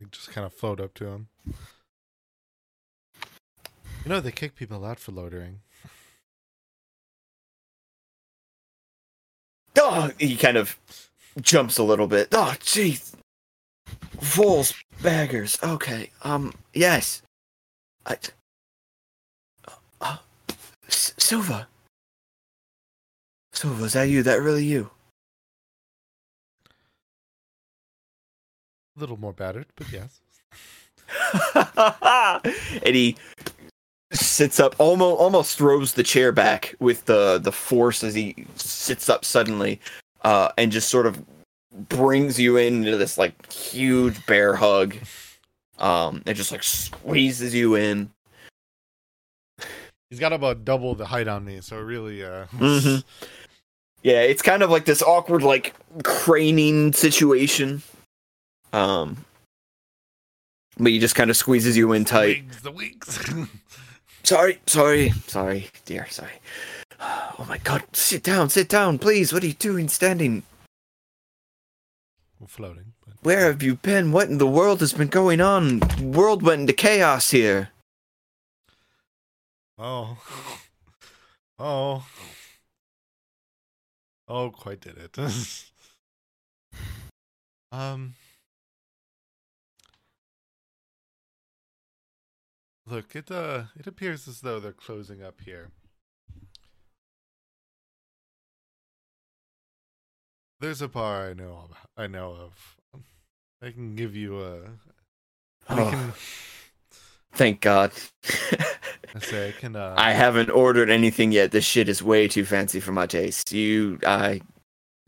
I 0.00 0.04
just 0.10 0.30
kind 0.30 0.46
of 0.46 0.52
float 0.52 0.80
up 0.80 0.92
to 0.94 1.06
him. 1.06 1.28
You 4.04 4.10
know, 4.10 4.20
they 4.20 4.30
kick 4.30 4.54
people 4.54 4.84
out 4.84 4.98
for 5.00 5.12
loitering. 5.12 5.60
Oh, 9.80 10.10
he 10.18 10.36
kind 10.36 10.56
of 10.56 10.76
jumps 11.40 11.78
a 11.78 11.84
little 11.84 12.08
bit. 12.08 12.28
Oh, 12.32 12.54
jeez. 12.58 13.14
Fools, 14.20 14.74
baggers. 15.02 15.58
Okay. 15.62 16.10
Um. 16.22 16.52
Yes. 16.74 17.22
I. 18.06 18.16
Uh, 20.00 20.16
S- 20.88 21.14
Sylva. 21.18 21.68
Sylva, 23.52 23.84
is 23.84 23.92
that 23.94 24.08
you? 24.08 24.22
That 24.22 24.40
really 24.40 24.64
you? 24.64 24.90
A 28.96 29.00
little 29.00 29.18
more 29.18 29.32
battered, 29.32 29.66
but 29.76 29.86
yes. 29.92 30.20
and 32.84 32.94
he 32.94 33.16
sits 34.12 34.58
up, 34.60 34.74
almost 34.78 35.20
almost 35.20 35.58
throws 35.58 35.92
the 35.92 36.02
chair 36.02 36.32
back 36.32 36.74
with 36.80 37.04
the 37.04 37.38
the 37.38 37.52
force 37.52 38.02
as 38.02 38.14
he 38.14 38.34
sits 38.56 39.08
up 39.08 39.24
suddenly, 39.24 39.80
uh, 40.22 40.50
and 40.58 40.72
just 40.72 40.88
sort 40.88 41.06
of 41.06 41.22
brings 41.72 42.38
you 42.40 42.56
into 42.56 42.96
this 42.96 43.18
like 43.18 43.52
huge 43.52 44.24
bear 44.26 44.54
hug. 44.56 44.96
Um, 45.78 46.22
and 46.26 46.36
just 46.36 46.50
like 46.50 46.64
squeezes 46.64 47.54
you 47.54 47.76
in. 47.76 48.10
He's 50.10 50.18
got 50.18 50.32
about 50.32 50.64
double 50.64 50.94
the 50.94 51.06
height 51.06 51.28
on 51.28 51.44
me, 51.44 51.60
so 51.60 51.78
really, 51.78 52.24
uh, 52.24 52.46
Mhm. 52.56 53.04
Yeah, 54.02 54.20
it's 54.22 54.42
kind 54.42 54.62
of 54.62 54.70
like 54.70 54.86
this 54.86 55.02
awkward 55.02 55.42
like 55.42 55.74
craning 56.02 56.94
situation. 56.94 57.82
Um, 58.72 59.24
but 60.78 60.92
he 60.92 60.98
just 60.98 61.14
kind 61.14 61.30
of 61.30 61.36
squeezes 61.36 61.76
you 61.76 61.92
in 61.92 62.04
tight. 62.04 62.44
Wigs, 62.44 62.62
the 62.62 62.70
wigs. 62.72 63.18
Sorry, 64.24 64.58
sorry, 64.66 65.10
sorry, 65.26 65.68
dear, 65.84 66.06
sorry. 66.10 66.32
Oh 67.00 67.46
my 67.48 67.58
god, 67.58 67.84
sit 67.92 68.24
down, 68.24 68.50
sit 68.50 68.68
down, 68.68 68.98
please. 68.98 69.32
What 69.32 69.44
are 69.44 69.46
you 69.46 69.52
doing 69.52 69.88
standing? 69.88 70.42
Floating, 72.46 72.94
but 73.04 73.14
Where 73.22 73.46
have 73.46 73.62
you 73.62 73.74
been? 73.74 74.12
What 74.12 74.28
in 74.28 74.38
the 74.38 74.46
world 74.46 74.80
has 74.80 74.92
been 74.92 75.08
going 75.08 75.40
on? 75.40 75.80
World 76.00 76.42
went 76.42 76.62
into 76.62 76.72
chaos 76.72 77.30
here. 77.30 77.70
oh, 79.76 80.16
oh, 81.58 82.06
oh, 84.28 84.50
quite 84.50 84.80
did 84.80 84.96
it. 84.98 85.18
um, 87.72 88.14
look, 92.86 93.16
it 93.16 93.30
uh, 93.30 93.64
it 93.76 93.86
appears 93.86 94.28
as 94.28 94.40
though 94.40 94.60
they're 94.60 94.72
closing 94.72 95.22
up 95.22 95.40
here. 95.44 95.70
There's 100.60 100.82
a 100.82 100.88
bar 100.88 101.30
I 101.30 101.34
know 101.34 101.64
about, 101.66 101.88
I 101.96 102.06
know 102.08 102.32
of. 102.32 102.76
I 103.62 103.70
can 103.70 103.94
give 103.94 104.16
you 104.16 104.40
a. 104.40 104.60
Oh, 105.70 105.90
can. 105.90 106.12
thank 107.32 107.60
God. 107.60 107.92
I 109.14 109.20
say 109.20 109.48
I 109.48 109.52
can. 109.52 109.76
Uh, 109.76 109.94
I 109.96 110.12
haven't 110.12 110.50
ordered 110.50 110.90
anything 110.90 111.30
yet. 111.30 111.52
This 111.52 111.64
shit 111.64 111.88
is 111.88 112.02
way 112.02 112.26
too 112.26 112.44
fancy 112.44 112.80
for 112.80 112.92
my 112.92 113.06
taste. 113.06 113.52
You, 113.52 114.00
I, 114.04 114.40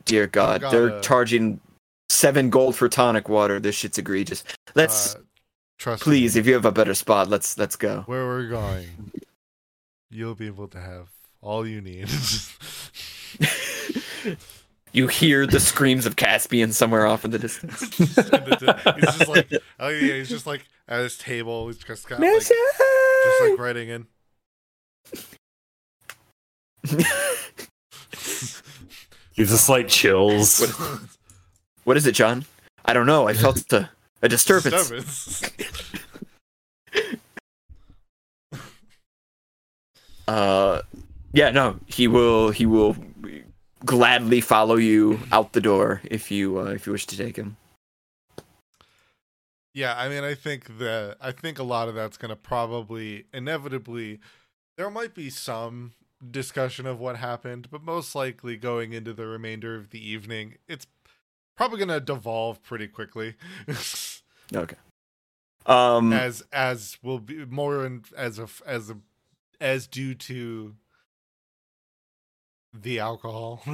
dear 0.05 0.29
God, 0.29 0.63
they're 0.71 1.01
charging 1.01 1.61
seven 2.09 2.51
gold 2.51 2.77
for 2.77 2.89
tonic 2.89 3.29
water. 3.29 3.59
This 3.59 3.75
shit's 3.75 3.99
egregious. 3.99 4.45
Let's 4.77 5.17
uh, 5.17 5.21
trust. 5.79 6.03
please, 6.03 6.37
me, 6.37 6.41
if 6.41 6.47
you 6.47 6.55
have 6.55 6.65
a 6.65 6.73
better 6.73 6.95
spot, 6.95 7.29
let's 7.29 7.59
let's 7.59 7.77
go. 7.77 8.03
where 8.07 8.25
we're 8.25 8.49
going, 8.49 8.87
you'll 10.11 10.37
be 10.37 10.47
able 10.47 10.69
to 10.69 10.81
have 10.81 11.09
all 11.41 11.67
you 11.67 11.81
need. 11.81 12.09
you 14.93 15.07
hear 15.07 15.47
the 15.47 15.61
screams 15.61 16.07
of 16.07 16.17
Caspian 16.17 16.73
somewhere 16.73 17.07
off 17.07 17.25
in 17.25 17.31
the 17.31 17.39
distance. 17.39 17.81
he's 17.97 18.15
just 18.15 19.29
like, 19.29 19.51
oh 19.79 19.89
yeah, 19.89 20.15
he's 20.15 20.29
just 20.29 20.47
like 20.47 20.67
at 20.89 21.01
his 21.01 21.17
table. 21.19 21.67
He's 21.69 21.79
just 21.79 22.09
got 22.09 22.21
like, 22.21 22.31
just 22.33 22.53
like 23.43 23.59
writing 23.59 23.89
in. 23.89 24.07
He's 29.33 29.51
just 29.51 29.69
like 29.69 29.89
chills. 29.89 30.61
What- 30.61 31.01
what 31.85 31.97
is 31.97 32.07
it, 32.07 32.13
John? 32.13 32.45
I 32.85 32.93
don't 32.93 33.07
know. 33.07 33.27
I 33.27 33.33
felt 33.33 33.73
a, 33.73 33.89
a 34.23 34.29
disturbance. 34.29 34.89
Disturbance. 34.91 35.43
Uh, 40.29 40.83
yeah, 41.33 41.51
no, 41.51 41.77
he 41.87 42.07
will. 42.07 42.51
He 42.51 42.65
will 42.65 42.95
gladly 43.85 44.41
follow 44.41 44.77
you 44.77 45.21
out 45.33 45.53
the 45.53 45.61
door 45.61 46.01
if 46.05 46.31
you 46.31 46.59
uh, 46.59 46.65
if 46.65 46.87
you 46.87 46.93
wish 46.93 47.07
to 47.07 47.17
take 47.17 47.37
him. 47.37 47.57
Yeah, 49.73 49.95
I 49.97 50.09
mean, 50.09 50.25
I 50.25 50.35
think 50.35 50.79
that 50.79 51.17
I 51.21 51.33
think 51.33 51.59
a 51.59 51.63
lot 51.63 51.89
of 51.89 51.95
that's 51.95 52.17
going 52.17 52.31
to 52.31 52.37
probably 52.37 53.27
inevitably 53.33 54.21
there 54.77 54.91
might 54.91 55.15
be 55.15 55.31
some 55.31 55.93
discussion 56.31 56.87
of 56.87 56.99
what 56.99 57.17
happened, 57.17 57.69
but 57.71 57.83
most 57.83 58.15
likely 58.15 58.57
going 58.57 58.93
into 58.93 59.13
the 59.13 59.27
remainder 59.27 59.77
of 59.77 59.91
the 59.91 60.07
evening, 60.07 60.57
it's 60.69 60.87
probably 61.57 61.79
going 61.79 61.89
to 61.89 62.01
devolve 62.01 62.63
pretty 62.63 62.89
quickly. 62.89 63.35
Okay. 64.53 64.75
Um. 65.65 66.13
as 66.13 66.43
as 66.53 66.99
will 67.05 67.21
be 67.21 67.45
more 67.45 67.87
in, 67.87 68.03
as 68.17 68.41
a 68.41 68.49
as 68.67 68.91
a 68.91 68.97
as 69.61 69.87
due 69.87 70.13
to 70.15 70.75
the 72.73 72.99
alcohol. 72.99 73.63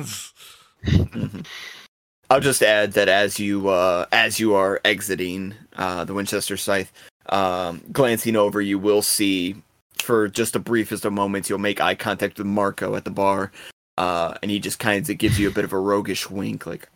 I'll 2.28 2.40
just 2.40 2.62
add 2.62 2.92
that 2.92 3.08
as 3.08 3.38
you 3.38 3.68
uh, 3.68 4.06
as 4.10 4.40
you 4.40 4.54
are 4.54 4.80
exiting 4.84 5.54
uh, 5.76 6.04
the 6.04 6.14
Winchester 6.14 6.56
scythe, 6.56 6.92
um, 7.28 7.82
glancing 7.92 8.36
over, 8.36 8.60
you 8.60 8.78
will 8.78 9.02
see 9.02 9.56
for 9.98 10.28
just 10.28 10.56
a 10.56 10.58
briefest 10.58 11.04
of 11.04 11.12
moments 11.12 11.48
you'll 11.48 11.58
make 11.58 11.80
eye 11.80 11.94
contact 11.94 12.38
with 12.38 12.46
Marco 12.46 12.96
at 12.96 13.04
the 13.04 13.10
bar, 13.10 13.52
uh, 13.96 14.34
and 14.42 14.50
he 14.50 14.58
just 14.58 14.78
kind 14.78 15.08
of 15.08 15.18
gives 15.18 15.38
you 15.38 15.48
a 15.48 15.52
bit 15.52 15.64
of 15.64 15.72
a 15.72 15.78
roguish 15.78 16.28
wink, 16.28 16.66
like, 16.66 16.88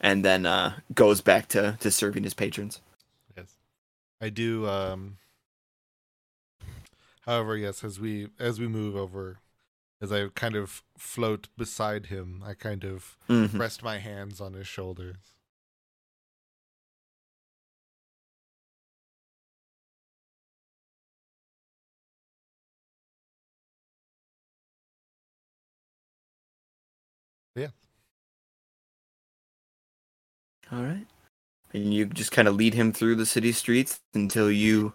and 0.00 0.24
then 0.24 0.44
uh, 0.44 0.74
goes 0.92 1.20
back 1.20 1.48
to 1.48 1.76
to 1.80 1.90
serving 1.90 2.24
his 2.24 2.34
patrons. 2.34 2.80
Yes, 3.36 3.54
I 4.20 4.28
do. 4.28 4.66
Um, 4.68 5.18
however, 7.20 7.56
yes, 7.56 7.84
as 7.84 8.00
we 8.00 8.28
as 8.40 8.58
we 8.58 8.66
move 8.66 8.96
over, 8.96 9.38
as 10.02 10.12
I 10.12 10.28
kind 10.30 10.56
of 10.56 10.82
float 10.98 11.48
beside 11.58 12.08
him, 12.08 12.42
I 12.44 12.54
kind 12.54 12.84
of 12.84 13.18
Mhm. 13.28 13.58
rest 13.58 13.82
my 13.84 13.98
hands 13.98 14.40
on 14.42 14.54
his 14.54 14.68
shoulders. 14.68 15.34
Yeah. 27.56 27.68
All 30.70 30.82
right. 30.82 31.06
And 31.74 31.94
you 31.94 32.06
just 32.06 32.32
kind 32.32 32.48
of 32.48 32.56
lead 32.56 32.74
him 32.74 32.92
through 32.92 33.16
the 33.16 33.26
city 33.26 33.52
streets 33.52 34.00
until 34.14 34.50
you 34.50 34.94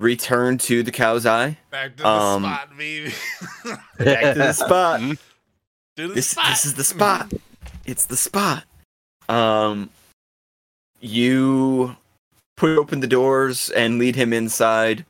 return 0.00 0.58
to 0.58 0.82
the 0.82 0.92
cow's 0.92 1.26
eye. 1.26 1.58
Back 1.70 1.96
to 1.96 2.02
the 2.02 2.08
Um, 2.08 2.42
spot, 2.44 2.76
baby. 2.78 3.12
Back 3.98 4.34
to 4.34 4.38
the 4.38 4.52
spot. 4.64 5.00
Mhm. 5.00 5.18
to 5.96 6.08
the 6.08 6.14
this 6.14 6.28
spot. 6.28 6.46
this 6.48 6.64
is 6.66 6.74
the 6.74 6.84
spot. 6.84 7.32
It's 7.84 8.06
the 8.06 8.16
spot. 8.16 8.64
Um, 9.28 9.90
you 11.00 11.96
put 12.56 12.76
open 12.78 13.00
the 13.00 13.06
doors 13.06 13.70
and 13.70 13.98
lead 13.98 14.16
him 14.16 14.32
inside. 14.32 15.04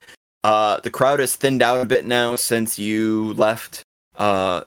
Uh, 0.44 0.80
the 0.80 0.90
crowd 0.90 1.18
has 1.20 1.34
thinned 1.36 1.62
out 1.62 1.80
a 1.80 1.84
bit 1.86 2.04
now 2.06 2.36
since 2.36 2.78
you 2.78 3.32
left. 3.34 3.82
Uh, 4.16 4.62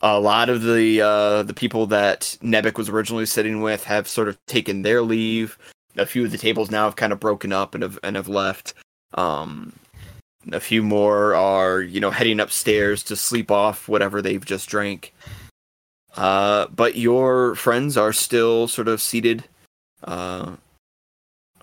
a 0.00 0.20
lot 0.20 0.48
of 0.50 0.62
the 0.62 1.00
uh, 1.00 1.42
the 1.44 1.54
people 1.54 1.86
that 1.86 2.36
Nebek 2.42 2.76
was 2.76 2.88
originally 2.88 3.26
sitting 3.26 3.62
with 3.62 3.84
have 3.84 4.06
sort 4.06 4.28
of 4.28 4.36
taken 4.46 4.82
their 4.82 5.00
leave. 5.02 5.56
A 5.96 6.04
few 6.06 6.24
of 6.24 6.30
the 6.32 6.38
tables 6.38 6.70
now 6.70 6.84
have 6.84 6.96
kind 6.96 7.12
of 7.12 7.20
broken 7.20 7.52
up 7.52 7.74
and 7.74 7.82
have 7.82 7.98
and 8.02 8.16
have 8.16 8.28
left. 8.28 8.74
Um, 9.14 9.72
a 10.52 10.60
few 10.60 10.82
more 10.82 11.34
are, 11.34 11.80
you 11.80 12.00
know, 12.00 12.10
heading 12.10 12.40
upstairs 12.40 13.02
to 13.04 13.16
sleep 13.16 13.50
off 13.50 13.88
whatever 13.88 14.20
they've 14.20 14.44
just 14.44 14.68
drank. 14.68 15.14
Uh, 16.16 16.66
but 16.68 16.96
your 16.96 17.54
friends 17.54 17.96
are 17.96 18.12
still 18.12 18.68
sort 18.68 18.88
of 18.88 19.00
seated 19.00 19.44
uh, 20.04 20.52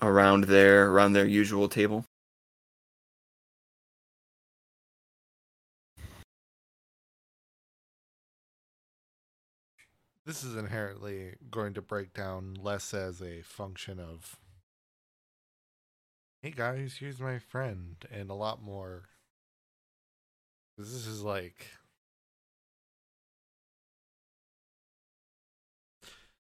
around 0.00 0.44
their 0.44 0.90
around 0.90 1.12
their 1.12 1.26
usual 1.26 1.68
table. 1.68 2.04
this 10.24 10.44
is 10.44 10.56
inherently 10.56 11.34
going 11.50 11.74
to 11.74 11.82
break 11.82 12.14
down 12.14 12.56
less 12.60 12.94
as 12.94 13.20
a 13.20 13.42
function 13.42 13.98
of 13.98 14.38
hey 16.42 16.50
guys 16.50 16.96
here's 16.98 17.20
my 17.20 17.38
friend 17.38 17.96
and 18.10 18.28
a 18.28 18.34
lot 18.34 18.60
more. 18.62 19.04
this 20.76 21.06
is 21.06 21.22
like 21.22 21.68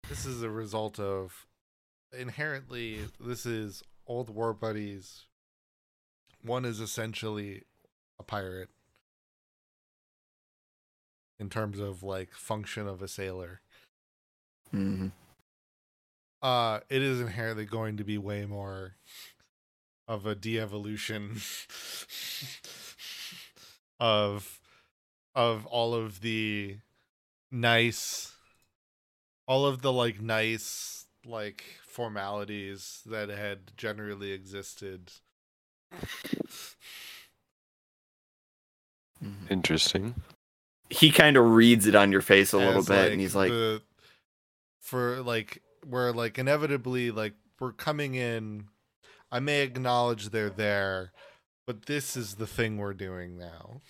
this 0.09 0.27
is 0.27 0.43
a 0.43 0.51
result 0.51 0.99
of 1.01 1.47
inherently 2.19 3.01
this 3.21 3.47
is 3.47 3.83
old 4.07 4.29
war 4.31 4.53
buddies 4.53 5.25
one 6.43 6.65
is 6.65 6.81
essentially 6.81 7.63
a 8.19 8.23
pirate 8.23 8.69
in 11.39 11.49
terms 11.49 11.79
of 11.79 12.03
like 12.03 12.33
function 12.33 12.87
of 12.87 13.03
a 13.03 13.09
sailor 13.09 13.61
Mm-hmm. 14.75 15.07
uh 16.43 16.81
it 16.91 17.01
is 17.01 17.23
inherently 17.23 17.65
going 17.65 17.97
to 17.97 18.05
be 18.05 18.19
way 18.19 18.45
more 18.45 18.97
of 20.09 20.27
a 20.27 20.35
de-evolution 20.35 21.37
of 24.01 24.59
of 25.35 25.67
all 25.67 25.95
of 25.95 26.23
the 26.23 26.79
nice 27.53 28.33
all 29.47 29.67
of 29.67 29.83
the 29.83 29.93
like 29.93 30.21
nice 30.21 31.07
like 31.27 31.63
formalities 31.87 33.03
that 33.07 33.29
had 33.29 33.77
generally 33.77 34.33
existed 34.33 35.13
mm-hmm. 39.23 39.31
Interesting. 39.51 40.15
He 40.91 41.11
kind 41.11 41.37
of 41.37 41.45
reads 41.51 41.87
it 41.87 41.95
on 41.95 42.13
your 42.13 42.23
face 42.23 42.53
a 42.53 42.59
little 42.59 42.79
as, 42.79 42.89
bit, 42.89 43.13
and 43.13 43.21
he's 43.21 43.35
like, 43.35 43.51
the, 43.51 43.83
for 44.81 45.21
like 45.23 45.63
we're 45.87 46.13
like 46.13 46.39
inevitably 46.39 47.11
like 47.11 47.35
we're 47.61 47.73
coming 47.73 48.15
in 48.15 48.65
i 49.31 49.39
may 49.39 49.63
acknowledge 49.63 50.31
they're 50.31 50.51
there 50.51 51.13
but 51.67 51.87
this 51.87 52.17
is 52.17 52.37
the 52.37 52.47
thing 52.47 52.79
we're 52.79 52.95
doing 52.95 53.37
now. 53.37 53.83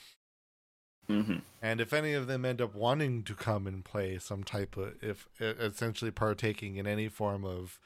Mhm. 1.08 1.42
and 1.62 1.80
if 1.80 1.92
any 1.94 2.12
of 2.12 2.26
them 2.26 2.44
end 2.44 2.60
up 2.60 2.74
wanting 2.74 3.22
to 3.24 3.34
come 3.34 3.66
and 3.66 3.82
play 3.84 4.18
some 4.18 4.44
type 4.44 4.76
of 4.76 5.02
if 5.02 5.26
essentially 5.40 6.10
partaking 6.10 6.76
in 6.76 6.86
any 6.86 7.08
form 7.08 7.44
of 7.46 7.78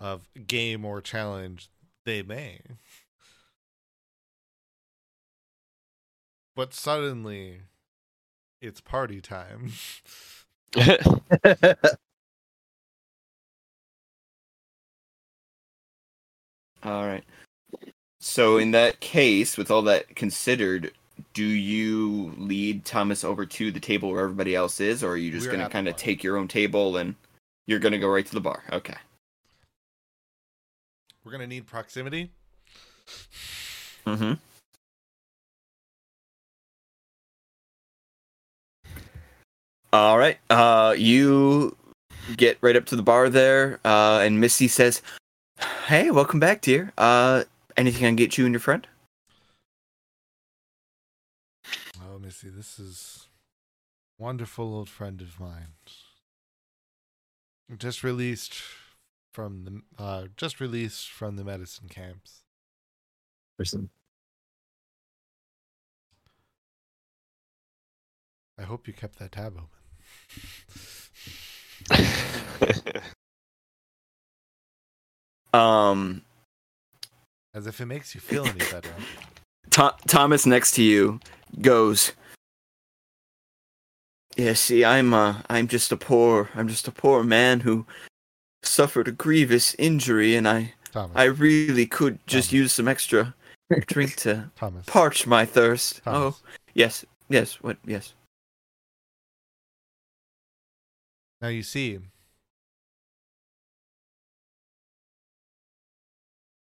of 0.00 0.26
game 0.46 0.84
or 0.84 1.00
challenge 1.00 1.68
they 2.04 2.22
may. 2.22 2.60
But 6.56 6.74
suddenly 6.74 7.62
it's 8.60 8.80
party 8.80 9.20
time 9.20 9.72
All 16.84 17.06
right. 17.06 17.24
So 18.20 18.58
in 18.58 18.70
that 18.72 19.00
case, 19.00 19.56
with 19.56 19.70
all 19.70 19.82
that 19.82 20.14
considered, 20.16 20.92
do 21.34 21.44
you 21.44 22.34
lead 22.38 22.84
Thomas 22.84 23.24
over 23.24 23.44
to 23.46 23.70
the 23.70 23.80
table 23.80 24.10
where 24.10 24.24
everybody 24.24 24.54
else 24.54 24.80
is, 24.80 25.02
or 25.02 25.12
are 25.12 25.16
you 25.16 25.30
just 25.30 25.46
We're 25.46 25.52
going 25.52 25.64
to 25.64 25.70
kind 25.70 25.88
of 25.88 25.96
take 25.96 26.22
your 26.22 26.36
own 26.36 26.48
table 26.48 26.96
and 26.96 27.14
you're 27.66 27.78
going 27.78 27.92
to 27.92 27.98
go 27.98 28.08
right 28.08 28.24
to 28.24 28.34
the 28.34 28.40
bar? 28.40 28.62
Okay. 28.72 28.94
we're 31.24 31.32
gonna 31.32 31.46
need 31.46 31.66
proximity 31.66 32.30
Mm-hmm. 34.06 34.34
All 39.92 40.18
right. 40.18 40.38
Uh, 40.50 40.94
you 40.96 41.76
get 42.36 42.58
right 42.60 42.76
up 42.76 42.86
to 42.86 42.96
the 42.96 43.02
bar 43.02 43.28
there, 43.30 43.78
uh, 43.84 44.18
and 44.18 44.40
Missy 44.40 44.68
says, 44.68 45.02
"Hey, 45.88 46.10
welcome 46.10 46.40
back, 46.40 46.62
dear. 46.62 46.94
Uh, 46.96 47.44
anything 47.76 48.06
I 48.06 48.08
can 48.08 48.16
get 48.16 48.38
you 48.38 48.46
and 48.46 48.54
your 48.54 48.60
friend?" 48.60 48.86
Oh, 52.00 52.18
see. 52.30 52.48
this 52.48 52.78
is 52.78 53.28
wonderful 54.18 54.74
old 54.74 54.88
friend 54.88 55.20
of 55.20 55.38
mine. 55.38 55.74
Just 57.76 58.02
released 58.02 58.62
from 59.34 59.64
the 59.64 60.02
uh 60.02 60.28
just 60.38 60.58
released 60.58 61.10
from 61.10 61.36
the 61.36 61.44
medicine 61.44 61.90
camps. 61.90 62.44
Person. 63.58 63.90
I 68.58 68.62
hope 68.62 68.88
you 68.88 68.94
kept 68.94 69.18
that 69.18 69.32
tab 69.32 69.58
open. 69.58 69.68
Um, 75.54 76.22
As 77.54 77.66
if 77.66 77.80
it 77.80 77.86
makes 77.86 78.14
you 78.14 78.20
feel 78.20 78.44
any 78.46 78.58
better. 78.58 78.90
Tho- 79.70 79.94
Thomas 80.06 80.46
next 80.46 80.72
to 80.72 80.82
you 80.82 81.20
goes. 81.60 82.12
Yeah, 84.36 84.54
see, 84.54 84.84
I'm 84.84 85.14
uh, 85.14 85.42
I'm 85.48 85.68
just 85.68 85.92
a 85.92 85.96
poor, 85.96 86.50
I'm 86.56 86.66
just 86.66 86.88
a 86.88 86.92
poor 86.92 87.22
man 87.22 87.60
who 87.60 87.86
suffered 88.64 89.06
a 89.06 89.12
grievous 89.12 89.74
injury, 89.78 90.34
and 90.34 90.48
I, 90.48 90.74
Thomas. 90.92 91.12
I 91.16 91.24
really 91.24 91.86
could 91.86 92.18
just 92.26 92.48
Thomas. 92.48 92.52
use 92.52 92.72
some 92.72 92.88
extra 92.88 93.34
drink 93.86 94.16
to 94.16 94.50
Thomas. 94.56 94.84
parch 94.86 95.26
my 95.26 95.44
thirst. 95.44 96.00
Oh, 96.06 96.36
yes, 96.74 97.04
yes, 97.28 97.62
what, 97.62 97.76
yes. 97.86 98.12
Now 101.40 101.48
you 101.48 101.62
see, 101.62 102.00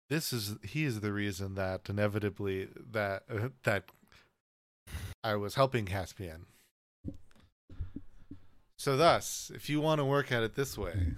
this 0.09 0.33
is 0.33 0.55
he 0.63 0.85
is 0.85 0.99
the 1.01 1.11
reason 1.11 1.55
that 1.55 1.89
inevitably 1.89 2.69
that 2.91 3.23
uh, 3.29 3.49
that 3.63 3.85
I 5.23 5.35
was 5.35 5.55
helping 5.55 5.85
Caspian. 5.85 6.45
So 8.77 8.97
thus, 8.97 9.51
if 9.55 9.69
you 9.69 9.81
want 9.81 9.99
to 9.99 10.05
work 10.05 10.31
at 10.31 10.43
it 10.43 10.55
this 10.55 10.77
way, 10.77 11.13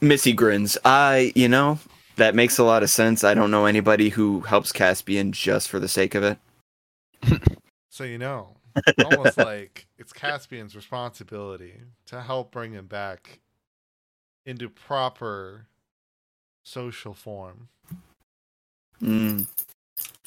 Missy 0.00 0.32
grins. 0.32 0.78
I, 0.84 1.32
you 1.34 1.48
know, 1.48 1.78
that 2.16 2.34
makes 2.34 2.58
a 2.58 2.64
lot 2.64 2.82
of 2.82 2.90
sense. 2.90 3.22
I 3.22 3.34
don't 3.34 3.50
know 3.50 3.66
anybody 3.66 4.08
who 4.08 4.40
helps 4.40 4.72
Caspian 4.72 5.32
just 5.32 5.68
for 5.68 5.78
the 5.78 5.88
sake 5.88 6.14
of 6.14 6.22
it. 6.22 6.38
so 7.90 8.04
you 8.04 8.18
know, 8.18 8.56
almost 9.04 9.36
like 9.36 9.86
it's 9.98 10.12
it's 10.12 10.12
Caspian's 10.12 10.74
responsibility 10.74 11.80
to 12.06 12.22
help 12.22 12.50
bring 12.50 12.72
him 12.72 12.86
back 12.86 13.40
into 14.44 14.68
proper 14.68 15.66
social 16.64 17.14
form. 17.14 17.68
Mm. 19.02 19.46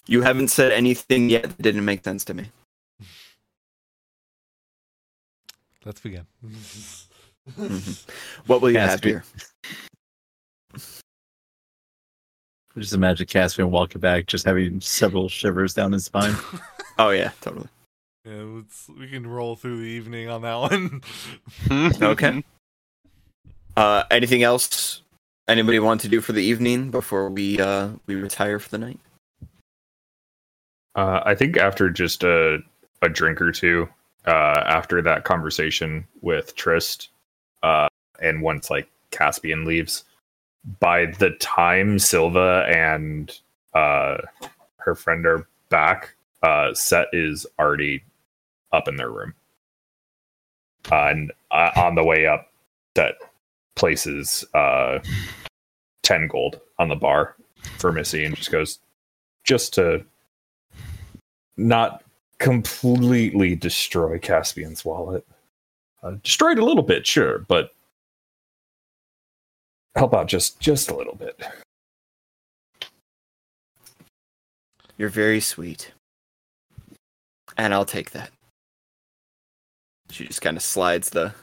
You 0.07 0.21
haven't 0.21 0.49
said 0.49 0.71
anything 0.71 1.29
yet 1.29 1.43
that 1.43 1.61
didn't 1.61 1.85
make 1.85 2.03
sense 2.03 2.25
to 2.25 2.33
me. 2.33 2.45
Let's 5.85 5.99
begin. 6.01 6.25
Mhm. 6.45 8.05
What 8.47 8.61
will 8.61 8.71
you 8.71 8.79
have 8.79 9.01
Caspian. 9.01 9.21
here? 10.73 10.79
Just 12.77 12.93
imagine 12.93 13.27
Caspian 13.27 13.69
walking 13.69 14.01
back, 14.01 14.25
just 14.25 14.45
having 14.45 14.81
several 14.81 15.29
shivers 15.29 15.73
down 15.75 15.91
his 15.91 16.05
spine. 16.05 16.35
Oh 16.99 17.09
yeah, 17.09 17.31
totally. 17.41 17.67
Yeah, 18.23 18.43
let's, 18.43 18.87
we 18.87 19.07
can 19.07 19.25
roll 19.25 19.55
through 19.55 19.77
the 19.77 19.87
evening 19.87 20.29
on 20.29 20.43
that 20.43 20.53
one. 20.55 21.01
Okay. 21.99 22.43
Uh, 23.75 24.03
anything 24.11 24.43
else 24.43 25.01
anybody 25.47 25.79
want 25.79 26.01
to 26.01 26.07
do 26.07 26.21
for 26.21 26.31
the 26.31 26.43
evening 26.43 26.91
before 26.91 27.29
we 27.29 27.59
uh 27.59 27.89
we 28.07 28.15
retire 28.15 28.59
for 28.59 28.69
the 28.69 28.77
night? 28.77 28.99
Uh, 30.95 31.21
I 31.25 31.35
think 31.35 31.57
after 31.57 31.89
just 31.89 32.23
a 32.23 32.59
a 33.01 33.09
drink 33.09 33.41
or 33.41 33.51
two, 33.51 33.89
uh, 34.25 34.63
after 34.65 35.01
that 35.01 35.25
conversation 35.25 36.05
with 36.21 36.55
Trist, 36.55 37.09
uh, 37.63 37.87
and 38.21 38.41
once 38.41 38.69
like 38.69 38.89
Caspian 39.11 39.65
leaves, 39.65 40.05
by 40.79 41.07
the 41.07 41.31
time 41.31 41.99
Sylva 41.99 42.65
and 42.69 43.37
uh, 43.73 44.17
her 44.77 44.95
friend 44.95 45.25
are 45.25 45.47
back, 45.69 46.15
uh, 46.43 46.73
Set 46.73 47.07
is 47.11 47.45
already 47.59 48.03
up 48.71 48.87
in 48.87 48.95
their 48.95 49.09
room, 49.09 49.33
uh, 50.91 51.07
and 51.07 51.31
uh, 51.51 51.71
on 51.75 51.95
the 51.95 52.03
way 52.03 52.27
up, 52.27 52.51
Set 52.95 53.15
places 53.83 54.45
uh, 54.53 54.97
ten 56.03 56.25
gold 56.29 56.61
on 56.79 56.87
the 56.87 56.95
bar 56.95 57.35
for 57.79 57.91
Missy 57.91 58.23
and 58.23 58.33
just 58.33 58.49
goes, 58.49 58.79
just 59.43 59.73
to 59.73 60.05
not 61.57 62.01
completely 62.39 63.57
destroy 63.57 64.17
Caspian's 64.17 64.85
wallet. 64.85 65.27
Uh, 66.01 66.11
destroyed 66.23 66.59
a 66.59 66.63
little 66.63 66.81
bit, 66.83 67.05
sure, 67.05 67.39
but 67.49 67.71
help 69.97 70.13
out 70.13 70.27
just 70.27 70.61
just 70.61 70.89
a 70.89 70.95
little 70.95 71.15
bit. 71.15 71.43
You're 74.97 75.09
very 75.09 75.41
sweet. 75.41 75.91
And 77.57 77.73
I'll 77.73 77.83
take 77.83 78.11
that. 78.11 78.31
She 80.09 80.25
just 80.25 80.41
kind 80.41 80.55
of 80.55 80.63
slides 80.63 81.09
the 81.09 81.33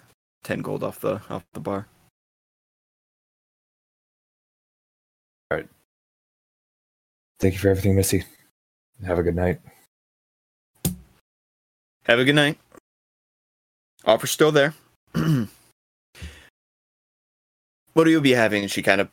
10 0.44 0.60
gold 0.62 0.82
off 0.82 1.00
the 1.00 1.20
off 1.28 1.44
the 1.52 1.60
bar. 1.60 1.86
Thank 7.40 7.54
you 7.54 7.60
for 7.60 7.70
everything, 7.70 7.96
Missy. 7.96 8.22
Have 9.06 9.18
a 9.18 9.22
good 9.22 9.34
night. 9.34 9.60
Have 12.04 12.18
a 12.18 12.24
good 12.24 12.34
night. 12.34 12.58
Offer's 14.04 14.30
still 14.30 14.52
there. 14.52 14.74
what 15.12 15.48
will 17.94 18.08
you 18.08 18.20
be 18.20 18.32
having? 18.32 18.62
And 18.62 18.70
she 18.70 18.82
kind 18.82 19.00
of 19.00 19.08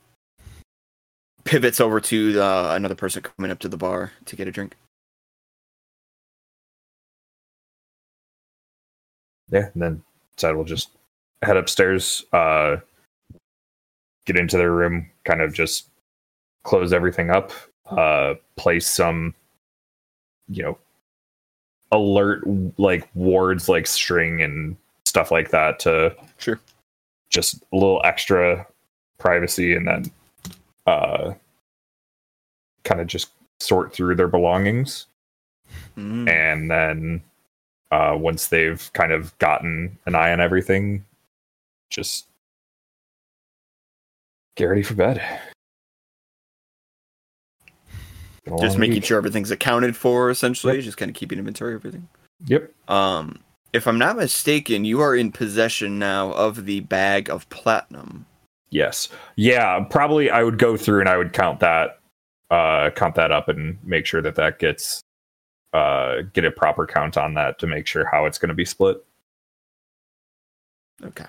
pivots 1.46 1.80
over 1.80 2.02
to 2.02 2.42
uh, 2.42 2.74
another 2.76 2.96
person 2.96 3.24
coming 3.24 3.50
up 3.50 3.60
to 3.60 3.70
the 3.70 3.78
bar 3.78 4.12
to 4.26 4.36
get 4.36 4.50
a 4.50 4.52
drink. 4.52 4.76
Yeah, 9.50 9.70
and 9.74 9.82
then 9.82 10.04
Set 10.36 10.54
will 10.54 10.66
just 10.66 10.90
head 11.42 11.56
upstairs, 11.56 12.26
uh, 12.34 12.78
get 14.26 14.36
into 14.36 14.58
their 14.58 14.74
room, 14.74 15.10
kind 15.24 15.42
of 15.42 15.54
just 15.54 15.88
close 16.66 16.92
everything 16.92 17.30
up, 17.30 17.54
uh, 17.90 18.36
place 18.56 18.88
some, 18.88 19.34
you 20.50 20.64
know, 20.64 20.78
alert 21.92 22.44
like 22.78 23.08
wards 23.16 23.70
like 23.70 23.88
string 23.88 24.42
and 24.42 24.76
stuff 25.06 25.32
like 25.32 25.52
that 25.52 25.80
to 25.80 26.14
Sure. 26.38 26.60
just 27.30 27.64
a 27.72 27.76
little 27.76 28.02
extra 28.04 28.68
privacy 29.20 29.74
and 29.74 29.88
then 29.88 30.12
uh 30.86 31.34
kind 32.84 33.00
of 33.00 33.08
just 33.08 33.30
sort 33.62 33.94
through 33.94 34.16
their 34.16 34.28
belongings 34.28 35.06
Mm. 35.98 36.30
and 36.30 36.70
then 36.72 37.22
uh, 37.92 38.16
once 38.18 38.48
they've 38.48 38.90
kind 38.94 39.12
of 39.14 39.38
gotten 39.40 39.98
an 40.06 40.14
eye 40.16 40.32
on 40.34 40.40
everything, 40.42 41.04
just 41.90 42.26
get 44.56 44.66
ready 44.66 44.84
for 44.84 44.94
bed. 44.94 45.22
Just 48.60 48.78
making 48.78 48.96
week. 48.96 49.06
sure 49.06 49.18
everything's 49.18 49.52
accounted 49.52 49.96
for, 49.96 50.30
essentially. 50.30 50.76
Yep. 50.76 50.84
Just 50.84 50.98
kind 50.98 51.10
of 51.10 51.16
keeping 51.16 51.40
inventory 51.40 51.76
of 51.76 51.82
everything. 51.82 52.08
Yep. 52.46 52.72
Um, 52.88 53.40
if 53.74 53.88
I'm 53.88 53.98
not 53.98 54.16
mistaken, 54.18 54.86
you 54.86 55.02
are 55.02 55.16
in 55.16 55.32
possession 55.32 56.00
now 56.00 56.32
of 56.34 56.66
the 56.66 56.82
bag 56.82 57.30
of 57.30 57.50
platinum. 57.50 58.26
Yes. 58.70 59.10
Yeah. 59.36 59.84
Probably, 59.90 60.30
I 60.30 60.44
would 60.44 60.58
go 60.58 60.78
through 60.78 61.00
and 61.00 61.10
I 61.10 61.18
would 61.18 61.34
count 61.34 61.60
that, 61.60 62.00
uh, 62.52 62.90
count 62.92 63.16
that 63.16 63.32
up 63.32 63.50
and 63.50 63.78
make 63.84 64.06
sure 64.06 64.22
that 64.22 64.36
that 64.36 64.60
gets, 64.60 65.02
uh, 65.74 66.22
get 66.34 66.46
a 66.46 66.52
proper 66.52 66.86
count 66.86 67.18
on 67.18 67.34
that 67.36 67.60
to 67.60 67.68
make 67.68 67.88
sure 67.88 68.10
how 68.12 68.26
it's 68.26 68.38
going 68.38 68.50
to 68.50 68.56
be 68.56 68.66
split. 68.66 69.04
Okay. 71.04 71.26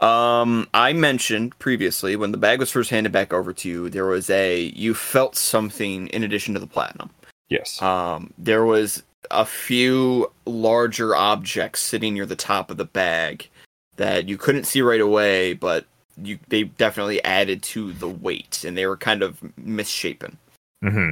Um, 0.00 0.66
I 0.72 0.92
mentioned 0.92 1.58
previously 1.58 2.16
when 2.16 2.32
the 2.32 2.38
bag 2.38 2.58
was 2.58 2.70
first 2.70 2.90
handed 2.90 3.12
back 3.12 3.32
over 3.32 3.52
to 3.52 3.68
you, 3.68 3.90
there 3.90 4.06
was 4.06 4.30
a 4.30 4.72
you 4.74 4.94
felt 4.94 5.36
something 5.36 6.06
in 6.08 6.24
addition 6.24 6.54
to 6.54 6.60
the 6.60 6.66
platinum. 6.66 7.10
Yes. 7.48 7.80
Um, 7.82 8.32
there 8.38 8.64
was 8.64 9.02
a 9.30 9.44
few 9.44 10.32
larger 10.46 11.14
objects 11.14 11.80
sitting 11.80 12.14
near 12.14 12.26
the 12.26 12.36
top 12.36 12.70
of 12.70 12.78
the 12.78 12.84
bag 12.84 13.48
that 13.96 14.28
you 14.28 14.38
couldn't 14.38 14.64
see 14.64 14.80
right 14.80 15.00
away, 15.00 15.52
but 15.52 15.84
you 16.16 16.38
they 16.48 16.64
definitely 16.64 17.22
added 17.24 17.62
to 17.62 17.92
the 17.92 18.08
weight, 18.08 18.64
and 18.64 18.76
they 18.76 18.86
were 18.86 18.96
kind 18.96 19.22
of 19.22 19.38
misshapen. 19.58 20.38
hmm 20.82 21.10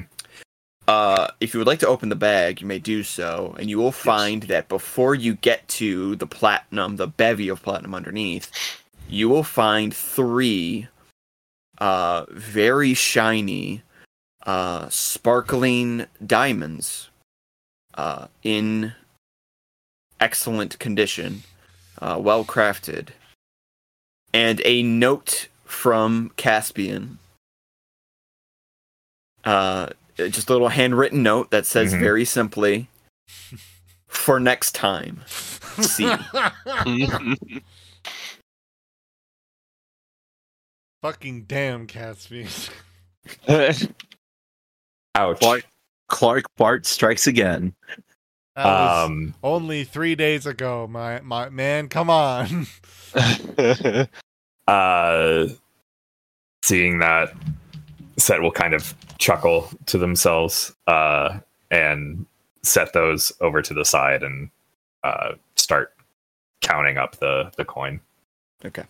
Uh, 0.89 1.29
if 1.39 1.53
you 1.53 1.61
would 1.61 1.67
like 1.67 1.81
to 1.81 1.87
open 1.87 2.09
the 2.09 2.17
bag, 2.17 2.63
you 2.63 2.67
may 2.67 2.79
do 2.79 3.03
so, 3.03 3.55
and 3.59 3.69
you 3.69 3.77
will 3.77 3.93
find 3.93 4.45
that 4.45 4.71
before 4.71 5.15
you 5.15 5.35
get 5.35 5.69
to 5.69 6.17
the 6.17 6.27
platinum, 6.27 6.97
the 6.97 7.07
bevy 7.07 7.51
of 7.51 7.63
platinum 7.63 7.95
underneath, 7.95 8.51
you 9.07 9.29
will 9.29 9.43
find 9.45 9.95
three 9.95 10.89
uh, 11.77 12.25
very 12.31 12.95
shiny, 12.95 13.83
uh, 14.47 14.89
sparkling 14.89 16.07
diamonds 16.27 17.11
uh, 17.95 18.29
in 18.43 18.95
excellent 20.19 20.79
condition, 20.79 21.43
uh, 22.01 22.17
well 22.19 22.47
crafted, 22.47 23.09
and 24.33 24.63
a 24.65 24.83
note 24.83 25.49
from 25.67 26.31
Caspian. 26.39 27.19
Uh, 29.45 29.89
just 30.19 30.51
a 30.51 30.53
little 30.53 30.69
handwritten 30.69 31.23
note 31.23 31.51
that 31.51 31.65
says 31.67 31.95
Mhm. 31.95 32.01
very 32.01 32.25
simply, 32.25 32.89
"For 34.09 34.39
next 34.41 34.75
time." 34.75 35.23
See. 35.81 36.13
Fucking 41.03 41.45
damn, 41.45 41.87
Caspian. 41.87 42.49
Ouch. 45.15 45.39
Clark, 45.41 45.65
Clark 46.09 46.45
Bart 46.57 46.87
strikes 46.87 47.27
again. 47.27 47.75
That 48.57 48.65
was 48.65 49.07
Um, 49.07 49.35
only 49.45 49.85
three 49.85 50.15
days 50.17 50.47
ago, 50.47 50.87
my 50.89 51.21
my 51.21 51.49
man. 51.51 51.89
Come 51.89 52.11
on. 52.11 52.67
uh 54.67 55.47
seeing 56.65 56.99
that 56.99 57.33
Set 58.19 58.43
will 58.43 58.53
kind 58.53 58.75
of 58.75 58.95
chuckle 59.19 59.71
to 59.87 59.99
themselves 59.99 60.75
uh 60.87 61.39
and 61.71 62.27
set 62.63 62.93
those 62.93 63.33
over 63.41 63.63
to 63.63 63.73
the 63.73 63.85
side 63.85 64.23
and 64.23 64.51
uh 65.05 65.33
start 65.57 65.95
counting 66.61 66.99
up 66.99 67.17
the 67.17 67.51
the 67.57 67.65
coin 67.65 68.01
Okay. 68.65 68.85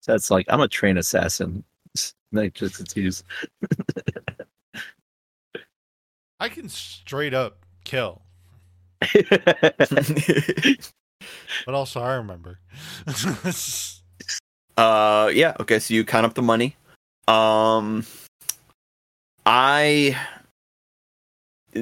So 0.00 0.14
it's 0.14 0.30
like 0.30 0.46
I'm 0.48 0.60
a 0.60 0.68
trained 0.68 0.98
assassin. 0.98 1.64
Like 2.34 2.54
just 2.54 2.76
continues. 2.76 3.22
I 6.40 6.48
can 6.48 6.70
straight 6.70 7.34
up 7.34 7.58
kill, 7.84 8.22
but 9.20 9.34
also 11.68 12.00
I 12.00 12.14
remember. 12.14 12.58
Uh, 14.78 15.30
yeah. 15.34 15.54
Okay, 15.60 15.78
so 15.78 15.92
you 15.92 16.02
count 16.02 16.24
up 16.24 16.32
the 16.32 16.40
money. 16.40 16.74
Um, 17.28 18.04
I 19.46 20.18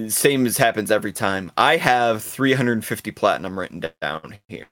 same 0.09 0.47
as 0.47 0.57
happens 0.57 0.91
every 0.91 1.13
time. 1.13 1.51
I 1.57 1.77
have 1.77 2.23
350 2.23 3.11
platinum 3.11 3.59
written 3.59 3.85
down 4.01 4.37
here. 4.49 4.67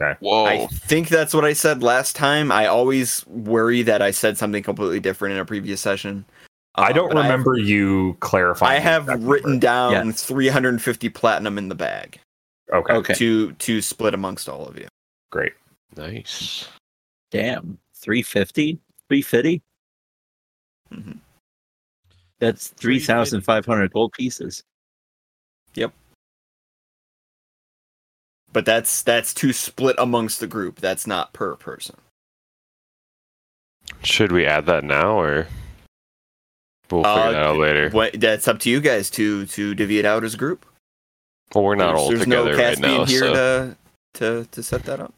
Okay. 0.00 0.16
Whoa. 0.20 0.44
I 0.44 0.66
think 0.66 1.08
that's 1.08 1.32
what 1.34 1.44
I 1.44 1.54
said 1.54 1.82
last 1.82 2.14
time. 2.14 2.52
I 2.52 2.66
always 2.66 3.26
worry 3.26 3.82
that 3.82 4.02
I 4.02 4.10
said 4.10 4.36
something 4.38 4.62
completely 4.62 5.00
different 5.00 5.34
in 5.34 5.40
a 5.40 5.44
previous 5.44 5.80
session. 5.80 6.24
I 6.76 6.90
Uh, 6.90 6.92
don't 6.92 7.08
but 7.12 7.22
remember 7.22 7.56
you 7.58 8.16
clarifying. 8.20 8.76
I 8.76 8.80
have 8.80 9.08
written 9.24 9.52
number. 9.52 9.66
down 9.66 10.06
Yeah. 10.08 10.12
350 10.12 11.08
platinum 11.08 11.58
in 11.58 11.68
the 11.68 11.74
bag 11.74 12.20
Okay, 12.72 12.92
Okay. 12.92 13.14
to 13.14 13.52
to 13.52 13.80
split 13.82 14.14
amongst 14.14 14.48
all 14.48 14.66
of 14.66 14.78
you. 14.78 14.86
great. 15.30 15.54
nice. 15.96 16.68
Damn. 17.32 17.78
350? 17.94 18.78
350? 19.08 19.62
Mhm. 20.92 21.18
That's 22.38 22.68
3,500 22.68 23.92
gold 23.92 24.12
pieces. 24.12 24.62
Yep. 25.74 25.92
But 28.52 28.64
that's 28.64 29.02
that's 29.02 29.34
to 29.34 29.52
split 29.52 29.96
amongst 29.98 30.40
the 30.40 30.46
group. 30.46 30.80
That's 30.80 31.06
not 31.06 31.32
per 31.32 31.56
person. 31.56 31.96
Should 34.02 34.32
we 34.32 34.46
add 34.46 34.66
that 34.66 34.84
now 34.84 35.18
or 35.20 35.46
we'll 36.90 37.02
figure 37.02 37.10
Uh, 37.20 37.32
that 37.32 37.42
out 37.42 37.58
later? 37.58 37.90
What, 37.90 38.18
that's 38.20 38.48
up 38.48 38.58
to 38.60 38.70
you 38.70 38.80
guys 38.80 39.10
to 39.10 39.44
to 39.46 39.74
divvy 39.74 39.98
it 39.98 40.04
out 40.04 40.24
as 40.24 40.34
a 40.34 40.38
group. 40.38 40.64
Well, 41.54 41.64
we're 41.64 41.74
not 41.74 41.88
there's, 41.88 42.00
all 42.00 42.08
there's 42.08 42.20
together 42.20 42.52
no 42.52 42.56
right 42.58 42.76
Caspian 42.78 42.98
now, 42.98 43.04
here 43.04 43.20
so 43.20 43.34
to 43.34 43.76
to 44.14 44.48
to 44.50 44.62
set 44.62 44.84
that 44.84 45.00
up. 45.00 45.14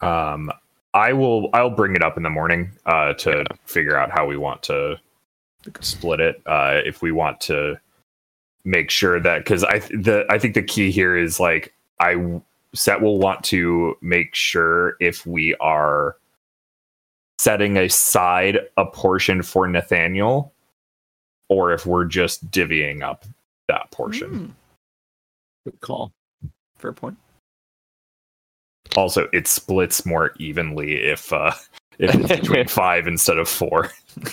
Um, 0.00 0.50
I 0.94 1.12
will. 1.12 1.50
I'll 1.52 1.70
bring 1.70 1.94
it 1.96 2.02
up 2.02 2.16
in 2.16 2.22
the 2.22 2.30
morning 2.30 2.70
uh, 2.86 3.12
to 3.14 3.30
Yeah. 3.38 3.56
figure 3.66 3.96
out 3.96 4.10
how 4.10 4.26
we 4.26 4.36
want 4.36 4.62
to 4.64 4.98
split 5.80 6.20
it. 6.20 6.40
Uh, 6.46 6.80
if 6.84 7.02
we 7.02 7.10
want 7.12 7.40
to 7.42 7.78
make 8.64 8.90
sure 8.90 9.20
that 9.20 9.38
because 9.44 9.62
I 9.64 9.80
th- 9.80 10.04
the 10.04 10.24
I 10.30 10.38
think 10.38 10.54
the 10.54 10.62
key 10.62 10.90
here 10.90 11.16
is 11.16 11.38
like 11.40 11.74
I 12.00 12.40
set 12.74 13.00
will 13.02 13.18
want 13.18 13.44
to 13.44 13.96
make 14.00 14.34
sure 14.34 14.96
if 15.00 15.26
we 15.26 15.54
are 15.56 16.16
setting 17.38 17.76
aside 17.76 18.58
a 18.76 18.86
portion 18.86 19.42
for 19.42 19.66
Nathaniel, 19.66 20.52
or 21.48 21.72
if 21.72 21.84
we're 21.86 22.04
just 22.04 22.48
divvying 22.50 23.02
up 23.02 23.24
that 23.68 23.90
portion. 23.90 24.28
Hmm, 24.30 24.46
Good 25.70 25.80
call. 25.80 26.12
fair 26.78 26.92
point. 26.92 27.16
Also, 28.96 29.28
it 29.32 29.46
splits 29.46 30.06
more 30.06 30.32
evenly 30.38 30.94
if 30.94 31.32
uh, 31.32 31.52
if 31.98 32.14
it's 32.14 32.28
between 32.40 32.68
five 32.68 33.06
instead 33.06 33.38
of 33.38 33.48
four. 33.48 33.90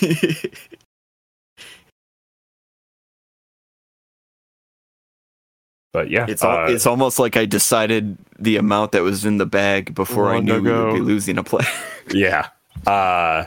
But 5.92 6.10
yeah, 6.10 6.24
It's 6.26 6.42
all, 6.42 6.56
uh, 6.56 6.68
it's 6.68 6.86
almost 6.86 7.18
like 7.18 7.36
I 7.36 7.44
decided 7.44 8.16
the 8.38 8.56
amount 8.56 8.92
that 8.92 9.02
was 9.02 9.26
in 9.26 9.36
the 9.36 9.46
bag 9.46 9.94
before 9.94 10.30
I 10.30 10.36
Long 10.36 10.46
knew 10.46 10.62
we 10.62 10.72
would 10.72 10.94
be 10.94 11.00
losing 11.00 11.36
a 11.36 11.44
play. 11.44 11.66
yeah. 12.10 12.48
Uh, 12.86 13.44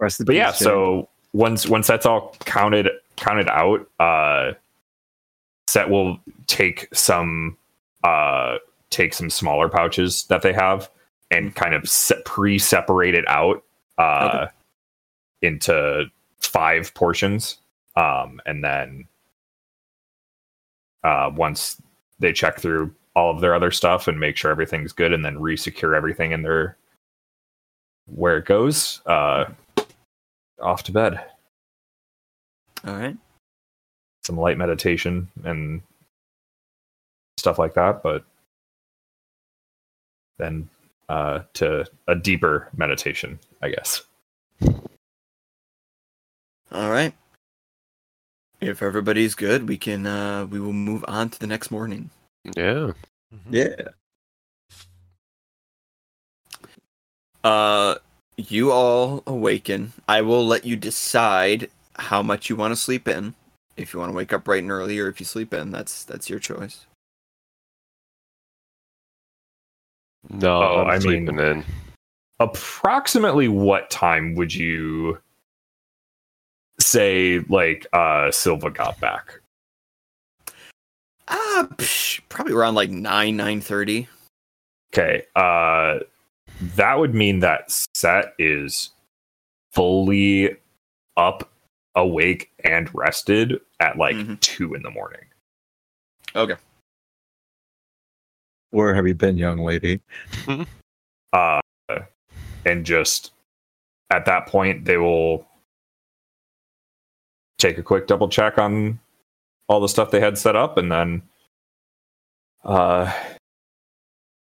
Rest 0.00 0.20
in 0.20 0.26
but 0.26 0.34
yeah, 0.34 0.50
peace, 0.50 0.60
so 0.60 1.08
once 1.34 1.68
once 1.68 1.86
that's 1.86 2.06
all 2.06 2.34
counted 2.46 2.88
counted 3.16 3.48
out, 3.48 3.86
uh, 4.00 4.52
set 5.68 5.90
will 5.90 6.18
take 6.46 6.88
some 6.94 7.56
uh 8.02 8.56
take 8.90 9.14
some 9.14 9.30
smaller 9.30 9.68
pouches 9.68 10.24
that 10.24 10.42
they 10.42 10.52
have 10.52 10.90
and 11.30 11.54
kind 11.54 11.74
of 11.74 11.88
se- 11.88 12.22
pre-separate 12.24 13.14
it 13.14 13.24
out 13.28 13.62
uh 13.98 14.46
into 15.42 16.04
five 16.40 16.92
portions. 16.94 17.58
Um 17.96 18.40
and 18.46 18.62
then 18.62 19.06
uh 21.02 21.30
once 21.34 21.80
they 22.18 22.32
check 22.32 22.58
through 22.58 22.94
all 23.16 23.30
of 23.30 23.40
their 23.40 23.54
other 23.54 23.70
stuff 23.70 24.08
and 24.08 24.18
make 24.18 24.36
sure 24.36 24.50
everything's 24.50 24.92
good 24.92 25.12
and 25.12 25.24
then 25.24 25.40
re-secure 25.40 25.94
everything 25.94 26.32
in 26.32 26.42
their 26.42 26.76
where 28.06 28.36
it 28.38 28.44
goes 28.44 29.00
uh 29.06 29.44
off 30.60 30.82
to 30.84 30.92
bed. 30.92 31.20
All 32.86 32.94
right. 32.94 33.16
some 34.24 34.36
light 34.36 34.58
meditation 34.58 35.28
and 35.42 35.80
stuff 37.38 37.58
like 37.58 37.74
that, 37.74 38.02
but 38.02 38.24
then 40.38 40.68
uh, 41.08 41.40
to 41.54 41.84
a 42.08 42.14
deeper 42.14 42.68
meditation, 42.76 43.38
I 43.62 43.70
guess. 43.70 44.02
All 46.72 46.90
right. 46.90 47.14
If 48.60 48.82
everybody's 48.82 49.34
good, 49.34 49.68
we 49.68 49.76
can 49.76 50.06
uh 50.06 50.46
we 50.46 50.58
will 50.58 50.72
move 50.72 51.04
on 51.06 51.28
to 51.30 51.38
the 51.38 51.46
next 51.46 51.70
morning. 51.70 52.10
yeah. 52.56 52.92
Mhm. 53.32 53.50
Yeah. 53.50 53.88
Uh 57.42 57.96
you 58.36 58.72
all 58.72 59.22
awaken. 59.26 59.92
I 60.08 60.22
will 60.22 60.44
let 60.46 60.64
you 60.64 60.76
decide 60.76 61.70
how 61.96 62.22
much 62.22 62.48
you 62.48 62.56
want 62.56 62.72
to 62.72 62.76
sleep 62.76 63.06
in. 63.06 63.34
If 63.76 63.92
you 63.92 64.00
want 64.00 64.10
to 64.10 64.16
wake 64.16 64.32
up 64.32 64.44
bright 64.44 64.62
and 64.62 64.72
early 64.72 64.98
or 64.98 65.08
if 65.08 65.20
you 65.20 65.26
sleep 65.26 65.52
in, 65.52 65.70
that's 65.70 66.02
that's 66.04 66.30
your 66.30 66.38
choice. 66.38 66.86
No, 70.30 70.62
Oh, 70.62 70.80
I'm 70.82 70.88
I 70.88 70.92
mean- 70.94 71.00
sleeping 71.00 71.38
in. 71.38 71.64
Approximately 72.40 73.48
what 73.48 73.90
time 73.90 74.34
would 74.34 74.52
you 74.54 75.18
say, 76.80 77.38
like, 77.48 77.86
uh, 77.92 78.30
Sylva 78.32 78.70
got 78.70 78.98
back? 79.00 79.40
Ah, 81.28 81.68
psh, 81.76 82.20
probably 82.28 82.52
around 82.52 82.74
like 82.74 82.90
9 82.90 83.36
9:30. 83.36 84.08
Okay, 84.92 85.24
uh, 85.36 86.00
that 86.76 86.98
would 86.98 87.14
mean 87.14 87.40
that 87.40 87.70
Set 87.94 88.34
is 88.38 88.90
fully 89.72 90.56
up, 91.16 91.48
awake, 91.94 92.50
and 92.64 92.92
rested 92.94 93.60
at 93.80 93.96
like 93.96 94.16
Mhm. 94.16 94.38
two 94.40 94.74
in 94.74 94.82
the 94.82 94.90
morning. 94.90 95.24
Okay. 96.36 96.56
Where 98.74 98.92
have 98.92 99.06
you 99.06 99.14
been, 99.14 99.38
young 99.38 99.58
lady? 99.58 100.00
uh, 101.32 101.60
and 102.66 102.84
just 102.84 103.30
at 104.10 104.24
that 104.26 104.46
point 104.48 104.84
they 104.84 104.96
will 104.96 105.46
take 107.58 107.78
a 107.78 107.82
quick 107.84 108.08
double 108.08 108.28
check 108.28 108.58
on 108.58 108.98
all 109.68 109.80
the 109.80 109.88
stuff 109.88 110.10
they 110.10 110.18
had 110.18 110.36
set 110.36 110.56
up 110.56 110.76
and 110.76 110.90
then 110.90 111.22
uh 112.64 113.12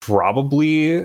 probably 0.00 1.04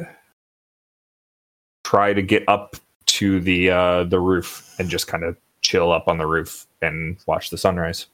try 1.84 2.14
to 2.14 2.22
get 2.22 2.44
up 2.48 2.76
to 3.08 3.40
the 3.42 3.72
uh 3.72 4.04
the 4.04 4.20
roof 4.20 4.76
and 4.80 4.88
just 4.88 5.08
kind 5.08 5.24
of 5.24 5.36
chill 5.62 5.92
up 5.92 6.08
on 6.08 6.20
the 6.20 6.28
roof 6.28 6.68
and 6.84 7.18
watch 7.26 7.50
the 7.50 7.58
sunrise 7.58 8.06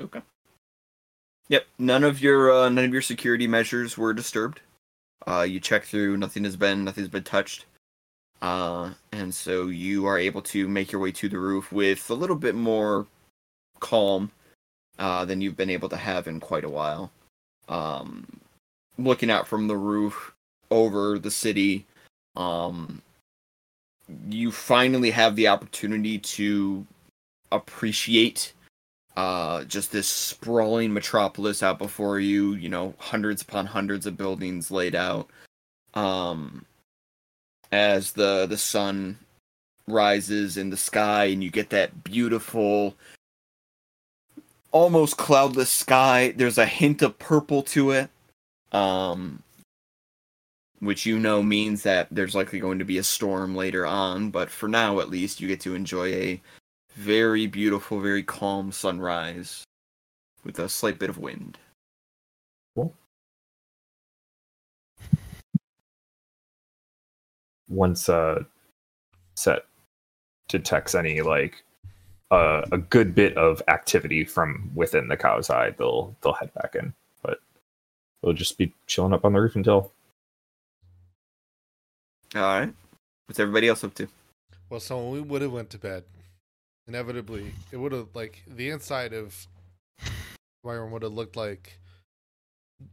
Okay. 0.00 0.20
Yep. 1.48 1.66
None 1.78 2.04
of 2.04 2.22
your 2.22 2.52
uh, 2.52 2.68
none 2.68 2.84
of 2.84 2.92
your 2.92 3.02
security 3.02 3.46
measures 3.46 3.98
were 3.98 4.14
disturbed. 4.14 4.60
Uh, 5.26 5.42
you 5.42 5.60
check 5.60 5.84
through. 5.84 6.16
Nothing 6.16 6.44
has 6.44 6.56
been 6.56 6.84
nothing's 6.84 7.08
been 7.08 7.24
touched. 7.24 7.66
Uh, 8.42 8.90
and 9.12 9.34
so 9.34 9.68
you 9.68 10.06
are 10.06 10.18
able 10.18 10.42
to 10.42 10.68
make 10.68 10.92
your 10.92 11.00
way 11.00 11.12
to 11.12 11.28
the 11.28 11.38
roof 11.38 11.72
with 11.72 12.10
a 12.10 12.14
little 12.14 12.36
bit 12.36 12.54
more 12.54 13.06
calm 13.80 14.30
uh, 14.98 15.24
than 15.24 15.40
you've 15.40 15.56
been 15.56 15.70
able 15.70 15.88
to 15.88 15.96
have 15.96 16.26
in 16.26 16.40
quite 16.40 16.64
a 16.64 16.68
while. 16.68 17.10
Um, 17.68 18.26
looking 18.98 19.30
out 19.30 19.48
from 19.48 19.66
the 19.66 19.76
roof 19.76 20.34
over 20.70 21.18
the 21.18 21.30
city, 21.30 21.86
um, 22.36 23.00
you 24.28 24.52
finally 24.52 25.10
have 25.10 25.36
the 25.36 25.48
opportunity 25.48 26.18
to 26.18 26.86
appreciate 27.50 28.52
uh, 29.16 29.64
just 29.64 29.92
this 29.92 30.08
sprawling 30.08 30.92
metropolis 30.92 31.62
out 31.62 31.78
before 31.78 32.18
you. 32.18 32.54
You 32.54 32.68
know, 32.68 32.94
hundreds 32.98 33.42
upon 33.42 33.66
hundreds 33.66 34.06
of 34.06 34.16
buildings 34.16 34.70
laid 34.70 34.94
out. 34.94 35.30
Um, 35.94 36.66
as 37.70 38.12
the 38.12 38.46
the 38.46 38.58
sun 38.58 39.18
rises 39.86 40.56
in 40.56 40.70
the 40.70 40.76
sky, 40.76 41.26
and 41.26 41.42
you 41.42 41.50
get 41.50 41.70
that 41.70 42.04
beautiful, 42.04 42.96
almost 44.72 45.16
cloudless 45.16 45.70
sky. 45.70 46.32
There's 46.36 46.58
a 46.58 46.66
hint 46.66 47.02
of 47.02 47.18
purple 47.18 47.62
to 47.64 47.90
it, 47.92 48.10
um, 48.72 49.42
which 50.80 51.06
you 51.06 51.18
know 51.18 51.42
means 51.42 51.82
that 51.84 52.08
there's 52.10 52.34
likely 52.34 52.58
going 52.58 52.78
to 52.80 52.84
be 52.84 52.98
a 52.98 53.04
storm 53.04 53.54
later 53.54 53.86
on. 53.86 54.30
But 54.30 54.50
for 54.50 54.68
now, 54.68 55.00
at 55.00 55.10
least, 55.10 55.40
you 55.40 55.48
get 55.48 55.60
to 55.60 55.74
enjoy 55.74 56.12
a 56.12 56.40
very 56.94 57.46
beautiful, 57.46 58.00
very 58.00 58.22
calm 58.22 58.72
sunrise 58.72 59.64
with 60.44 60.58
a 60.58 60.68
slight 60.68 60.98
bit 60.98 61.10
of 61.10 61.18
wind. 61.18 61.58
once 67.68 68.08
uh 68.08 68.42
set 69.36 69.64
detects 70.48 70.94
any 70.94 71.20
like 71.22 71.64
a, 72.30 72.64
a 72.72 72.78
good 72.78 73.14
bit 73.14 73.36
of 73.36 73.62
activity 73.68 74.24
from 74.24 74.70
within 74.74 75.08
the 75.08 75.16
cow's 75.16 75.50
eye, 75.50 75.70
they'll 75.76 76.14
they'll 76.22 76.32
head 76.34 76.52
back 76.54 76.74
in. 76.74 76.92
But 77.22 77.40
they'll 78.22 78.32
just 78.32 78.58
be 78.58 78.72
chilling 78.86 79.12
up 79.12 79.24
on 79.24 79.32
the 79.32 79.40
roof 79.40 79.56
until 79.56 79.92
All 82.34 82.42
right. 82.42 82.72
What's 83.26 83.40
everybody 83.40 83.68
else 83.68 83.84
up 83.84 83.94
to? 83.94 84.08
Well, 84.68 84.80
so 84.80 85.08
we 85.08 85.20
would 85.20 85.42
have 85.42 85.52
went 85.52 85.70
to 85.70 85.78
bed, 85.78 86.04
inevitably 86.88 87.54
it 87.72 87.76
would 87.76 87.92
have 87.92 88.08
like 88.14 88.42
the 88.46 88.70
inside 88.70 89.12
of 89.12 89.46
my 90.64 90.72
room 90.74 90.90
would 90.92 91.02
have 91.02 91.12
looked 91.12 91.36
like 91.36 91.78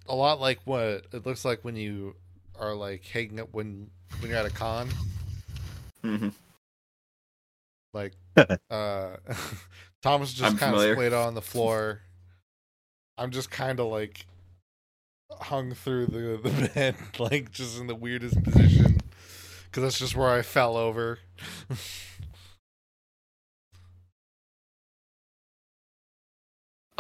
a 0.08 0.16
lot 0.16 0.40
like 0.40 0.60
what 0.66 1.06
it 1.12 1.26
looks 1.26 1.46
like 1.46 1.64
when 1.64 1.76
you 1.76 2.16
are 2.60 2.76
like 2.76 3.04
hanging 3.06 3.40
up 3.40 3.50
when 3.52 3.90
when 4.20 4.30
you're 4.30 4.40
at 4.40 4.46
a 4.46 4.50
con. 4.50 4.90
hmm 6.04 6.30
Like 7.94 8.14
uh 8.70 9.18
Thomas 10.02 10.34
just 10.34 10.58
kind 10.58 10.76
of 10.76 10.82
splayed 10.82 11.14
on 11.14 11.34
the 11.36 11.42
floor. 11.42 12.02
I'm 13.18 13.32
just 13.32 13.52
kind 13.52 13.80
of 13.80 13.88
like 13.88 14.26
hung 15.32 15.74
through 15.74 16.08
the 16.08 16.40
the 16.50 16.70
bed, 16.76 16.96
like 17.20 17.52
just 17.52 17.80
in 17.80 17.88
the 17.88 17.96
weirdest 17.96 18.42
position, 18.44 18.98
because 19.66 19.84
that's 19.84 20.00
just 20.00 20.16
where 20.16 20.30
I 20.30 20.42
fell 20.42 20.78
over. 20.78 21.20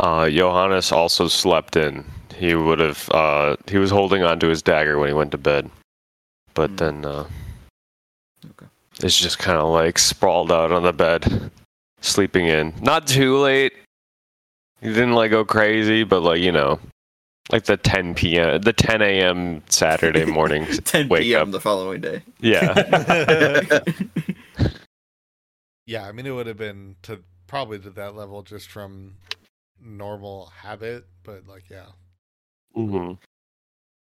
Uh, 0.01 0.27
Johannes 0.29 0.91
also 0.91 1.27
slept 1.27 1.75
in. 1.75 2.03
He 2.35 2.55
would 2.55 2.79
have. 2.79 3.07
Uh, 3.11 3.55
he 3.69 3.77
was 3.77 3.91
holding 3.91 4.23
onto 4.23 4.47
his 4.47 4.61
dagger 4.63 4.97
when 4.97 5.07
he 5.07 5.13
went 5.13 5.31
to 5.31 5.37
bed, 5.37 5.69
but 6.55 6.71
Hmm. 6.71 6.75
then 6.77 7.05
uh, 7.05 7.25
Okay. 8.49 8.65
it's 8.99 9.17
just 9.19 9.37
kind 9.37 9.59
of 9.59 9.69
like 9.69 9.99
sprawled 9.99 10.51
out 10.51 10.71
on 10.71 10.81
the 10.83 10.91
bed, 10.93 11.51
sleeping 12.01 12.47
in. 12.47 12.73
Not 12.81 13.05
too 13.05 13.37
late. 13.37 13.73
He 14.81 14.87
didn't 14.89 15.13
like 15.13 15.29
go 15.29 15.45
crazy, 15.45 16.03
but 16.03 16.21
like 16.23 16.41
you 16.41 16.51
know, 16.51 16.79
like 17.51 17.65
the 17.65 17.77
10 17.77 18.15
p.m. 18.15 18.59
the 18.61 18.73
10 18.73 19.03
a.m. 19.03 19.61
Saturday 19.69 20.25
morning. 20.25 20.65
10 20.83 21.09
Wake 21.09 21.21
p.m. 21.23 21.49
up. 21.49 21.51
the 21.51 21.59
following 21.61 22.01
day. 22.01 22.23
yeah. 22.39 22.73
Yeah, 25.87 26.07
I 26.07 26.11
mean 26.11 26.25
it 26.25 26.31
would 26.31 26.47
have 26.47 26.57
been 26.57 26.95
to 27.03 27.19
probably 27.47 27.77
to 27.79 27.89
that 27.91 28.15
level 28.15 28.43
just 28.43 28.69
from 28.69 29.15
normal 29.83 30.47
habit, 30.47 31.05
but 31.23 31.47
like 31.47 31.69
yeah. 31.69 31.87
hmm 32.73 33.13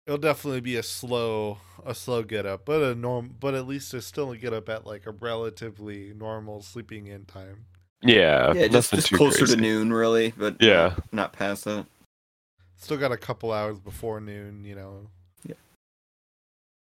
It'll 0.07 0.19
definitely 0.19 0.61
be 0.61 0.77
a 0.77 0.83
slow 0.83 1.59
a 1.87 1.95
slow 1.95 2.23
get 2.25 2.45
up, 2.47 2.65
but 2.65 2.83
a 2.83 2.95
norm 2.95 3.37
but 3.39 3.55
at 3.55 3.67
least 3.67 3.95
it's 3.95 4.07
still 4.07 4.33
a 4.33 4.37
get 4.37 4.53
up 4.53 4.69
at 4.69 4.87
like 4.87 5.07
a 5.07 5.13
relatively 5.13 6.13
normal 6.17 6.63
sleeping 6.63 7.07
in 7.07 7.25
time. 7.25 7.67
Yeah. 8.05 8.53
yeah, 8.53 8.67
just, 8.67 8.91
just 8.91 9.13
closer 9.13 9.39
crazy. 9.39 9.55
to 9.55 9.63
noon, 9.63 9.93
really, 9.93 10.33
but 10.37 10.57
Yeah. 10.61 10.97
not 11.13 11.33
past 11.33 11.65
that. 11.67 11.87
Still 12.77 12.97
got 12.97 13.13
a 13.13 13.17
couple 13.17 13.53
hours 13.53 13.79
before 13.79 14.21
noon, 14.21 14.65
you 14.65 14.75
know. 14.75 15.07
Yeah. 15.47 15.55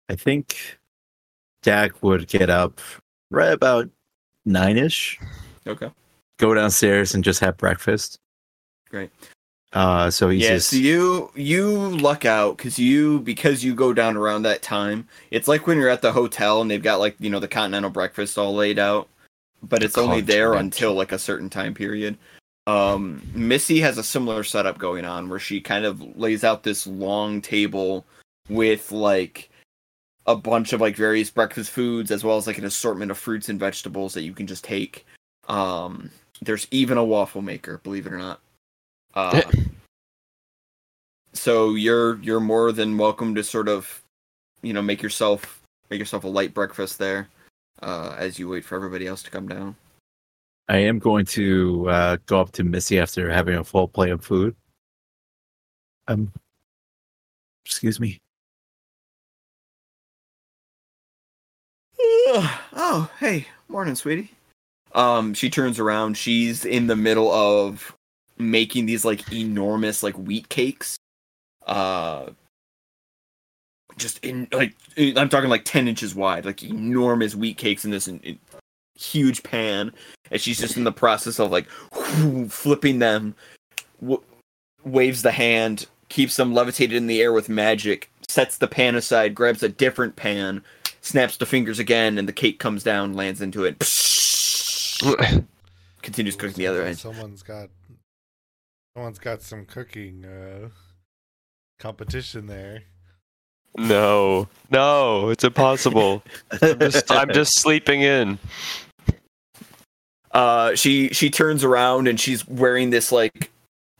I 0.09 0.15
think 0.15 0.77
Dak 1.63 2.03
would 2.03 2.27
get 2.27 2.49
up 2.49 2.81
right 3.31 3.53
about 3.53 3.89
nine 4.45 4.77
ish, 4.77 5.17
Okay. 5.65 5.89
go 6.39 6.53
downstairs 6.53 7.15
and 7.15 7.23
just 7.23 7.39
have 7.39 7.55
breakfast. 7.55 8.19
Great. 8.89 9.09
Uh, 9.73 10.09
so 10.09 10.29
he's 10.29 10.43
yeah, 10.43 10.49
just 10.55 10.69
so 10.69 10.77
you 10.77 11.31
you 11.35 11.67
luck 11.97 12.23
out 12.25 12.55
because 12.57 12.79
you 12.79 13.19
because 13.19 13.63
you 13.63 13.75
go 13.75 13.93
down 13.93 14.15
around 14.15 14.43
that 14.43 14.61
time. 14.61 15.07
It's 15.29 15.47
like 15.47 15.67
when 15.67 15.77
you're 15.77 15.89
at 15.89 16.01
the 16.01 16.13
hotel 16.13 16.61
and 16.61 16.71
they've 16.71 16.81
got 16.81 16.99
like 16.99 17.15
you 17.19 17.29
know 17.29 17.39
the 17.39 17.47
continental 17.47 17.89
breakfast 17.89 18.37
all 18.37 18.55
laid 18.55 18.79
out, 18.79 19.09
but 19.61 19.83
it's 19.83 19.97
only 19.97 20.21
there 20.21 20.53
until 20.53 20.93
like 20.93 21.11
a 21.11 21.19
certain 21.19 21.49
time 21.49 21.73
period. 21.73 22.17
Um, 22.65 23.21
Missy 23.33 23.79
has 23.81 23.97
a 23.97 24.03
similar 24.03 24.43
setup 24.43 24.77
going 24.77 25.05
on 25.05 25.29
where 25.29 25.39
she 25.39 25.61
kind 25.61 25.85
of 25.85 26.17
lays 26.17 26.43
out 26.43 26.63
this 26.63 26.85
long 26.87 27.41
table 27.41 28.05
with 28.49 28.91
like 28.91 29.49
a 30.25 30.35
bunch 30.35 30.73
of 30.73 30.81
like 30.81 30.95
various 30.95 31.29
breakfast 31.29 31.71
foods 31.71 32.11
as 32.11 32.23
well 32.23 32.37
as 32.37 32.47
like 32.47 32.57
an 32.57 32.65
assortment 32.65 33.11
of 33.11 33.17
fruits 33.17 33.47
and 33.47 33.59
vegetables 33.59 34.13
that 34.13 34.23
you 34.23 34.33
can 34.33 34.47
just 34.47 34.63
take. 34.63 35.05
Um, 35.47 36.11
there's 36.41 36.67
even 36.71 36.97
a 36.97 37.05
waffle 37.05 37.41
maker, 37.41 37.79
believe 37.83 38.05
it 38.05 38.13
or 38.13 38.17
not. 38.17 38.41
Uh, 39.17 39.41
so 41.33 41.73
you're 41.73 42.19
you're 42.19 42.39
more 42.39 42.71
than 42.71 42.99
welcome 42.99 43.33
to 43.33 43.43
sort 43.43 43.67
of, 43.67 44.03
you 44.61 44.73
know, 44.73 44.81
make 44.83 45.01
yourself 45.01 45.63
make 45.89 45.97
yourself 45.97 46.23
a 46.23 46.27
light 46.27 46.53
breakfast 46.53 46.99
there, 46.99 47.27
uh, 47.81 48.13
as 48.15 48.37
you 48.37 48.47
wait 48.47 48.63
for 48.63 48.75
everybody 48.75 49.07
else 49.07 49.23
to 49.23 49.31
come 49.31 49.47
down. 49.47 49.75
I 50.69 50.77
am 50.77 50.99
going 50.99 51.25
to 51.25 51.89
uh, 51.89 52.17
go 52.27 52.39
up 52.39 52.51
to 52.51 52.63
Missy 52.63 52.99
after 52.99 53.27
having 53.31 53.55
a 53.55 53.63
full 53.63 53.87
plate 53.87 54.11
of 54.11 54.23
food. 54.23 54.55
Um, 56.07 56.31
excuse 57.65 57.99
me. 57.99 58.19
oh, 62.29 63.09
hey, 63.19 63.47
morning, 63.67 63.95
sweetie. 63.95 64.29
Um, 64.93 65.33
she 65.33 65.49
turns 65.49 65.79
around. 65.79 66.17
She's 66.17 66.65
in 66.65 66.85
the 66.85 66.95
middle 66.95 67.31
of 67.31 67.96
making 68.37 68.85
these 68.85 69.05
like 69.05 69.31
enormous 69.31 70.03
like 70.03 70.15
wheat 70.15 70.49
cakes. 70.49 70.97
Uh, 71.65 72.27
just 73.97 74.23
in 74.23 74.47
like 74.51 74.73
I'm 74.97 75.29
talking 75.29 75.49
like 75.49 75.65
ten 75.65 75.87
inches 75.87 76.15
wide, 76.15 76.45
like 76.45 76.63
enormous 76.63 77.35
wheat 77.35 77.57
cakes 77.57 77.85
in 77.85 77.91
this 77.91 78.07
in, 78.07 78.19
in 78.19 78.39
huge 78.95 79.43
pan, 79.43 79.91
and 80.31 80.41
she's 80.41 80.59
just 80.59 80.77
in 80.77 80.83
the 80.83 80.91
process 80.91 81.39
of 81.39 81.51
like 81.51 81.67
flipping 82.49 82.99
them. 82.99 83.35
W- 84.01 84.23
waves 84.83 85.21
the 85.21 85.31
hand, 85.31 85.87
keeps 86.09 86.35
them 86.37 86.53
levitated 86.53 86.95
in 86.95 87.07
the 87.07 87.21
air 87.21 87.33
with 87.33 87.49
magic, 87.49 88.09
sets 88.29 88.57
the 88.57 88.67
pan 88.67 88.95
aside, 88.95 89.35
grabs 89.35 89.63
a 89.63 89.69
different 89.69 90.15
pan, 90.15 90.63
snaps 91.01 91.37
the 91.37 91.45
fingers 91.45 91.79
again, 91.79 92.17
and 92.17 92.27
the 92.27 92.33
cake 92.33 92.59
comes 92.59 92.83
down, 92.83 93.13
lands 93.13 93.41
into 93.41 93.65
it. 93.65 93.77
Continues 96.01 96.35
cooking 96.35 96.55
the 96.55 96.67
other 96.67 96.83
end. 96.83 96.97
Someone's 96.97 97.43
got 97.43 97.69
someone's 98.97 99.19
got 99.19 99.43
some 99.43 99.63
cooking 99.63 100.25
uh 100.25 100.69
competition 101.77 102.47
there. 102.47 102.81
no, 103.77 104.47
no, 104.71 105.29
it's 105.29 105.43
impossible. 105.43 106.23
I'm 106.63 106.79
just, 106.79 107.11
I'm 107.11 107.31
just 107.31 107.59
sleeping 107.59 108.01
in. 108.01 108.39
Uh, 110.31 110.73
she 110.73 111.09
she 111.09 111.29
turns 111.29 111.63
around 111.63 112.07
and 112.07 112.19
she's 112.19 112.47
wearing 112.47 112.89
this 112.89 113.11
like 113.11 113.51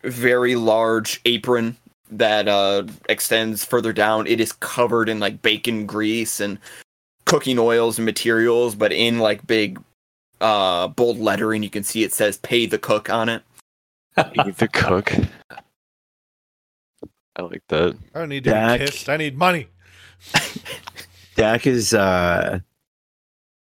very 0.01 0.55
large 0.55 1.22
apron 1.26 1.77
that 2.09 2.47
uh 2.47 2.84
extends 3.07 3.63
further 3.63 3.93
down. 3.93 4.26
It 4.26 4.39
is 4.39 4.51
covered 4.51 5.09
in 5.09 5.19
like 5.19 5.43
bacon 5.43 5.85
grease 5.85 6.39
and 6.39 6.57
cooking 7.26 7.59
oils 7.59 7.99
and 7.99 8.05
materials, 8.07 8.73
but 8.73 8.91
in 8.91 9.19
like 9.19 9.45
big 9.45 9.80
uh 10.41 10.88
bold 10.88 11.19
lettering 11.19 11.61
you 11.61 11.69
can 11.69 11.84
see 11.84 12.03
it 12.03 12.13
says 12.13 12.38
pay 12.38 12.65
the 12.65 12.80
cook 12.80 13.11
on 13.11 13.30
it. 13.30 13.43
Eat 14.48 14.57
the 14.57 14.68
cook. 14.68 15.14
I 17.35 17.41
like 17.44 17.64
that. 17.68 17.95
I 18.15 18.19
don't 18.19 18.30
need 18.30 18.44
to 18.45 18.49
Dak. 18.52 18.80
be 18.80 18.85
kissed. 18.85 19.10
I 19.10 19.18
need 19.18 19.38
money. 19.38 19.68
Dak 21.35 21.68
is 21.68 21.94
uh, 21.94 22.60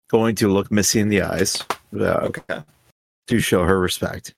going 0.10 0.36
to 0.36 0.48
look 0.48 0.72
Missy 0.72 1.00
in 1.02 1.10
the 1.10 1.22
eyes 1.24 1.62
uh, 2.00 2.30
Okay. 2.30 2.62
to 3.28 3.40
show 3.40 3.64
her 3.66 3.80
respect, 3.80 4.34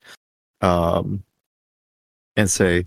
um, 0.60 1.22
and 2.36 2.50
say, 2.50 2.84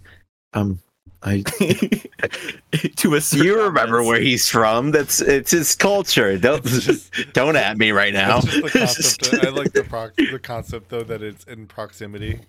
"Um, 0.53 0.81
I 1.23 1.41
to 2.95 3.15
a 3.15 3.21
you 3.35 3.61
remember 3.61 4.01
where 4.03 4.19
he's 4.19 4.49
from? 4.49 4.89
That's 4.91 5.21
it's 5.21 5.51
his 5.51 5.75
culture. 5.75 6.35
Don't 6.37 6.63
just- 6.65 7.11
don't 7.33 7.55
at 7.55 7.77
me 7.77 7.91
right 7.91 8.13
now." 8.13 8.39
It's 8.43 8.95
just 8.95 9.19
the 9.19 9.29
concept. 9.39 9.45
I 9.45 9.49
like 9.49 9.73
the 9.73 9.83
proc- 9.83 10.15
the 10.15 10.39
concept 10.39 10.89
though 10.89 11.03
that 11.03 11.21
it's 11.21 11.43
in 11.45 11.67
proximity. 11.67 12.39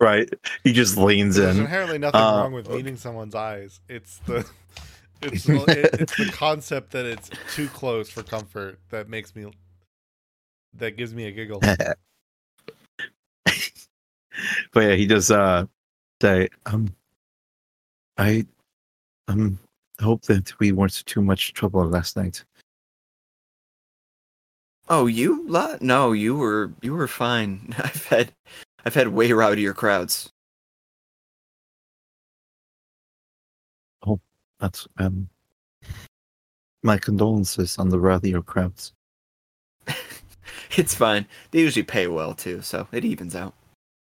right. 0.00 0.28
He 0.64 0.72
just 0.72 0.96
leans 0.96 1.36
There's 1.36 1.50
in. 1.50 1.56
There's 1.56 1.66
inherently 1.66 1.98
nothing 1.98 2.20
Uh, 2.20 2.42
wrong 2.42 2.52
with 2.52 2.68
meeting 2.68 2.96
someone's 2.96 3.34
eyes. 3.36 3.80
It's 3.88 4.18
the 4.26 4.44
it's 5.22 5.44
the, 5.44 5.62
it, 5.68 6.00
it's 6.00 6.16
the 6.16 6.30
concept 6.32 6.90
that 6.92 7.04
it's 7.06 7.30
too 7.54 7.68
close 7.68 8.10
for 8.10 8.22
comfort 8.24 8.80
that 8.88 9.08
makes 9.08 9.36
me 9.36 9.52
that 10.74 10.96
gives 10.96 11.14
me 11.14 11.26
a 11.26 11.30
giggle. 11.32 11.60
but 11.60 11.98
yeah, 14.76 14.94
he 14.94 15.06
does 15.06 15.30
uh 15.30 15.66
say, 16.22 16.48
um, 16.66 16.94
I 18.20 18.46
um 19.28 19.58
hope 19.98 20.22
that 20.22 20.52
we 20.60 20.72
weren't 20.72 21.04
too 21.06 21.22
much 21.22 21.54
trouble 21.54 21.84
last 21.86 22.16
night. 22.16 22.44
Oh, 24.90 25.06
you 25.06 25.48
lot? 25.48 25.80
No, 25.80 26.12
you 26.12 26.36
were 26.36 26.72
you 26.82 26.92
were 26.92 27.08
fine. 27.08 27.74
I've 27.78 28.06
had 28.06 28.32
I've 28.84 28.94
had 28.94 29.08
way 29.08 29.30
rowdier 29.30 29.74
crowds. 29.74 30.30
Oh, 34.06 34.20
that's 34.58 34.86
um 34.98 35.28
my 36.82 36.98
condolences 36.98 37.78
on 37.78 37.88
the 37.88 37.98
rowdier 37.98 38.44
crowds. 38.44 38.92
It's 40.76 40.94
fine. 40.94 41.26
They 41.50 41.60
usually 41.60 41.82
pay 41.82 42.06
well 42.06 42.32
too, 42.32 42.62
so 42.62 42.86
it 42.92 43.04
evens 43.04 43.34
out. 43.34 43.54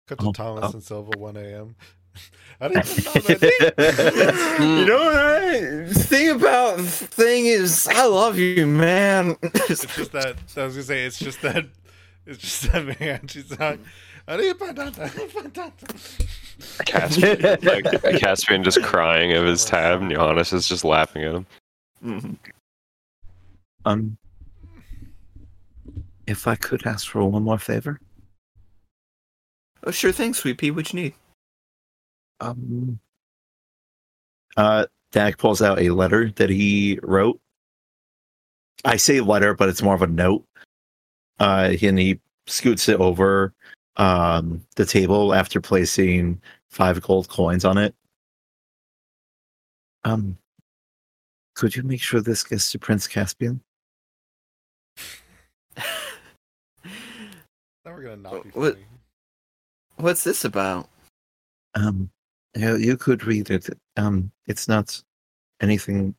Cut 0.07 0.19
to 0.19 0.27
Oh, 0.27 0.31
Thomas 0.31 0.63
oh. 0.65 0.73
and 0.73 0.83
Sylva, 0.83 1.11
1 1.15 1.37
a.m. 1.37 1.75
I 2.61 2.67
didn't 2.69 3.05
know 3.05 3.13
that. 3.13 4.57
you 4.59 4.85
know 4.85 4.97
what? 4.97 5.89
The 5.93 6.03
thing 6.03 6.29
about 6.31 6.79
thing 6.81 7.45
is, 7.45 7.87
I 7.87 8.05
love 8.05 8.37
you, 8.37 8.65
man. 8.65 9.35
It's 9.69 9.85
just 9.95 10.11
that 10.13 10.37
I 10.55 10.63
was 10.63 10.73
gonna 10.73 10.83
say 10.83 11.05
it's 11.05 11.19
just 11.19 11.41
that 11.41 11.65
it's 12.25 12.39
just 12.39 12.71
that 12.71 12.99
man. 12.99 13.27
She's 13.27 13.57
like, 13.59 13.79
Caspian, 16.85 17.59
like, 17.61 17.85
Caspian 18.19 18.63
just 18.63 18.81
crying 18.83 19.33
of 19.33 19.45
his 19.45 19.63
tab, 19.63 20.01
and 20.01 20.11
Johannes 20.11 20.51
is 20.51 20.67
just 20.67 20.83
laughing 20.83 21.23
at 21.23 21.35
him. 21.35 21.45
Mhm. 22.03 22.37
Um, 23.85 24.17
if 26.25 26.47
I 26.47 26.55
could 26.55 26.85
ask 26.85 27.07
for 27.07 27.23
one 27.23 27.43
more 27.43 27.59
favor, 27.59 27.99
oh, 29.83 29.91
sure 29.91 30.11
thing, 30.11 30.33
Sweet 30.33 30.57
Pea. 30.57 30.71
What 30.71 30.91
you 30.91 31.01
need? 31.01 31.13
Um, 32.39 32.99
uh, 34.55 34.85
Dak 35.11 35.37
pulls 35.37 35.61
out 35.61 35.79
a 35.79 35.89
letter 35.89 36.31
that 36.35 36.49
he 36.49 36.99
wrote. 37.03 37.39
I 38.85 38.97
say 38.97 39.21
letter, 39.21 39.53
but 39.53 39.69
it's 39.69 39.81
more 39.81 39.95
of 39.95 40.01
a 40.01 40.07
note. 40.07 40.45
Uh, 41.39 41.73
and 41.81 41.99
he 41.99 42.19
scoots 42.47 42.87
it 42.89 42.99
over 42.99 43.53
um 43.97 44.61
the 44.75 44.85
table 44.85 45.33
after 45.33 45.59
placing 45.59 46.39
five 46.69 47.01
gold 47.01 47.27
coins 47.29 47.65
on 47.65 47.77
it. 47.77 47.95
Um, 50.03 50.37
could 51.55 51.75
you 51.75 51.81
make 51.83 52.01
sure 52.01 52.21
this 52.21 52.43
gets 52.43 52.71
to 52.71 52.79
Prince 52.79 53.07
Caspian? 53.07 53.61
Now 57.85 57.93
we're 57.93 58.03
gonna 58.03 58.17
not 58.17 58.43
be 58.43 58.49
What- 58.49 58.77
What's 59.95 60.23
this 60.23 60.43
about? 60.45 60.89
Um, 61.73 62.09
yeah, 62.57 62.75
you 62.75 62.97
could 62.97 63.25
read 63.25 63.49
it. 63.49 63.69
Um, 63.95 64.31
it's 64.47 64.67
not 64.67 65.01
anything 65.61 66.15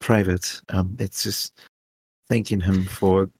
private. 0.00 0.60
Um, 0.68 0.96
it's 0.98 1.22
just 1.22 1.58
thanking 2.28 2.60
him 2.60 2.84
for 2.84 3.30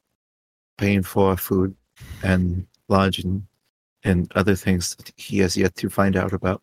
paying 0.78 1.02
for 1.02 1.36
food 1.36 1.74
and 2.22 2.66
lodging 2.88 3.46
and 4.04 4.30
other 4.34 4.54
things 4.54 4.96
that 4.96 5.12
he 5.16 5.38
has 5.38 5.56
yet 5.56 5.74
to 5.76 5.88
find 5.88 6.16
out 6.16 6.32
about. 6.32 6.62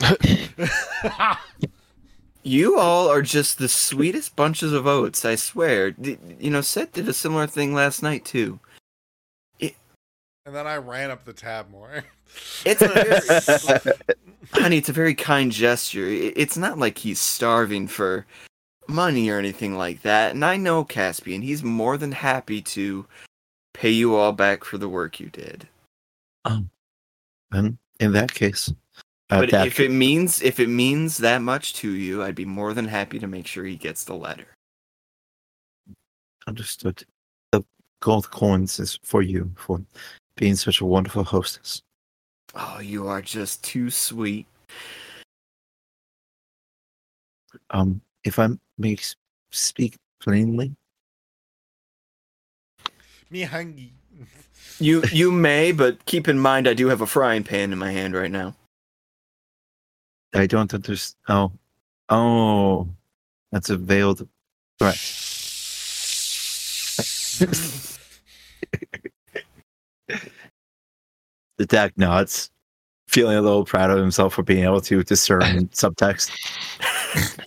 You 2.46 2.78
all 2.78 3.08
are 3.08 3.22
just 3.22 3.58
the 3.58 3.68
sweetest 3.68 4.36
bunches 4.36 4.72
of 4.72 4.86
oats. 4.86 5.24
I 5.24 5.34
swear. 5.34 5.96
You 5.98 6.50
know, 6.50 6.60
Seth 6.60 6.92
did 6.92 7.08
a 7.08 7.12
similar 7.12 7.48
thing 7.48 7.74
last 7.74 8.04
night 8.04 8.24
too. 8.24 8.60
And 10.46 10.54
then 10.54 10.66
I 10.66 10.76
ran 10.76 11.10
up 11.10 11.24
the 11.24 11.32
tab 11.32 11.70
more. 11.70 12.04
It's 12.64 12.82
a 12.82 12.88
very, 12.88 13.94
honey. 14.52 14.78
It's 14.78 14.88
a 14.88 14.92
very 14.92 15.14
kind 15.14 15.52
gesture. 15.52 16.06
It's 16.08 16.56
not 16.56 16.76
like 16.76 16.98
he's 16.98 17.20
starving 17.20 17.86
for 17.86 18.26
money 18.88 19.30
or 19.30 19.38
anything 19.38 19.78
like 19.78 20.02
that. 20.02 20.34
And 20.34 20.44
I 20.44 20.56
know 20.56 20.84
Caspian. 20.84 21.40
He's 21.40 21.62
more 21.62 21.96
than 21.96 22.10
happy 22.10 22.60
to 22.62 23.06
pay 23.74 23.90
you 23.90 24.16
all 24.16 24.32
back 24.32 24.64
for 24.64 24.76
the 24.76 24.88
work 24.88 25.20
you 25.20 25.28
did. 25.30 25.68
um, 26.44 26.68
and 27.52 27.78
in 28.00 28.12
that 28.12 28.34
case, 28.34 28.68
uh, 29.30 29.40
But 29.40 29.50
Dak- 29.50 29.68
if 29.68 29.78
it 29.80 29.92
means 29.92 30.42
if 30.42 30.58
it 30.58 30.68
means 30.68 31.18
that 31.18 31.42
much 31.42 31.74
to 31.74 31.90
you, 31.90 32.24
I'd 32.24 32.34
be 32.34 32.44
more 32.44 32.74
than 32.74 32.88
happy 32.88 33.20
to 33.20 33.26
make 33.28 33.46
sure 33.46 33.64
he 33.64 33.76
gets 33.76 34.02
the 34.04 34.14
letter. 34.14 34.48
understood, 36.48 37.04
the 37.52 37.64
gold 38.00 38.30
coins 38.30 38.80
is 38.80 38.98
for 39.04 39.22
you 39.22 39.50
for 39.56 39.80
being 40.36 40.56
such 40.56 40.80
a 40.80 40.86
wonderful 40.86 41.24
hostess. 41.24 41.82
Oh, 42.54 42.80
you 42.80 43.08
are 43.08 43.22
just 43.22 43.64
too 43.64 43.90
sweet. 43.90 44.46
Um, 47.70 48.00
if 48.24 48.38
I 48.38 48.48
may 48.78 48.96
speak 49.50 49.96
plainly, 50.20 50.76
Me 53.30 53.42
hungry. 53.42 53.92
You 54.78 55.02
you 55.12 55.32
may, 55.32 55.72
but 55.72 56.04
keep 56.06 56.28
in 56.28 56.38
mind 56.38 56.68
I 56.68 56.74
do 56.74 56.88
have 56.88 57.00
a 57.00 57.06
frying 57.06 57.44
pan 57.44 57.72
in 57.72 57.78
my 57.78 57.90
hand 57.90 58.14
right 58.14 58.30
now. 58.30 58.54
I 60.34 60.46
don't 60.46 60.72
understand. 60.72 61.16
Oh, 61.28 61.52
oh, 62.08 62.88
that's 63.52 63.70
a 63.70 63.76
veiled 63.76 64.28
threat. 64.78 64.98
the 71.58 71.66
Dak 71.66 71.96
nods, 71.96 72.50
feeling 73.08 73.36
a 73.36 73.42
little 73.42 73.64
proud 73.64 73.90
of 73.90 73.98
himself 73.98 74.34
for 74.34 74.42
being 74.42 74.64
able 74.64 74.80
to 74.82 75.02
discern 75.02 75.68
subtext. 75.68 76.30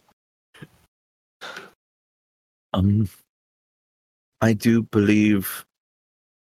Um, 2.74 3.10
I 4.42 4.54
do 4.54 4.84
believe 4.84 5.66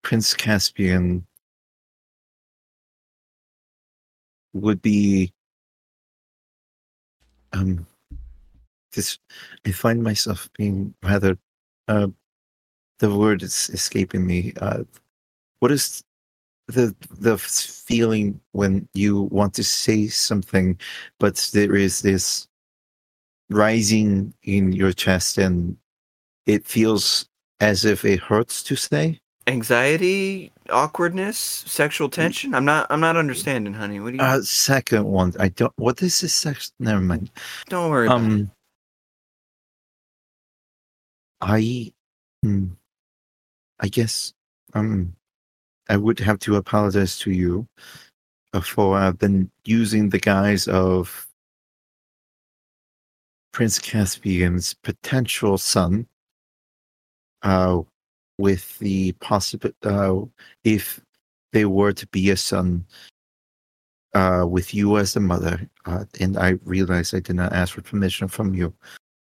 Prince 0.03 0.35
Caspian 0.35 1.27
would 4.53 4.83
be 4.83 5.33
um 7.53 7.87
this 8.93 9.19
I 9.67 9.73
find 9.73 10.03
myself 10.03 10.51
being 10.57 10.95
rather 11.03 11.39
uh 11.89 12.09
the 12.99 13.17
word 13.17 13.43
is 13.43 13.71
escaping 13.71 14.27
me. 14.27 14.53
Uh 14.61 14.85
what 15.61 15.71
is 15.73 16.03
the 16.71 16.95
the 17.19 17.37
feeling 17.39 18.41
when 18.53 18.89
you 18.95 19.23
want 19.23 19.55
to 19.55 19.65
say 19.65 20.07
something 20.09 20.79
but 21.19 21.51
there 21.53 21.75
is 21.75 22.03
this 22.03 22.49
rising 23.51 24.33
in 24.45 24.73
your 24.73 24.93
chest 24.93 25.39
and 25.39 25.77
it 26.47 26.65
feels 26.67 27.29
as 27.61 27.85
if 27.85 28.05
it 28.05 28.21
hurts 28.21 28.63
to 28.63 28.77
say? 28.77 29.21
Anxiety, 29.47 30.53
awkwardness, 30.71 31.37
sexual 31.37 32.09
tension. 32.09 32.55
I'm 32.55 32.65
not 32.65 32.87
I'm 32.91 33.01
not 33.01 33.17
understanding, 33.17 33.75
honey. 33.75 33.99
What 34.01 34.13
do 34.13 34.17
you? 34.17 34.23
Uh 34.23 34.41
second 34.43 35.05
one. 35.05 35.33
I 35.41 35.49
don't 35.49 35.73
what 35.77 36.03
is 36.03 36.21
this 36.21 36.35
sex 36.35 36.73
never 36.79 37.01
mind. 37.01 37.31
don't 37.69 37.91
worry. 37.91 38.09
Um, 38.09 38.51
I, 41.41 41.93
hmm, 42.43 42.67
I 43.79 43.89
guess, 43.89 44.35
um, 44.75 45.17
I 45.91 45.97
would 45.97 46.21
have 46.21 46.39
to 46.41 46.55
apologize 46.55 47.19
to 47.19 47.33
you 47.33 47.67
uh, 48.53 48.61
for 48.61 48.97
I've 48.97 49.19
been 49.19 49.51
using 49.65 50.09
the 50.09 50.21
guise 50.21 50.69
of 50.69 51.29
Prince 53.53 53.81
Caspian's 53.81 54.75
potential 54.75 55.59
son, 55.59 56.07
uh, 57.43 57.81
with 58.39 58.79
the 58.79 59.13
possible, 59.15 59.71
uh, 59.83 60.21
if 60.63 61.01
they 61.53 61.65
were 61.65 61.93
to 61.93 62.07
be 62.07 62.31
a 62.31 62.37
son, 62.37 62.87
uh, 64.15 64.45
with 64.49 64.73
you 64.73 64.97
as 64.97 65.15
the 65.15 65.21
mother, 65.21 65.69
uh, 65.87 66.05
and 66.21 66.39
I 66.39 66.51
realize 66.65 67.13
I 67.13 67.21
did 67.21 67.37
not 67.37 67.53
ask 67.53 67.75
for 67.75 67.83
permission 67.83 68.29
from 68.29 68.55
you, 68.55 68.73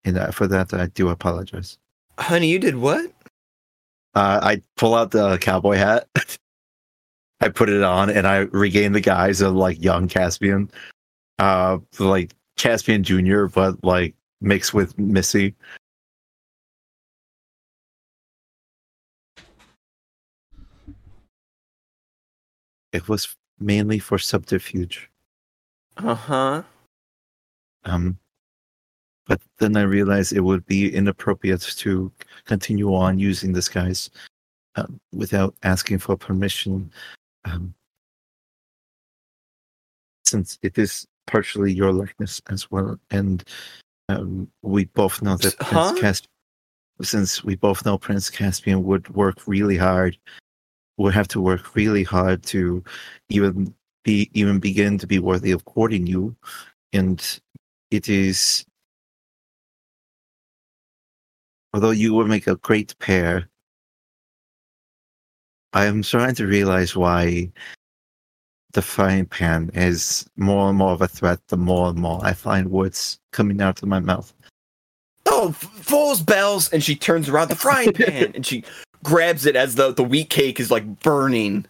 and 0.05 0.19
uh, 0.19 0.31
for 0.31 0.47
that 0.49 0.74
I 0.74 0.87
do 0.89 1.09
apologize. 1.09 1.78
honey, 2.19 2.49
you 2.49 2.59
did 2.59 2.77
what? 2.77 3.07
Uh, 4.15 4.41
I 4.43 4.62
pull 4.77 4.95
out 4.95 5.11
the 5.11 5.39
cowboy 5.39 5.77
hat, 5.77 6.09
I 7.41 7.49
put 7.49 7.69
it 7.69 7.83
on, 7.83 8.11
and 8.11 8.27
I 8.27 8.39
regained 8.53 8.95
the 8.95 9.01
guise 9.01 9.41
of 9.41 9.55
like 9.55 9.83
young 9.83 10.09
Caspian, 10.09 10.71
uh, 11.39 11.79
like 11.99 12.35
Caspian 12.57 13.03
Junior, 13.03 13.49
but 13.49 13.83
like 13.83 14.15
mixed 14.41 14.75
with 14.75 14.99
Missy. 14.99 15.55
It 22.93 23.09
was 23.09 23.37
mainly 23.59 23.99
for 23.99 24.19
subterfuge. 24.19 25.09
Uh 25.97 26.15
huh. 26.15 26.62
Um, 27.85 28.19
but 29.27 29.41
then 29.59 29.77
I 29.77 29.83
realized 29.83 30.33
it 30.33 30.41
would 30.41 30.67
be 30.67 30.93
inappropriate 30.93 31.61
to 31.61 32.12
continue 32.45 32.95
on 32.95 33.19
using 33.19 33.53
this 33.53 33.69
guise 33.69 34.11
um, 34.77 35.01
without 35.12 35.55
asking 35.62 35.99
for 35.99 36.17
permission, 36.17 36.91
um, 37.45 37.75
since 40.25 40.59
it 40.62 40.79
is 40.79 41.07
partially 41.27 41.73
your 41.73 41.93
likeness 41.93 42.41
as 42.51 42.71
well, 42.71 42.99
and 43.11 43.45
um, 44.09 44.49
we 44.62 44.87
both 44.87 45.23
know 45.23 45.37
that 45.37 45.55
Huh? 45.61 45.91
Prince 45.91 46.01
Caspian, 46.01 46.31
since 47.03 47.45
we 47.45 47.57
both 47.57 47.85
know 47.85 47.99
Prince 47.99 48.31
Caspian 48.31 48.85
would 48.85 49.09
work 49.15 49.39
really 49.47 49.77
hard, 49.77 50.17
would 50.97 51.15
have 51.15 51.29
to 51.29 51.41
work 51.41 51.75
really 51.75 52.05
hard 52.05 52.43
to 52.45 52.83
even 53.29 53.75
be 54.05 54.31
even 54.35 54.59
begin 54.59 54.99
to 54.99 55.07
be 55.07 55.19
worthy 55.19 55.51
of 55.51 55.65
courting 55.65 56.07
you, 56.07 56.35
and 56.93 57.41
it 57.91 58.09
is 58.09 58.65
although 61.73 61.91
you 61.91 62.15
would 62.15 62.29
make 62.29 62.47
a 62.47 62.57
great 62.57 62.99
pair 62.99 63.49
I 65.73 65.87
am 65.87 66.03
starting 66.03 66.35
to 66.37 66.47
realize 66.47 66.97
why 66.97 67.51
the 68.73 68.83
frying 68.83 69.27
pan 69.27 69.71
is 69.75 70.29
more 70.37 70.69
and 70.69 70.79
more 70.79 70.93
of 70.93 71.03
a 71.03 71.09
threat 71.09 71.41
the 71.49 71.57
more 71.57 71.89
and 71.89 71.99
more 71.99 72.21
I 72.25 72.33
find 72.33 72.71
words 72.71 73.19
coming 73.33 73.61
out 73.61 73.83
of 73.83 73.89
my 73.89 74.01
mouth. 74.01 74.33
Oh, 75.27 75.53
fool's 75.53 76.23
bells! 76.23 76.73
And 76.73 76.83
she 76.83 76.95
turns 76.97 77.29
around 77.29 77.49
the 77.49 77.57
frying 77.57 77.93
pan 77.93 78.33
and 78.35 78.45
she 78.45 78.65
grabs 79.03 79.47
it 79.47 79.57
as 79.57 79.75
the 79.75 79.93
the 79.93 80.05
wheat 80.05 80.31
cake 80.31 80.61
is 80.61 80.71
like 80.71 81.01
burning. 81.01 81.67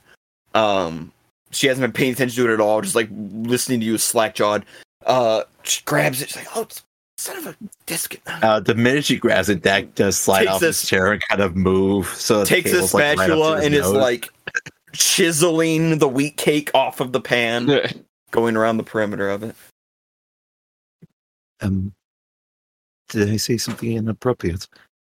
Um, 0.55 1.13
she 1.51 1.67
hasn't 1.67 1.83
been 1.83 1.93
paying 1.93 2.13
attention 2.13 2.43
to 2.43 2.51
it 2.51 2.55
at 2.55 2.61
all, 2.61 2.81
just 2.81 2.95
like 2.95 3.09
listening 3.13 3.81
to 3.81 3.87
you 3.87 3.99
slack 3.99 4.35
jawed. 4.35 4.65
Uh, 5.07 5.45
she 5.63 5.83
grabs 5.85 6.23
it. 6.23 6.29
She's 6.29 6.37
like, 6.37 6.57
"Oh, 6.57 6.63
it's 6.63 6.83
son 7.21 7.37
of 7.39 7.47
a 7.47 7.57
biscuit!" 7.87 8.21
Uh, 8.27 8.61
the 8.61 8.75
minute 8.75 9.05
she 9.05 9.17
grabs 9.17 9.49
it, 9.49 9.63
Dak 9.63 9.95
does 9.95 10.19
slide 10.19 10.41
Takes 10.41 10.51
off 10.51 10.63
a- 10.63 10.67
his 10.67 10.89
chair 10.89 11.13
and 11.13 11.23
kind 11.29 11.41
of 11.41 11.57
move. 11.57 12.07
So 12.09 12.45
Takes 12.45 12.71
a 12.71 12.75
table's, 12.75 12.95
like, 12.95 13.03
right 13.03 13.13
up 13.13 13.17
to 13.19 13.25
spatula 13.27 13.61
and 13.63 13.75
is 13.75 13.89
like 13.89 14.29
chiseling 14.93 15.99
the 15.99 16.09
wheat 16.09 16.37
cake 16.37 16.71
off 16.75 17.01
of 17.01 17.13
the 17.13 17.21
pan, 17.21 17.67
going 18.31 18.57
around 18.57 18.77
the 18.79 18.83
perimeter 18.83 19.29
of 19.29 19.43
it. 19.43 19.55
um, 21.61 21.93
did 23.11 23.29
I 23.29 23.37
say 23.37 23.57
something 23.57 23.93
inappropriate? 23.93 24.67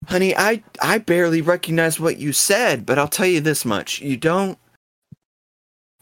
Honey, 0.07 0.35
I 0.37 0.63
I 0.81 0.99
barely 0.99 1.41
recognize 1.41 1.99
what 1.99 2.17
you 2.17 2.31
said, 2.31 2.85
but 2.85 2.97
I'll 2.99 3.07
tell 3.07 3.25
you 3.25 3.41
this 3.41 3.65
much: 3.65 3.99
you 4.01 4.15
don't 4.15 4.57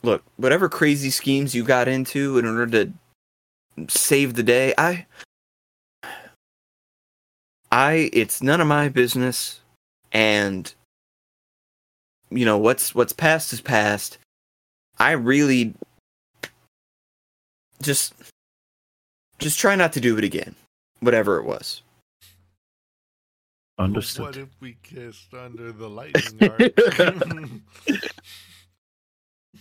look 0.04 0.24
whatever 0.36 0.70
crazy 0.70 1.10
schemes 1.10 1.56
you 1.56 1.64
got 1.64 1.88
into 1.88 2.38
in 2.38 2.46
order 2.46 2.68
to 2.68 3.88
save 3.88 4.36
the 4.36 4.44
day. 4.44 4.74
I, 4.78 5.06
I, 7.72 8.10
it's 8.14 8.42
none 8.42 8.62
of 8.62 8.68
my 8.68 8.90
business, 8.90 9.60
and 10.12 10.74
you 12.30 12.46
know 12.46 12.58
what's 12.58 12.96
what's 12.96 13.14
past 13.14 13.54
is 13.54 13.62
past. 13.62 14.18
I 14.98 15.12
really 15.12 15.74
just 17.82 18.14
just 19.40 19.60
try 19.60 19.76
not 19.76 19.94
to 19.94 20.00
do 20.00 20.18
it 20.18 20.24
again, 20.24 20.56
whatever 21.00 21.38
it 21.38 21.46
was. 21.46 21.82
Understood. 23.78 24.26
What 24.26 24.38
if 24.38 24.50
we 24.62 24.78
kissed 24.84 25.34
under 25.34 25.74
the 25.74 25.90
lightning 25.90 26.50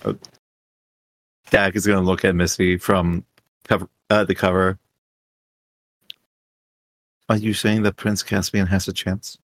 arc? 0.04 0.20
Dak 1.50 1.74
is 1.74 1.86
going 1.86 1.98
to 1.98 2.04
look 2.04 2.24
at 2.24 2.36
Missy 2.36 2.76
from 2.78 3.24
cover 3.64 3.88
uh, 4.10 4.24
the 4.24 4.34
cover. 4.34 4.78
Are 7.28 7.36
you 7.36 7.54
saying 7.54 7.82
that 7.82 7.96
Prince 7.96 8.22
Caspian 8.22 8.66
has 8.66 8.86
a 8.86 8.92
chance? 8.92 9.38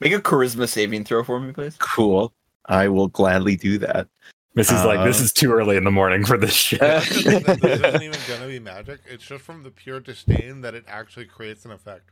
Make 0.00 0.12
a 0.12 0.20
charisma 0.20 0.68
saving 0.68 1.04
throw 1.04 1.24
for 1.24 1.40
me, 1.40 1.52
please. 1.52 1.76
Cool. 1.78 2.32
I 2.66 2.88
will 2.88 3.08
gladly 3.08 3.56
do 3.56 3.78
that. 3.78 4.08
This 4.54 4.70
Missy's 4.70 4.84
like, 4.84 5.04
this 5.06 5.20
Uh, 5.20 5.24
is 5.24 5.32
too 5.32 5.52
early 5.52 5.76
in 5.76 5.84
the 5.84 5.90
morning 5.90 6.24
for 6.24 6.36
this 6.36 6.52
shit. 6.52 6.80
this 6.80 7.26
isn't 7.26 8.02
even 8.02 8.18
gonna 8.28 8.46
be 8.48 8.58
magic. 8.60 9.00
It's 9.06 9.24
just 9.24 9.44
from 9.44 9.62
the 9.62 9.70
pure 9.70 10.00
disdain 10.00 10.62
that 10.62 10.74
it 10.74 10.84
actually 10.88 11.26
creates 11.26 11.64
an 11.64 11.70
effect. 11.70 12.10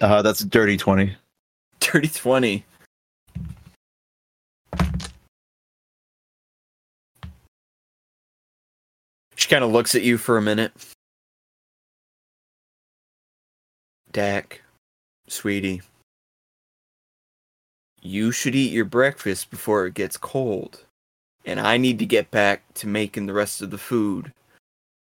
Uh, 0.00 0.22
that's 0.22 0.40
a 0.40 0.46
dirty 0.46 0.76
20. 0.76 1.16
Dirty 1.80 2.08
20. 2.08 2.64
Kind 9.48 9.64
of 9.64 9.70
looks 9.70 9.94
at 9.94 10.02
you 10.02 10.18
for 10.18 10.36
a 10.36 10.42
minute. 10.42 10.72
Dak, 14.12 14.60
sweetie, 15.26 15.80
you 18.02 18.30
should 18.30 18.54
eat 18.54 18.72
your 18.72 18.84
breakfast 18.84 19.50
before 19.50 19.86
it 19.86 19.94
gets 19.94 20.18
cold. 20.18 20.84
And 21.46 21.58
I 21.60 21.78
need 21.78 21.98
to 21.98 22.06
get 22.06 22.30
back 22.30 22.62
to 22.74 22.86
making 22.86 23.24
the 23.24 23.32
rest 23.32 23.62
of 23.62 23.70
the 23.70 23.78
food 23.78 24.34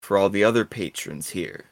for 0.04 0.18
all 0.18 0.30
the 0.30 0.46
other 0.46 0.64
patrons 0.64 1.32
here. 1.32 1.66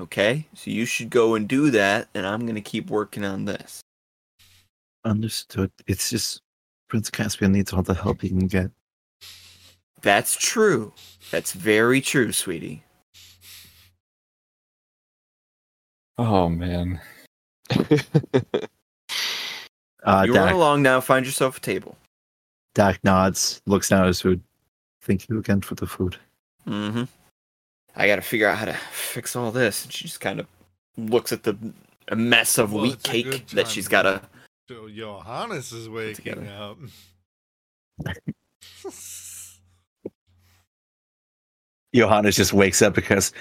Okay? 0.00 0.46
So 0.54 0.70
you 0.70 0.84
should 0.84 1.10
go 1.10 1.34
and 1.34 1.48
do 1.48 1.70
that, 1.72 2.06
and 2.14 2.24
I'm 2.24 2.42
going 2.42 2.54
to 2.54 2.60
keep 2.60 2.88
working 2.88 3.24
on 3.24 3.46
this. 3.46 3.80
Understood. 5.04 5.72
It's 5.88 6.08
just 6.08 6.40
Prince 6.88 7.10
Caspian 7.10 7.50
needs 7.50 7.72
all 7.72 7.82
the 7.82 7.94
help 7.94 8.20
he 8.20 8.28
can 8.28 8.46
get. 8.46 8.70
That's 10.06 10.36
true. 10.36 10.92
That's 11.32 11.50
very 11.50 12.00
true, 12.00 12.30
sweetie. 12.30 12.84
oh 16.16 16.48
man. 16.48 17.00
Uh, 20.04 20.22
you 20.24 20.32
run 20.32 20.46
Dak, 20.46 20.54
along 20.54 20.82
now, 20.82 21.00
find 21.00 21.26
yourself 21.26 21.56
a 21.56 21.60
table. 21.60 21.96
Dak 22.76 23.02
nods, 23.02 23.60
looks 23.66 23.88
down 23.88 24.02
at 24.02 24.06
his 24.06 24.20
food. 24.20 24.40
Thank 25.02 25.28
you 25.28 25.40
again 25.40 25.60
for 25.62 25.74
the 25.74 25.88
food. 25.88 26.14
Mm-hmm. 26.64 27.02
I 27.96 28.06
gotta 28.06 28.22
figure 28.22 28.46
out 28.46 28.56
how 28.58 28.66
to 28.66 28.74
fix 28.92 29.34
all 29.34 29.50
this. 29.50 29.82
And 29.82 29.92
she 29.92 30.04
just 30.04 30.20
kind 30.20 30.38
of 30.38 30.46
looks 30.96 31.32
at 31.32 31.42
the 31.42 31.56
mess 32.14 32.56
of 32.56 32.72
Well, 32.72 32.84
wheat 32.84 33.02
cake 33.02 33.48
that 33.48 33.66
she's 33.66 33.88
gotta. 33.88 34.22
So 34.68 34.88
Johannes 34.88 35.72
is 35.72 35.88
waking 35.88 36.14
together. 36.14 36.46
up. 36.56 36.78
Johannes 41.96 42.36
just 42.36 42.52
wakes 42.52 42.82
up 42.82 42.94
because 42.94 43.32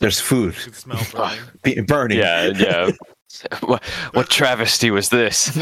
there's 0.00 0.20
food 0.20 0.54
You 0.66 0.72
smell 0.72 1.02
burning. 1.64 1.84
burning. 1.86 2.18
yeah, 2.18 2.46
yeah. 2.56 2.90
what, 3.60 3.82
what 4.12 4.28
travesty 4.30 4.90
was 4.90 5.08
this? 5.08 5.56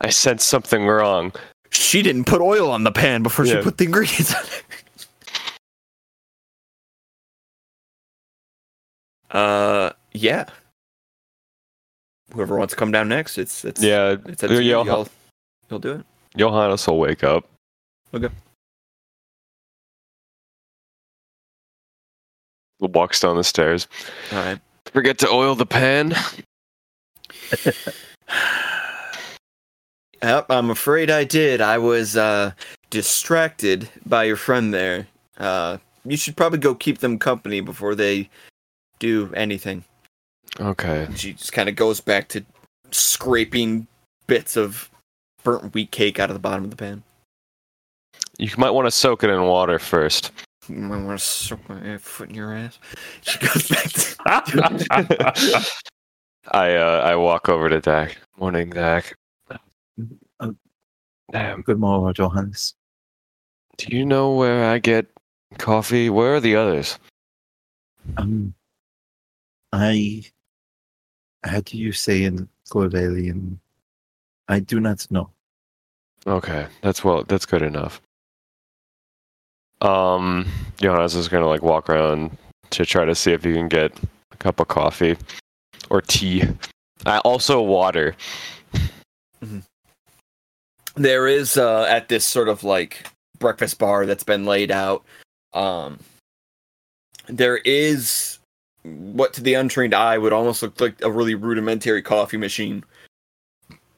I 0.00 0.08
sensed 0.10 0.48
something 0.48 0.86
wrong. 0.86 1.32
she 1.70 2.02
didn't 2.02 2.24
put 2.24 2.40
oil 2.40 2.70
on 2.70 2.84
the 2.84 2.92
pan 2.92 3.22
before 3.22 3.46
she 3.46 3.56
put 3.60 3.78
the 3.78 3.84
ingredients 3.84 4.34
on 4.34 4.42
it. 4.44 4.64
Uh, 9.30 9.90
yeah. 10.12 10.46
Whoever 12.34 12.56
wants 12.58 12.72
to 12.72 12.76
come 12.78 12.92
down 12.92 13.08
next, 13.08 13.38
it's 13.38 13.64
it's 13.64 13.82
Yeah, 13.82 14.16
It's 14.26 14.42
up 14.42 14.50
to 14.50 14.62
you. 14.62 14.70
Johan- 14.70 14.86
Y'all, 14.86 15.08
you'll 15.68 15.78
do 15.80 15.92
it. 15.92 16.04
Johannes 16.36 16.86
will 16.86 16.98
wake 16.98 17.24
up. 17.24 17.44
Okay. 18.14 18.28
Walks 22.80 23.20
down 23.20 23.36
the 23.36 23.44
stairs. 23.44 23.86
All 24.32 24.38
right. 24.38 24.58
Forget 24.86 25.18
to 25.18 25.28
oil 25.28 25.54
the 25.54 25.66
pan. 25.66 26.14
Yep, 30.22 30.50
I'm 30.50 30.70
afraid 30.70 31.10
I 31.10 31.24
did. 31.24 31.60
I 31.60 31.78
was 31.78 32.16
uh, 32.16 32.52
distracted 32.90 33.88
by 34.04 34.24
your 34.24 34.36
friend 34.36 34.72
there. 34.74 35.06
Uh, 35.38 35.78
you 36.04 36.16
should 36.16 36.36
probably 36.36 36.58
go 36.58 36.74
keep 36.74 36.98
them 36.98 37.18
company 37.18 37.60
before 37.60 37.94
they 37.94 38.28
do 38.98 39.32
anything. 39.34 39.84
Okay. 40.58 41.08
She 41.16 41.32
just 41.32 41.52
kind 41.52 41.68
of 41.68 41.76
goes 41.76 42.00
back 42.00 42.28
to 42.28 42.44
scraping 42.90 43.86
bits 44.26 44.56
of 44.56 44.90
burnt 45.42 45.72
wheat 45.72 45.90
cake 45.90 46.18
out 46.18 46.28
of 46.28 46.34
the 46.34 46.40
bottom 46.40 46.64
of 46.64 46.70
the 46.70 46.76
pan. 46.76 47.02
You 48.36 48.50
might 48.58 48.70
want 48.70 48.86
to 48.86 48.90
soak 48.90 49.24
it 49.24 49.30
in 49.30 49.42
water 49.42 49.78
first. 49.78 50.32
You 50.68 50.76
might 50.76 51.02
want 51.02 51.18
to 51.18 51.24
soak 51.24 51.68
my 51.68 51.96
foot 51.98 52.28
in 52.28 52.34
your 52.34 52.54
ass. 52.54 52.78
She 53.22 53.38
goes 53.38 53.68
back 53.68 53.88
to. 53.90 54.16
I 56.52 56.74
uh, 56.74 57.02
I 57.04 57.16
walk 57.16 57.48
over 57.48 57.68
to 57.68 57.80
Dak. 57.80 58.18
Morning, 58.38 58.70
Dak. 58.70 59.16
Uh, 60.38 60.52
Damn. 61.32 61.62
Good 61.62 61.78
morning, 61.78 62.14
Johannes. 62.14 62.74
Do 63.78 63.96
you 63.96 64.04
know 64.04 64.34
where 64.34 64.70
I 64.70 64.78
get 64.78 65.06
coffee? 65.58 66.10
Where 66.10 66.34
are 66.34 66.40
the 66.40 66.56
others? 66.56 66.98
Um, 68.16 68.54
I, 69.72 70.24
how 71.44 71.60
do 71.60 71.78
you 71.78 71.92
say 71.92 72.24
in 72.24 72.48
Cordelian? 72.68 73.58
I 74.48 74.60
do 74.60 74.80
not 74.80 75.06
know. 75.10 75.30
Okay, 76.26 76.66
that's 76.82 77.04
well. 77.04 77.24
That's 77.24 77.46
good 77.46 77.62
enough. 77.62 78.02
Um, 79.82 80.46
Johannes 80.78 81.14
is 81.14 81.28
gonna 81.28 81.48
like 81.48 81.62
walk 81.62 81.88
around 81.88 82.36
to 82.70 82.84
try 82.84 83.04
to 83.04 83.14
see 83.14 83.32
if 83.32 83.44
he 83.44 83.52
can 83.52 83.68
get 83.68 83.92
a 84.32 84.36
cup 84.36 84.60
of 84.60 84.68
coffee 84.68 85.16
or 85.88 86.00
tea. 86.00 86.44
Uh, 87.06 87.20
also 87.24 87.62
water. 87.62 88.14
there 90.96 91.26
is 91.26 91.56
uh, 91.56 91.84
at 91.84 92.08
this 92.08 92.26
sort 92.26 92.48
of 92.48 92.62
like 92.62 93.06
breakfast 93.38 93.78
bar 93.78 94.06
that's 94.06 94.22
been 94.22 94.44
laid 94.44 94.70
out 94.70 95.02
um 95.54 95.98
there 97.26 97.56
is 97.58 98.38
what 98.82 99.32
to 99.32 99.42
the 99.42 99.54
untrained 99.54 99.94
eye 99.94 100.18
would 100.18 100.32
almost 100.32 100.62
look 100.62 100.80
like 100.80 101.00
a 101.02 101.10
really 101.10 101.34
rudimentary 101.34 102.02
coffee 102.02 102.36
machine 102.36 102.84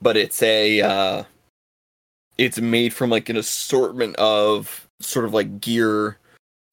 but 0.00 0.16
it's 0.16 0.42
a 0.42 0.80
uh 0.80 1.22
it's 2.38 2.60
made 2.60 2.94
from 2.94 3.10
like 3.10 3.28
an 3.28 3.36
assortment 3.36 4.16
of 4.16 4.88
sort 5.02 5.24
of 5.24 5.34
like 5.34 5.60
gear 5.60 6.18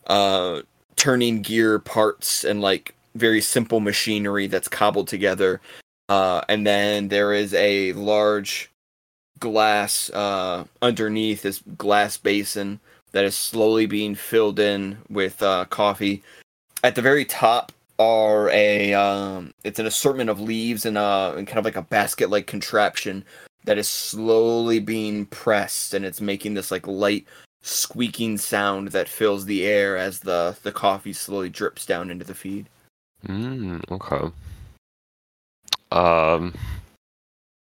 uh 0.07 0.61
turning 0.95 1.41
gear 1.41 1.80
parts 1.80 2.43
and 2.43 2.61
like 2.61 2.93
very 3.15 3.41
simple 3.41 3.80
machinery 3.80 4.47
that's 4.47 4.68
cobbled 4.68 5.07
together. 5.07 5.61
Uh, 6.10 6.41
and 6.49 6.65
then 6.65 7.07
there 7.07 7.34
is 7.34 7.53
a 7.53 7.93
large 7.93 8.72
glass 9.39 10.10
uh, 10.11 10.65
underneath 10.81 11.41
this 11.41 11.61
glass 11.77 12.18
basin 12.18 12.80
that 13.11 13.26
is 13.26 13.35
slowly 13.35 13.85
being 13.85 14.15
filled 14.15 14.60
in 14.60 14.97
with 15.10 15.41
uh, 15.41 15.65
coffee. 15.65 16.22
At 16.84 16.95
the 16.95 17.01
very 17.01 17.26
top 17.26 17.72
are 17.97 18.49
a 18.51 18.93
um, 18.93 19.53
it's 19.64 19.80
an 19.80 19.85
assortment 19.85 20.30
of 20.30 20.39
leaves 20.39 20.85
and 20.85 20.97
uh 20.97 21.34
and 21.35 21.45
kind 21.45 21.60
of 21.60 21.65
like 21.65 21.76
a 21.76 21.81
basket 21.81 22.30
like 22.30 22.47
contraption 22.47 23.26
that 23.65 23.77
is 23.77 23.89
slowly 23.89 24.80
being 24.80 25.26
pressed 25.26 25.93
and 25.93 26.06
it's 26.06 26.22
making 26.22 26.53
this 26.53 26.72
like 26.72 26.88
light 26.88 27.27
squeaking 27.61 28.38
sound 28.38 28.90
that 28.90 29.10
fills 29.10 29.45
the 29.45 29.65
air 29.65 29.98
as 29.98 30.22
the 30.22 30.57
the 30.64 30.72
coffee 30.72 31.14
slowly 31.14 31.49
drips 31.49 31.86
down 31.86 32.10
into 32.10 32.26
the 32.26 32.34
feed. 32.34 32.68
Mm, 33.27 33.84
okay. 33.91 34.31
Um, 35.91 36.53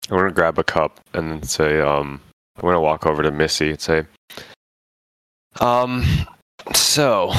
I'm 0.09 0.17
gonna 0.17 0.31
grab 0.31 0.57
a 0.57 0.63
cup 0.63 0.99
and 1.13 1.31
then 1.31 1.43
say, 1.43 1.81
um, 1.81 2.21
I'm 2.57 2.61
gonna 2.61 2.81
walk 2.81 3.05
over 3.05 3.21
to 3.21 3.31
Missy 3.31 3.71
and 3.71 3.81
say, 3.81 4.05
um, 5.59 6.03
so, 6.73 7.31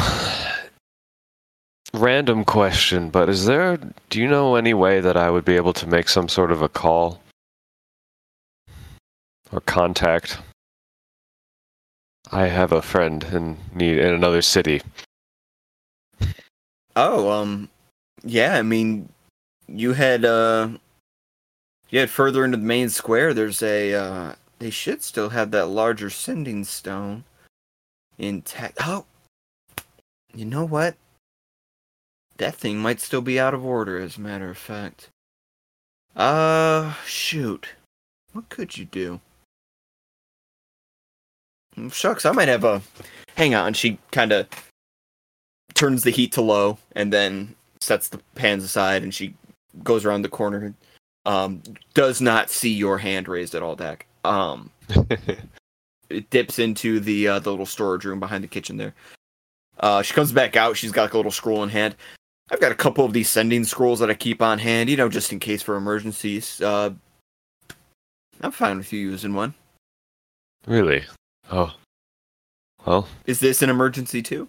random 1.92 2.44
question, 2.44 3.10
but 3.10 3.28
is 3.28 3.44
there, 3.44 3.78
do 4.08 4.20
you 4.20 4.28
know 4.28 4.54
any 4.54 4.72
way 4.72 5.00
that 5.00 5.16
I 5.16 5.30
would 5.30 5.44
be 5.44 5.56
able 5.56 5.74
to 5.74 5.86
make 5.86 6.08
some 6.08 6.28
sort 6.28 6.50
of 6.50 6.62
a 6.62 6.68
call 6.68 7.20
or 9.52 9.60
contact? 9.60 10.38
I 12.32 12.46
have 12.46 12.72
a 12.72 12.82
friend 12.82 13.22
in 13.24 13.56
need 13.74 13.98
in 13.98 14.12
another 14.12 14.42
city. 14.42 14.82
Oh, 16.94 17.30
um, 17.30 17.68
yeah. 18.24 18.56
I 18.56 18.62
mean, 18.62 19.08
you 19.68 19.92
had 19.92 20.24
uh, 20.24 20.70
you 21.90 22.00
had 22.00 22.10
further 22.10 22.44
into 22.44 22.56
the 22.56 22.64
main 22.64 22.88
square. 22.88 23.32
There's 23.32 23.62
a 23.62 23.94
uh, 23.94 24.34
they 24.58 24.70
should 24.70 25.02
still 25.02 25.30
have 25.30 25.50
that 25.52 25.66
larger 25.66 26.10
sending 26.10 26.64
stone 26.64 27.24
intact. 28.18 28.78
Oh, 28.80 29.04
you 30.34 30.44
know 30.44 30.64
what? 30.64 30.96
That 32.38 32.54
thing 32.54 32.78
might 32.78 33.00
still 33.00 33.22
be 33.22 33.40
out 33.40 33.54
of 33.54 33.64
order, 33.64 33.98
as 33.98 34.16
a 34.16 34.20
matter 34.20 34.50
of 34.50 34.58
fact. 34.58 35.08
Uh, 36.14 36.94
shoot. 37.06 37.68
What 38.32 38.48
could 38.48 38.76
you 38.76 38.84
do? 38.84 39.20
Shucks, 41.90 42.24
I 42.24 42.32
might 42.32 42.48
have 42.48 42.64
a. 42.64 42.82
Hang 43.36 43.54
on. 43.54 43.74
She 43.74 43.98
kind 44.12 44.32
of 44.32 44.46
turns 45.74 46.02
the 46.02 46.10
heat 46.10 46.32
to 46.32 46.40
low 46.40 46.78
and 46.92 47.12
then 47.12 47.54
sets 47.80 48.08
the 48.08 48.18
pans 48.34 48.64
aside 48.64 49.02
and 49.02 49.14
she 49.14 49.34
goes 49.84 50.04
around 50.04 50.22
the 50.22 50.28
corner. 50.28 50.74
Um, 51.26 51.62
does 51.94 52.20
not 52.20 52.50
see 52.50 52.72
your 52.72 52.98
hand 52.98 53.28
raised 53.28 53.54
at 53.54 53.62
all, 53.62 53.76
Dak. 53.76 54.06
Um, 54.24 54.70
it 56.08 56.30
dips 56.30 56.58
into 56.58 57.00
the 57.00 57.28
uh, 57.28 57.38
the 57.40 57.50
little 57.50 57.66
storage 57.66 58.04
room 58.04 58.20
behind 58.20 58.42
the 58.44 58.48
kitchen 58.48 58.76
there. 58.76 58.94
Uh, 59.78 60.02
she 60.02 60.14
comes 60.14 60.32
back 60.32 60.56
out. 60.56 60.76
She's 60.76 60.92
got 60.92 61.02
like 61.02 61.14
a 61.14 61.16
little 61.16 61.32
scroll 61.32 61.62
in 61.62 61.68
hand. 61.68 61.96
I've 62.50 62.60
got 62.60 62.72
a 62.72 62.76
couple 62.76 63.04
of 63.04 63.12
these 63.12 63.28
sending 63.28 63.64
scrolls 63.64 63.98
that 63.98 64.10
I 64.10 64.14
keep 64.14 64.40
on 64.40 64.58
hand, 64.58 64.88
you 64.88 64.96
know, 64.96 65.08
just 65.08 65.32
in 65.32 65.40
case 65.40 65.62
for 65.62 65.76
emergencies. 65.76 66.60
Uh, 66.60 66.90
I'm 68.40 68.52
fine 68.52 68.78
with 68.78 68.92
you 68.92 69.00
using 69.00 69.34
one. 69.34 69.52
really? 70.66 71.04
Oh. 71.50 71.74
Well, 72.84 73.08
Is 73.24 73.40
this 73.40 73.62
an 73.62 73.70
emergency 73.70 74.22
too? 74.22 74.48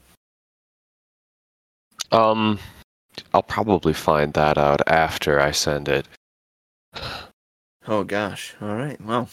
Um, 2.11 2.60
I'll 3.34 3.44
probably 3.44 3.94
find 3.94 4.34
that 4.34 4.57
out 4.57 4.82
after 4.88 5.40
I 5.40 5.52
send 5.52 5.90
it. 5.90 6.07
Oh 7.88 8.03
gosh. 8.03 8.53
All 8.61 8.76
right. 8.76 8.99
Well, 9.02 9.30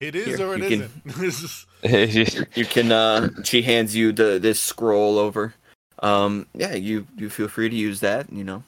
It 0.00 0.14
is 0.14 0.38
Here, 0.38 0.46
or 0.46 0.54
it 0.54 0.62
you 0.62 0.68
can- 0.68 0.82
isn't. 1.24 1.66
This 1.82 2.46
you 2.56 2.64
can. 2.64 2.90
Uh, 2.92 3.28
she 3.44 3.62
hands 3.62 3.94
you 3.94 4.12
the 4.12 4.38
this 4.40 4.60
scroll 4.60 5.18
over. 5.18 5.54
Um, 6.00 6.46
yeah, 6.54 6.74
you 6.74 7.06
you 7.16 7.30
feel 7.30 7.48
free 7.48 7.68
to 7.68 7.74
use 7.76 8.00
that. 8.00 8.32
You 8.32 8.42
know. 8.44 8.62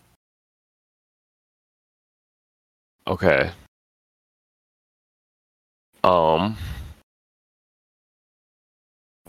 okay. 3.07 3.51
Um. 6.05 6.57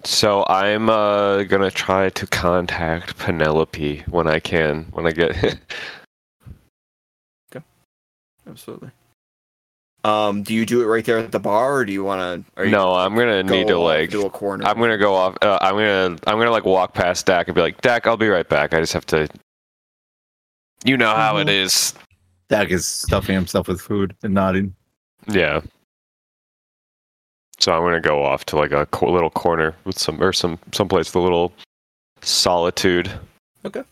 So 0.04 0.46
I'm 0.48 0.90
uh 0.90 1.44
gonna 1.44 1.72
try 1.72 2.10
to 2.10 2.28
contact 2.28 3.18
Penelope 3.18 4.04
when 4.08 4.28
I 4.28 4.40
can 4.40 4.86
when 4.92 5.06
I 5.06 5.12
get. 5.12 5.60
Absolutely. 8.48 8.90
Um, 10.04 10.42
do 10.42 10.54
you 10.54 10.66
do 10.66 10.82
it 10.82 10.86
right 10.86 11.06
there 11.06 11.20
at 11.20 11.32
the 11.32 11.40
bar, 11.40 11.76
or 11.76 11.86
do 11.86 11.94
you 11.94 12.04
want 12.04 12.46
to? 12.56 12.70
no, 12.70 12.94
I'm 12.96 13.16
gonna 13.16 13.44
need 13.44 13.68
to 13.68 13.78
like. 13.78 14.10
do 14.10 14.26
a 14.26 14.30
corner. 14.30 14.66
I'm 14.66 14.80
gonna 14.80 14.98
go 14.98 15.14
off. 15.14 15.38
Uh, 15.42 15.60
I'm 15.62 15.76
gonna 15.76 16.18
I'm 16.26 16.38
gonna 16.38 16.52
like 16.52 16.66
walk 16.66 16.94
past 16.94 17.26
Dak 17.28 17.48
and 17.48 17.56
be 17.56 17.62
like, 17.62 17.80
Dak, 17.82 18.08
I'll 18.08 18.18
be 18.18 18.28
right 18.28 18.48
back. 18.48 18.74
I 18.74 18.80
just 18.80 18.94
have 18.94 19.06
to. 19.08 19.28
You 20.84 20.98
know 20.98 21.16
how 21.16 21.38
it 21.38 21.48
is. 21.50 21.94
Dak 22.50 22.72
is 22.72 22.86
stuffing 22.88 23.36
himself 23.36 23.68
with 23.68 23.80
food 23.80 24.16
and 24.24 24.34
nodding. 24.34 24.74
Yeah. 25.28 25.62
So 27.62 27.72
I'm 27.72 27.84
gonna 27.84 28.02
go 28.02 28.24
off 28.24 28.44
to 28.46 28.56
like 28.56 28.72
a 28.72 28.88
co- 28.88 29.12
little 29.12 29.30
corner 29.30 29.76
with 29.86 30.00
some 30.00 30.22
or 30.22 30.34
some 30.34 30.58
someplace 30.72 31.10
with 31.10 31.16
a 31.16 31.20
little 31.20 31.54
solitude. 32.22 33.12
Okay. 33.64 33.84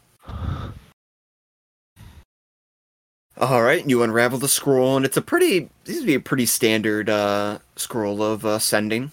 All 3.38 3.62
right, 3.62 3.88
you 3.88 4.02
unravel 4.02 4.40
the 4.40 4.50
scroll, 4.50 4.98
and 4.98 5.06
it's 5.06 5.18
a 5.18 5.22
pretty. 5.22 5.70
This 5.86 5.98
would 5.98 6.08
be 6.08 6.16
a 6.16 6.20
pretty 6.20 6.48
standard 6.48 7.12
uh, 7.12 7.60
scroll 7.76 8.24
of 8.24 8.44
uh, 8.44 8.58
sending. 8.58 9.12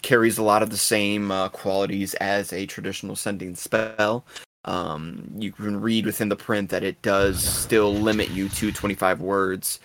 Carries 0.00 0.38
a 0.38 0.44
lot 0.44 0.62
of 0.62 0.70
the 0.70 0.76
same 0.76 1.32
uh, 1.32 1.48
qualities 1.48 2.14
as 2.14 2.52
a 2.52 2.66
traditional 2.66 3.16
sending 3.16 3.56
spell. 3.56 4.24
Um, 4.64 5.28
you 5.36 5.50
can 5.50 5.80
read 5.80 6.06
within 6.06 6.28
the 6.28 6.36
print 6.36 6.70
that 6.70 6.84
it 6.84 7.02
does 7.02 7.42
still 7.42 7.92
limit 7.92 8.30
you 8.30 8.48
to 8.50 8.70
25 8.70 9.20
words, 9.20 9.80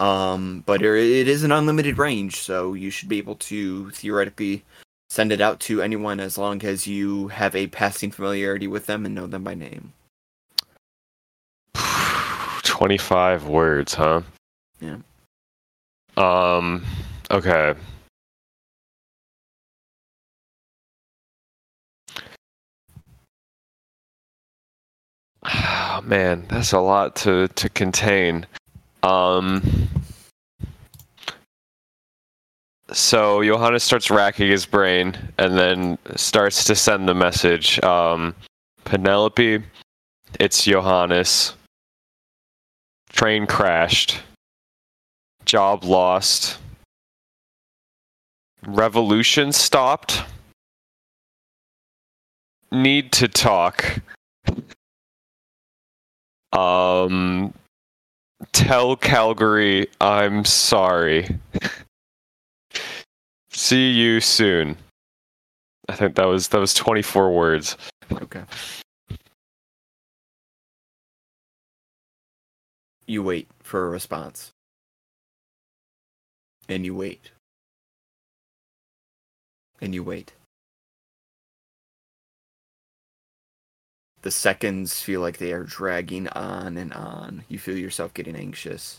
um, 0.00 0.64
but 0.64 0.82
it 0.82 1.28
is 1.28 1.44
an 1.44 1.52
unlimited 1.52 1.98
range, 1.98 2.36
so 2.36 2.72
you 2.72 2.90
should 2.90 3.08
be 3.08 3.18
able 3.18 3.36
to 3.36 3.90
theoretically 3.90 4.64
send 5.10 5.30
it 5.30 5.42
out 5.42 5.60
to 5.60 5.82
anyone 5.82 6.20
as 6.20 6.38
long 6.38 6.64
as 6.64 6.86
you 6.86 7.28
have 7.28 7.54
a 7.54 7.66
passing 7.66 8.10
familiarity 8.10 8.66
with 8.66 8.86
them 8.86 9.04
and 9.04 9.14
know 9.14 9.26
them 9.26 9.44
by 9.44 9.54
name. 9.54 9.92
Twenty-five 12.62 13.46
words, 13.46 13.94
huh? 13.94 14.22
Yeah. 14.80 14.96
Um. 16.16 16.82
Okay. 17.30 17.74
Ah, 25.42 26.00
Man, 26.04 26.46
that's 26.48 26.72
a 26.72 26.80
lot 26.80 27.16
to 27.16 27.48
to 27.48 27.68
contain. 27.68 28.46
Um. 29.02 29.88
So 32.92 33.42
Johannes 33.42 33.84
starts 33.84 34.10
racking 34.10 34.50
his 34.50 34.66
brain 34.66 35.16
and 35.38 35.56
then 35.56 35.96
starts 36.16 36.64
to 36.64 36.74
send 36.74 37.08
the 37.08 37.14
message. 37.14 37.80
Um, 37.84 38.34
Penelope, 38.84 39.62
it's 40.40 40.64
Johannes. 40.64 41.54
Train 43.12 43.46
crashed. 43.46 44.20
Job 45.44 45.84
lost. 45.84 46.58
Revolution 48.66 49.52
stopped. 49.52 50.22
Need 52.72 53.12
to 53.12 53.28
talk. 53.28 54.00
Um 56.52 57.54
tell 58.52 58.96
Calgary 58.96 59.88
I'm 60.00 60.44
sorry. 60.44 61.38
See 63.50 63.90
you 63.90 64.20
soon. 64.20 64.76
I 65.88 65.96
think 65.96 66.14
that 66.16 66.26
was 66.26 66.48
that 66.48 66.60
was 66.60 66.74
24 66.74 67.34
words. 67.34 67.76
Okay. 68.12 68.42
You 73.06 73.22
wait 73.22 73.48
for 73.60 73.86
a 73.86 73.90
response. 73.90 74.52
And 76.68 76.84
you 76.84 76.94
wait. 76.94 77.32
And 79.80 79.94
you 79.94 80.04
wait. 80.04 80.32
The 84.22 84.30
seconds 84.30 85.00
feel 85.00 85.20
like 85.20 85.38
they 85.38 85.52
are 85.52 85.62
dragging 85.62 86.28
on 86.28 86.76
and 86.76 86.92
on. 86.92 87.44
You 87.48 87.58
feel 87.58 87.76
yourself 87.76 88.12
getting 88.12 88.36
anxious. 88.36 88.98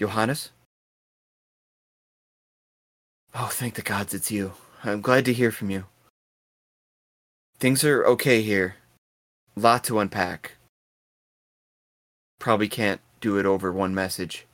Johannes? 0.00 0.50
Oh, 3.34 3.48
thank 3.52 3.74
the 3.74 3.82
gods 3.82 4.12
it's 4.14 4.30
you. 4.30 4.52
I'm 4.82 5.00
glad 5.00 5.24
to 5.26 5.32
hear 5.32 5.50
from 5.50 5.70
you. 5.70 5.84
Things 7.58 7.84
are 7.84 8.04
okay 8.04 8.42
here. 8.42 8.76
Lot 9.56 9.84
to 9.84 10.00
unpack. 10.00 10.56
Probably 12.40 12.68
can't 12.68 13.00
do 13.20 13.38
it 13.38 13.46
over 13.46 13.72
one 13.72 13.94
message. 13.94 14.46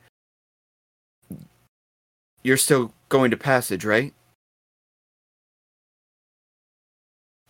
You're 2.43 2.57
still 2.57 2.93
going 3.09 3.31
to 3.31 3.37
Passage, 3.37 3.85
right? 3.85 4.13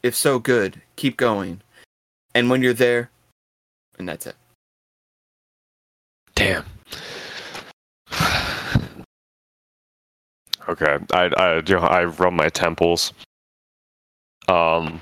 If 0.03 0.15
so, 0.15 0.39
good. 0.39 0.81
Keep 0.95 1.17
going. 1.17 1.61
And 2.33 2.49
when 2.49 2.61
you're 2.61 2.73
there, 2.73 3.11
and 3.99 4.07
that's 4.07 4.25
it. 4.25 4.35
Damn. 6.33 6.65
okay, 10.67 10.97
I 11.13 11.25
I 11.37 11.55
you 11.57 11.75
know, 11.75 11.81
I 11.81 12.05
rub 12.05 12.33
my 12.33 12.49
temples. 12.49 13.13
Um, 14.47 14.99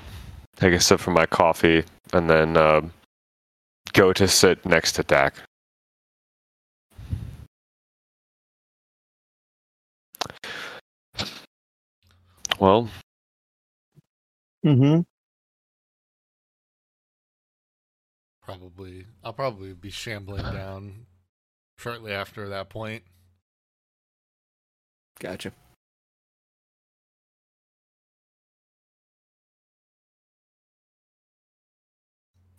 take 0.56 0.74
a 0.74 0.80
sip 0.80 1.00
from 1.00 1.14
my 1.14 1.26
coffee, 1.26 1.84
and 2.12 2.28
then 2.28 2.56
uh, 2.56 2.82
go 3.94 4.12
to 4.12 4.28
sit 4.28 4.66
next 4.66 4.92
to 4.92 5.02
Dak. 5.02 5.34
Well, 12.60 12.88
Mm-hmm. 14.64 15.00
Probably, 18.42 19.06
I'll 19.24 19.32
probably 19.32 19.72
be 19.72 19.90
shambling 19.90 20.42
down 20.42 21.06
shortly 21.78 22.12
after 22.12 22.48
that 22.50 22.68
point. 22.68 23.04
Gotcha. 25.18 25.52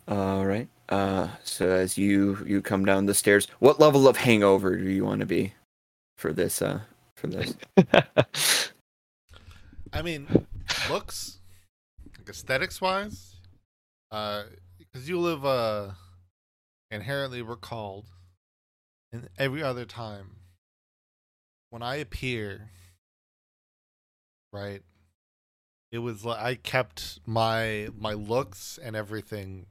All 0.08 0.44
right. 0.44 0.68
Uh, 0.88 1.28
so 1.44 1.70
as 1.70 1.96
you 1.96 2.38
you 2.46 2.60
come 2.60 2.84
down 2.84 3.06
the 3.06 3.14
stairs, 3.14 3.46
what 3.60 3.78
level 3.78 4.08
of 4.08 4.16
hangover 4.16 4.76
do 4.76 4.90
you 4.90 5.04
want 5.04 5.20
to 5.20 5.26
be 5.26 5.54
for 6.18 6.32
this? 6.32 6.60
Uh, 6.60 6.80
for 7.14 7.28
this. 7.28 7.54
I 9.92 10.02
mean, 10.02 10.46
looks, 10.88 11.38
like 12.18 12.28
aesthetics 12.28 12.80
wise, 12.80 13.36
uh, 14.10 14.44
because 14.78 15.08
you 15.08 15.18
live 15.18 15.44
uh 15.44 15.90
inherently 16.90 17.42
recalled, 17.42 18.06
and 19.12 19.28
every 19.38 19.62
other 19.62 19.84
time 19.84 20.36
when 21.70 21.82
I 21.82 21.96
appear, 21.96 22.70
right, 24.52 24.82
it 25.90 25.98
was 25.98 26.24
like 26.24 26.40
I 26.40 26.54
kept 26.54 27.20
my 27.26 27.88
my 27.96 28.12
looks 28.14 28.78
and 28.82 28.96
everything. 28.96 29.66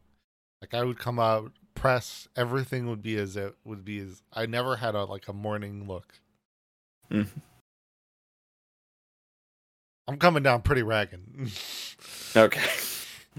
Like 0.61 0.76
I 0.76 0.84
would 0.84 0.99
come 0.99 1.18
out, 1.19 1.53
press, 1.73 2.27
everything 2.35 2.88
would 2.88 3.02
be 3.02 3.18
as 3.18 3.35
it 3.35 3.56
would 3.64 3.84
be 3.84 3.98
as 3.99 4.22
I 4.31 4.45
never 4.45 4.76
had 4.76 4.93
a 4.93 5.06
like 5.06 5.27
a 5.27 5.34
morning 5.34 5.88
look. 5.88 6.19
Mhm. 7.10 7.41
I'm 10.07 10.17
coming 10.17 10.43
down 10.43 10.61
pretty 10.61 10.83
ragged. 10.83 11.21
Okay. 12.35 12.61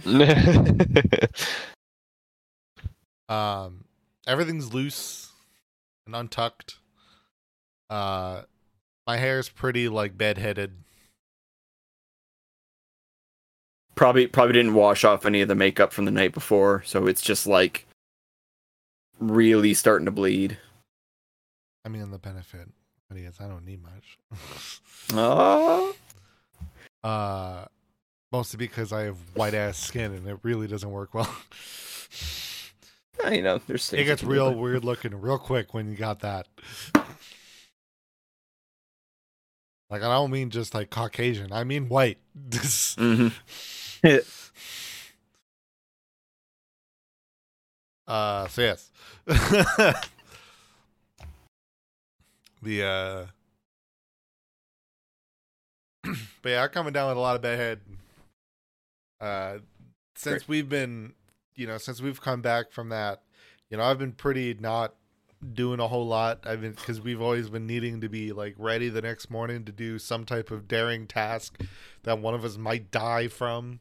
Um, 3.33 3.85
everything's 4.27 4.75
loose 4.75 5.31
and 6.07 6.15
untucked. 6.15 6.77
Uh, 7.89 8.43
my 9.07 9.17
hair's 9.17 9.49
pretty 9.49 9.89
like 9.89 10.19
bedheaded. 10.19 10.73
Probably 13.95 14.27
probably 14.27 14.53
didn't 14.55 14.75
wash 14.75 15.05
off 15.05 15.25
any 15.25 15.41
of 15.41 15.49
the 15.49 15.55
makeup 15.55 15.93
from 15.93 16.05
the 16.05 16.11
night 16.11 16.33
before, 16.33 16.83
so 16.85 17.07
it's 17.07 17.23
just 17.23 17.47
like 17.47 17.87
really 19.19 19.73
starting 19.73 20.07
to 20.07 20.11
bleed. 20.11 20.59
I 21.85 21.89
mean, 21.89 22.11
the 22.11 22.19
benefit 22.19 22.69
is 23.15 23.41
I 23.41 23.49
don't 23.49 23.65
need 23.65 23.83
much. 23.83 24.19
Oh. 25.15 25.95
Uh, 27.05 27.65
mostly 28.33 28.59
because 28.59 28.93
I 28.93 29.03
have 29.03 29.17
white 29.35 29.55
ass 29.55 29.79
skin 29.79 30.13
and 30.13 30.27
it 30.27 30.39
really 30.43 30.67
doesn't 30.67 30.91
work 30.91 31.15
well. 31.15 31.35
You 33.31 33.43
know, 33.43 33.61
there's 33.69 33.93
it 33.93 34.05
gets 34.05 34.25
real 34.25 34.53
weird 34.53 34.85
looking 34.85 35.15
real 35.21 35.39
quick 35.39 35.75
when 35.75 35.89
you 35.89 35.97
got 35.97 36.21
that. 36.21 36.49
Like 39.91 40.03
I 40.03 40.09
don't 40.09 40.31
mean 40.31 40.51
just 40.51 40.75
like 40.75 40.91
Caucasian. 40.91 41.53
I 41.53 41.63
mean 41.65 41.89
white. 41.89 42.19
Mhm. 42.35 43.33
Uh, 48.07 48.49
so 48.49 48.63
yes. 48.63 48.91
the 52.63 52.83
uh, 52.83 53.27
but 56.43 56.51
yeah, 56.51 56.63
I'm 56.65 56.69
coming 56.71 56.93
down 56.93 57.09
with 57.09 57.17
a 57.17 57.21
lot 57.21 57.37
of 57.37 57.43
bedhead. 57.43 57.81
Uh, 59.21 59.59
since 60.17 60.43
Great. 60.43 60.49
we've 60.49 60.69
been, 60.69 61.15
you 61.55 61.67
know, 61.67 61.79
since 61.79 62.01
we've 62.03 62.21
come 62.21 62.43
back 62.43 62.73
from 62.73 62.89
that, 62.91 63.23
you 63.71 63.77
know, 63.77 63.85
I've 63.85 63.99
been 63.99 64.13
pretty 64.13 64.55
not 64.55 64.95
doing 65.55 65.81
a 65.81 65.89
whole 65.89 66.07
lot. 66.07 66.41
I've 66.45 66.61
been 66.61 66.73
because 66.73 67.01
we've 67.01 67.21
always 67.21 67.49
been 67.49 67.67
needing 67.67 68.01
to 68.01 68.09
be 68.09 68.33
like 68.33 68.55
ready 68.59 68.89
the 68.89 69.03
next 69.03 69.31
morning 69.31 69.65
to 69.65 69.73
do 69.73 69.99
some 69.99 70.25
type 70.25 70.51
of 70.51 70.69
daring 70.69 71.07
task 71.07 71.61
that 72.03 72.19
one 72.19 72.35
of 72.35 72.45
us 72.45 72.57
might 72.57 72.91
die 72.91 73.29
from. 73.29 73.81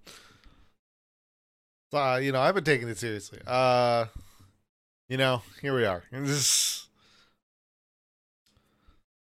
So, 1.92 1.98
uh, 1.98 2.18
you 2.18 2.32
know, 2.32 2.40
I've 2.40 2.56
been 2.56 2.64
taking 2.64 2.88
it 2.88 2.98
seriously. 2.98 3.40
Uh, 3.46 4.06
you 5.10 5.18
know, 5.18 5.42
here 5.62 5.76
we 5.76 5.86
are. 5.86 6.04
This- 6.12 6.88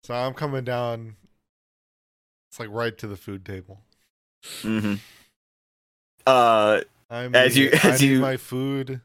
So 0.04 0.14
I'm 0.14 0.32
coming 0.32 0.64
down. 0.64 1.16
It's 2.58 2.66
like 2.68 2.76
right 2.76 2.98
to 2.98 3.06
the 3.06 3.14
food 3.16 3.44
table. 3.44 3.78
Mhm. 4.62 4.98
Uh, 6.26 6.80
I'm 7.08 7.32
As 7.32 7.56
you- 7.56 7.70
as 7.84 8.02
you- 8.02 8.18
my 8.18 8.36
food, 8.36 9.00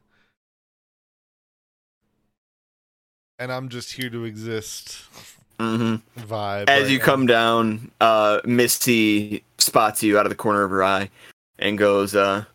and 3.38 3.52
I'm 3.52 3.70
just 3.70 3.94
here 3.94 4.10
to 4.10 4.26
exist. 4.26 5.04
mhm. 5.60 6.02
Vibe. 6.18 6.68
As 6.68 6.84
right 6.84 6.92
you 6.92 6.98
now. 6.98 7.06
come 7.06 7.28
down, 7.28 7.92
uh, 8.02 8.42
Missy 8.44 9.44
spots 9.60 10.02
you 10.02 10.18
out 10.18 10.26
of 10.26 10.32
the 10.32 10.36
corner 10.36 10.64
of 10.64 10.72
her 10.72 10.84
eye 10.84 11.12
and 11.60 11.78
goes, 11.78 12.16
uh, 12.16 12.46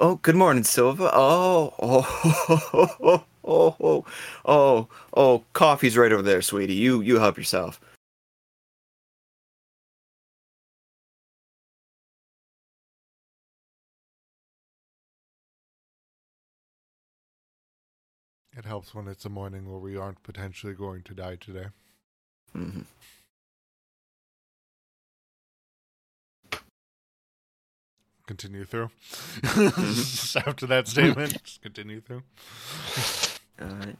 "Oh, 0.00 0.16
good 0.16 0.34
morning, 0.34 0.64
Sylva. 0.64 1.08
Oh, 1.14 1.72
oh, 1.78 2.64
oh, 3.04 3.24
oh, 3.44 3.76
oh, 3.78 4.04
oh, 4.44 4.88
oh, 5.16 5.44
coffee's 5.52 5.96
right 5.96 6.10
over 6.10 6.22
there, 6.22 6.42
sweetie. 6.42 6.74
You, 6.74 7.00
you 7.00 7.20
help 7.20 7.38
yourself." 7.38 7.80
It 18.60 18.66
helps 18.66 18.94
when 18.94 19.08
it's 19.08 19.24
a 19.24 19.30
morning 19.30 19.70
where 19.70 19.78
we 19.78 19.96
aren't 19.96 20.22
potentially 20.22 20.74
going 20.74 21.02
to 21.04 21.14
die 21.14 21.36
today. 21.36 21.68
hmm 22.52 22.80
Continue 28.26 28.66
through. 28.66 28.90
Mm-hmm. 29.40 30.38
After 30.46 30.66
that 30.66 30.88
statement, 30.88 31.42
just 31.42 31.62
continue 31.62 32.02
through. 32.02 32.22
All 33.62 33.68
right. 33.68 33.96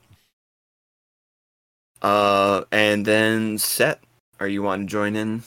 Uh, 2.02 2.64
and 2.70 3.06
then 3.06 3.56
Set, 3.56 4.00
are 4.40 4.48
you 4.48 4.62
wanting 4.62 4.88
to 4.88 4.90
join 4.90 5.16
in? 5.16 5.42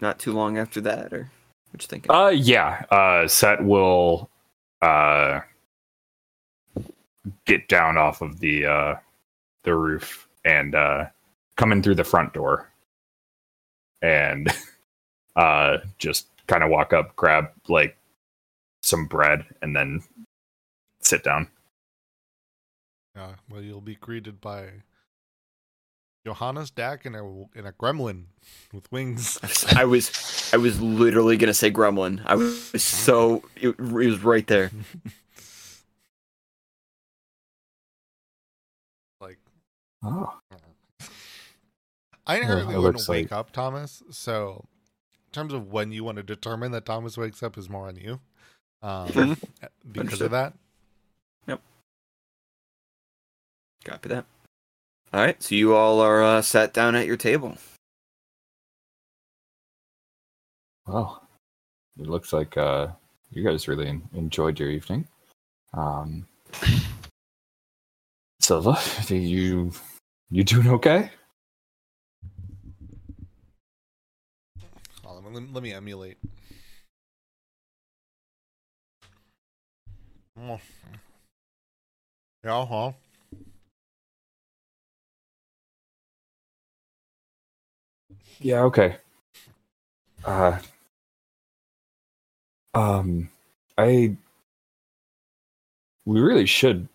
Not 0.00 0.20
too 0.20 0.32
long 0.32 0.58
after 0.58 0.80
that, 0.82 1.12
or 1.12 1.28
what 1.72 1.82
you 1.82 1.88
thinking? 1.88 2.12
Uh, 2.12 2.28
yeah. 2.28 2.84
Uh, 2.88 3.26
Set 3.26 3.64
will 3.64 4.30
uh 4.80 5.40
get 7.44 7.68
down 7.68 7.96
off 7.96 8.20
of 8.20 8.40
the 8.40 8.66
uh 8.66 8.94
the 9.62 9.74
roof 9.74 10.28
and 10.44 10.74
uh 10.74 11.06
come 11.56 11.72
in 11.72 11.82
through 11.82 11.94
the 11.94 12.04
front 12.04 12.32
door 12.34 12.70
and 14.02 14.52
uh 15.36 15.78
just 15.98 16.26
kind 16.46 16.62
of 16.62 16.70
walk 16.70 16.92
up, 16.92 17.14
grab 17.16 17.50
like 17.68 17.96
some 18.82 19.06
bread, 19.06 19.44
and 19.62 19.74
then 19.74 20.02
sit 21.00 21.24
down. 21.24 21.48
Uh, 23.16 23.34
well, 23.48 23.62
you'll 23.62 23.80
be 23.80 23.94
greeted 23.94 24.40
by 24.40 24.68
Johannes 26.26 26.70
Dak 26.70 27.04
and 27.06 27.14
a 27.16 27.44
and 27.54 27.66
a 27.66 27.72
gremlin 27.72 28.24
with 28.72 28.90
wings. 28.90 29.38
I 29.76 29.84
was, 29.84 30.50
I 30.52 30.56
was 30.56 30.80
literally 30.80 31.36
gonna 31.36 31.54
say 31.54 31.70
Gremlin. 31.70 32.22
I 32.26 32.34
was 32.34 32.82
so 32.82 33.44
it, 33.56 33.68
it 33.68 33.80
was 33.80 34.22
right 34.22 34.46
there. 34.46 34.70
Oh. 40.04 40.38
I 42.26 42.36
inherently 42.36 42.74
it 42.74 42.78
wouldn't 42.78 42.96
looks 42.96 43.08
wake 43.08 43.32
up, 43.32 43.52
Thomas. 43.52 44.02
So 44.10 44.64
in 45.26 45.32
terms 45.32 45.52
of 45.52 45.70
when 45.72 45.92
you 45.92 46.04
want 46.04 46.16
to 46.16 46.22
determine 46.22 46.72
that 46.72 46.84
Thomas 46.86 47.16
wakes 47.16 47.42
up 47.42 47.56
is 47.58 47.68
more 47.68 47.88
on 47.88 47.96
you. 47.96 48.20
Um, 48.82 49.08
Mhm. 49.08 49.42
because 49.90 49.98
Understood. 50.00 50.22
of 50.26 50.30
that. 50.32 50.54
Yep. 51.46 51.62
Copy 53.84 54.08
that. 54.10 54.26
All 55.12 55.20
right, 55.20 55.40
so 55.42 55.54
you 55.54 55.74
all 55.74 56.00
are 56.00 56.22
uh, 56.22 56.42
sat 56.42 56.72
down 56.74 56.94
at 56.94 57.06
your 57.06 57.16
table. 57.16 57.56
Well, 60.86 61.26
it 61.98 62.06
looks 62.06 62.32
like 62.32 62.56
uh, 62.56 62.88
you 63.30 63.42
guys 63.44 63.68
really 63.68 63.88
en- 63.88 64.08
enjoyed 64.12 64.58
your 64.58 64.70
evening. 64.70 65.06
Um, 65.72 66.26
Sylva, 68.40 68.78
do 69.06 69.16
you 69.16 69.72
you 70.30 70.44
doing 70.44 70.68
okay? 70.68 71.10
Hold 75.04 75.24
on, 75.24 75.34
let, 75.34 75.52
let 75.52 75.62
me 75.62 75.72
emulate. 75.72 76.16
Oh. 80.38 80.60
Yeah, 82.44 82.66
huh? 82.66 82.92
Yeah, 88.40 88.62
okay. 88.62 88.96
Uh, 90.24 90.58
um, 92.74 93.30
I 93.78 94.16
we 96.04 96.20
really 96.20 96.46
should 96.46 96.88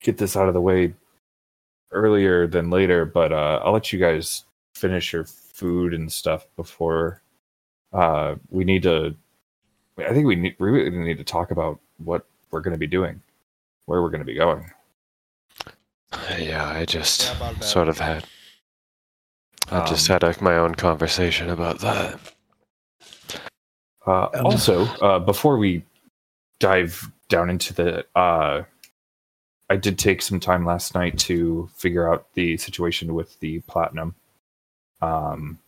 get 0.00 0.18
this 0.18 0.36
out 0.36 0.48
of 0.48 0.54
the 0.54 0.60
way 0.60 0.94
earlier 1.94 2.46
than 2.46 2.70
later, 2.70 3.04
but 3.06 3.32
uh, 3.32 3.60
I'll 3.64 3.72
let 3.72 3.92
you 3.92 3.98
guys 3.98 4.44
finish 4.74 5.12
your 5.12 5.24
food 5.24 5.94
and 5.94 6.12
stuff 6.12 6.46
before 6.56 7.22
uh, 7.92 8.34
we 8.50 8.64
need 8.64 8.82
to. 8.82 9.14
I 9.98 10.12
think 10.12 10.26
we 10.26 10.36
need 10.36 10.56
we 10.58 10.70
really 10.70 10.90
need 10.90 11.18
to 11.18 11.24
talk 11.24 11.50
about 11.50 11.80
what 11.98 12.26
we're 12.50 12.60
going 12.60 12.74
to 12.74 12.78
be 12.78 12.86
doing, 12.86 13.22
where 13.86 14.02
we're 14.02 14.10
going 14.10 14.20
to 14.20 14.26
be 14.26 14.34
going. 14.34 14.70
Yeah, 16.38 16.68
I 16.68 16.84
just 16.84 17.24
Yeah, 17.24 17.58
sort 17.60 17.88
of 17.88 17.98
had. 17.98 18.24
I 19.70 19.84
just 19.86 20.08
Um, 20.10 20.14
had 20.14 20.22
a, 20.24 20.42
my 20.44 20.56
own 20.56 20.74
conversation 20.74 21.48
about 21.50 21.78
that. 21.80 22.18
Uh, 24.06 24.28
Um, 24.34 24.46
also, 24.46 24.84
uh, 25.00 25.18
before 25.18 25.56
we 25.56 25.84
dive 26.58 27.10
down 27.28 27.48
into 27.48 27.72
the, 27.72 28.04
uh, 28.14 28.62
I 29.70 29.76
did 29.76 29.98
take 29.98 30.22
some 30.22 30.40
time 30.40 30.66
last 30.66 30.94
night 30.94 31.18
to 31.20 31.68
figure 31.74 32.12
out 32.12 32.26
the 32.34 32.56
situation 32.58 33.14
with 33.14 33.38
the 33.40 33.60
platinum. 33.60 34.14
Um, 35.00 35.58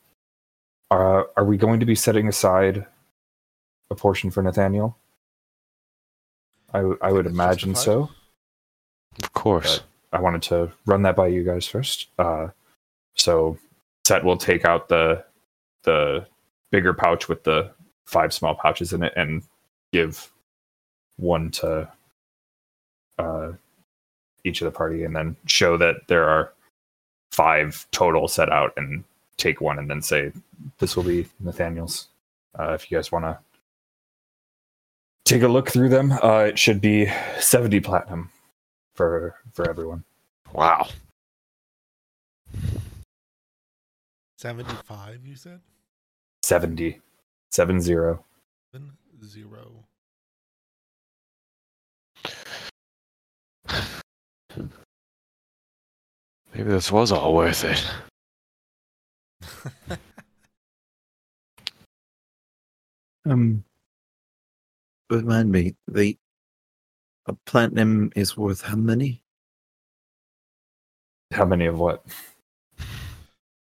are 0.90 1.28
are 1.36 1.44
we 1.44 1.56
going 1.56 1.80
to 1.80 1.86
be 1.86 1.94
setting 1.94 2.28
aside 2.28 2.86
a 3.90 3.94
portion 3.94 4.30
for 4.30 4.42
Nathaniel? 4.42 4.96
I 6.72 6.78
w- 6.78 6.98
I 7.00 7.12
would 7.12 7.26
imagine 7.26 7.70
justified. 7.74 8.08
so. 8.08 8.10
Of 9.22 9.32
course. 9.32 9.80
I 10.12 10.20
wanted 10.20 10.42
to 10.42 10.72
run 10.84 11.02
that 11.02 11.16
by 11.16 11.26
you 11.28 11.42
guys 11.42 11.66
first. 11.66 12.08
Uh, 12.18 12.48
so 13.14 13.58
Set 14.04 14.24
will 14.24 14.36
take 14.36 14.64
out 14.64 14.88
the 14.88 15.24
the 15.82 16.26
bigger 16.70 16.92
pouch 16.92 17.28
with 17.28 17.44
the 17.44 17.72
five 18.04 18.32
small 18.32 18.54
pouches 18.54 18.92
in 18.92 19.02
it 19.02 19.12
and 19.16 19.42
give 19.92 20.30
one 21.16 21.50
to 21.50 21.90
uh, 23.18 23.52
each 24.46 24.60
of 24.60 24.66
the 24.66 24.76
party, 24.76 25.04
and 25.04 25.14
then 25.14 25.36
show 25.46 25.76
that 25.76 25.96
there 26.06 26.28
are 26.28 26.52
five 27.32 27.86
total 27.90 28.28
set 28.28 28.50
out, 28.50 28.72
and 28.76 29.04
take 29.36 29.60
one, 29.60 29.78
and 29.78 29.90
then 29.90 30.00
say 30.02 30.32
this 30.78 30.96
will 30.96 31.02
be 31.02 31.26
Nathaniel's. 31.40 32.08
Uh, 32.58 32.72
if 32.72 32.90
you 32.90 32.96
guys 32.96 33.12
want 33.12 33.24
to 33.24 33.38
take 35.24 35.42
a 35.42 35.48
look 35.48 35.70
through 35.70 35.90
them, 35.90 36.12
uh, 36.22 36.46
it 36.48 36.58
should 36.58 36.80
be 36.80 37.10
seventy 37.38 37.80
platinum 37.80 38.30
for 38.94 39.34
for 39.52 39.68
everyone. 39.68 40.04
Wow. 40.52 40.88
75, 44.38 45.26
you 45.26 45.34
said? 45.34 45.60
70 46.42 47.00
seven 47.50 47.80
zero 47.80 48.24
Seven, 48.70 48.92
zero. 49.24 49.86
Maybe 56.56 56.70
this 56.70 56.90
was 56.90 57.12
all 57.12 57.34
worth 57.34 57.64
it. 57.64 57.84
Um, 63.28 63.64
remind 65.10 65.50
me, 65.50 65.74
the 65.88 66.16
a 67.26 67.32
platinum 67.44 68.12
is 68.14 68.36
worth 68.36 68.62
how 68.62 68.76
many? 68.76 69.22
how 71.32 71.44
many 71.44 71.66
of 71.66 71.76
what 71.80 72.04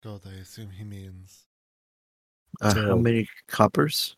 God, 0.02 0.22
I 0.26 0.40
assume 0.40 0.70
he 0.70 0.86
means. 0.86 1.44
Uh, 2.62 2.74
how 2.74 2.96
many 2.96 3.28
coppers? 3.50 4.16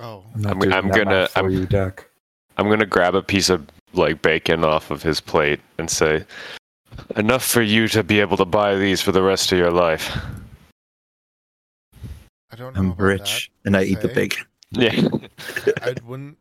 Oh, 0.00 0.24
not 0.36 0.56
I'm- 0.56 0.72
I'm 0.72 0.88
gonna- 0.88 1.28
I'm- 1.36 1.50
you 1.50 1.66
Dak. 1.66 2.08
I'm 2.56 2.70
gonna 2.70 2.86
grab 2.86 3.14
a 3.14 3.22
piece 3.22 3.50
of 3.50 3.66
like 3.92 4.22
bacon 4.22 4.64
off 4.64 4.90
of 4.90 5.02
his 5.02 5.20
plate 5.20 5.60
and 5.76 5.90
say, 5.90 6.24
"Enough 7.16 7.44
for 7.44 7.62
you 7.62 7.88
to 7.88 8.02
be 8.02 8.20
able 8.20 8.36
to 8.36 8.44
buy 8.44 8.76
these 8.76 9.00
for 9.00 9.12
the 9.12 9.22
rest 9.22 9.52
of 9.52 9.58
your 9.58 9.70
life." 9.70 10.16
I 12.50 12.56
don't 12.56 12.74
know. 12.74 12.80
I'm 12.80 12.90
about 12.92 13.00
rich 13.00 13.50
and 13.64 13.76
I 13.76 13.82
eat 13.84 14.00
the 14.00 14.08
say. 14.08 14.14
bacon. 14.14 14.46
Yeah. 14.70 15.08
I 15.82 15.94
wouldn't. 16.04 16.38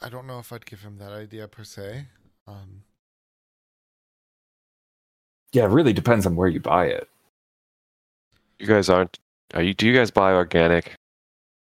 I 0.00 0.08
don't 0.08 0.26
know 0.26 0.38
if 0.38 0.52
I'd 0.52 0.66
give 0.66 0.80
him 0.80 0.98
that 0.98 1.12
idea 1.12 1.48
per 1.48 1.64
se. 1.64 2.06
Um, 2.46 2.82
yeah 5.52 5.64
it 5.64 5.70
really 5.70 5.92
depends 5.92 6.26
on 6.26 6.36
where 6.36 6.48
you 6.48 6.60
buy 6.60 6.86
it 6.86 7.08
you 8.58 8.66
guys 8.66 8.88
aren't. 8.88 9.18
Are 9.54 9.62
you? 9.62 9.74
Do 9.74 9.86
you 9.86 9.94
guys 9.94 10.10
buy 10.10 10.32
organic? 10.32 10.94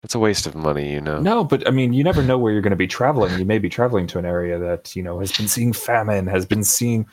It's 0.04 0.16
a 0.16 0.20
waste 0.20 0.46
of 0.46 0.56
money, 0.56 0.92
you 0.92 1.02
know. 1.02 1.20
no 1.20 1.44
but 1.44 1.68
i 1.68 1.72
mean 1.72 1.92
you 1.92 2.04
never 2.04 2.22
know 2.22 2.38
where 2.38 2.54
you're 2.54 2.62
going 2.62 2.70
to 2.70 2.76
be 2.78 2.86
traveling 2.86 3.38
you 3.40 3.46
may 3.46 3.58
be 3.58 3.70
traveling 3.70 4.06
to 4.06 4.20
an 4.20 4.26
area 4.26 4.60
that 4.60 4.96
you 4.96 5.02
know 5.02 5.20
has 5.20 5.32
been 5.32 5.48
seeing 5.48 5.74
famine 5.74 6.28
has 6.28 6.46
been 6.46 6.64
seeing 6.64 7.08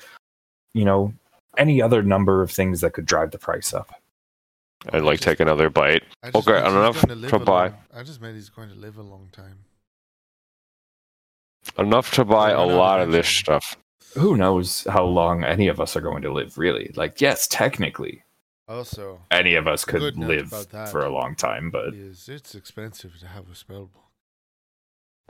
you 0.74 0.84
know 0.84 1.12
any 1.58 1.80
other 1.82 2.02
number 2.02 2.42
of 2.42 2.50
things 2.50 2.80
that 2.80 2.92
could 2.92 3.06
drive 3.06 3.30
the 3.30 3.38
price 3.38 3.72
up 3.74 3.94
I'd 4.92 5.02
like 5.02 5.20
take 5.20 5.38
another 5.38 5.70
bite. 5.70 6.02
I 6.24 6.30
Okay, 6.34 6.50
meant 6.52 6.64
he's 6.66 6.72
enough 6.74 6.96
going 6.96 7.08
to 7.08 7.14
live 7.14 7.30
to 7.30 7.38
buy. 7.38 7.68
long- 7.68 7.78
I 7.94 8.02
just 8.02 8.20
meant 8.20 8.34
he's 8.34 8.48
going 8.48 8.68
to 8.68 8.74
live 8.74 8.96
a 8.98 9.02
long 9.02 9.28
time. 9.30 9.58
Enough 11.78 12.12
to 12.14 12.24
buy 12.24 12.50
a 12.50 12.64
lot 12.64 13.00
of 13.00 13.12
this 13.12 13.28
stuff. 13.28 13.76
who 14.14 14.36
knows 14.36 14.84
how 14.90 15.04
long 15.04 15.44
any 15.44 15.68
of 15.68 15.80
us 15.80 15.94
are 15.96 16.00
going 16.00 16.22
to 16.22 16.32
live 16.32 16.58
really 16.58 16.90
like 16.96 17.20
yes 17.20 17.46
technically 17.46 18.24
Also, 18.68 19.20
any 19.30 19.54
of 19.54 19.68
us 19.68 19.84
could 19.84 20.18
live 20.18 20.50
for 20.90 21.04
a 21.04 21.08
long 21.10 21.36
time 21.36 21.70
but 21.70 21.94
is 21.94 22.28
it's 22.28 22.54
expensive 22.56 23.18
to 23.20 23.26
have 23.28 23.48
a 23.50 23.54
spell 23.54 23.88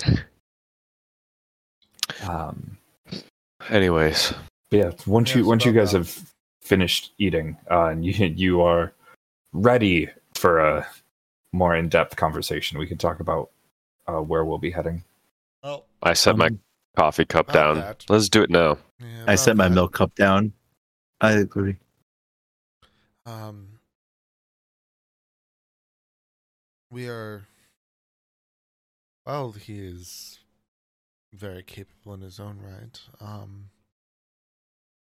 book. 0.00 0.18
um 2.28 2.78
Anyways, 3.68 4.32
But 4.32 4.38
yeah, 4.72 4.92
once 5.06 5.30
Yeah, 5.30 5.38
you 5.38 5.46
once 5.46 5.64
you 5.64 5.72
guys 5.72 5.92
that. 5.92 5.98
have 5.98 6.32
finished 6.62 7.12
eating, 7.18 7.56
uh, 7.70 7.86
and 7.86 8.04
you 8.04 8.12
you 8.36 8.62
are 8.62 8.92
ready 9.52 10.08
for 10.34 10.58
a 10.60 10.86
more 11.52 11.76
in 11.76 11.88
depth 11.88 12.16
conversation, 12.16 12.78
we 12.78 12.86
can 12.86 12.98
talk 12.98 13.20
about 13.20 13.50
uh, 14.06 14.20
where 14.20 14.44
we'll 14.44 14.58
be 14.58 14.70
heading. 14.70 15.04
Well, 15.62 15.86
I 16.02 16.14
set 16.14 16.36
my 16.36 16.46
Um, 16.48 16.60
coffee 16.96 17.24
cup 17.24 17.52
down. 17.52 17.76
that. 17.76 18.04
Let's 18.08 18.28
do 18.28 18.42
it 18.42 18.50
now. 18.50 18.78
yeah, 19.00 19.24
I 19.26 19.34
set 19.36 19.52
about 19.52 19.56
my 19.56 19.68
that. 19.68 19.74
milk 19.74 19.92
cup 19.92 20.14
down. 20.14 20.52
I 21.20 21.32
agree. 21.32 21.76
Um, 23.26 23.78
we 26.90 27.08
are. 27.08 27.46
Well, 29.26 29.52
he 29.52 29.78
is 29.78 30.40
very 31.32 31.62
capable 31.62 32.14
in 32.14 32.20
his 32.22 32.40
own 32.40 32.58
right. 32.60 33.00
Um, 33.20 33.70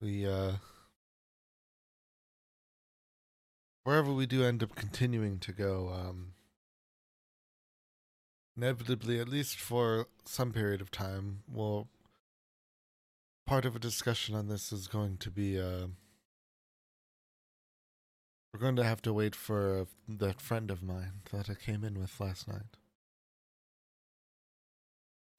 we 0.03 0.27
uh, 0.27 0.53
wherever 3.85 4.13
we 4.13 4.27
do 4.27 4.45
end 4.45 4.63
up 4.63 4.75
continuing 4.75 5.39
to 5.39 5.53
go, 5.53 5.91
um, 5.95 6.33
inevitably, 8.57 9.21
at 9.21 9.29
least 9.29 9.57
for 9.57 10.09
some 10.25 10.53
period 10.53 10.81
of 10.81 10.91
time, 10.91 11.45
well, 11.51 11.89
part 13.47 13.65
of 13.65 13.77
a 13.77 13.79
discussion 13.79 14.35
on 14.35 14.49
this 14.49 14.73
is 14.73 14.89
going 14.89 15.17
to 15.19 15.31
be 15.31 15.59
uh. 15.59 15.87
We're 18.53 18.61
going 18.61 18.77
to 18.77 18.85
have 18.85 19.01
to 19.03 19.15
wait 19.15 19.35
for 19.35 19.87
that 20.07 20.39
friend 20.39 20.71
of 20.71 20.83
mine 20.83 21.23
that 21.33 21.49
I 21.49 21.55
came 21.55 21.83
in 21.85 21.99
with 21.99 22.21
last 22.21 22.47
night. 22.47 22.77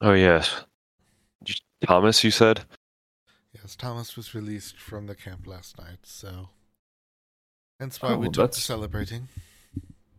Oh 0.02 0.14
yes, 0.14 0.64
Thomas. 1.86 2.24
You 2.24 2.32
said. 2.32 2.66
Yes, 3.64 3.76
Thomas 3.78 4.18
was 4.18 4.36
released 4.36 4.78
from 4.78 5.08
the 5.08 5.16
camp 5.16 5.48
last 5.48 5.78
night, 5.80 6.00
so 6.04 6.50
hence 7.80 8.02
why 8.02 8.10
Oh, 8.10 8.18
we 8.18 8.26
took 8.28 8.34
to 8.34 8.40
that's- 8.42 8.64
celebrating. 8.64 9.30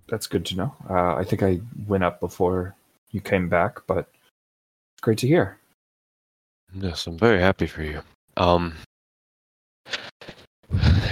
that's 0.09 0.27
good 0.27 0.47
to 0.47 0.57
know. 0.57 0.77
Uh, 0.89 1.15
I 1.17 1.25
think 1.25 1.43
I 1.43 1.61
went 1.87 2.05
up 2.05 2.21
before 2.21 2.75
you 3.11 3.21
came 3.21 3.49
back, 3.51 3.87
but 3.87 4.09
it's 4.95 5.03
great 5.03 5.19
to 5.19 5.29
hear. 5.29 5.59
Yes, 6.73 7.07
I'm 7.07 7.19
very 7.19 7.41
happy 7.41 7.67
for 7.67 7.83
you. 7.83 8.03
Um, 8.39 8.77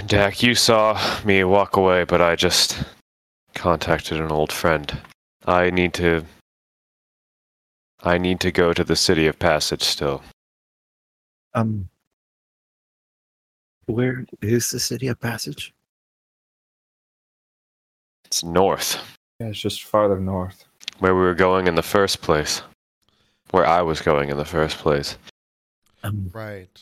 Dak, 0.07 0.41
you 0.43 0.55
saw 0.55 0.99
me 1.23 1.43
walk 1.43 1.77
away, 1.77 2.03
but 2.03 2.19
I 2.21 2.35
just 2.35 2.83
contacted 3.53 4.19
an 4.19 4.31
old 4.31 4.51
friend. 4.51 5.01
I 5.45 5.69
need 5.69 5.93
to. 5.95 6.25
I 8.01 8.17
need 8.17 8.39
to 8.41 8.51
go 8.51 8.73
to 8.73 8.83
the 8.83 8.97
city 8.97 9.27
of 9.27 9.39
Passage 9.39 9.83
still. 9.83 10.21
Um, 11.53 11.89
where 13.85 14.25
is 14.41 14.71
the 14.71 14.79
city 14.79 15.07
of 15.07 15.19
Passage? 15.19 15.73
It's 18.25 18.43
north, 18.43 18.97
Yeah, 19.39 19.47
it's 19.47 19.59
just 19.59 19.83
farther 19.83 20.19
north. 20.19 20.65
where 20.99 21.13
we 21.15 21.21
were 21.21 21.35
going 21.35 21.67
in 21.67 21.75
the 21.75 21.83
first 21.83 22.21
place. 22.21 22.61
Where 23.51 23.65
I 23.65 23.81
was 23.81 24.01
going 24.01 24.29
in 24.29 24.37
the 24.37 24.45
first 24.45 24.77
place. 24.77 25.17
Um, 26.03 26.29
Right. 26.33 26.81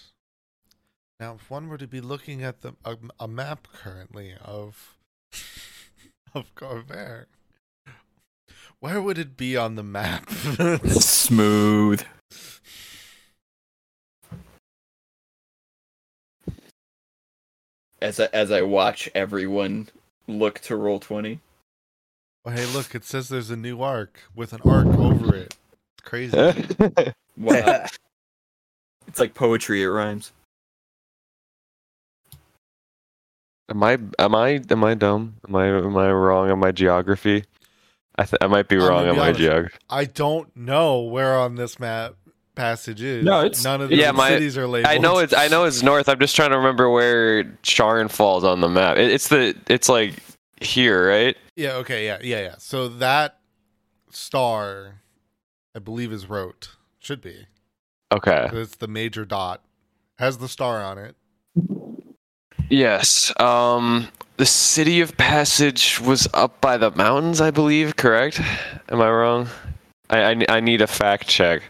Now, 1.19 1.35
if 1.35 1.49
one 1.51 1.67
were 1.67 1.77
to 1.77 1.87
be 1.87 2.01
looking 2.01 2.41
at 2.43 2.61
the 2.61 2.73
a, 2.83 2.97
a 3.19 3.27
map 3.27 3.67
currently 3.73 4.33
of 4.43 4.97
of 6.33 6.55
Khorvaire, 6.55 7.25
where 8.79 9.01
would 9.01 9.17
it 9.19 9.37
be 9.37 9.55
on 9.57 9.75
the 9.75 9.83
map? 9.83 10.29
Smooth. 10.87 12.03
As 18.01 18.19
I, 18.19 18.27
as 18.33 18.51
I 18.51 18.61
watch 18.63 19.09
everyone 19.13 19.89
look 20.27 20.59
to 20.61 20.75
roll 20.75 20.99
twenty. 20.99 21.39
oh, 22.45 22.49
hey, 22.51 22.65
look! 22.67 22.95
It 22.95 23.03
says 23.05 23.29
there's 23.29 23.51
a 23.51 23.55
new 23.55 23.81
arc 23.81 24.19
with 24.35 24.53
an 24.53 24.61
arc 24.65 24.87
over 24.87 25.35
it. 25.35 25.55
It's 25.97 26.03
crazy. 26.07 26.37
Wow. 27.37 27.85
it's 29.07 29.19
like 29.19 29.33
poetry. 29.33 29.81
It 29.81 29.87
rhymes. 29.87 30.31
Am 33.69 33.81
I 33.83 33.97
am 34.19 34.35
I 34.35 34.61
am 34.69 34.83
I 34.83 34.93
dumb? 34.95 35.37
Am 35.47 35.55
I 35.55 35.67
am 35.67 35.95
I 35.97 36.11
wrong 36.11 36.51
on 36.51 36.59
my 36.59 36.71
geography? 36.71 37.45
I 38.17 38.25
th- 38.25 38.37
I 38.41 38.47
might 38.47 38.67
be 38.67 38.75
wrong 38.77 39.05
gonna 39.05 39.09
on 39.09 39.15
be 39.15 39.19
my 39.19 39.25
honest. 39.29 39.39
geography. 39.39 39.77
I 39.89 40.05
don't 40.05 40.53
know 40.55 40.99
where 41.01 41.35
on 41.39 41.55
this 41.55 41.79
map 41.79 42.15
passage 42.55 43.01
is. 43.01 43.23
No, 43.23 43.39
it's- 43.45 43.63
none 43.63 43.81
of 43.81 43.89
the 43.89 43.95
Yeah, 43.95 44.11
my- 44.11 44.29
cities 44.29 44.57
are 44.57 44.67
labeled. 44.67 44.93
I 44.93 44.97
know 44.97 45.19
it's 45.19 45.33
I 45.33 45.47
know 45.47 45.63
it's 45.65 45.81
north. 45.83 46.07
I'm 46.09 46.19
just 46.19 46.35
trying 46.35 46.51
to 46.51 46.57
remember 46.57 46.89
where 46.89 47.43
Sharn 47.63 48.09
falls 48.11 48.43
on 48.43 48.61
the 48.61 48.69
map. 48.69 48.97
It, 48.97 49.11
it's 49.11 49.27
the 49.29 49.55
it's 49.67 49.87
like 49.89 50.15
here, 50.61 51.07
right? 51.09 51.37
Yeah. 51.55 51.73
Okay. 51.75 52.05
Yeah. 52.05 52.17
Yeah. 52.21 52.41
Yeah. 52.41 52.55
So 52.57 52.87
that 52.87 53.39
star, 54.11 55.01
I 55.75 55.79
believe, 55.79 56.11
is 56.11 56.27
Wroat. 56.29 56.69
Should 56.99 57.21
be. 57.21 57.47
Okay. 58.11 58.49
It's 58.53 58.75
the 58.75 58.87
major 58.87 59.25
dot. 59.25 59.61
Has 60.19 60.37
the 60.37 60.47
star 60.49 60.81
on 60.83 60.97
it. 60.97 61.15
Yes. 62.69 63.33
Um 63.39 64.07
the 64.37 64.45
city 64.45 65.01
of 65.01 65.15
Passage 65.17 65.99
was 66.01 66.27
up 66.33 66.59
by 66.61 66.77
the 66.77 66.89
mountains, 66.91 67.41
I 67.41 67.51
believe, 67.51 67.95
correct? 67.95 68.39
Am 68.89 69.01
I 69.01 69.09
wrong? 69.09 69.47
I 70.09 70.31
I, 70.31 70.45
I 70.49 70.59
need 70.59 70.81
a 70.81 70.87
fact 70.87 71.27
check. 71.27 71.63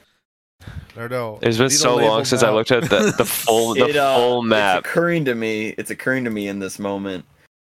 No, 0.95 1.07
no. 1.07 1.39
It's 1.41 1.57
been 1.57 1.69
so 1.69 1.95
long 1.95 2.01
labeled 2.03 2.27
since 2.27 2.43
I 2.43 2.51
looked 2.51 2.71
at 2.71 2.83
the, 2.89 3.13
the 3.17 3.25
full 3.25 3.73
the 3.75 3.85
It, 3.89 3.95
uh, 3.95 4.15
full 4.17 4.41
map. 4.43 4.79
It's 4.79 4.87
occurring 4.89 5.25
to 5.25 5.35
me. 5.35 5.69
It's 5.77 5.89
occurring 5.91 6.23
to 6.25 6.29
me 6.29 6.47
in 6.47 6.59
this 6.59 6.79
moment 6.79 7.25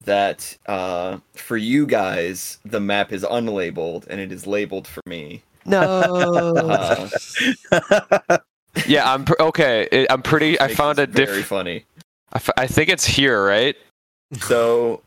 that 0.05 0.57
uh, 0.67 1.19
for 1.35 1.57
you 1.57 1.87
guys, 1.87 2.59
the 2.65 2.81
map 2.81 3.13
is 3.13 3.25
unlabeled 3.25 4.07
and 4.09 4.21
it 4.21 4.31
is 4.33 4.47
labeled 4.47 4.87
for 4.87 5.03
me. 5.07 5.43
No. 5.67 5.81
Uh, 5.81 7.09
yeah, 8.87 9.13
I'm 9.13 9.25
pr- 9.25 9.41
okay. 9.41 9.89
It, 9.91 10.07
I'm 10.11 10.23
pretty. 10.23 10.59
I 10.61 10.69
found 10.73 10.99
a 10.99 11.07
this 11.07 11.15
very 11.15 11.27
different. 11.41 11.47
funny. 11.47 11.85
I, 12.33 12.37
f- 12.37 12.51
I 12.57 12.67
think 12.67 12.89
it's 12.89 13.05
here, 13.05 13.45
right? 13.45 13.77
So, 14.41 15.03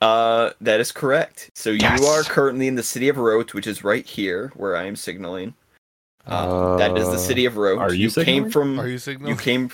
uh, 0.00 0.50
that 0.60 0.80
is 0.80 0.92
correct. 0.92 1.50
So 1.54 1.70
Yes. 1.70 2.00
you 2.00 2.06
are 2.06 2.22
currently 2.24 2.66
in 2.68 2.74
the 2.74 2.82
city 2.82 3.08
of 3.08 3.16
Wroat, 3.16 3.54
which 3.54 3.66
is 3.66 3.82
right 3.84 4.04
here 4.04 4.52
where 4.56 4.76
I 4.76 4.84
am 4.84 4.96
signaling. 4.96 5.54
Um, 6.26 6.78
that 6.78 6.96
is 6.96 7.06
the 7.08 7.14
Uh, 7.14 7.18
city 7.18 7.44
of 7.44 7.56
Wroat. 7.56 7.78
are 7.78 7.92
you 7.92 8.10
came 8.10 8.50
from? 8.50 8.80
Are 8.80 8.88
you 8.88 8.98
signaling? 8.98 9.34
you 9.36 9.40
came. 9.40 9.70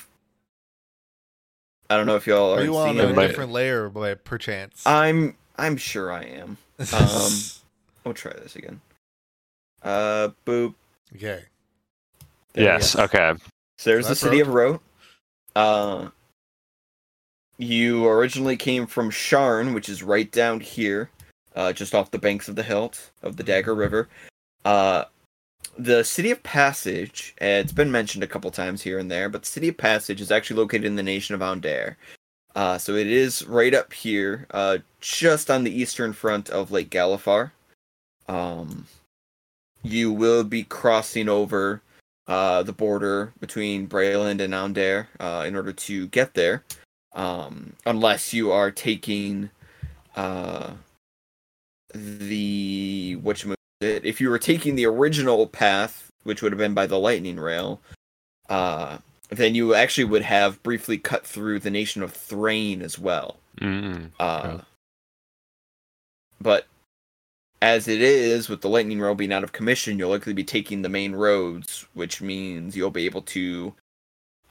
I 1.88 1.96
don't 1.96 2.06
know 2.06 2.16
if 2.16 2.26
y'all 2.26 2.54
Are 2.54 2.58
are 2.60 2.64
you 2.64 2.76
on 2.76 2.96
seeing 2.96 3.00
a 3.00 3.20
it. 3.20 3.28
different 3.28 3.52
layer, 3.52 3.88
by 3.88 4.14
perchance? 4.14 4.82
I'm. 4.86 5.36
I'm 5.56 5.76
sure 5.76 6.12
I 6.12 6.22
am. 6.24 6.56
um, 6.92 7.32
We'll 8.04 8.14
try 8.14 8.32
this 8.32 8.56
again. 8.56 8.80
Uh, 9.82 10.30
boop. 10.46 10.74
okay. 11.16 11.44
There 12.54 12.64
yes. 12.64 12.96
Okay. 12.96 13.34
So 13.78 13.90
there's 13.90 14.04
So 14.06 14.08
the 14.08 14.14
that's 14.14 14.20
city 14.20 14.40
of 14.40 14.48
Wroat. 14.48 14.80
Uh, 15.54 16.08
you 17.58 18.06
originally 18.08 18.56
came 18.56 18.86
from 18.86 19.10
Sharn, 19.10 19.74
which 19.74 19.88
is 19.88 20.02
right 20.02 20.30
down 20.32 20.60
here, 20.60 21.10
uh, 21.54 21.72
just 21.72 21.94
off 21.94 22.10
the 22.10 22.18
banks 22.18 22.48
of 22.48 22.56
the 22.56 22.62
hilt 22.62 23.10
of 23.22 23.36
the 23.36 23.42
Dagger 23.42 23.74
River. 23.74 24.08
Uh, 24.64 25.04
the 25.78 26.04
city 26.04 26.30
of 26.30 26.42
Passage, 26.42 27.34
uh, 27.40 27.44
it's 27.44 27.72
been 27.72 27.90
mentioned 27.90 28.24
a 28.24 28.26
couple 28.26 28.50
times 28.50 28.82
here 28.82 28.98
and 28.98 29.10
there, 29.10 29.28
but 29.28 29.42
the 29.42 29.48
city 29.48 29.68
of 29.68 29.76
Passage 29.76 30.20
is 30.20 30.30
actually 30.30 30.56
located 30.56 30.84
in 30.84 30.96
the 30.96 31.02
nation 31.02 31.34
of 31.34 31.42
Aundair. 31.42 31.96
Uh, 32.54 32.78
so 32.78 32.94
it 32.94 33.06
is 33.06 33.46
right 33.46 33.74
up 33.74 33.92
here, 33.92 34.46
uh, 34.50 34.78
just 35.00 35.50
on 35.50 35.64
the 35.64 35.72
eastern 35.72 36.12
front 36.12 36.50
of 36.50 36.70
Lake 36.70 36.90
Galifar. 36.90 37.52
Um, 38.28 38.86
you 39.82 40.12
will 40.12 40.44
be 40.44 40.64
crossing 40.64 41.28
over 41.28 41.82
uh, 42.26 42.62
the 42.62 42.72
border 42.72 43.32
between 43.40 43.88
Breland 43.88 44.40
and 44.40 44.54
Aundair 44.54 45.08
uh, 45.18 45.44
in 45.46 45.56
order 45.56 45.72
to 45.72 46.06
get 46.08 46.34
there, 46.34 46.64
um, 47.14 47.74
unless 47.86 48.32
you 48.32 48.52
are 48.52 48.70
taking 48.70 49.50
uh, 50.16 50.72
the 51.94 53.16
which 53.22 53.46
if 53.80 54.20
you 54.20 54.28
were 54.30 54.38
taking 54.38 54.74
the 54.74 54.86
original 54.86 55.46
path, 55.46 56.10
which 56.24 56.42
would 56.42 56.52
have 56.52 56.58
been 56.58 56.74
by 56.74 56.86
the 56.86 56.98
lightning 56.98 57.38
rail, 57.40 57.80
uh, 58.48 58.98
then 59.30 59.54
you 59.54 59.74
actually 59.74 60.04
would 60.04 60.22
have 60.22 60.62
briefly 60.62 60.98
cut 60.98 61.26
through 61.26 61.60
the 61.60 61.70
nation 61.70 62.02
of 62.02 62.12
Thrane 62.12 62.82
as 62.82 62.98
well. 62.98 63.36
Mm. 63.60 64.10
Uh. 64.18 64.58
But 66.40 66.66
as 67.62 67.88
it 67.88 68.00
is, 68.00 68.48
with 68.48 68.62
the 68.62 68.68
lightning 68.68 69.00
rail 69.00 69.14
being 69.14 69.32
out 69.32 69.44
of 69.44 69.52
commission, 69.52 69.98
you'll 69.98 70.10
likely 70.10 70.32
be 70.32 70.44
taking 70.44 70.82
the 70.82 70.88
main 70.88 71.12
roads, 71.12 71.86
which 71.94 72.20
means 72.22 72.76
you'll 72.76 72.90
be 72.90 73.04
able 73.04 73.22
to 73.22 73.74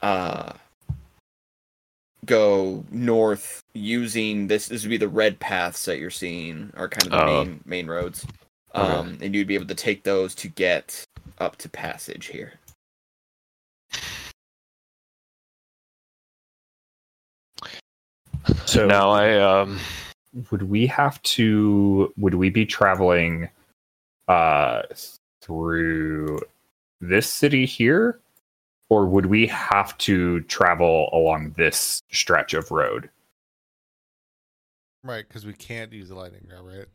uh, 0.00 0.52
go 2.24 2.84
north 2.90 3.60
using 3.74 4.46
this. 4.46 4.68
This 4.68 4.82
would 4.82 4.90
be 4.90 4.96
the 4.96 5.08
red 5.08 5.40
paths 5.40 5.84
that 5.86 5.98
you're 5.98 6.10
seeing 6.10 6.72
are 6.76 6.88
kind 6.88 7.12
of 7.12 7.18
the 7.18 7.24
Oh. 7.26 7.44
main 7.44 7.60
main 7.64 7.86
roads, 7.88 8.24
Okay. 8.74 8.92
um, 8.92 9.18
and 9.20 9.34
you'd 9.34 9.46
be 9.46 9.54
able 9.54 9.66
to 9.66 9.74
take 9.74 10.04
those 10.04 10.34
to 10.36 10.48
get 10.48 11.04
up 11.38 11.56
to 11.56 11.68
passage 11.68 12.26
here. 12.26 12.54
So 18.66 18.86
now 18.86 19.10
I 19.10 19.38
um. 19.40 19.78
would 20.50 20.62
we 20.62 20.86
have 20.86 21.20
to 21.22 22.12
would 22.16 22.34
we 22.34 22.50
be 22.50 22.64
traveling 22.64 23.48
uh 24.28 24.82
through 25.42 26.38
this 27.00 27.28
city 27.28 27.66
here 27.66 28.20
or 28.88 29.06
would 29.06 29.26
we 29.26 29.46
have 29.46 29.98
to 29.98 30.40
travel 30.42 31.10
along 31.12 31.52
this 31.56 32.00
stretch 32.12 32.54
of 32.54 32.70
road 32.70 33.10
Right, 35.02 35.26
because 35.26 35.46
we 35.46 35.54
can't 35.54 35.92
use 35.92 36.10
the 36.10 36.14
lightning 36.14 36.46
rail, 36.50 36.62
right? 36.62 36.86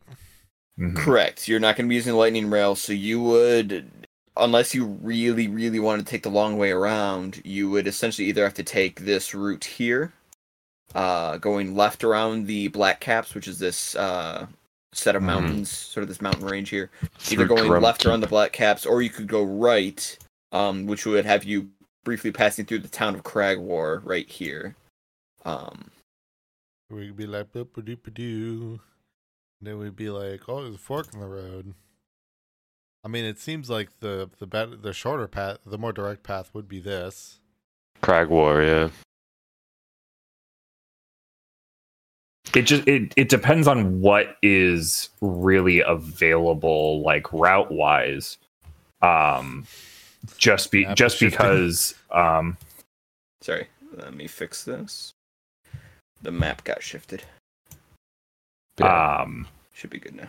Mhm. 0.78 0.96
Correct. 0.96 1.48
You're 1.48 1.60
not 1.60 1.76
going 1.76 1.86
to 1.86 1.88
be 1.88 1.94
using 1.94 2.12
the 2.12 2.18
lightning 2.18 2.50
rail, 2.50 2.74
so 2.76 2.92
you 2.92 3.20
would, 3.22 3.90
unless 4.36 4.74
you 4.74 4.84
really, 4.84 5.48
really 5.48 5.80
want 5.80 6.00
to 6.00 6.10
take 6.10 6.22
the 6.22 6.28
long 6.30 6.58
way 6.58 6.70
around, 6.70 7.40
you 7.44 7.70
would 7.70 7.86
essentially 7.86 8.28
either 8.28 8.44
have 8.44 8.54
to 8.54 8.62
take 8.62 9.00
this 9.00 9.34
route 9.34 9.64
here, 9.64 10.12
uh, 10.94 11.38
going 11.38 11.74
left 11.74 12.04
around 12.04 12.46
the 12.46 12.68
Black 12.68 13.00
Caps, 13.00 13.34
which 13.34 13.48
is 13.48 13.58
this 13.58 13.94
uh, 13.96 14.46
set 14.92 15.16
of 15.16 15.22
Mhm. 15.22 15.26
mountains, 15.26 15.70
sort 15.70 16.02
of 16.02 16.08
this 16.08 16.20
mountain 16.20 16.44
range 16.44 16.68
here. 16.68 16.90
Either 17.30 17.46
through 17.46 17.46
going 17.46 17.82
left 17.82 18.02
Grum- 18.02 18.12
around 18.12 18.20
the 18.20 18.26
Black 18.26 18.52
Caps, 18.52 18.84
or 18.84 19.00
you 19.02 19.10
could 19.10 19.26
go 19.28 19.42
right, 19.42 20.18
um, 20.52 20.86
which 20.86 21.06
would 21.06 21.24
have 21.24 21.44
you 21.44 21.70
briefly 22.04 22.30
passing 22.32 22.64
through 22.66 22.78
the 22.80 22.88
town 22.88 23.14
of 23.14 23.22
Cragwar 23.24 24.00
right 24.04 24.28
here. 24.28 24.76
Um, 25.44 25.90
We'd 26.90 27.16
be 27.16 27.26
like, 27.26 27.48
boop 29.62 29.68
doop 29.68 29.70
doo. 29.70 29.70
Then 29.70 29.78
we'd 29.78 29.96
be 29.96 30.10
like, 30.10 30.48
oh, 30.48 30.62
there's 30.62 30.74
a 30.74 30.78
fork 30.78 31.08
in 31.14 31.20
the 31.20 31.26
road. 31.26 31.74
I 33.04 33.08
mean, 33.08 33.24
it 33.24 33.38
seems 33.38 33.70
like 33.70 34.00
the 34.00 34.30
the 34.38 34.46
better, 34.46 34.76
the 34.76 34.92
shorter 34.92 35.28
path, 35.28 35.58
the 35.66 35.78
more 35.78 35.92
direct 35.92 36.22
path 36.22 36.50
would 36.54 36.68
be 36.68 36.80
this. 36.80 37.40
Crag 38.02 38.28
War, 38.28 38.62
yeah. 38.62 38.88
it 42.54 42.62
just 42.62 42.86
it, 42.88 43.12
it 43.16 43.28
depends 43.28 43.68
on 43.68 44.00
what 44.00 44.36
is 44.42 45.10
really 45.20 45.80
available 45.80 47.02
like 47.02 47.30
route 47.32 47.70
wise 47.70 48.38
um 49.02 49.66
just 50.38 50.70
be 50.70 50.84
Map 50.84 50.96
just 50.96 51.18
shifting. 51.18 51.30
because 51.38 51.94
um 52.10 52.56
Sorry, 53.42 53.68
let 53.94 54.14
me 54.14 54.26
fix 54.26 54.64
this. 54.64 55.12
The 56.22 56.32
map 56.32 56.64
got 56.64 56.82
shifted. 56.82 57.22
Yeah. 58.78 59.20
um 59.22 59.46
Should 59.74 59.90
be 59.90 59.98
good 59.98 60.14
now. 60.16 60.28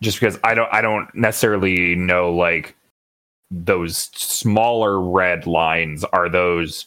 just 0.00 0.18
because 0.20 0.38
i 0.44 0.54
don't 0.54 0.72
i 0.72 0.80
don't 0.80 1.12
necessarily 1.14 1.94
know 1.96 2.32
like 2.34 2.76
those 3.50 4.10
smaller 4.14 5.00
red 5.00 5.46
lines 5.46 6.04
are 6.04 6.28
those 6.28 6.86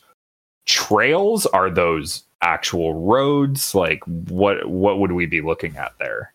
trails 0.66 1.46
are 1.48 1.70
those 1.70 2.24
actual 2.42 2.94
roads 3.06 3.76
like 3.76 4.02
what 4.06 4.68
what 4.70 5.00
would 5.00 5.12
we 5.12 5.26
be 5.26 5.42
looking 5.42 5.76
at 5.78 5.94
there 6.00 6.32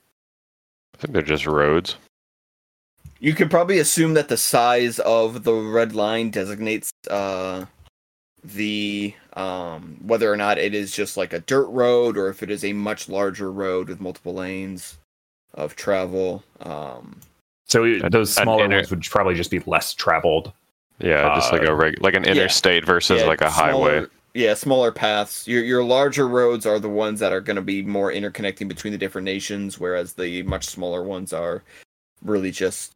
I 0.95 0.99
think 1.01 1.13
they're 1.13 1.23
just 1.23 1.47
roads. 1.47 1.95
You 3.21 3.33
could 3.33 3.51
probably 3.53 3.79
assume 3.79 4.15
that 4.15 4.29
the 4.29 4.37
size 4.37 4.99
of 5.01 5.45
the 5.45 5.53
red 5.53 5.95
line 5.95 6.31
designates 6.31 6.91
uh, 7.09 7.67
the 8.45 9.15
um, 9.35 9.99
whether 10.03 10.33
or 10.33 10.37
not 10.37 10.59
it 10.59 10.75
is 10.75 10.93
just 10.93 11.17
like 11.17 11.33
a 11.33 11.41
dirt 11.41 11.67
road 11.69 12.17
or 12.17 12.29
if 12.29 12.43
it 12.43 12.51
is 12.51 12.65
a 12.65 12.73
much 12.73 13.09
larger 13.09 13.51
road 13.53 13.89
with 13.89 14.01
multiple 14.01 14.35
lanes 14.35 14.99
of 15.55 15.75
travel. 15.77 16.43
Um, 16.61 17.21
so 17.67 17.85
it- 17.85 18.03
An- 18.03 18.11
those 18.13 18.35
smaller 18.35 18.65
inter- 18.65 18.77
ones 18.77 18.91
would 18.91 19.03
probably 19.03 19.35
just 19.35 19.51
be 19.51 19.61
less 19.61 19.93
traveled 19.95 20.53
Yeah, 21.01 21.35
just 21.37 21.53
like 21.53 21.63
Uh, 21.63 21.73
a 21.73 21.75
reg- 21.75 22.01
like 22.03 22.15
an 22.15 22.25
yeah. 22.25 22.33
interstate 22.33 22.85
versus 22.85 23.21
yeah, 23.21 23.27
like 23.27 23.41
a 23.41 23.51
highway. 23.51 24.07
Yeah, 24.35 24.55
smaller 24.55 24.93
paths. 24.93 25.47
Your 25.49 25.63
your 25.65 25.83
larger 25.85 26.27
roads 26.29 26.67
are 26.67 26.79
the 26.79 26.89
ones 26.89 27.19
that 27.21 27.33
are 27.33 27.41
going 27.41 27.57
to 27.57 27.63
be 27.63 27.83
more 27.83 28.11
interconnecting 28.13 28.69
between 28.69 28.93
the 28.93 28.99
different 28.99 29.25
nations, 29.25 29.79
whereas 29.81 30.13
the 30.15 30.43
much 30.45 30.67
smaller 30.67 31.03
ones 31.03 31.33
are 31.33 31.63
really 32.23 32.51
just 32.51 32.93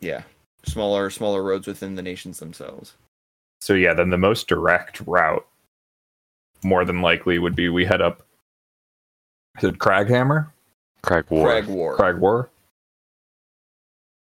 yeah 0.00 0.22
smaller 0.64 1.10
smaller 1.10 1.42
roads 1.42 1.66
within 1.66 1.94
the 1.94 2.02
nations 2.02 2.38
themselves. 2.38 2.94
So 3.60 3.74
yeah, 3.74 3.94
then 3.94 4.10
the 4.10 4.18
most 4.18 4.48
direct 4.48 5.00
route, 5.06 5.46
more 6.64 6.84
than 6.84 7.02
likely, 7.02 7.38
would 7.38 7.54
be 7.54 7.68
we 7.68 7.84
head 7.84 8.00
up. 8.00 8.22
Is 9.58 9.64
it 9.64 9.78
Craghammer? 9.78 10.48
Crag 11.02 11.30
War. 11.30 11.46
Crag 11.46 11.66
War. 11.66 11.96
Crag 11.96 12.18
War. 12.18 12.50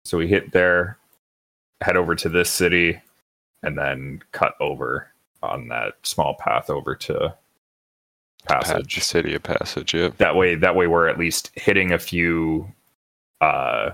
So 0.04 0.18
we 0.18 0.28
hit 0.28 0.52
there, 0.52 0.98
head 1.80 1.96
over 1.96 2.14
to 2.14 2.28
this 2.28 2.50
city, 2.50 3.00
and 3.62 3.78
then 3.78 4.22
cut 4.32 4.54
over 4.60 5.08
on 5.42 5.68
that 5.68 5.94
small 6.02 6.34
path 6.34 6.70
over 6.70 6.94
to 6.94 7.34
Passage. 8.46 8.96
The 8.96 9.00
city 9.00 9.34
of 9.34 9.42
Passage. 9.42 9.94
Yeah. 9.94 10.10
That 10.18 10.36
way, 10.36 10.54
that 10.54 10.76
way 10.76 10.86
we're 10.86 11.08
at 11.08 11.18
least 11.18 11.50
hitting 11.54 11.92
a 11.92 11.98
few 11.98 12.70
uh, 13.40 13.92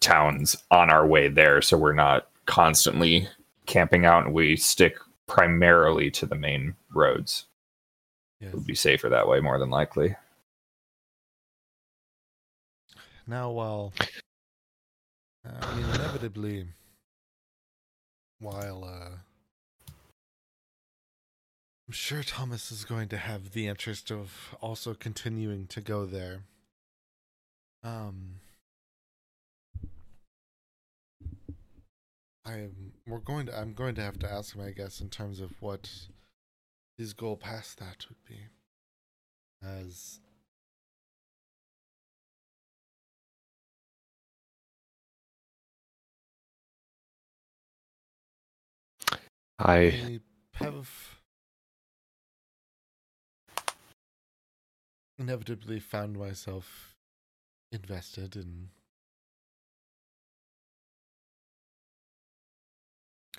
towns 0.00 0.56
on 0.70 0.90
our 0.90 1.06
way 1.06 1.28
there, 1.28 1.60
so 1.60 1.76
we're 1.76 1.92
not 1.92 2.28
constantly 2.46 3.28
camping 3.66 4.04
out, 4.04 4.24
and 4.24 4.34
we 4.34 4.56
stick 4.56 4.96
primarily 5.26 6.10
to 6.10 6.26
the 6.26 6.34
main 6.34 6.74
roads. 6.94 7.46
Yes. 8.40 8.52
It 8.52 8.56
would 8.56 8.66
be 8.66 8.74
safer 8.74 9.08
that 9.08 9.28
way, 9.28 9.40
more 9.40 9.58
than 9.58 9.70
likely. 9.70 10.16
Now, 13.26 13.50
while 13.50 13.92
uh, 15.46 15.50
I 15.60 15.74
mean, 15.76 15.86
inevitably, 15.94 16.66
while 18.40 18.84
uh, 18.84 19.16
I'm 21.88 21.92
sure 21.92 22.22
Thomas 22.22 22.70
is 22.70 22.84
going 22.84 23.08
to 23.08 23.16
have 23.16 23.52
the 23.52 23.68
interest 23.68 24.10
of 24.10 24.54
also 24.60 24.94
continuing 24.94 25.66
to 25.68 25.80
go 25.80 26.06
there. 26.06 26.40
Um, 27.84 28.40
I'm 32.44 32.92
we're 33.06 33.18
going 33.18 33.46
to 33.46 33.58
I'm 33.58 33.72
going 33.74 33.94
to 33.96 34.02
have 34.02 34.18
to 34.20 34.30
ask 34.30 34.54
him, 34.54 34.62
I 34.62 34.70
guess, 34.70 35.00
in 35.00 35.08
terms 35.10 35.40
of 35.40 35.60
what 35.60 35.90
his 36.98 37.12
goal 37.14 37.36
past 37.36 37.78
that 37.78 38.06
would 38.08 38.24
be, 38.28 38.40
as 39.62 40.18
I 49.58 49.86
I 49.86 50.20
have 50.54 50.90
inevitably 55.18 55.78
found 55.78 56.18
myself 56.18 56.96
invested 57.70 58.36
in 58.36 58.70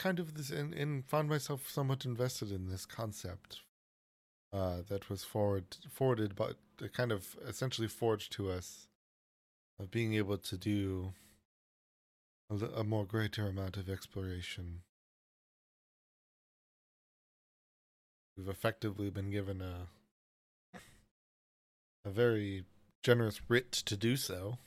kind 0.03 0.19
of 0.19 0.34
this 0.35 0.49
and, 0.49 0.73
in 0.73 1.01
found 1.03 1.30
myself 1.30 1.69
somewhat 1.69 2.03
invested 2.03 2.51
in 2.51 2.69
this 2.69 2.85
concept 2.85 3.61
uh, 4.51 4.80
that 4.89 5.09
was 5.09 5.23
forward 5.23 5.77
forwarded 5.89 6.35
but 6.35 6.57
kind 6.91 7.13
of 7.13 7.38
essentially 7.47 7.88
forged 7.88 8.30
to 8.34 8.51
us 8.51 8.88
of 9.80 9.89
being 9.89 10.13
able 10.13 10.38
to 10.38 10.57
do 10.57 11.13
a, 12.51 12.81
a 12.81 12.84
more 12.84 13.05
greater 13.05 13.47
amount 13.47 13.77
of 13.77 13.89
exploration 13.89 14.81
we've 18.35 18.49
effectively 18.49 19.09
been 19.09 19.31
given 19.31 19.61
a 19.61 19.88
a 22.05 22.09
very 22.09 22.65
generous 23.01 23.39
writ 23.47 23.71
to 23.71 23.95
do 23.95 24.17
so. 24.17 24.57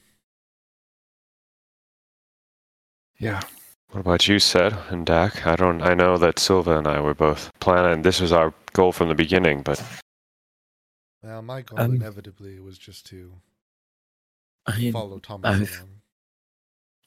Yeah. 3.18 3.42
What 3.90 4.00
about 4.00 4.28
you, 4.28 4.38
Set 4.38 4.72
and 4.90 5.06
Dak? 5.06 5.46
I 5.46 5.56
don't. 5.56 5.80
I 5.82 5.94
know 5.94 6.18
that 6.18 6.38
Sylva 6.38 6.78
and 6.78 6.86
I 6.86 7.00
were 7.00 7.14
both 7.14 7.50
planning. 7.60 8.02
This 8.02 8.20
was 8.20 8.32
our 8.32 8.52
goal 8.72 8.92
from 8.92 9.08
the 9.08 9.14
beginning, 9.14 9.62
but 9.62 9.82
Well, 11.22 11.42
my 11.42 11.62
goal 11.62 11.80
Um, 11.80 11.94
inevitably 11.94 12.60
was 12.60 12.78
just 12.78 13.06
to 13.06 13.32
I 14.66 14.90
follow 14.90 15.18
Thomas 15.18 15.78
I've- 15.78 15.88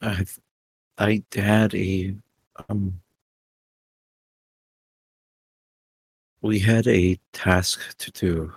I've 0.01 0.39
I 0.97 1.23
had 1.33 1.75
a 1.75 2.15
um 2.69 3.01
we 6.41 6.59
had 6.59 6.87
a 6.87 7.19
task 7.33 7.97
to 7.97 8.11
do. 8.11 8.53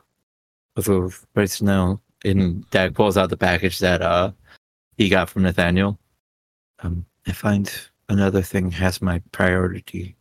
Although 0.77 1.11
right 1.35 1.62
now 1.62 2.01
in 2.24 2.65
Dak 2.70 2.94
pulls 2.94 3.16
out 3.16 3.31
the 3.31 3.36
package 3.36 3.78
that 3.81 4.01
uh 4.03 4.32
he 4.97 5.09
got 5.09 5.28
from 5.28 5.43
Nathaniel. 5.43 5.99
Um 6.78 7.05
I 7.27 7.32
find 7.32 7.73
another 8.13 8.43
thing 8.43 8.71
has 8.71 9.01
my 9.01 9.21
priority 9.33 10.17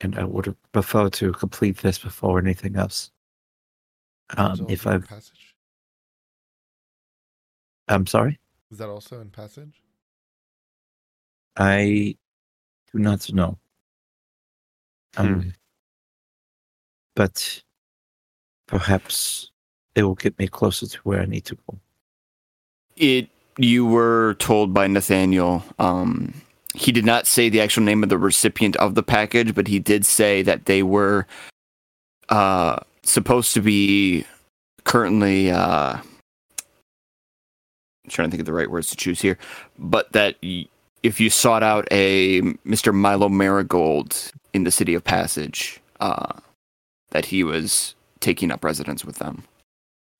and 0.00 0.18
I 0.18 0.24
would 0.24 0.56
prefer 0.72 1.10
to 1.10 1.32
complete 1.32 1.76
this 1.78 1.98
before 1.98 2.38
anything 2.38 2.76
else. 2.76 3.10
Um 4.36 4.66
if 4.68 4.86
I 4.86 4.96
in 4.96 5.02
passage? 5.02 5.54
I'm 7.88 8.06
sorry? 8.06 8.38
Is 8.70 8.78
that 8.78 8.88
also 8.88 9.20
in 9.20 9.30
passage? 9.30 9.82
I 11.56 12.16
do 12.92 12.98
not 12.98 13.32
know. 13.32 13.58
Um, 15.16 15.52
but 17.16 17.62
perhaps 18.66 19.50
it 19.96 20.04
will 20.04 20.14
get 20.14 20.38
me 20.38 20.46
closer 20.46 20.86
to 20.86 20.98
where 21.00 21.20
I 21.20 21.26
need 21.26 21.44
to 21.46 21.56
go. 21.68 21.78
It 22.96 23.28
you 23.58 23.84
were 23.84 24.34
told 24.38 24.72
by 24.72 24.86
Nathaniel. 24.86 25.64
Um, 25.78 26.32
he 26.74 26.92
did 26.92 27.04
not 27.04 27.26
say 27.26 27.48
the 27.48 27.60
actual 27.60 27.82
name 27.82 28.02
of 28.02 28.08
the 28.08 28.18
recipient 28.18 28.76
of 28.76 28.94
the 28.94 29.02
package, 29.02 29.54
but 29.54 29.66
he 29.66 29.78
did 29.78 30.06
say 30.06 30.42
that 30.42 30.66
they 30.66 30.82
were 30.82 31.26
uh, 32.28 32.78
supposed 33.02 33.54
to 33.54 33.60
be 33.60 34.24
currently. 34.84 35.50
Uh, 35.50 35.98
I'm 38.04 38.10
trying 38.10 38.28
to 38.28 38.30
think 38.30 38.40
of 38.40 38.46
the 38.46 38.52
right 38.52 38.70
words 38.70 38.90
to 38.90 38.96
choose 38.96 39.20
here, 39.20 39.36
but 39.78 40.12
that 40.12 40.36
y- 40.42 40.66
if 41.02 41.20
you 41.20 41.30
sought 41.30 41.62
out 41.62 41.88
a 41.90 42.40
Mr. 42.66 42.94
Milo 42.94 43.28
Marigold 43.28 44.32
in 44.52 44.64
the 44.64 44.70
city 44.70 44.94
of 44.94 45.02
Passage, 45.04 45.80
uh, 46.00 46.32
that 47.10 47.24
he 47.26 47.42
was 47.42 47.94
taking 48.20 48.50
up 48.50 48.64
residence 48.64 49.04
with 49.04 49.16
them. 49.16 49.44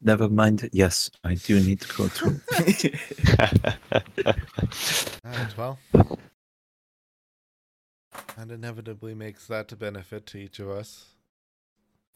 Never 0.03 0.29
mind. 0.29 0.69
Yes, 0.73 1.11
I 1.25 1.35
do 1.35 1.61
need 1.61 1.81
to 1.83 1.95
go 1.95 2.09
to. 2.09 2.41
And 5.25 5.55
well, 5.57 5.79
and 8.41 8.51
inevitably 8.51 9.15
makes 9.15 9.47
that 9.49 9.71
a 9.71 9.77
benefit 9.77 10.25
to 10.27 10.39
each 10.39 10.59
of 10.61 10.71
us. 10.71 11.05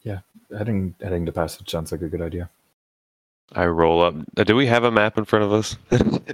Yeah, 0.01 0.19
heading 0.55 0.95
heading 0.99 1.25
to 1.27 1.31
passage 1.31 1.69
sounds 1.69 1.91
like 1.91 2.01
a 2.01 2.07
good 2.07 2.21
idea. 2.21 2.49
I 3.53 3.65
roll 3.67 4.01
up. 4.01 4.15
Do 4.45 4.55
we 4.55 4.65
have 4.65 4.83
a 4.83 4.91
map 4.91 5.17
in 5.17 5.25
front 5.25 5.45
of 5.45 5.53
us? 5.53 5.77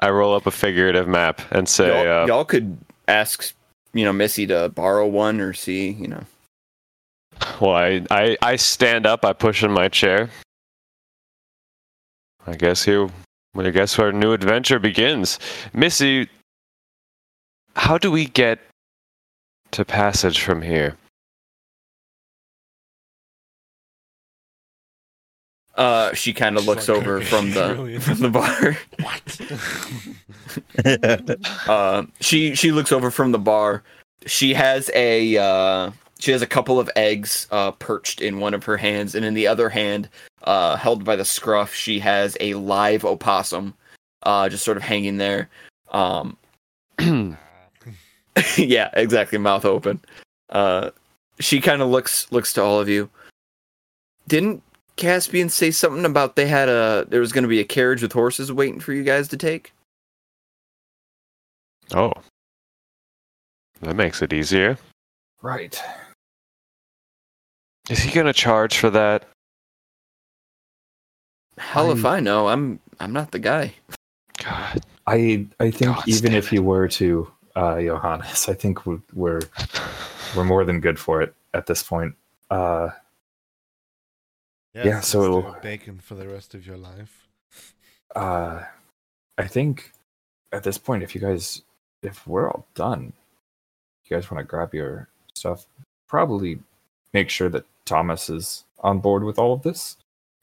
I 0.00 0.10
roll 0.10 0.34
up 0.34 0.46
a 0.46 0.50
figurative 0.50 1.06
map 1.06 1.40
and 1.52 1.68
say, 1.68 1.88
y'all, 1.88 2.22
uh, 2.22 2.26
y'all 2.26 2.44
could 2.44 2.76
ask, 3.08 3.54
you 3.94 4.04
know, 4.04 4.12
Missy 4.12 4.46
to 4.48 4.68
borrow 4.68 5.06
one 5.06 5.40
or 5.40 5.52
see, 5.52 5.90
you 5.90 6.08
know. 6.08 6.24
well, 7.60 7.76
I, 7.76 8.04
I, 8.10 8.36
I 8.42 8.56
stand 8.56 9.06
up. 9.06 9.24
I 9.24 9.32
push 9.32 9.62
in 9.62 9.70
my 9.70 9.88
chair. 9.88 10.28
I 12.46 12.56
guess 12.56 12.84
here. 12.84 13.08
I 13.56 13.70
guess 13.70 13.98
our 13.98 14.12
new 14.12 14.32
adventure 14.32 14.78
begins. 14.78 15.38
Missy, 15.72 16.28
how 17.76 17.98
do 17.98 18.10
we 18.10 18.26
get 18.26 18.58
to 19.70 19.84
passage 19.84 20.40
from 20.40 20.62
here? 20.62 20.96
Uh, 25.76 26.14
she 26.14 26.32
kind 26.32 26.56
of 26.56 26.66
looks 26.66 26.88
like, 26.88 26.96
over 26.96 27.18
"Okay, 27.18 27.26
from 27.26 27.50
the 27.50 27.74
really?" 27.74 27.98
from 27.98 28.18
the 28.20 28.30
bar. 28.30 28.78
what? 29.02 29.40
uh, 31.68 32.02
she 32.20 32.54
she 32.54 32.72
looks 32.72 32.92
over 32.92 33.10
from 33.10 33.32
the 33.32 33.38
bar. 33.38 33.82
She 34.24 34.54
has 34.54 34.90
a 34.94 35.36
uh, 35.36 35.90
she 36.18 36.32
has 36.32 36.40
a 36.40 36.46
couple 36.46 36.80
of 36.80 36.90
eggs 36.96 37.46
uh, 37.50 37.72
perched 37.72 38.22
in 38.22 38.40
one 38.40 38.54
of 38.54 38.64
her 38.64 38.78
hands, 38.78 39.14
and 39.14 39.22
in 39.22 39.34
the 39.34 39.46
other 39.46 39.68
hand, 39.68 40.08
uh, 40.44 40.76
held 40.76 41.04
by 41.04 41.14
the 41.14 41.26
scruff, 41.26 41.74
she 41.74 41.98
has 41.98 42.38
a 42.40 42.54
live 42.54 43.04
opossum, 43.04 43.74
uh, 44.22 44.48
just 44.48 44.64
sort 44.64 44.78
of 44.78 44.82
hanging 44.82 45.18
there. 45.18 45.50
Um, 45.90 46.38
yeah, 48.56 48.90
exactly, 48.94 49.38
mouth 49.38 49.64
open. 49.64 50.00
Uh, 50.50 50.90
she 51.40 51.60
kind 51.60 51.82
of 51.82 51.88
looks 51.88 52.30
looks 52.32 52.52
to 52.54 52.62
all 52.62 52.80
of 52.80 52.88
you. 52.88 53.08
Didn't 54.28 54.62
Caspian 54.96 55.48
say 55.48 55.70
something 55.70 56.04
about 56.04 56.36
they 56.36 56.46
had 56.46 56.68
a 56.68 57.06
there 57.08 57.20
was 57.20 57.32
going 57.32 57.42
to 57.44 57.48
be 57.48 57.60
a 57.60 57.64
carriage 57.64 58.02
with 58.02 58.12
horses 58.12 58.52
waiting 58.52 58.80
for 58.80 58.92
you 58.92 59.02
guys 59.04 59.28
to 59.28 59.36
take? 59.36 59.72
oh. 61.94 62.12
That 63.82 63.94
makes 63.94 64.22
it 64.22 64.32
easier. 64.32 64.78
Right. 65.42 65.80
Is 67.90 67.98
he 68.00 68.10
going 68.10 68.26
to 68.26 68.32
charge 68.32 68.78
for 68.78 68.88
that? 68.90 69.26
Hell 71.58 71.92
if 71.92 72.04
I- 72.04 72.16
I 72.16 72.20
know. 72.20 72.48
I'm 72.48 72.80
I'm 73.00 73.12
not 73.12 73.30
the 73.32 73.38
guy. 73.38 73.74
God. 74.42 74.82
I 75.06 75.46
I 75.60 75.70
think 75.70 75.94
God 75.94 76.08
even 76.08 76.32
damn 76.32 76.38
if 76.38 76.48
he 76.48 76.58
were 76.58 76.88
to, 76.88 77.30
uh, 77.56 77.80
Johannes, 77.80 78.48
I 78.48 78.54
think 78.54 78.86
we're, 78.86 79.00
we're 79.12 79.40
we're 80.36 80.44
more 80.44 80.64
than 80.64 80.80
good 80.80 80.98
for 80.98 81.22
it 81.22 81.34
at 81.54 81.66
this 81.66 81.82
point. 81.82 82.14
Uh, 82.50 82.90
Yeah, 84.74 85.00
since 85.00 85.06
so- 85.08 85.40
they're 85.42 85.60
bacon 85.60 85.98
for 85.98 86.14
the 86.14 86.28
rest 86.28 86.54
of 86.54 86.66
your 86.66 86.76
life. 86.76 87.26
uh, 88.14 88.62
I 89.38 89.46
think 89.46 89.92
at 90.52 90.62
this 90.62 90.78
point, 90.78 91.02
if 91.02 91.14
you 91.14 91.20
guys, 91.20 91.62
if 92.02 92.26
we're 92.26 92.48
all 92.48 92.66
done, 92.74 93.12
you 94.04 94.16
guys 94.16 94.30
want 94.30 94.40
to 94.40 94.48
grab 94.48 94.72
your 94.74 95.08
stuff, 95.34 95.66
probably 96.08 96.58
make 97.12 97.28
sure 97.30 97.48
that 97.48 97.64
Thomas 97.84 98.28
is 98.30 98.64
on 98.80 98.98
board 99.00 99.24
with 99.24 99.38
all 99.38 99.52
of 99.52 99.62
this. 99.62 99.96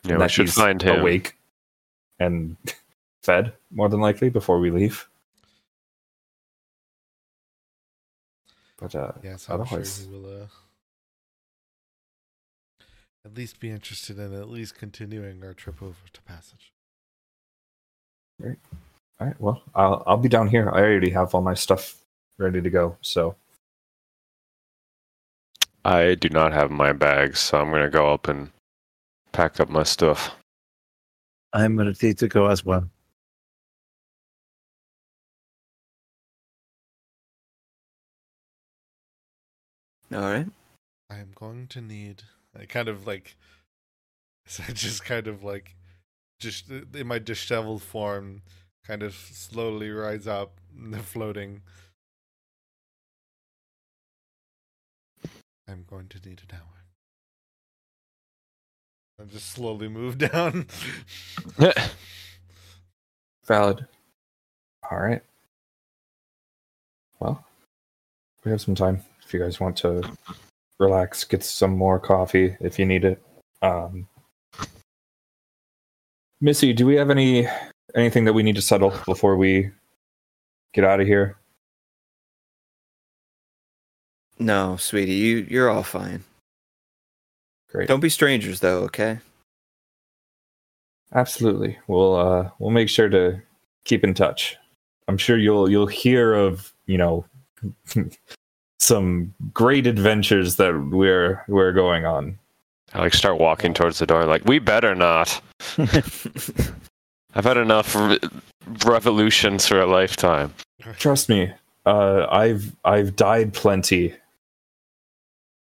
Yeah, 0.03 0.11
and 0.13 0.17
we 0.19 0.23
that 0.25 0.31
should 0.31 0.47
he's 0.47 0.55
find 0.55 0.81
him. 0.81 0.99
awake 1.01 1.35
and 2.19 2.57
fed 3.23 3.53
more 3.71 3.87
than 3.89 4.01
likely 4.01 4.29
before 4.29 4.59
we 4.59 4.69
leave. 4.71 5.07
But 8.83 8.95
uh, 8.95 9.11
Yes, 9.23 9.49
I'm 9.49 9.61
Otherwise- 9.61 9.99
sure 10.03 10.11
he 10.11 10.11
will. 10.17 10.43
Uh, 10.43 10.47
at 13.25 13.33
least 13.33 13.61
be 13.61 13.69
interested 13.69 14.19
in 14.19 14.33
at 14.33 14.49
least 14.49 14.75
continuing 14.77 15.41
our 15.45 15.53
trip 15.53 15.81
over 15.81 15.95
to 16.11 16.21
Passage. 16.23 16.73
Great. 18.41 18.57
all 19.21 19.27
right, 19.27 19.39
well, 19.39 19.63
I'll 19.73 20.03
I'll 20.05 20.17
be 20.17 20.27
down 20.27 20.49
here. 20.49 20.69
I 20.69 20.81
already 20.81 21.11
have 21.11 21.33
all 21.33 21.41
my 21.41 21.53
stuff 21.53 21.95
ready 22.37 22.61
to 22.61 22.69
go. 22.69 22.97
So 22.99 23.37
I 25.85 26.15
do 26.15 26.27
not 26.27 26.51
have 26.51 26.69
my 26.69 26.91
bags, 26.91 27.39
so 27.39 27.59
I'm 27.59 27.69
going 27.69 27.83
to 27.83 27.89
go 27.89 28.13
up 28.13 28.27
and 28.27 28.51
pack 29.31 29.61
up 29.61 29.69
my 29.69 29.83
stuff. 29.83 30.35
I'm 31.53 31.77
gonna 31.77 31.93
need 32.01 32.17
to 32.17 32.27
go 32.27 32.47
as 32.47 32.65
well. 32.65 32.89
All 40.13 40.21
right. 40.21 40.45
I 41.09 41.15
am 41.17 41.31
going 41.33 41.65
to 41.67 41.81
need. 41.81 42.23
I 42.59 42.65
kind 42.65 42.87
of 42.87 43.07
like. 43.07 43.35
So 44.45 44.61
I 44.67 44.73
just 44.73 45.05
kind 45.05 45.27
of 45.27 45.41
like, 45.45 45.73
just 46.37 46.69
uh, 46.69 46.81
in 46.93 47.07
my 47.07 47.17
disheveled 47.17 47.81
form, 47.81 48.41
kind 48.85 49.01
of 49.01 49.15
slowly 49.15 49.89
rise 49.89 50.27
up, 50.27 50.59
and 50.77 51.01
floating. 51.01 51.61
I'm 55.65 55.85
going 55.89 56.09
to 56.09 56.17
need 56.27 56.41
an 56.49 56.57
hour. 56.57 56.83
I 59.21 59.31
just 59.31 59.51
slowly 59.51 59.87
move 59.87 60.17
down. 60.29 60.67
valid. 63.45 63.87
All 64.91 64.99
right. 64.99 65.23
Well, 67.21 67.45
we 68.43 68.51
have 68.51 68.59
some 68.59 68.75
time. 68.75 69.05
If 69.33 69.39
you 69.39 69.43
guys 69.43 69.59
want 69.59 69.75
to 69.77 70.03
relax, 70.77 71.23
get 71.23 71.43
some 71.43 71.75
more 71.75 71.99
coffee 71.99 72.55
if 72.61 72.77
you 72.77 72.85
need 72.85 73.03
it. 73.03 73.19
Um, 73.63 74.07
Missy, 76.39 76.71
do 76.71 76.85
we 76.85 76.97
have 76.97 77.09
any 77.09 77.47
anything 77.95 78.25
that 78.25 78.33
we 78.33 78.43
need 78.43 78.53
to 78.57 78.61
settle 78.61 78.93
before 79.07 79.35
we 79.35 79.71
get 80.75 80.83
out 80.83 81.01
of 81.01 81.07
here? 81.07 81.35
No, 84.37 84.77
sweetie, 84.77 85.13
you 85.13 85.47
you're 85.49 85.71
all 85.71 85.81
fine. 85.81 86.23
Great. 87.71 87.87
Don't 87.87 88.01
be 88.01 88.09
strangers 88.09 88.59
though, 88.59 88.83
okay? 88.83 89.17
Absolutely. 91.11 91.79
We'll 91.87 92.15
uh 92.15 92.51
we'll 92.59 92.69
make 92.69 92.87
sure 92.87 93.09
to 93.09 93.41
keep 93.83 94.03
in 94.03 94.13
touch. 94.13 94.57
I'm 95.07 95.17
sure 95.17 95.39
you'll 95.39 95.71
you'll 95.71 95.87
hear 95.87 96.35
of, 96.35 96.71
you 96.85 96.99
know, 96.99 97.25
some 98.83 99.33
great 99.53 99.87
adventures 99.87 100.57
that 100.57 100.73
we're 100.91 101.43
we're 101.47 101.71
going 101.71 102.05
on. 102.05 102.37
I 102.93 102.99
like 102.99 103.13
start 103.13 103.39
walking 103.39 103.73
towards 103.73 103.99
the 103.99 104.05
door, 104.05 104.25
like 104.25 104.45
we 104.45 104.59
better 104.59 104.93
not. 104.93 105.41
I've 105.77 107.45
had 107.45 107.57
enough 107.57 107.95
re- 107.95 108.19
revolutions 108.85 109.67
for 109.67 109.81
a 109.81 109.87
lifetime. 109.87 110.53
Trust 110.97 111.29
me. 111.29 111.51
Uh 111.85 112.27
I've 112.29 112.75
I've 112.83 113.15
died 113.15 113.53
plenty. 113.53 114.15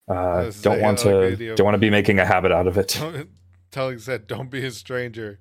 Uh 0.07 0.51
don't 0.61 0.81
want 0.81 0.99
to 0.99 1.55
don't 1.55 1.65
want 1.65 1.75
to 1.75 1.79
be 1.79 1.89
making 1.89 2.19
a 2.19 2.25
habit 2.25 2.51
out 2.51 2.67
of 2.67 2.77
it. 2.77 2.99
Telling 3.71 3.99
said, 3.99 4.25
"Don't 4.25 4.49
be 4.49 4.65
a 4.65 4.71
stranger." 4.71 5.37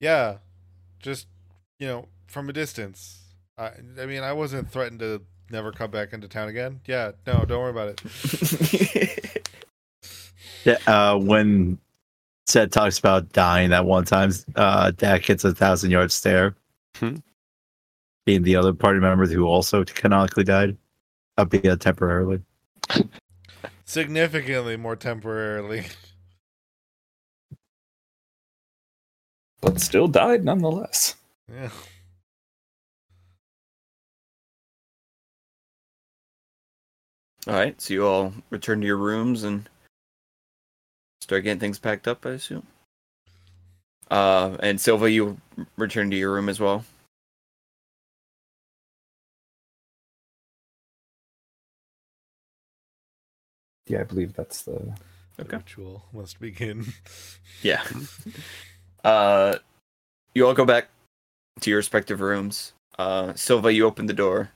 Yeah, 0.00 0.38
just 0.98 1.28
you 1.78 1.86
know, 1.86 2.08
from 2.26 2.48
a 2.48 2.52
distance. 2.52 3.20
I, 3.56 3.70
I 4.00 4.06
mean, 4.06 4.22
I 4.22 4.32
wasn't 4.32 4.72
threatened 4.72 4.98
to 5.00 5.22
never 5.52 5.70
come 5.70 5.90
back 5.90 6.12
into 6.12 6.26
town 6.28 6.48
again. 6.48 6.80
Yeah, 6.86 7.12
no, 7.26 7.44
don't 7.44 7.60
worry 7.60 7.70
about 7.70 7.88
it. 7.88 9.38
Yeah, 10.64 10.78
uh, 10.86 11.18
when 11.18 11.78
Set 12.46 12.72
talks 12.72 12.98
about 12.98 13.32
dying 13.32 13.70
that 13.70 13.84
one 13.84 14.04
time, 14.04 14.32
uh, 14.56 14.92
Dak 14.92 15.24
hits 15.24 15.44
a 15.44 15.54
thousand 15.54 15.90
yard 15.90 16.12
stare. 16.12 16.54
Hmm. 16.96 17.16
Being 18.26 18.42
the 18.42 18.54
other 18.56 18.72
party 18.72 19.00
member 19.00 19.26
who 19.26 19.46
also 19.46 19.84
canonically 19.84 20.44
died, 20.44 20.76
albeit 21.38 21.80
temporarily. 21.80 22.40
Significantly 23.84 24.76
more 24.76 24.94
temporarily. 24.94 25.86
But 29.60 29.80
still 29.80 30.06
died 30.06 30.44
nonetheless. 30.44 31.16
Yeah. 31.52 31.70
All 37.48 37.54
right, 37.54 37.80
so 37.80 37.94
you 37.94 38.06
all 38.06 38.32
return 38.50 38.80
to 38.80 38.86
your 38.86 38.96
rooms 38.96 39.42
and 39.42 39.68
start 41.20 41.44
getting 41.44 41.58
things 41.60 41.78
packed 41.78 42.06
up, 42.06 42.24
I 42.24 42.30
assume. 42.30 42.66
Uh, 44.10 44.56
and 44.60 44.80
Sylva, 44.80 45.10
you 45.10 45.38
return 45.76 46.10
to 46.10 46.16
your 46.16 46.32
room 46.32 46.48
as 46.48 46.60
well. 46.60 46.84
Yeah, 53.88 54.00
I 54.00 54.04
believe 54.04 54.34
that's 54.34 54.62
the 54.62 54.94
The 55.36 55.42
Okay. 55.44 55.56
ritual 55.58 56.04
must 56.12 56.40
begin. 56.40 56.86
Yeah. 57.62 57.82
Uh, 59.04 59.58
you 60.34 60.46
all 60.46 60.54
go 60.54 60.64
back 60.64 60.88
to 61.60 61.70
your 61.70 61.76
respective 61.78 62.20
rooms. 62.20 62.72
Uh, 62.98 63.34
Sylva, 63.34 63.72
you 63.72 63.86
open 63.86 64.06
the 64.06 64.12
door. 64.12 64.50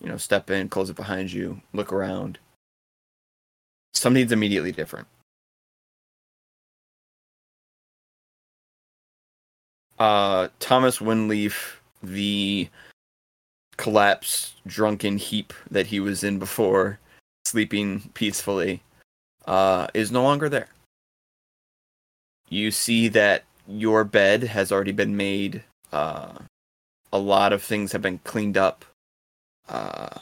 You 0.00 0.08
know, 0.08 0.16
step 0.16 0.50
in, 0.50 0.68
close 0.68 0.90
it 0.90 0.96
behind 0.96 1.32
you, 1.32 1.60
look 1.72 1.92
around. 1.92 2.38
Something's 3.94 4.32
immediately 4.32 4.72
different. 4.72 5.06
Uh, 9.98 10.48
Thomas 10.60 10.98
Winleaf, 10.98 11.76
the 12.02 12.68
collapsed, 13.78 14.54
drunken 14.66 15.16
heap 15.16 15.54
that 15.70 15.86
he 15.86 16.00
was 16.00 16.22
in 16.22 16.38
before, 16.38 16.98
sleeping 17.46 18.10
peacefully, 18.12 18.82
uh, 19.46 19.86
is 19.94 20.12
no 20.12 20.22
longer 20.22 20.48
there. 20.48 20.68
You 22.48 22.70
see 22.70 23.08
that 23.08 23.44
your 23.66 24.04
bed 24.04 24.42
has 24.44 24.70
already 24.70 24.92
been 24.92 25.16
made. 25.16 25.62
Uh, 25.92 26.34
a 27.12 27.18
lot 27.18 27.52
of 27.52 27.62
things 27.62 27.92
have 27.92 28.02
been 28.02 28.18
cleaned 28.18 28.56
up. 28.56 28.84
Uh, 29.68 30.20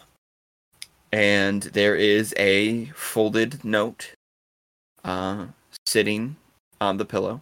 and 1.12 1.62
there 1.62 1.94
is 1.94 2.34
a 2.36 2.86
folded 2.86 3.64
note 3.64 4.14
uh, 5.04 5.46
sitting 5.86 6.36
on 6.80 6.96
the 6.96 7.04
pillow. 7.04 7.40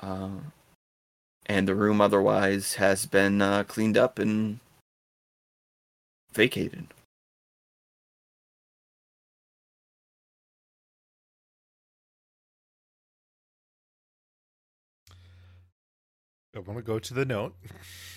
Uh, 0.00 0.30
and 1.46 1.68
the 1.68 1.74
room 1.74 2.00
otherwise 2.00 2.74
has 2.74 3.06
been 3.06 3.42
uh, 3.42 3.64
cleaned 3.64 3.98
up 3.98 4.18
and 4.18 4.60
vacated. 6.32 6.86
I 16.56 16.60
want 16.60 16.78
to 16.78 16.82
go 16.82 16.98
to 16.98 17.14
the 17.14 17.24
note. 17.24 17.54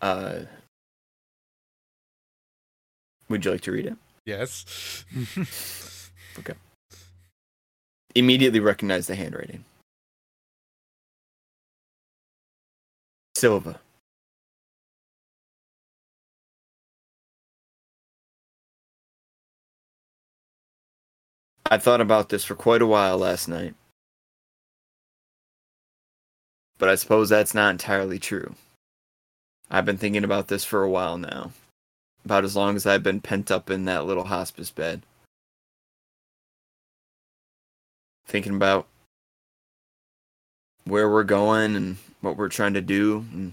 Uh, 0.00 0.40
would 3.28 3.44
you 3.44 3.50
like 3.52 3.60
to 3.62 3.72
read 3.72 3.86
it? 3.86 3.96
Yes. 4.26 5.04
Okay. 6.38 6.54
Immediately 8.14 8.60
recognize 8.60 9.06
the 9.06 9.14
handwriting. 9.14 9.66
Sylva. 13.36 13.80
I 21.70 21.76
thought 21.78 22.00
about 22.00 22.30
this 22.30 22.44
for 22.44 22.54
quite 22.54 22.80
a 22.80 22.86
while 22.86 23.18
last 23.18 23.46
night. 23.48 23.74
But 26.82 26.88
I 26.88 26.96
suppose 26.96 27.28
that's 27.28 27.54
not 27.54 27.70
entirely 27.70 28.18
true. 28.18 28.56
I've 29.70 29.84
been 29.84 29.98
thinking 29.98 30.24
about 30.24 30.48
this 30.48 30.64
for 30.64 30.82
a 30.82 30.90
while 30.90 31.16
now. 31.16 31.52
About 32.24 32.42
as 32.42 32.56
long 32.56 32.74
as 32.74 32.86
I've 32.86 33.04
been 33.04 33.20
pent 33.20 33.52
up 33.52 33.70
in 33.70 33.84
that 33.84 34.04
little 34.04 34.24
hospice 34.24 34.72
bed. 34.72 35.02
Thinking 38.26 38.56
about 38.56 38.88
where 40.82 41.08
we're 41.08 41.22
going 41.22 41.76
and 41.76 41.98
what 42.20 42.36
we're 42.36 42.48
trying 42.48 42.74
to 42.74 42.80
do 42.80 43.26
and 43.32 43.52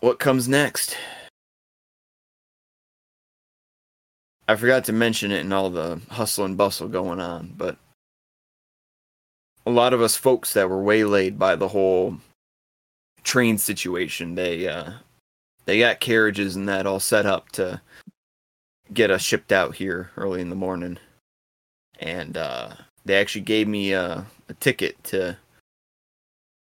what 0.00 0.18
comes 0.18 0.48
next. 0.48 0.96
I 4.48 4.56
forgot 4.56 4.82
to 4.86 4.92
mention 4.92 5.30
it 5.30 5.44
in 5.44 5.52
all 5.52 5.70
the 5.70 6.00
hustle 6.10 6.46
and 6.46 6.56
bustle 6.56 6.88
going 6.88 7.20
on, 7.20 7.54
but 7.56 7.76
a 9.66 9.70
lot 9.70 9.92
of 9.92 10.00
us 10.00 10.16
folks 10.16 10.52
that 10.52 10.70
were 10.70 10.82
waylaid 10.82 11.38
by 11.38 11.56
the 11.56 11.68
whole 11.68 12.18
train 13.24 13.58
situation, 13.58 14.36
they 14.36 14.68
uh 14.68 14.92
they 15.64 15.80
got 15.80 15.98
carriages 16.00 16.54
and 16.54 16.68
that 16.68 16.86
all 16.86 17.00
set 17.00 17.26
up 17.26 17.50
to 17.52 17.80
get 18.94 19.10
us 19.10 19.20
shipped 19.20 19.50
out 19.50 19.74
here 19.74 20.10
early 20.16 20.40
in 20.40 20.48
the 20.48 20.56
morning. 20.56 20.98
And 21.98 22.36
uh 22.36 22.74
they 23.04 23.16
actually 23.16 23.42
gave 23.42 23.66
me 23.66 23.92
a, 23.92 24.24
a 24.48 24.54
ticket 24.54 25.02
to 25.04 25.36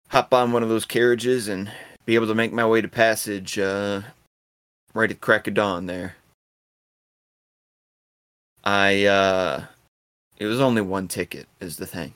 hop 0.08 0.32
on 0.32 0.52
one 0.52 0.62
of 0.62 0.70
those 0.70 0.86
carriages 0.86 1.48
and 1.48 1.70
be 2.06 2.14
able 2.14 2.26
to 2.26 2.34
make 2.34 2.52
my 2.52 2.66
way 2.66 2.80
to 2.80 2.88
passage 2.88 3.58
uh 3.58 4.00
right 4.94 5.10
at 5.10 5.20
crack 5.20 5.46
of 5.46 5.54
dawn 5.54 5.84
there. 5.84 6.16
I 8.64 9.04
uh 9.04 9.64
it 10.38 10.46
was 10.46 10.60
only 10.60 10.80
one 10.80 11.08
ticket 11.08 11.46
is 11.60 11.76
the 11.76 11.86
thing. 11.86 12.14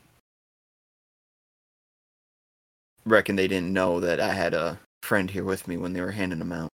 Reckon 3.05 3.37
they 3.37 3.49
didn't 3.49 3.73
know 3.73 4.01
that 4.01 4.21
I 4.21 4.33
had 4.33 4.55
a 4.55 4.79
friend 5.03 5.31
here 5.31 5.45
with 5.45 5.67
me 5.67 5.77
when 5.77 5.93
they 5.93 6.01
were 6.01 6.13
handing 6.13 6.39
them 6.39 6.53
out. 6.53 6.69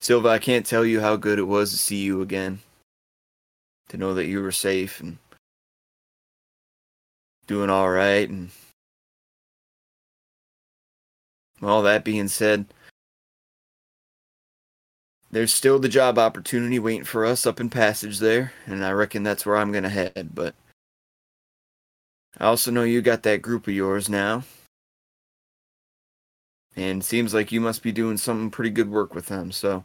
Sylva, 0.00 0.28
I 0.30 0.38
can't 0.38 0.66
tell 0.66 0.84
you 0.84 1.00
how 1.00 1.16
good 1.16 1.38
it 1.38 1.42
was 1.42 1.70
to 1.70 1.78
see 1.78 2.02
you 2.02 2.22
again. 2.22 2.60
To 3.90 3.96
know 3.96 4.14
that 4.14 4.26
you 4.26 4.42
were 4.42 4.50
safe 4.50 5.00
and 5.00 5.18
doing 7.46 7.70
all 7.70 7.90
right 7.90 8.28
and 8.28 8.50
all 11.62 11.82
that 11.82 12.04
being 12.04 12.28
said, 12.28 12.66
there's 15.32 15.52
still 15.52 15.78
the 15.78 15.88
job 15.88 16.18
opportunity 16.18 16.78
waiting 16.78 17.04
for 17.04 17.24
us 17.24 17.46
up 17.46 17.58
in 17.58 17.70
passage 17.70 18.18
there, 18.18 18.52
and 18.66 18.84
I 18.84 18.92
reckon 18.92 19.22
that's 19.22 19.46
where 19.46 19.56
I'm 19.56 19.72
gonna 19.72 19.88
head, 19.88 20.30
but 20.34 20.54
I 22.38 22.46
also 22.46 22.70
know 22.70 22.82
you 22.82 23.00
got 23.02 23.22
that 23.24 23.42
group 23.42 23.66
of 23.66 23.74
yours 23.74 24.08
now. 24.08 24.44
And 26.76 27.04
seems 27.04 27.34
like 27.34 27.52
you 27.52 27.60
must 27.60 27.82
be 27.82 27.92
doing 27.92 28.16
some 28.16 28.50
pretty 28.50 28.70
good 28.70 28.90
work 28.90 29.14
with 29.14 29.26
them, 29.26 29.52
so 29.52 29.84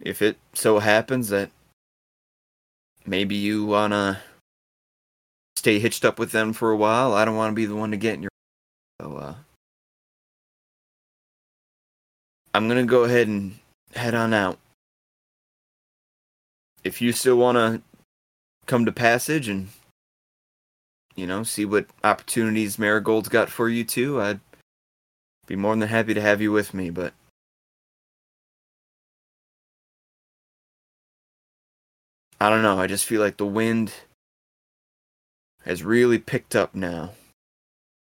if 0.00 0.22
it 0.22 0.36
so 0.52 0.78
happens 0.78 1.28
that 1.30 1.50
maybe 3.06 3.34
you 3.34 3.64
wanna 3.64 4.20
stay 5.56 5.78
hitched 5.78 6.04
up 6.04 6.18
with 6.18 6.32
them 6.32 6.52
for 6.52 6.70
a 6.70 6.76
while, 6.76 7.14
I 7.14 7.24
don't 7.24 7.36
want 7.36 7.52
to 7.52 7.54
be 7.54 7.66
the 7.66 7.76
one 7.76 7.90
to 7.90 7.96
get 7.96 8.14
in 8.14 8.22
your 8.22 8.30
so 9.00 9.16
uh 9.16 9.34
I'm 12.52 12.68
gonna 12.68 12.84
go 12.84 13.04
ahead 13.04 13.28
and 13.28 13.58
head 13.94 14.14
on 14.14 14.34
out. 14.34 14.58
If 16.82 17.00
you 17.00 17.12
still 17.12 17.36
want 17.36 17.56
to 17.56 17.82
come 18.66 18.84
to 18.84 18.92
Passage 18.92 19.48
and 19.48 19.68
you 21.14 21.26
know 21.26 21.42
see 21.42 21.64
what 21.64 21.86
opportunities 22.02 22.78
Marigold's 22.78 23.28
got 23.28 23.48
for 23.48 23.68
you 23.68 23.84
too, 23.84 24.20
I'd 24.20 24.40
be 25.46 25.56
more 25.56 25.76
than 25.76 25.88
happy 25.88 26.14
to 26.14 26.20
have 26.20 26.40
you 26.40 26.52
with 26.52 26.74
me. 26.74 26.90
But 26.90 27.14
I 32.40 32.50
don't 32.50 32.62
know. 32.62 32.78
I 32.78 32.86
just 32.86 33.06
feel 33.06 33.20
like 33.20 33.38
the 33.38 33.46
wind 33.46 33.92
has 35.62 35.82
really 35.82 36.18
picked 36.18 36.54
up 36.54 36.74
now, 36.74 37.12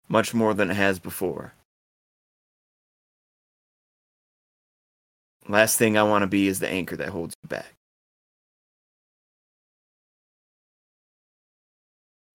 much 0.08 0.34
more 0.34 0.54
than 0.54 0.72
it 0.72 0.76
has 0.76 1.00
before. 1.00 1.54
Last 5.50 5.78
thing 5.78 5.98
I 5.98 6.04
want 6.04 6.22
to 6.22 6.28
be 6.28 6.48
is 6.48 6.60
the 6.60 6.70
anchor 6.70 6.96
that 6.96 7.10
holds 7.10 7.34
you 7.44 7.50
back. 7.50 7.74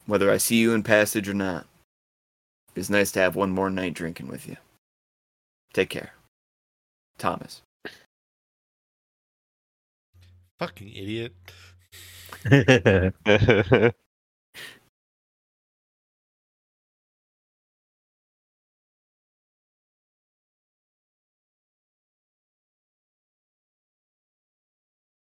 Whether 0.07 0.32
I 0.32 0.36
see 0.36 0.57
you 0.57 0.74
in 0.74 0.82
passage 0.82 1.28
or 1.28 1.35
not, 1.35 1.66
it's 2.74 2.91
nice 2.91 3.12
to 3.12 3.20
have 3.20 3.36
one 3.36 3.51
more 3.51 3.70
night 3.70 3.95
drinking 3.95 4.27
with 4.27 4.49
you. 4.49 4.57
Take 5.73 5.91
care. 5.91 6.11
Thomas. 7.16 7.62
Fucking 10.59 10.89
idiot. 10.93 11.35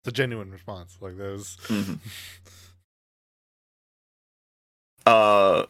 It's 0.03 0.09
a 0.09 0.13
genuine 0.13 0.51
response. 0.51 0.99
Like 1.01 1.17
those. 1.17 1.57
Mhm. 1.69 1.99
Uh, 5.05 5.67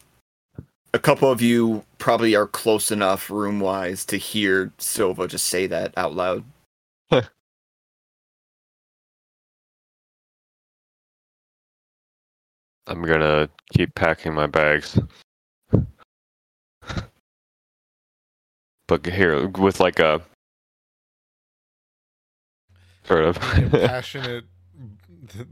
a 0.92 0.98
couple 0.98 1.30
of 1.30 1.40
you 1.40 1.82
probably 1.96 2.34
are 2.34 2.46
close 2.46 2.90
enough 2.90 3.30
room 3.30 3.60
wise 3.60 4.04
to 4.04 4.18
hear 4.18 4.70
Sylva 4.76 5.26
just 5.26 5.46
say 5.46 5.66
that 5.68 5.94
out 5.96 6.14
loud. 6.14 6.44
I'm 7.10 7.22
gonna 13.02 13.48
keep 13.72 13.94
packing 13.94 14.34
my 14.34 14.46
bags. 14.46 14.98
But 18.88 19.06
here, 19.06 19.48
with 19.48 19.80
like 19.80 19.98
a 20.00 20.20
sort 23.04 23.24
of. 23.24 23.38
impassionate 23.56 24.44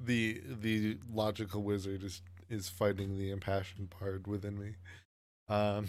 the 0.05 0.41
the 0.47 0.99
logical 1.13 1.63
wizard 1.63 2.03
is 2.03 2.23
is 2.49 2.69
fighting 2.69 3.19
the 3.19 3.31
impassioned 3.31 3.91
part 3.91 4.27
within 4.27 4.59
me 4.59 4.75
um 5.49 5.87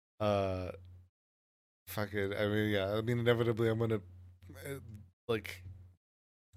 uh 0.20 0.70
fuck 1.86 2.12
it 2.12 2.32
i 2.38 2.46
mean 2.46 2.70
yeah 2.70 2.92
i 2.94 3.00
mean 3.00 3.18
inevitably 3.18 3.68
i'm 3.68 3.78
gonna 3.78 4.00
uh, 4.66 4.74
like 5.28 5.62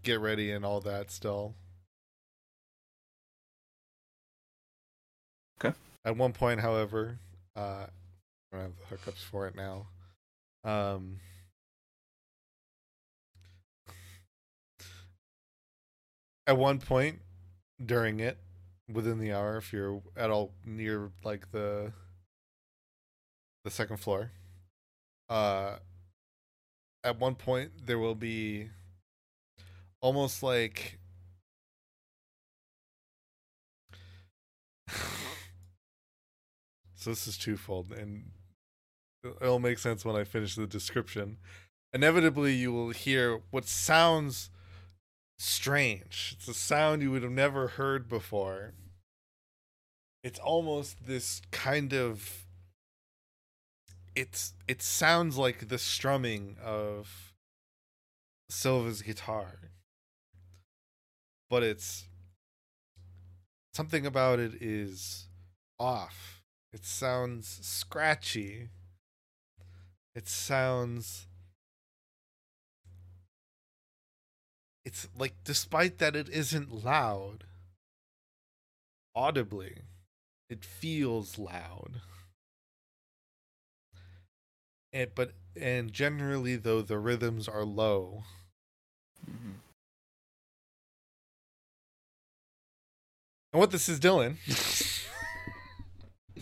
get 0.04 0.20
ready 0.20 0.52
and 0.52 0.66
all 0.66 0.82
that 0.82 1.12
still 1.12 1.56
Okay. 5.64 5.76
At 6.06 6.18
one 6.18 6.34
point, 6.34 6.60
however, 6.60 7.18
uh, 7.56 7.86
I 7.88 7.88
don't 8.52 8.62
have 8.62 8.74
the 8.78 8.96
hookups 8.96 9.24
for 9.24 9.48
it 9.48 9.56
now. 9.56 9.88
Um, 10.64 11.20
at 16.52 16.58
one 16.58 16.80
point 16.80 17.20
during 17.84 18.20
it, 18.20 18.38
within 18.92 19.20
the 19.20 19.32
hour, 19.32 19.56
if 19.56 19.72
you're 19.72 20.02
at 20.18 20.30
all 20.30 20.52
near 20.66 21.10
like 21.24 21.50
the 21.54 21.94
the 23.64 23.72
second 23.72 24.02
floor, 24.02 24.32
uh, 25.30 25.78
at 27.06 27.18
one 27.18 27.36
point 27.36 27.72
there 27.86 27.98
will 27.98 28.16
be 28.16 28.68
almost 30.02 30.44
like 30.44 31.00
so 36.96 37.12
this 37.12 37.28
is 37.28 37.38
twofold 37.38 37.94
and 37.94 38.26
it'll 39.24 39.60
make 39.60 39.78
sense 39.80 40.04
when 40.04 40.18
i 40.18 40.26
finish 40.26 40.56
the 40.56 40.68
description. 40.68 41.38
Inevitably 41.94 42.54
you 42.56 42.74
will 42.74 42.90
hear 42.90 43.40
what 43.52 43.64
sounds 43.66 44.50
strange 45.42 46.36
it's 46.38 46.48
a 46.48 46.54
sound 46.54 47.02
you 47.02 47.12
would 47.12 47.24
have 47.24 47.32
never 47.32 47.70
heard 47.70 48.08
before 48.08 48.74
it's 50.24 50.40
almost 50.40 51.08
this 51.08 51.42
kind 51.52 51.94
of 51.94 52.46
it's 54.16 54.54
it 54.68 54.82
sounds 54.82 55.38
like 55.38 55.68
the 55.70 55.78
strumming 55.78 56.58
of 56.64 57.32
Sylva's 58.50 59.02
guitar. 59.02 59.72
But 61.50 61.64
it's 61.64 62.06
something 63.74 64.06
about 64.06 64.40
it 64.40 64.62
is 64.62 65.28
off. 65.80 66.44
It 66.74 66.86
sounds 66.86 67.60
scratchy. 67.62 68.70
It 70.16 70.28
sounds 70.28 71.28
it's 74.86 75.08
like 75.18 75.34
despite 75.44 75.98
that 76.00 76.16
it 76.16 76.28
isn't 76.30 76.84
loud 76.84 77.44
audibly 79.16 79.78
it 80.50 80.64
feels 80.66 81.38
loud 81.38 82.02
and 84.94 85.10
but 85.16 85.34
and 85.60 85.92
generally 85.94 86.56
though 86.56 86.82
the 86.82 86.98
rhythms 86.98 87.48
are 87.48 87.66
low 87.66 88.24
Mhm. 89.30 89.54
and 93.54 93.60
what 93.60 93.72
this 93.72 93.88
is 93.90 94.00
dylan 94.00 94.36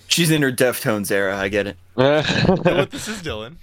She's 0.08 0.32
in 0.32 0.42
her 0.42 0.52
Deftones 0.52 1.12
era. 1.12 1.38
I 1.38 1.50
get 1.50 1.68
it. 1.68 1.78
and 1.96 2.64
what 2.66 2.90
this 2.90 3.08
is 3.08 3.22
dylan 3.22 3.58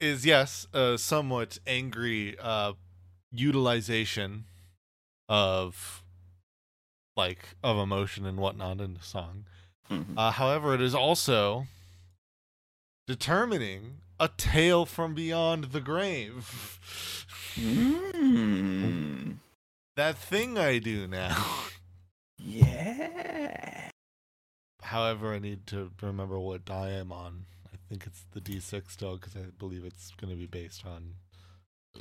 is 0.00 0.24
yes 0.24 0.66
a 0.72 0.96
somewhat 0.98 1.58
angry 1.66 2.36
uh 2.38 2.72
utilization 3.32 4.44
of 5.28 6.02
like 7.16 7.40
of 7.62 7.76
emotion 7.76 8.24
and 8.24 8.38
whatnot 8.38 8.80
in 8.80 8.94
the 8.94 9.02
song 9.02 9.44
Mhm. 9.90 10.18
Uh, 10.18 10.30
however, 10.30 10.74
it 10.74 10.82
is 10.82 10.94
also 10.94 11.66
determining 13.06 14.00
a 14.20 14.28
tale 14.28 14.84
from 14.84 15.14
beyond 15.14 15.64
the 15.72 15.80
grave. 15.80 16.78
Mm. 17.56 19.36
That 19.96 20.18
thing 20.18 20.58
I 20.58 20.78
do 20.78 21.06
now. 21.06 21.42
Yeah. 22.38 23.90
However, 24.82 25.34
I 25.34 25.38
need 25.38 25.66
to 25.68 25.90
remember 26.00 26.38
what 26.38 26.64
die 26.64 26.90
I'm 26.90 27.12
on. 27.12 27.46
I 27.88 27.94
think 27.94 28.06
it's 28.06 28.26
the 28.32 28.40
D6 28.40 28.90
still 28.90 29.16
because 29.16 29.34
I 29.34 29.46
believe 29.58 29.82
it's 29.82 30.12
going 30.20 30.30
to 30.30 30.36
be 30.36 30.44
based 30.44 30.84
on 30.84 31.14
uh, 31.96 32.00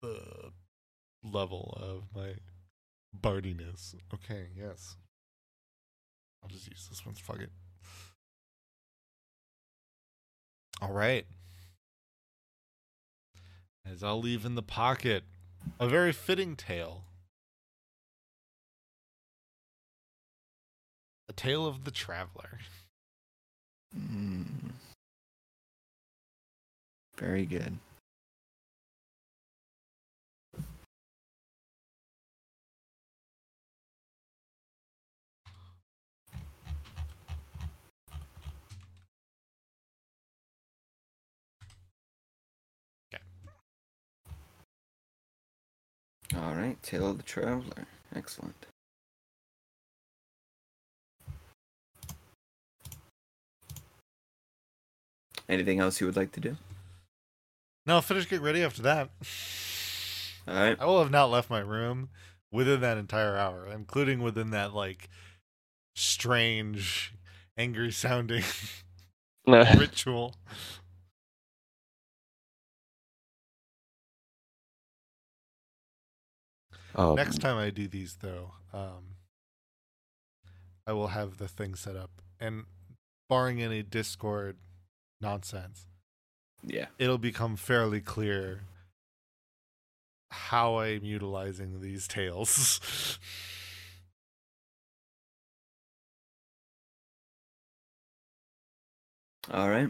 the 0.00 0.52
level 1.22 1.76
of 1.78 2.04
my 2.16 2.36
bardiness. 3.12 3.94
Okay, 4.14 4.46
yes. 4.56 4.96
I'll 6.42 6.48
just 6.48 6.66
use 6.66 6.86
this 6.88 7.04
one. 7.04 7.14
Fuck 7.14 7.40
it. 7.40 7.50
All 10.80 10.92
right. 10.92 11.26
As 13.84 14.02
I'll 14.02 14.20
leave 14.20 14.46
in 14.46 14.54
the 14.54 14.62
pocket 14.62 15.24
a 15.78 15.86
very 15.86 16.12
fitting 16.12 16.56
tale. 16.56 17.04
A 21.28 21.34
tale 21.34 21.66
of 21.66 21.84
the 21.84 21.90
traveler. 21.90 22.60
Mm. 23.96 24.44
Very 27.16 27.46
good. 27.46 27.78
Okay. 43.12 43.22
All 46.36 46.54
right, 46.54 46.80
Tale 46.82 47.10
of 47.10 47.16
the 47.16 47.22
Traveler. 47.24 47.86
Excellent. 48.14 48.66
Anything 55.48 55.80
else 55.80 56.00
you 56.00 56.06
would 56.06 56.16
like 56.16 56.32
to 56.32 56.40
do? 56.40 56.56
No, 57.86 58.00
finish 58.00 58.28
getting 58.28 58.44
ready 58.44 58.62
after 58.62 58.82
that. 58.82 59.10
All 60.46 60.54
right. 60.54 60.76
I 60.78 60.84
will 60.84 60.98
have 61.02 61.10
not 61.10 61.30
left 61.30 61.48
my 61.48 61.60
room 61.60 62.10
within 62.52 62.80
that 62.80 62.98
entire 62.98 63.36
hour, 63.36 63.66
including 63.66 64.20
within 64.22 64.50
that 64.50 64.74
like 64.74 65.08
strange, 65.94 67.14
angry 67.56 67.90
sounding 67.92 68.44
ritual. 69.46 70.34
Um, 76.94 77.14
Next 77.14 77.38
time 77.38 77.56
I 77.56 77.70
do 77.70 77.86
these, 77.86 78.16
though, 78.20 78.52
um, 78.72 79.16
I 80.86 80.92
will 80.92 81.08
have 81.08 81.36
the 81.38 81.46
thing 81.48 81.74
set 81.74 81.96
up, 81.96 82.10
and 82.40 82.64
barring 83.28 83.62
any 83.62 83.82
Discord 83.82 84.56
nonsense, 85.20 85.86
Yeah. 86.62 86.86
it'll 86.98 87.18
become 87.18 87.56
fairly 87.56 88.00
clear 88.00 88.60
how 90.30 90.78
I'm 90.78 91.04
utilizing 91.04 91.80
these 91.80 92.06
tales. 92.06 93.18
All 99.50 99.68
right. 99.70 99.88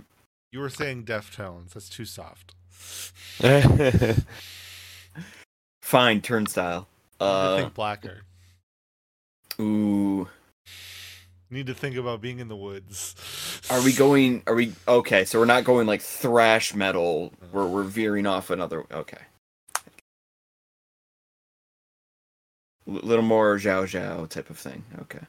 you 0.52 0.60
were 0.60 0.68
saying 0.70 1.04
Deftones. 1.04 1.70
That's 1.72 1.88
too 1.88 2.04
soft. 2.04 2.54
Fine. 5.82 6.20
Turnstile. 6.22 6.86
You 7.20 7.26
need 7.26 7.32
to 7.32 7.38
Uh. 7.38 7.56
think 7.58 7.74
blacker. 7.74 8.22
Ooh. 9.60 10.28
Need 11.50 11.66
to 11.68 11.74
think 11.74 11.96
about 11.96 12.20
being 12.20 12.40
in 12.40 12.48
the 12.48 12.56
woods. 12.56 13.14
Are 13.70 13.82
we 13.82 13.94
going? 13.94 14.42
Are 14.46 14.54
we 14.54 14.74
okay? 14.86 15.24
So 15.24 15.38
we're 15.38 15.46
not 15.46 15.64
going 15.64 15.86
like 15.86 16.02
thrash 16.02 16.74
metal. 16.74 17.32
We're 17.52 17.66
we're 17.66 17.84
veering 17.84 18.26
off 18.26 18.50
another. 18.50 18.84
Okay. 18.92 19.18
A 22.86 22.90
little 22.90 23.24
more 23.24 23.56
Zhao 23.56 23.84
Zhao 23.84 24.28
type 24.28 24.50
of 24.50 24.58
thing. 24.58 24.84
Okay. 25.00 25.20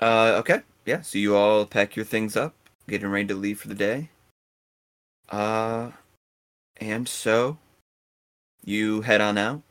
Uh. 0.00 0.36
Okay. 0.38 0.62
Yeah. 0.86 1.02
So 1.02 1.18
you 1.18 1.36
all 1.36 1.66
pack 1.66 1.94
your 1.94 2.06
things 2.06 2.36
up, 2.38 2.54
getting 2.88 3.10
ready 3.10 3.26
to 3.26 3.34
leave 3.34 3.60
for 3.60 3.68
the 3.68 3.74
day. 3.74 4.08
Uh. 5.28 5.90
And 6.80 7.08
so, 7.08 7.58
you 8.64 9.02
head 9.02 9.20
on 9.20 9.36
out. 9.36 9.62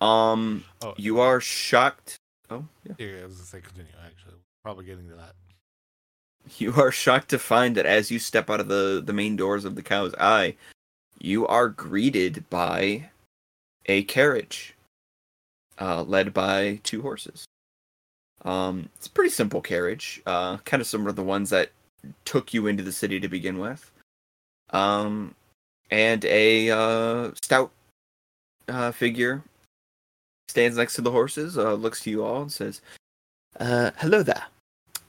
Um. 0.00 0.62
Oh, 0.80 0.94
You 0.96 1.18
are 1.18 1.40
shocked. 1.40 2.18
Oh. 2.52 2.64
Yeah. 2.84 2.94
yeah, 2.98 3.20
I 3.22 3.24
was 3.24 3.36
gonna 3.36 3.46
say 3.46 3.60
continue. 3.60 3.92
Actually, 4.04 4.34
probably 4.62 4.84
getting 4.84 5.08
to 5.08 5.14
that. 5.14 5.34
You 6.58 6.74
are 6.74 6.90
shocked 6.90 7.28
to 7.30 7.38
find 7.38 7.76
that 7.76 7.86
as 7.86 8.10
you 8.10 8.18
step 8.18 8.50
out 8.50 8.60
of 8.60 8.68
the, 8.68 9.00
the 9.04 9.12
main 9.12 9.36
doors 9.36 9.64
of 9.64 9.76
the 9.76 9.82
cow's 9.82 10.14
eye, 10.16 10.56
you 11.18 11.46
are 11.46 11.68
greeted 11.68 12.44
by 12.50 13.10
a 13.86 14.02
carriage 14.04 14.74
uh, 15.80 16.02
led 16.02 16.34
by 16.34 16.80
two 16.82 17.02
horses. 17.02 17.44
Um, 18.44 18.88
it's 18.96 19.06
a 19.06 19.10
pretty 19.10 19.30
simple 19.30 19.60
carriage, 19.60 20.20
uh, 20.26 20.56
kind 20.58 20.80
of 20.80 20.86
similar 20.86 21.10
to 21.10 21.16
the 21.16 21.22
ones 21.22 21.50
that 21.50 21.70
took 22.24 22.52
you 22.52 22.66
into 22.66 22.82
the 22.82 22.92
city 22.92 23.20
to 23.20 23.28
begin 23.28 23.58
with. 23.58 23.90
Um, 24.70 25.34
and 25.90 26.24
a 26.24 26.70
uh, 26.70 27.30
stout 27.40 27.70
uh, 28.68 28.90
figure 28.90 29.42
stands 30.52 30.76
next 30.76 30.94
to 30.96 31.00
the 31.00 31.10
horses, 31.10 31.56
uh, 31.56 31.72
looks 31.72 32.00
to 32.02 32.10
you 32.10 32.22
all, 32.22 32.42
and 32.42 32.52
says, 32.52 32.82
uh, 33.58 33.90
"Hello 33.96 34.22
there. 34.22 34.44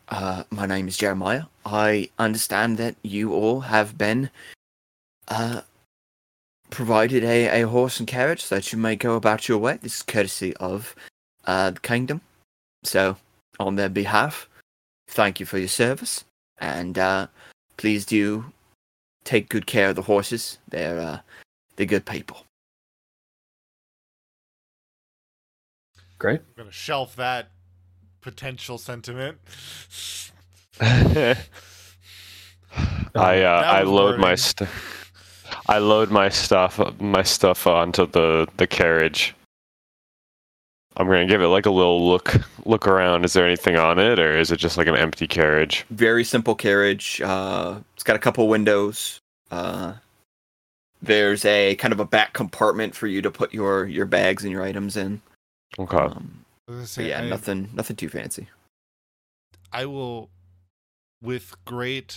Uh, 0.07 0.44
my 0.49 0.65
name 0.65 0.88
is 0.88 0.95
Jeremiah. 0.95 1.44
I 1.65 2.10
understand 2.18 2.78
that 2.78 2.95
you 3.03 3.34
all 3.34 3.60
have 3.61 3.98
been 3.98 4.30
uh, 5.28 5.61
provided 6.70 7.26
a, 7.26 7.61
a 7.61 7.68
horse 7.68 7.99
and 7.99 8.07
carriage 8.07 8.44
so 8.44 8.56
that 8.56 8.72
you 8.72 8.80
may 8.80 8.95
go 8.95 9.15
about 9.15 9.49
your 9.49 9.57
way. 9.57 9.80
This 9.82 9.98
is 9.98 10.02
courtesy 10.03 10.56
of 10.57 10.95
uh, 11.45 11.72
the 11.72 11.80
kingdom. 11.82 12.22
So, 12.84 13.18
on 13.60 13.76
their 13.76 13.90
behalf, 13.90 14.48
thank 15.10 15.41
you 15.41 15.45
for 15.45 15.57
your 15.57 15.68
service, 15.84 16.24
and 16.57 16.98
uh, 16.98 17.28
please 17.76 18.06
do 18.06 18.45
take 19.26 19.49
good 19.49 19.68
care 19.68 19.90
of 19.90 19.98
the 19.98 20.10
horses. 20.14 20.57
They're 20.70 21.22
they're 21.76 21.94
good 21.95 22.06
people." 22.06 22.45
Great. 26.19 26.40
I'm 26.40 26.64
gonna 26.64 26.72
shelf 26.72 27.15
that 27.15 27.49
potential 28.22 28.77
sentiment. 28.77 29.38
I 30.81 31.35
uh, 33.15 33.15
I 33.15 33.84
was 33.84 33.90
load 33.90 34.19
my 34.19 34.35
stuff. 34.35 35.11
I 35.68 35.77
load 35.77 36.11
my 36.11 36.30
stuff 36.30 36.80
my 36.99 37.23
stuff 37.23 37.68
onto 37.68 38.07
the 38.07 38.48
the 38.57 38.68
carriage. 38.68 39.35
I'm 40.95 41.07
gonna 41.07 41.26
give 41.26 41.41
it 41.41 41.48
like 41.48 41.65
a 41.65 41.72
little 41.72 42.07
look 42.07 42.35
look 42.65 42.88
around. 42.88 43.26
Is 43.26 43.34
there 43.34 43.45
anything 43.45 43.77
on 43.77 43.99
it, 43.99 44.19
or 44.19 44.38
is 44.38 44.52
it 44.52 44.57
just 44.57 44.77
like 44.77 44.88
an 44.88 44.95
empty 44.95 45.27
carriage? 45.27 45.85
very 45.90 46.23
simple 46.23 46.56
carriage. 46.56 47.22
Uh, 47.22 47.80
it's 47.94 48.03
got 48.03 48.15
a 48.15 48.19
couple 48.19 48.48
windows. 48.48 49.19
Uh, 49.52 49.94
there's 51.02 51.45
a 51.45 51.76
kind 51.76 51.91
of 51.91 51.99
a 51.99 52.06
back 52.06 52.34
compartment 52.34 52.95
for 52.95 53.07
you 53.07 53.22
to 53.22 53.30
put 53.30 53.53
your 53.53 53.85
your 53.85 54.06
bags 54.06 54.44
and 54.44 54.52
your 54.52 54.64
items 54.64 54.98
in. 54.98 55.22
Okay. 55.80 55.98
Um, 55.98 56.45
I 56.68 56.72
was 56.72 56.76
gonna 56.76 56.82
but 56.82 56.88
say, 56.88 57.10
yeah, 57.10 57.22
I, 57.22 57.30
nothing 57.30 57.70
nothing 57.74 57.95
too 57.95 58.10
fancy. 58.10 58.48
I 59.72 59.86
will, 59.86 60.30
with 61.22 61.56
great. 61.66 62.16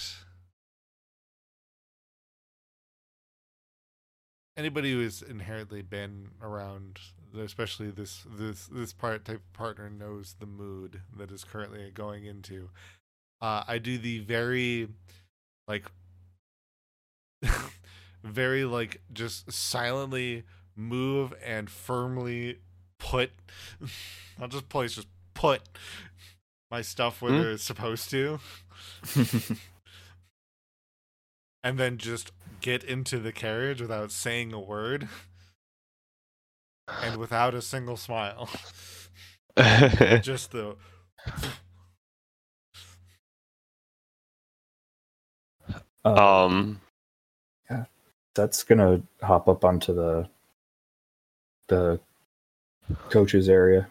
Anybody 4.56 4.92
who 4.92 5.02
has 5.02 5.20
inherently 5.22 5.82
been 5.82 6.30
around, 6.40 6.98
especially 7.38 7.90
this 7.90 8.24
this 8.38 8.66
this 8.66 8.92
part 8.92 9.24
type 9.24 9.36
of 9.36 9.52
partner, 9.52 9.90
knows 9.90 10.36
the 10.38 10.46
mood 10.46 11.00
that 11.16 11.30
is 11.30 11.44
currently 11.44 11.90
going 11.90 12.24
into. 12.24 12.70
Uh, 13.40 13.64
I 13.68 13.78
do 13.78 13.98
the 13.98 14.20
very, 14.20 14.88
like, 15.68 15.84
very 18.24 18.64
like 18.64 19.02
just 19.12 19.52
silently 19.52 20.44
move 20.74 21.34
and 21.44 21.68
firmly 21.68 22.60
put, 22.98 23.32
not 24.40 24.50
just 24.50 24.68
place, 24.68 24.96
just 24.96 25.08
put 25.34 25.62
my 26.70 26.82
stuff 26.82 27.22
where 27.22 27.32
Hmm? 27.32 27.42
they're 27.42 27.58
supposed 27.58 28.10
to, 28.10 28.40
and 31.64 31.78
then 31.78 31.98
just 31.98 32.32
get 32.60 32.84
into 32.84 33.18
the 33.18 33.32
carriage 33.32 33.80
without 33.80 34.12
saying 34.12 34.52
a 34.52 34.60
word 34.60 35.08
and 37.02 37.16
without 37.18 37.54
a 37.54 37.62
single 37.62 37.96
smile. 37.96 38.48
just 40.20 40.52
the 40.52 40.76
Uh, 46.04 46.10
um. 46.54 46.80
that's 48.34 48.64
gonna 48.64 49.02
hop 49.22 49.48
up 49.48 49.64
onto 49.64 49.94
the 49.94 50.28
the 51.68 52.00
coaches 53.10 53.48
area. 53.48 53.88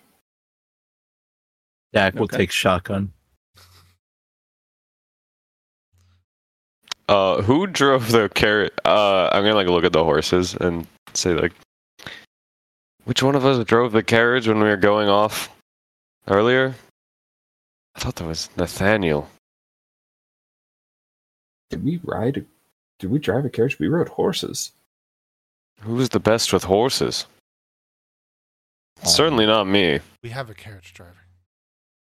Dak 1.93 2.15
will 2.15 2.23
Okay. 2.23 2.37
take 2.37 2.51
shotgun. 2.51 3.11
Uh, 7.07 7.41
who 7.43 7.67
drove 7.67 8.11
the 8.11 8.29
carrot? 8.29 8.73
Uh, 8.83 9.29
I'm 9.31 9.43
gonna 9.43 9.55
like 9.55 9.67
look 9.67 9.83
at 9.83 9.93
the 9.93 10.03
horses 10.03 10.55
and 10.55 10.87
say 11.13 11.33
like, 11.33 11.53
which 13.03 13.21
one 13.21 13.35
of 13.35 13.45
us 13.45 13.63
drove 13.65 13.91
the 13.91 14.01
carriage 14.03 14.47
when 14.47 14.57
we 14.57 14.65
were 14.67 14.77
going 14.77 15.07
off 15.07 15.49
earlier? 16.27 16.73
I 17.95 17.99
thought 17.99 18.15
that 18.15 18.25
was 18.25 18.49
Nathaniel. 18.57 19.29
Did 21.69 21.83
we 21.83 21.99
ride? 22.03 22.37
A, 22.37 22.45
did 22.99 23.11
we 23.11 23.19
drive 23.19 23.45
a 23.45 23.49
carriage? 23.49 23.77
We 23.79 23.87
rode 23.87 24.09
horses. 24.09 24.71
Who 25.81 25.93
was 25.95 26.09
the 26.09 26.19
best 26.19 26.51
with 26.51 26.63
horses? 26.63 27.27
Um, 29.03 29.07
Certainly 29.09 29.45
not 29.45 29.65
me. 29.67 29.99
we 30.23 30.29
have 30.29 30.49
a 30.49 30.53
carriage 30.53 30.93
driver. 30.93 31.13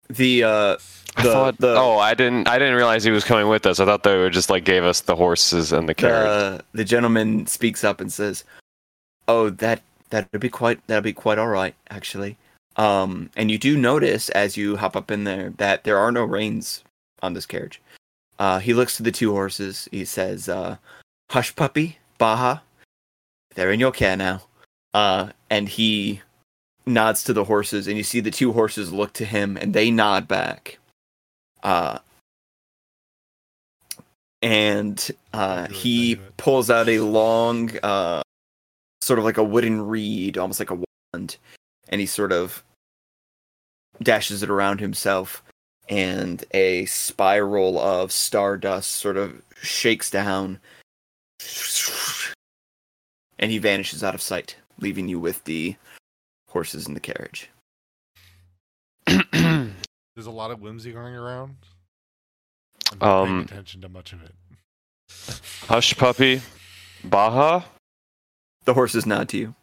the 0.09 0.43
uh, 0.43 0.77
I 1.17 1.23
thought. 1.23 1.57
the- 1.57 1.75
oh, 1.77 1.97
I 1.97 2.13
didn't. 2.13 2.47
I 2.47 2.57
didn't 2.59 2.75
realize 2.75 3.03
he 3.03 3.11
was 3.11 3.23
coming 3.23 3.47
with 3.49 3.65
us. 3.65 3.79
I 3.79 3.85
thought 3.85 4.03
they 4.03 4.15
were 4.17 4.29
just 4.29 4.49
like 4.49 4.63
gave 4.63 4.83
us 4.83 5.01
the 5.01 5.15
horses 5.15 5.71
and 5.73 5.87
the 5.89 5.93
carriage. 5.93 6.25
the 6.25 6.63
the 6.77 6.83
gentleman 6.85 7.45
speaks 7.47 7.83
up 7.83 7.99
and 7.99 8.11
says, 8.11 8.43
"Oh, 9.27 9.49
that 9.49 9.81
that'd 10.09 10.29
be 10.39 10.49
quite 10.49 10.85
that'd 10.87 11.03
be 11.03 11.13
quite 11.13 11.37
all 11.39 11.47
right, 11.49 11.75
actually." 11.89 12.37
Um, 12.77 13.31
and 13.35 13.49
you 13.51 13.57
do 13.57 13.75
notice 13.75 14.29
as 14.29 14.55
you 14.55 14.77
hop 14.77 14.95
up 14.95 15.09
in 15.11 15.23
there 15.23 15.51
that 15.57 15.83
there 15.83 15.97
are 15.97 16.11
no 16.11 16.23
reins 16.23 16.83
on 17.23 17.33
this 17.33 17.45
carriage. 17.47 17.81
Uh, 18.39 18.59
he 18.59 18.73
looks 18.73 18.95
to 18.97 19.03
the 19.03 19.11
two 19.11 19.31
horses. 19.31 19.89
He 19.91 20.05
says, 20.05 20.47
uh, 20.47 20.77
"Hush, 21.31 21.53
puppy, 21.55 21.97
Baja, 22.17 22.59
they're 23.55 23.71
in 23.71 23.79
your 23.79 23.91
care 23.91 24.15
now." 24.15 24.43
Uh, 24.93 25.31
and 25.49 25.67
he 25.67 26.21
nods 26.87 27.23
to 27.25 27.33
the 27.33 27.43
horses, 27.43 27.87
and 27.87 27.97
you 27.97 28.03
see 28.03 28.19
the 28.19 28.31
two 28.31 28.53
horses 28.53 28.91
look 28.93 29.13
to 29.13 29.25
him, 29.25 29.57
and 29.57 29.73
they 29.73 29.91
nod 29.91 30.27
back. 30.27 30.79
Uh, 31.61 31.99
and 34.41 35.11
uh, 35.33 35.67
do 35.67 35.73
it, 35.73 35.75
I 35.75 35.79
he 35.79 36.15
pulls 36.37 36.69
out 36.69 36.87
a 36.87 36.99
long, 36.99 37.77
uh, 37.83 38.21
sort 39.01 39.19
of 39.19 39.25
like 39.25 39.37
a 39.37 39.43
wooden 39.43 39.87
reed, 39.87 40.37
almost 40.37 40.59
like 40.59 40.71
a 40.71 40.81
wand, 41.13 41.37
and 41.89 42.01
he 42.01 42.07
sort 42.07 42.31
of 42.31 42.63
dashes 44.01 44.43
it 44.43 44.49
around 44.49 44.79
himself, 44.79 45.43
and 45.89 46.43
a 46.51 46.85
spiral 46.85 47.79
of 47.79 48.11
stardust 48.11 48.91
sort 48.91 49.17
of 49.17 49.41
shakes 49.61 50.09
down, 50.09 50.59
and 53.39 53.51
he 53.51 53.57
vanishes 53.57 54.03
out 54.03 54.15
of 54.15 54.21
sight, 54.21 54.55
leaving 54.79 55.07
you 55.07 55.19
with 55.19 55.43
the 55.45 55.75
horses 56.49 56.87
in 56.87 56.93
the 56.93 56.99
carriage. 56.99 57.49
There's 59.05 60.25
a 60.25 60.31
lot 60.31 60.51
of 60.51 60.61
whimsy 60.61 60.91
going 60.91 61.15
around. 61.15 61.55
I'm 62.91 62.99
not 62.99 63.25
paying 63.25 63.37
Um, 63.37 63.41
attention 63.43 63.81
to 63.81 63.89
much 63.89 64.13
of 64.13 64.23
it. 64.23 64.33
Hush, 65.67 65.95
puppy, 65.97 66.41
Baja. 67.03 67.63
The 68.65 68.73
horses 68.73 69.05
nod 69.05 69.29
to 69.29 69.37
you. 69.37 69.55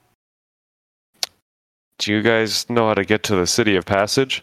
Do 1.98 2.12
you 2.12 2.22
guys 2.22 2.68
know 2.70 2.88
how 2.88 2.94
to 2.94 3.04
get 3.04 3.22
to 3.24 3.36
the 3.36 3.46
city 3.46 3.76
of 3.76 3.84
Passage? 3.86 4.42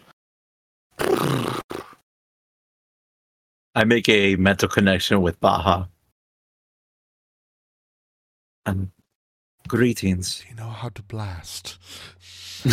I 3.74 3.84
make 3.86 4.08
a 4.10 4.36
mental 4.36 4.68
connection 4.70 5.22
with 5.22 5.40
Baja. 5.40 5.86
Um, 8.66 8.92
greetings. 9.68 10.44
You 10.50 10.56
know 10.56 10.70
how 10.70 10.90
to 10.90 11.02
blast? 11.04 11.78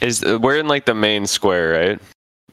Is 0.00 0.22
uh, 0.22 0.38
we're 0.40 0.58
in 0.58 0.68
like 0.68 0.84
the 0.86 0.94
main 0.94 1.26
square, 1.26 1.72
right? 1.72 2.00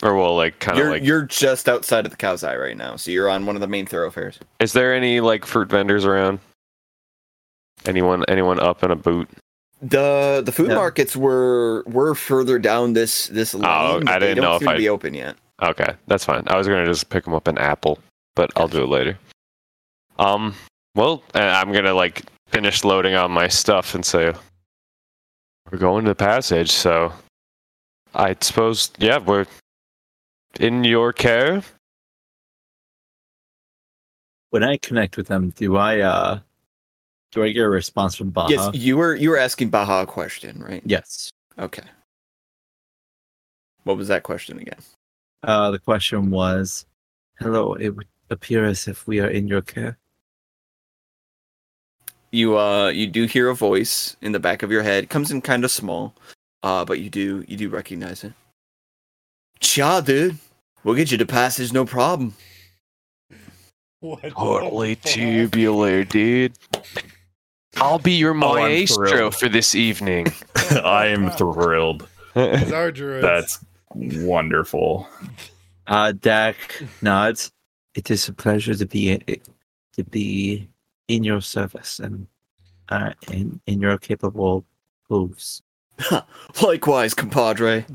Or 0.01 0.15
well, 0.15 0.35
like 0.35 0.59
kind 0.59 0.77
of 0.77 0.83
You're 0.83 0.91
like. 0.93 1.03
you're 1.03 1.21
just 1.23 1.69
outside 1.69 2.05
of 2.05 2.11
the 2.11 2.17
cow's 2.17 2.43
eye 2.43 2.55
right 2.55 2.75
now, 2.77 2.95
so 2.95 3.11
you're 3.11 3.29
on 3.29 3.45
one 3.45 3.55
of 3.55 3.61
the 3.61 3.67
main 3.67 3.85
thoroughfares. 3.85 4.39
Is 4.59 4.73
there 4.73 4.93
any 4.95 5.19
like 5.19 5.45
fruit 5.45 5.69
vendors 5.69 6.05
around? 6.05 6.39
Anyone? 7.85 8.23
Anyone 8.27 8.59
up 8.59 8.83
in 8.83 8.91
a 8.91 8.95
boot? 8.95 9.29
The 9.81 10.41
the 10.43 10.51
food 10.51 10.69
Yeah. 10.69 10.75
markets 10.75 11.15
were 11.15 11.83
were 11.85 12.15
further 12.15 12.57
down 12.59 12.93
this 12.93 13.27
this 13.27 13.53
lane. 13.53 13.65
Oh, 13.67 13.99
but 13.99 14.09
I 14.09 14.19
they 14.19 14.27
didn't 14.27 14.43
don't 14.43 14.51
know 14.51 14.55
if 14.55 14.59
seem 14.61 14.67
to 14.69 14.73
I- 14.73 14.77
be 14.77 14.89
open 14.89 15.13
yet. 15.13 15.35
Okay, 15.61 15.93
that's 16.07 16.23
fine. 16.25 16.43
I 16.47 16.57
was 16.57 16.67
gonna 16.67 16.85
just 16.85 17.09
pick 17.09 17.25
them 17.25 17.33
up 17.35 17.47
an 17.47 17.57
apple, 17.57 17.99
but 18.35 18.49
I'll 18.55 18.67
do 18.69 18.83
it 18.83 18.89
later. 18.89 19.19
Um. 20.17 20.55
Well, 20.99 21.23
uh, 21.33 21.39
I'm 21.39 21.71
gonna 21.71 21.93
like 21.93 22.23
finish 22.47 22.83
loading 22.83 23.15
on 23.15 23.31
my 23.31 23.47
stuff 23.47 23.95
and 23.95 24.05
say 24.05 24.33
we're 25.71 25.77
going 25.77 26.03
to 26.03 26.11
the 26.11 26.15
passage. 26.15 26.71
So 26.71 27.13
I 28.13 28.35
suppose, 28.41 28.91
yeah, 28.97 29.19
we're 29.19 29.45
in 30.59 30.83
your 30.83 31.13
care. 31.13 31.63
When 34.49 34.61
I 34.61 34.75
connect 34.75 35.15
with 35.15 35.27
them, 35.27 35.51
do 35.51 35.77
I 35.77 36.01
uh 36.01 36.39
do 37.31 37.43
I 37.43 37.53
get 37.53 37.61
a 37.61 37.69
response 37.69 38.15
from 38.15 38.31
Baja? 38.31 38.49
Yes, 38.49 38.69
you 38.73 38.97
were 38.97 39.15
you 39.15 39.29
were 39.29 39.37
asking 39.37 39.69
Baja 39.69 40.01
a 40.01 40.05
question, 40.05 40.61
right? 40.61 40.83
Yes. 40.85 41.29
Okay. 41.57 41.87
What 43.85 43.95
was 43.95 44.09
that 44.09 44.23
question 44.23 44.59
again? 44.59 44.79
Uh 45.43 45.71
the 45.71 45.79
question 45.79 46.29
was 46.29 46.85
Hello, 47.39 47.75
it 47.75 47.95
would 47.95 48.07
appear 48.29 48.65
as 48.65 48.89
if 48.89 49.07
we 49.07 49.21
are 49.21 49.29
in 49.29 49.47
your 49.47 49.61
care. 49.61 49.97
You 52.31 52.57
uh 52.57 52.89
you 52.89 53.07
do 53.07 53.25
hear 53.25 53.49
a 53.49 53.55
voice 53.55 54.15
in 54.21 54.31
the 54.31 54.39
back 54.39 54.63
of 54.63 54.71
your 54.71 54.83
head. 54.83 55.03
It 55.03 55.09
comes 55.09 55.31
in 55.31 55.41
kind 55.41 55.63
of 55.63 55.71
small, 55.71 56.13
uh, 56.63 56.85
but 56.85 56.99
you 56.99 57.09
do 57.09 57.43
you 57.47 57.57
do 57.57 57.69
recognize 57.69 58.23
it. 58.23 58.33
Cha, 59.59 60.01
dude, 60.01 60.37
we'll 60.83 60.95
get 60.95 61.11
you 61.11 61.17
to 61.17 61.25
passage, 61.25 61.73
no 61.73 61.85
problem. 61.85 62.33
What 64.01 64.21
the 64.21 64.29
Totally 64.31 64.95
fuck? 64.95 65.03
tubular, 65.11 66.03
dude. 66.05 66.53
I'll 67.77 67.99
be 67.99 68.13
your 68.13 68.31
Oh, 68.43 68.55
I'm 68.57 68.69
maestro 68.71 69.09
thrilled. 69.09 69.35
for 69.35 69.49
this 69.49 69.75
evening. 69.75 70.27
I 70.83 71.07
am 71.07 71.29
thrilled. 71.31 72.07
It's 72.35 72.71
our 72.71 72.91
druids. 72.91 73.21
That's 73.23 73.59
wonderful. 73.93 75.07
Uh, 75.87 76.13
Dak 76.13 76.55
nods. 77.01 77.51
It 77.95 78.09
is 78.11 78.27
a 78.29 78.33
pleasure 78.33 78.73
to 78.75 78.85
be 78.85 79.17
to 79.93 80.03
be 80.05 80.69
in 81.09 81.23
your 81.25 81.41
service 81.41 81.99
and 81.99 82.27
uh, 82.87 83.11
in 83.29 83.59
in 83.67 83.81
your 83.81 83.97
capable 83.97 84.63
moves. 85.09 85.61
Likewise, 86.61 87.13
compadre. 87.13 87.85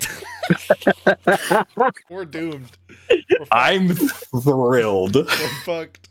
We're 2.10 2.26
doomed. 2.26 2.76
We're. 3.10 3.46
I'm 3.50 3.88
thrilled. 3.94 5.14
We're 5.14 5.48
fucked. 5.64 6.10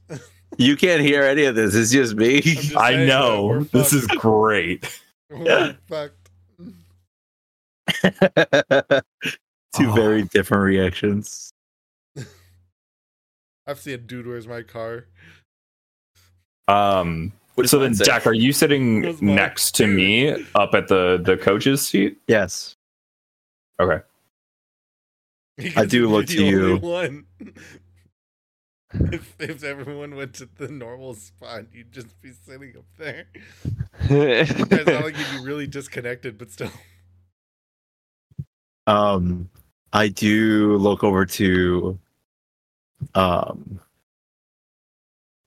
You 0.57 0.75
can't 0.75 1.01
hear 1.01 1.23
any 1.23 1.43
of 1.45 1.55
this. 1.55 1.75
It's 1.75 1.91
just 1.91 2.15
me. 2.15 2.37
I'm 2.37 2.41
just 2.41 2.75
I 2.77 3.05
know. 3.05 3.45
we're 3.45 3.63
This 3.65 3.93
is 3.93 4.07
great. 4.07 4.99
We're 5.29 5.77
fucked. 5.87 6.29
Two 9.75 9.89
Oh. 9.89 9.93
very 9.93 10.23
different 10.23 10.63
reactions. 10.63 11.51
I've 13.65 13.79
seen 13.79 13.93
a 13.93 13.97
dude, 13.97 14.27
where's 14.27 14.47
my 14.47 14.61
car? 14.61 15.07
Um 16.67 17.33
What 17.55 17.69
so 17.69 17.79
then 17.79 17.93
say? 17.93 18.05
Jack, 18.05 18.25
are 18.27 18.33
you 18.33 18.53
sitting 18.53 19.17
next 19.21 19.75
to 19.75 19.87
me 19.87 20.31
up 20.55 20.73
at 20.73 20.87
the 20.87 21.21
the 21.23 21.37
coach's 21.37 21.87
seat? 21.87 22.17
Yes. 22.27 22.75
Okay. 23.79 24.03
I 25.75 25.85
do 25.85 26.09
look 26.09 26.27
to 26.27 26.43
you. 26.43 26.77
One. 26.77 27.25
if, 28.93 29.35
if 29.39 29.63
everyone 29.63 30.15
went 30.15 30.33
to 30.35 30.49
the 30.57 30.67
normal 30.67 31.13
spot, 31.15 31.65
you'd 31.71 31.91
just 31.91 32.19
be 32.21 32.31
sitting 32.31 32.73
up 32.77 32.85
there. 32.97 33.25
It's 34.09 34.57
not 34.87 35.03
like 35.03 35.17
you'd 35.17 35.39
be 35.39 35.45
really 35.45 35.67
disconnected, 35.67 36.37
but 36.37 36.51
still. 36.51 36.71
Um, 38.85 39.49
I 39.93 40.09
do 40.09 40.75
look 40.75 41.05
over 41.05 41.25
to, 41.25 41.97
um, 43.15 43.79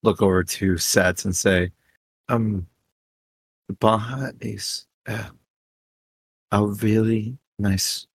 look 0.06 0.22
over 0.22 0.42
to 0.42 0.78
Sets 0.78 1.24
and 1.24 1.36
say, 1.36 1.70
um, 2.28 2.66
Baja 3.80 4.30
is 4.40 4.86
uh, 5.06 5.28
a 6.52 6.64
really 6.64 7.36
nice 7.58 8.06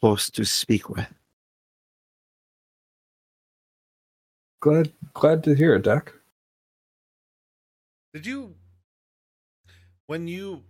horse 0.00 0.30
to 0.30 0.44
speak 0.44 0.88
with. 0.88 1.06
Glad 4.60 4.92
glad 5.14 5.44
to 5.44 5.54
hear 5.54 5.74
it, 5.74 5.82
Dak. 5.82 6.12
Did 8.14 8.26
you 8.26 8.54
when 10.06 10.28
you 10.28 10.64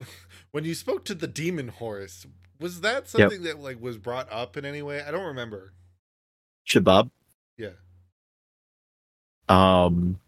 when 0.52 0.64
you 0.64 0.74
spoke 0.74 1.04
to 1.06 1.14
the 1.14 1.26
demon 1.26 1.68
horse, 1.68 2.26
was 2.60 2.82
that 2.82 3.08
something 3.08 3.42
that 3.42 3.58
like 3.60 3.80
was 3.80 3.98
brought 3.98 4.30
up 4.30 4.56
in 4.56 4.64
any 4.64 4.82
way? 4.82 5.02
I 5.02 5.10
don't 5.10 5.26
remember. 5.26 5.72
Shabab. 6.68 7.10
Yeah. 9.48 9.84
Um, 9.84 10.18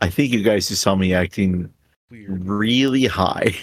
I 0.00 0.10
think 0.10 0.32
you 0.32 0.42
guys 0.42 0.68
just 0.68 0.82
saw 0.82 0.94
me 0.94 1.14
acting 1.14 1.72
Weird. 2.10 2.44
really 2.46 3.06
high. 3.06 3.54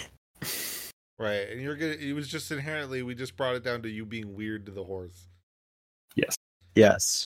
Right. 1.18 1.48
And 1.50 1.60
you're 1.60 1.76
gonna 1.76 1.92
it 1.92 2.14
was 2.14 2.26
just 2.26 2.50
inherently 2.50 3.02
we 3.04 3.14
just 3.14 3.36
brought 3.36 3.54
it 3.54 3.62
down 3.62 3.82
to 3.82 3.88
you 3.88 4.04
being 4.04 4.34
weird 4.34 4.66
to 4.66 4.72
the 4.72 4.82
horse. 4.82 5.28
Yes. 6.16 6.34
Yes. 6.74 7.24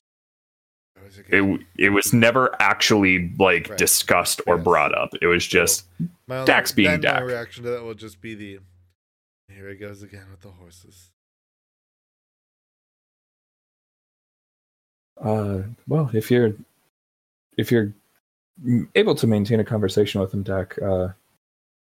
was 1.03 1.19
a 1.19 1.35
It 1.35 1.61
it 1.79 1.91
was 1.91 2.13
never 2.13 2.55
actually 2.61 3.33
like 3.39 3.71
Right. 3.71 3.79
discussed 3.79 4.41
or 4.47 4.57
Yes. 4.57 4.65
brought 4.65 4.95
up. 4.95 5.11
It 5.23 5.27
was 5.27 5.47
just 5.47 5.87
my 6.27 6.37
only- 6.39 6.47
Dak's 6.47 6.73
being 6.73 7.01
then 7.01 7.15
My 7.15 7.21
reaction 7.23 7.65
to 7.65 7.71
that 7.71 7.83
will 7.85 7.95
just 7.95 8.21
be 8.21 8.35
the 8.35 8.59
here 9.49 9.69
it 9.71 9.77
goes 9.77 10.03
again 10.03 10.27
with 10.31 10.41
the 10.43 10.51
horses. 10.51 11.11
uh 15.19 15.63
well, 15.89 16.11
if 16.13 16.31
you're 16.31 16.53
if 17.57 17.71
you're 17.73 17.93
able 18.95 19.15
to 19.15 19.27
maintain 19.27 19.61
a 19.61 19.65
conversation 19.65 20.21
with 20.21 20.31
them, 20.31 20.43
Dak, 20.43 20.81
uh 20.83 21.09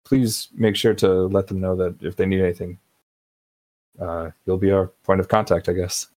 please 0.05 0.49
make 0.55 0.77
sure 0.77 0.93
to 0.95 1.27
let 1.27 1.47
them 1.47 1.61
know 1.61 1.75
that 1.77 1.97
if 2.03 2.17
they 2.17 2.27
need 2.27 2.41
anything, 2.41 2.79
uh 4.01 4.31
you'll 4.45 4.59
be 4.59 4.71
our 4.71 4.89
point 5.05 5.21
of 5.21 5.29
contact, 5.29 5.69
I 5.69 5.73
guess. 5.73 6.09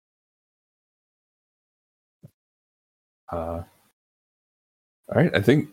Uh 3.32 3.64
all 5.10 5.16
right, 5.16 5.34
I 5.36 5.42
think 5.42 5.70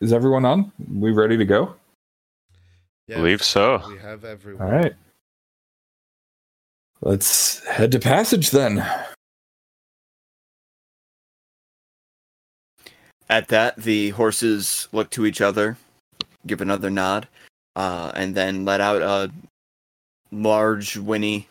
is 0.00 0.12
everyone 0.12 0.44
on? 0.44 0.72
We 0.98 1.12
ready 1.12 1.36
to 1.36 1.44
go? 1.44 1.74
Yes, 3.06 3.18
Believe 3.18 3.42
so. 3.42 3.82
We 3.88 3.98
have 3.98 4.24
everyone. 4.24 4.66
All 4.66 4.72
right. 4.72 4.94
Let's 7.00 7.64
head 7.66 7.92
to 7.92 7.98
passage 7.98 8.50
then. 8.50 8.84
At 13.32 13.48
that, 13.48 13.76
the 13.76 14.10
horses 14.10 14.88
look 14.92 15.08
to 15.12 15.24
each 15.24 15.40
other, 15.40 15.78
give 16.46 16.60
another 16.60 16.90
nod, 16.90 17.26
uh, 17.74 18.12
and 18.14 18.34
then 18.34 18.66
let 18.66 18.82
out 18.82 19.00
a 19.00 19.32
large 20.30 20.98
whinny. 20.98 21.46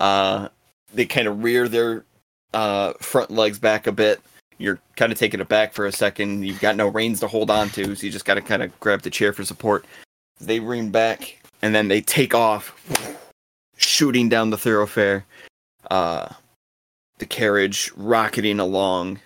Uh, 0.00 0.48
they 0.92 1.06
kind 1.06 1.28
of 1.28 1.44
rear 1.44 1.68
their 1.68 2.04
uh, 2.52 2.94
front 2.94 3.30
legs 3.30 3.60
back 3.60 3.86
a 3.86 3.92
bit. 3.92 4.20
You're 4.58 4.80
kind 4.96 5.12
of 5.12 5.18
taking 5.18 5.38
it 5.38 5.46
back 5.46 5.74
for 5.74 5.86
a 5.86 5.92
second. 5.92 6.44
You've 6.44 6.58
got 6.58 6.74
no 6.74 6.88
reins 6.88 7.20
to 7.20 7.28
hold 7.28 7.52
on 7.52 7.68
to, 7.70 7.94
so 7.94 8.04
you 8.04 8.10
just 8.10 8.24
got 8.24 8.34
to 8.34 8.42
kind 8.42 8.64
of 8.64 8.80
grab 8.80 9.02
the 9.02 9.10
chair 9.10 9.32
for 9.32 9.44
support. 9.44 9.84
They 10.40 10.58
rein 10.58 10.90
back, 10.90 11.40
and 11.62 11.72
then 11.72 11.86
they 11.86 12.00
take 12.00 12.34
off, 12.34 12.74
shooting 13.76 14.28
down 14.28 14.50
the 14.50 14.58
thoroughfare. 14.58 15.24
Uh, 15.88 16.30
the 17.18 17.26
carriage 17.26 17.92
rocketing 17.94 18.58
along. 18.58 19.20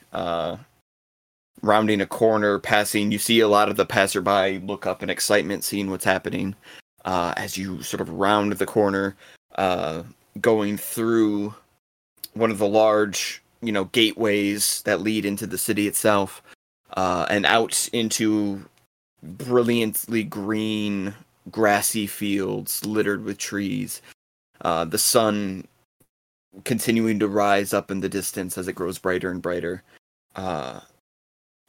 Rounding 1.66 2.00
a 2.00 2.06
corner, 2.06 2.60
passing. 2.60 3.10
You 3.10 3.18
see 3.18 3.40
a 3.40 3.48
lot 3.48 3.68
of 3.68 3.76
the 3.76 3.84
passerby 3.84 4.60
look 4.64 4.86
up 4.86 5.02
in 5.02 5.10
excitement, 5.10 5.64
seeing 5.64 5.90
what's 5.90 6.04
happening. 6.04 6.54
Uh, 7.04 7.34
as 7.36 7.58
you 7.58 7.82
sort 7.82 8.00
of 8.00 8.08
round 8.08 8.52
the 8.52 8.66
corner, 8.66 9.16
uh, 9.56 10.04
going 10.40 10.76
through 10.76 11.52
one 12.34 12.52
of 12.52 12.58
the 12.58 12.68
large, 12.68 13.42
you 13.62 13.72
know, 13.72 13.86
gateways 13.86 14.80
that 14.82 15.00
lead 15.00 15.24
into 15.24 15.44
the 15.44 15.58
city 15.58 15.88
itself, 15.88 16.40
uh, 16.96 17.26
and 17.30 17.44
out 17.44 17.88
into 17.92 18.64
brilliantly 19.24 20.22
green, 20.22 21.14
grassy 21.50 22.06
fields 22.06 22.86
littered 22.86 23.24
with 23.24 23.38
trees. 23.38 24.02
Uh, 24.60 24.84
the 24.84 24.98
sun 24.98 25.66
continuing 26.62 27.18
to 27.18 27.26
rise 27.26 27.74
up 27.74 27.90
in 27.90 28.00
the 28.00 28.08
distance 28.08 28.56
as 28.56 28.68
it 28.68 28.74
grows 28.74 28.98
brighter 28.98 29.32
and 29.32 29.42
brighter. 29.42 29.82
Uh, 30.36 30.78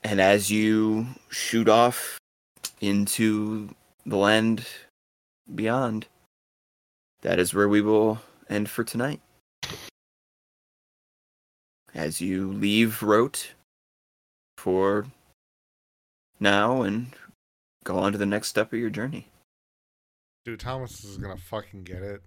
and 0.03 0.21
as 0.21 0.49
you 0.51 1.07
shoot 1.29 1.67
off 1.67 2.17
into 2.81 3.69
the 4.05 4.17
land 4.17 4.65
beyond, 5.53 6.07
that 7.21 7.39
is 7.39 7.53
where 7.53 7.69
we 7.69 7.81
will 7.81 8.19
end 8.49 8.69
for 8.69 8.83
tonight. 8.83 9.21
As 11.93 12.21
you 12.21 12.51
leave 12.51 13.01
Wroat 13.01 13.53
for 14.57 15.07
now 16.39 16.83
and 16.83 17.07
go 17.83 17.97
on 17.97 18.11
to 18.11 18.17
the 18.17 18.25
next 18.25 18.49
step 18.49 18.71
of 18.71 18.79
your 18.79 18.89
journey. 18.89 19.27
Dude, 20.45 20.59
Thomas 20.59 21.03
is 21.03 21.17
gonna 21.17 21.37
fucking 21.37 21.83
get 21.83 22.03
it. 22.03 22.21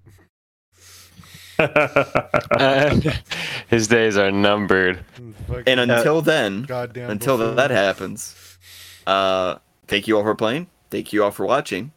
His 3.69 3.89
days 3.89 4.17
are 4.17 4.31
numbered. 4.31 5.05
And 5.67 5.81
until 5.81 6.23
then, 6.23 6.63
goddamn 6.63 7.11
until 7.11 7.39
buffoon. 7.39 7.57
that 7.57 7.71
happens, 7.71 8.59
uh, 9.07 9.57
thank 9.87 10.09
you 10.09 10.17
all 10.17 10.23
for 10.23 10.35
playing. 10.35 10.69
Thank 10.91 11.13
you 11.13 11.25
all 11.25 11.31
for 11.31 11.47
watching. 11.47 11.93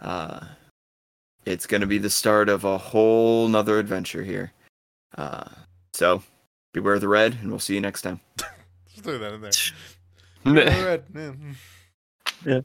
Uh, 0.00 0.40
it's 1.46 1.66
going 1.66 1.80
to 1.80 1.86
be 1.86 1.98
the 1.98 2.10
start 2.10 2.48
of 2.48 2.64
a 2.64 2.78
whole 2.78 3.48
nother 3.48 3.78
adventure 3.78 4.22
here. 4.22 4.52
Uh, 5.16 5.48
so 5.92 6.22
beware 6.72 6.98
the 6.98 7.08
red, 7.08 7.38
and 7.40 7.50
we'll 7.50 7.58
see 7.58 7.74
you 7.74 7.80
next 7.80 8.02
time. 8.02 8.20
Just 8.36 9.04
throw 9.04 9.18
that 9.18 9.34
in 9.34 9.40
there. 9.40 9.50
Alright, 10.46 11.04
yeah. 12.44 12.60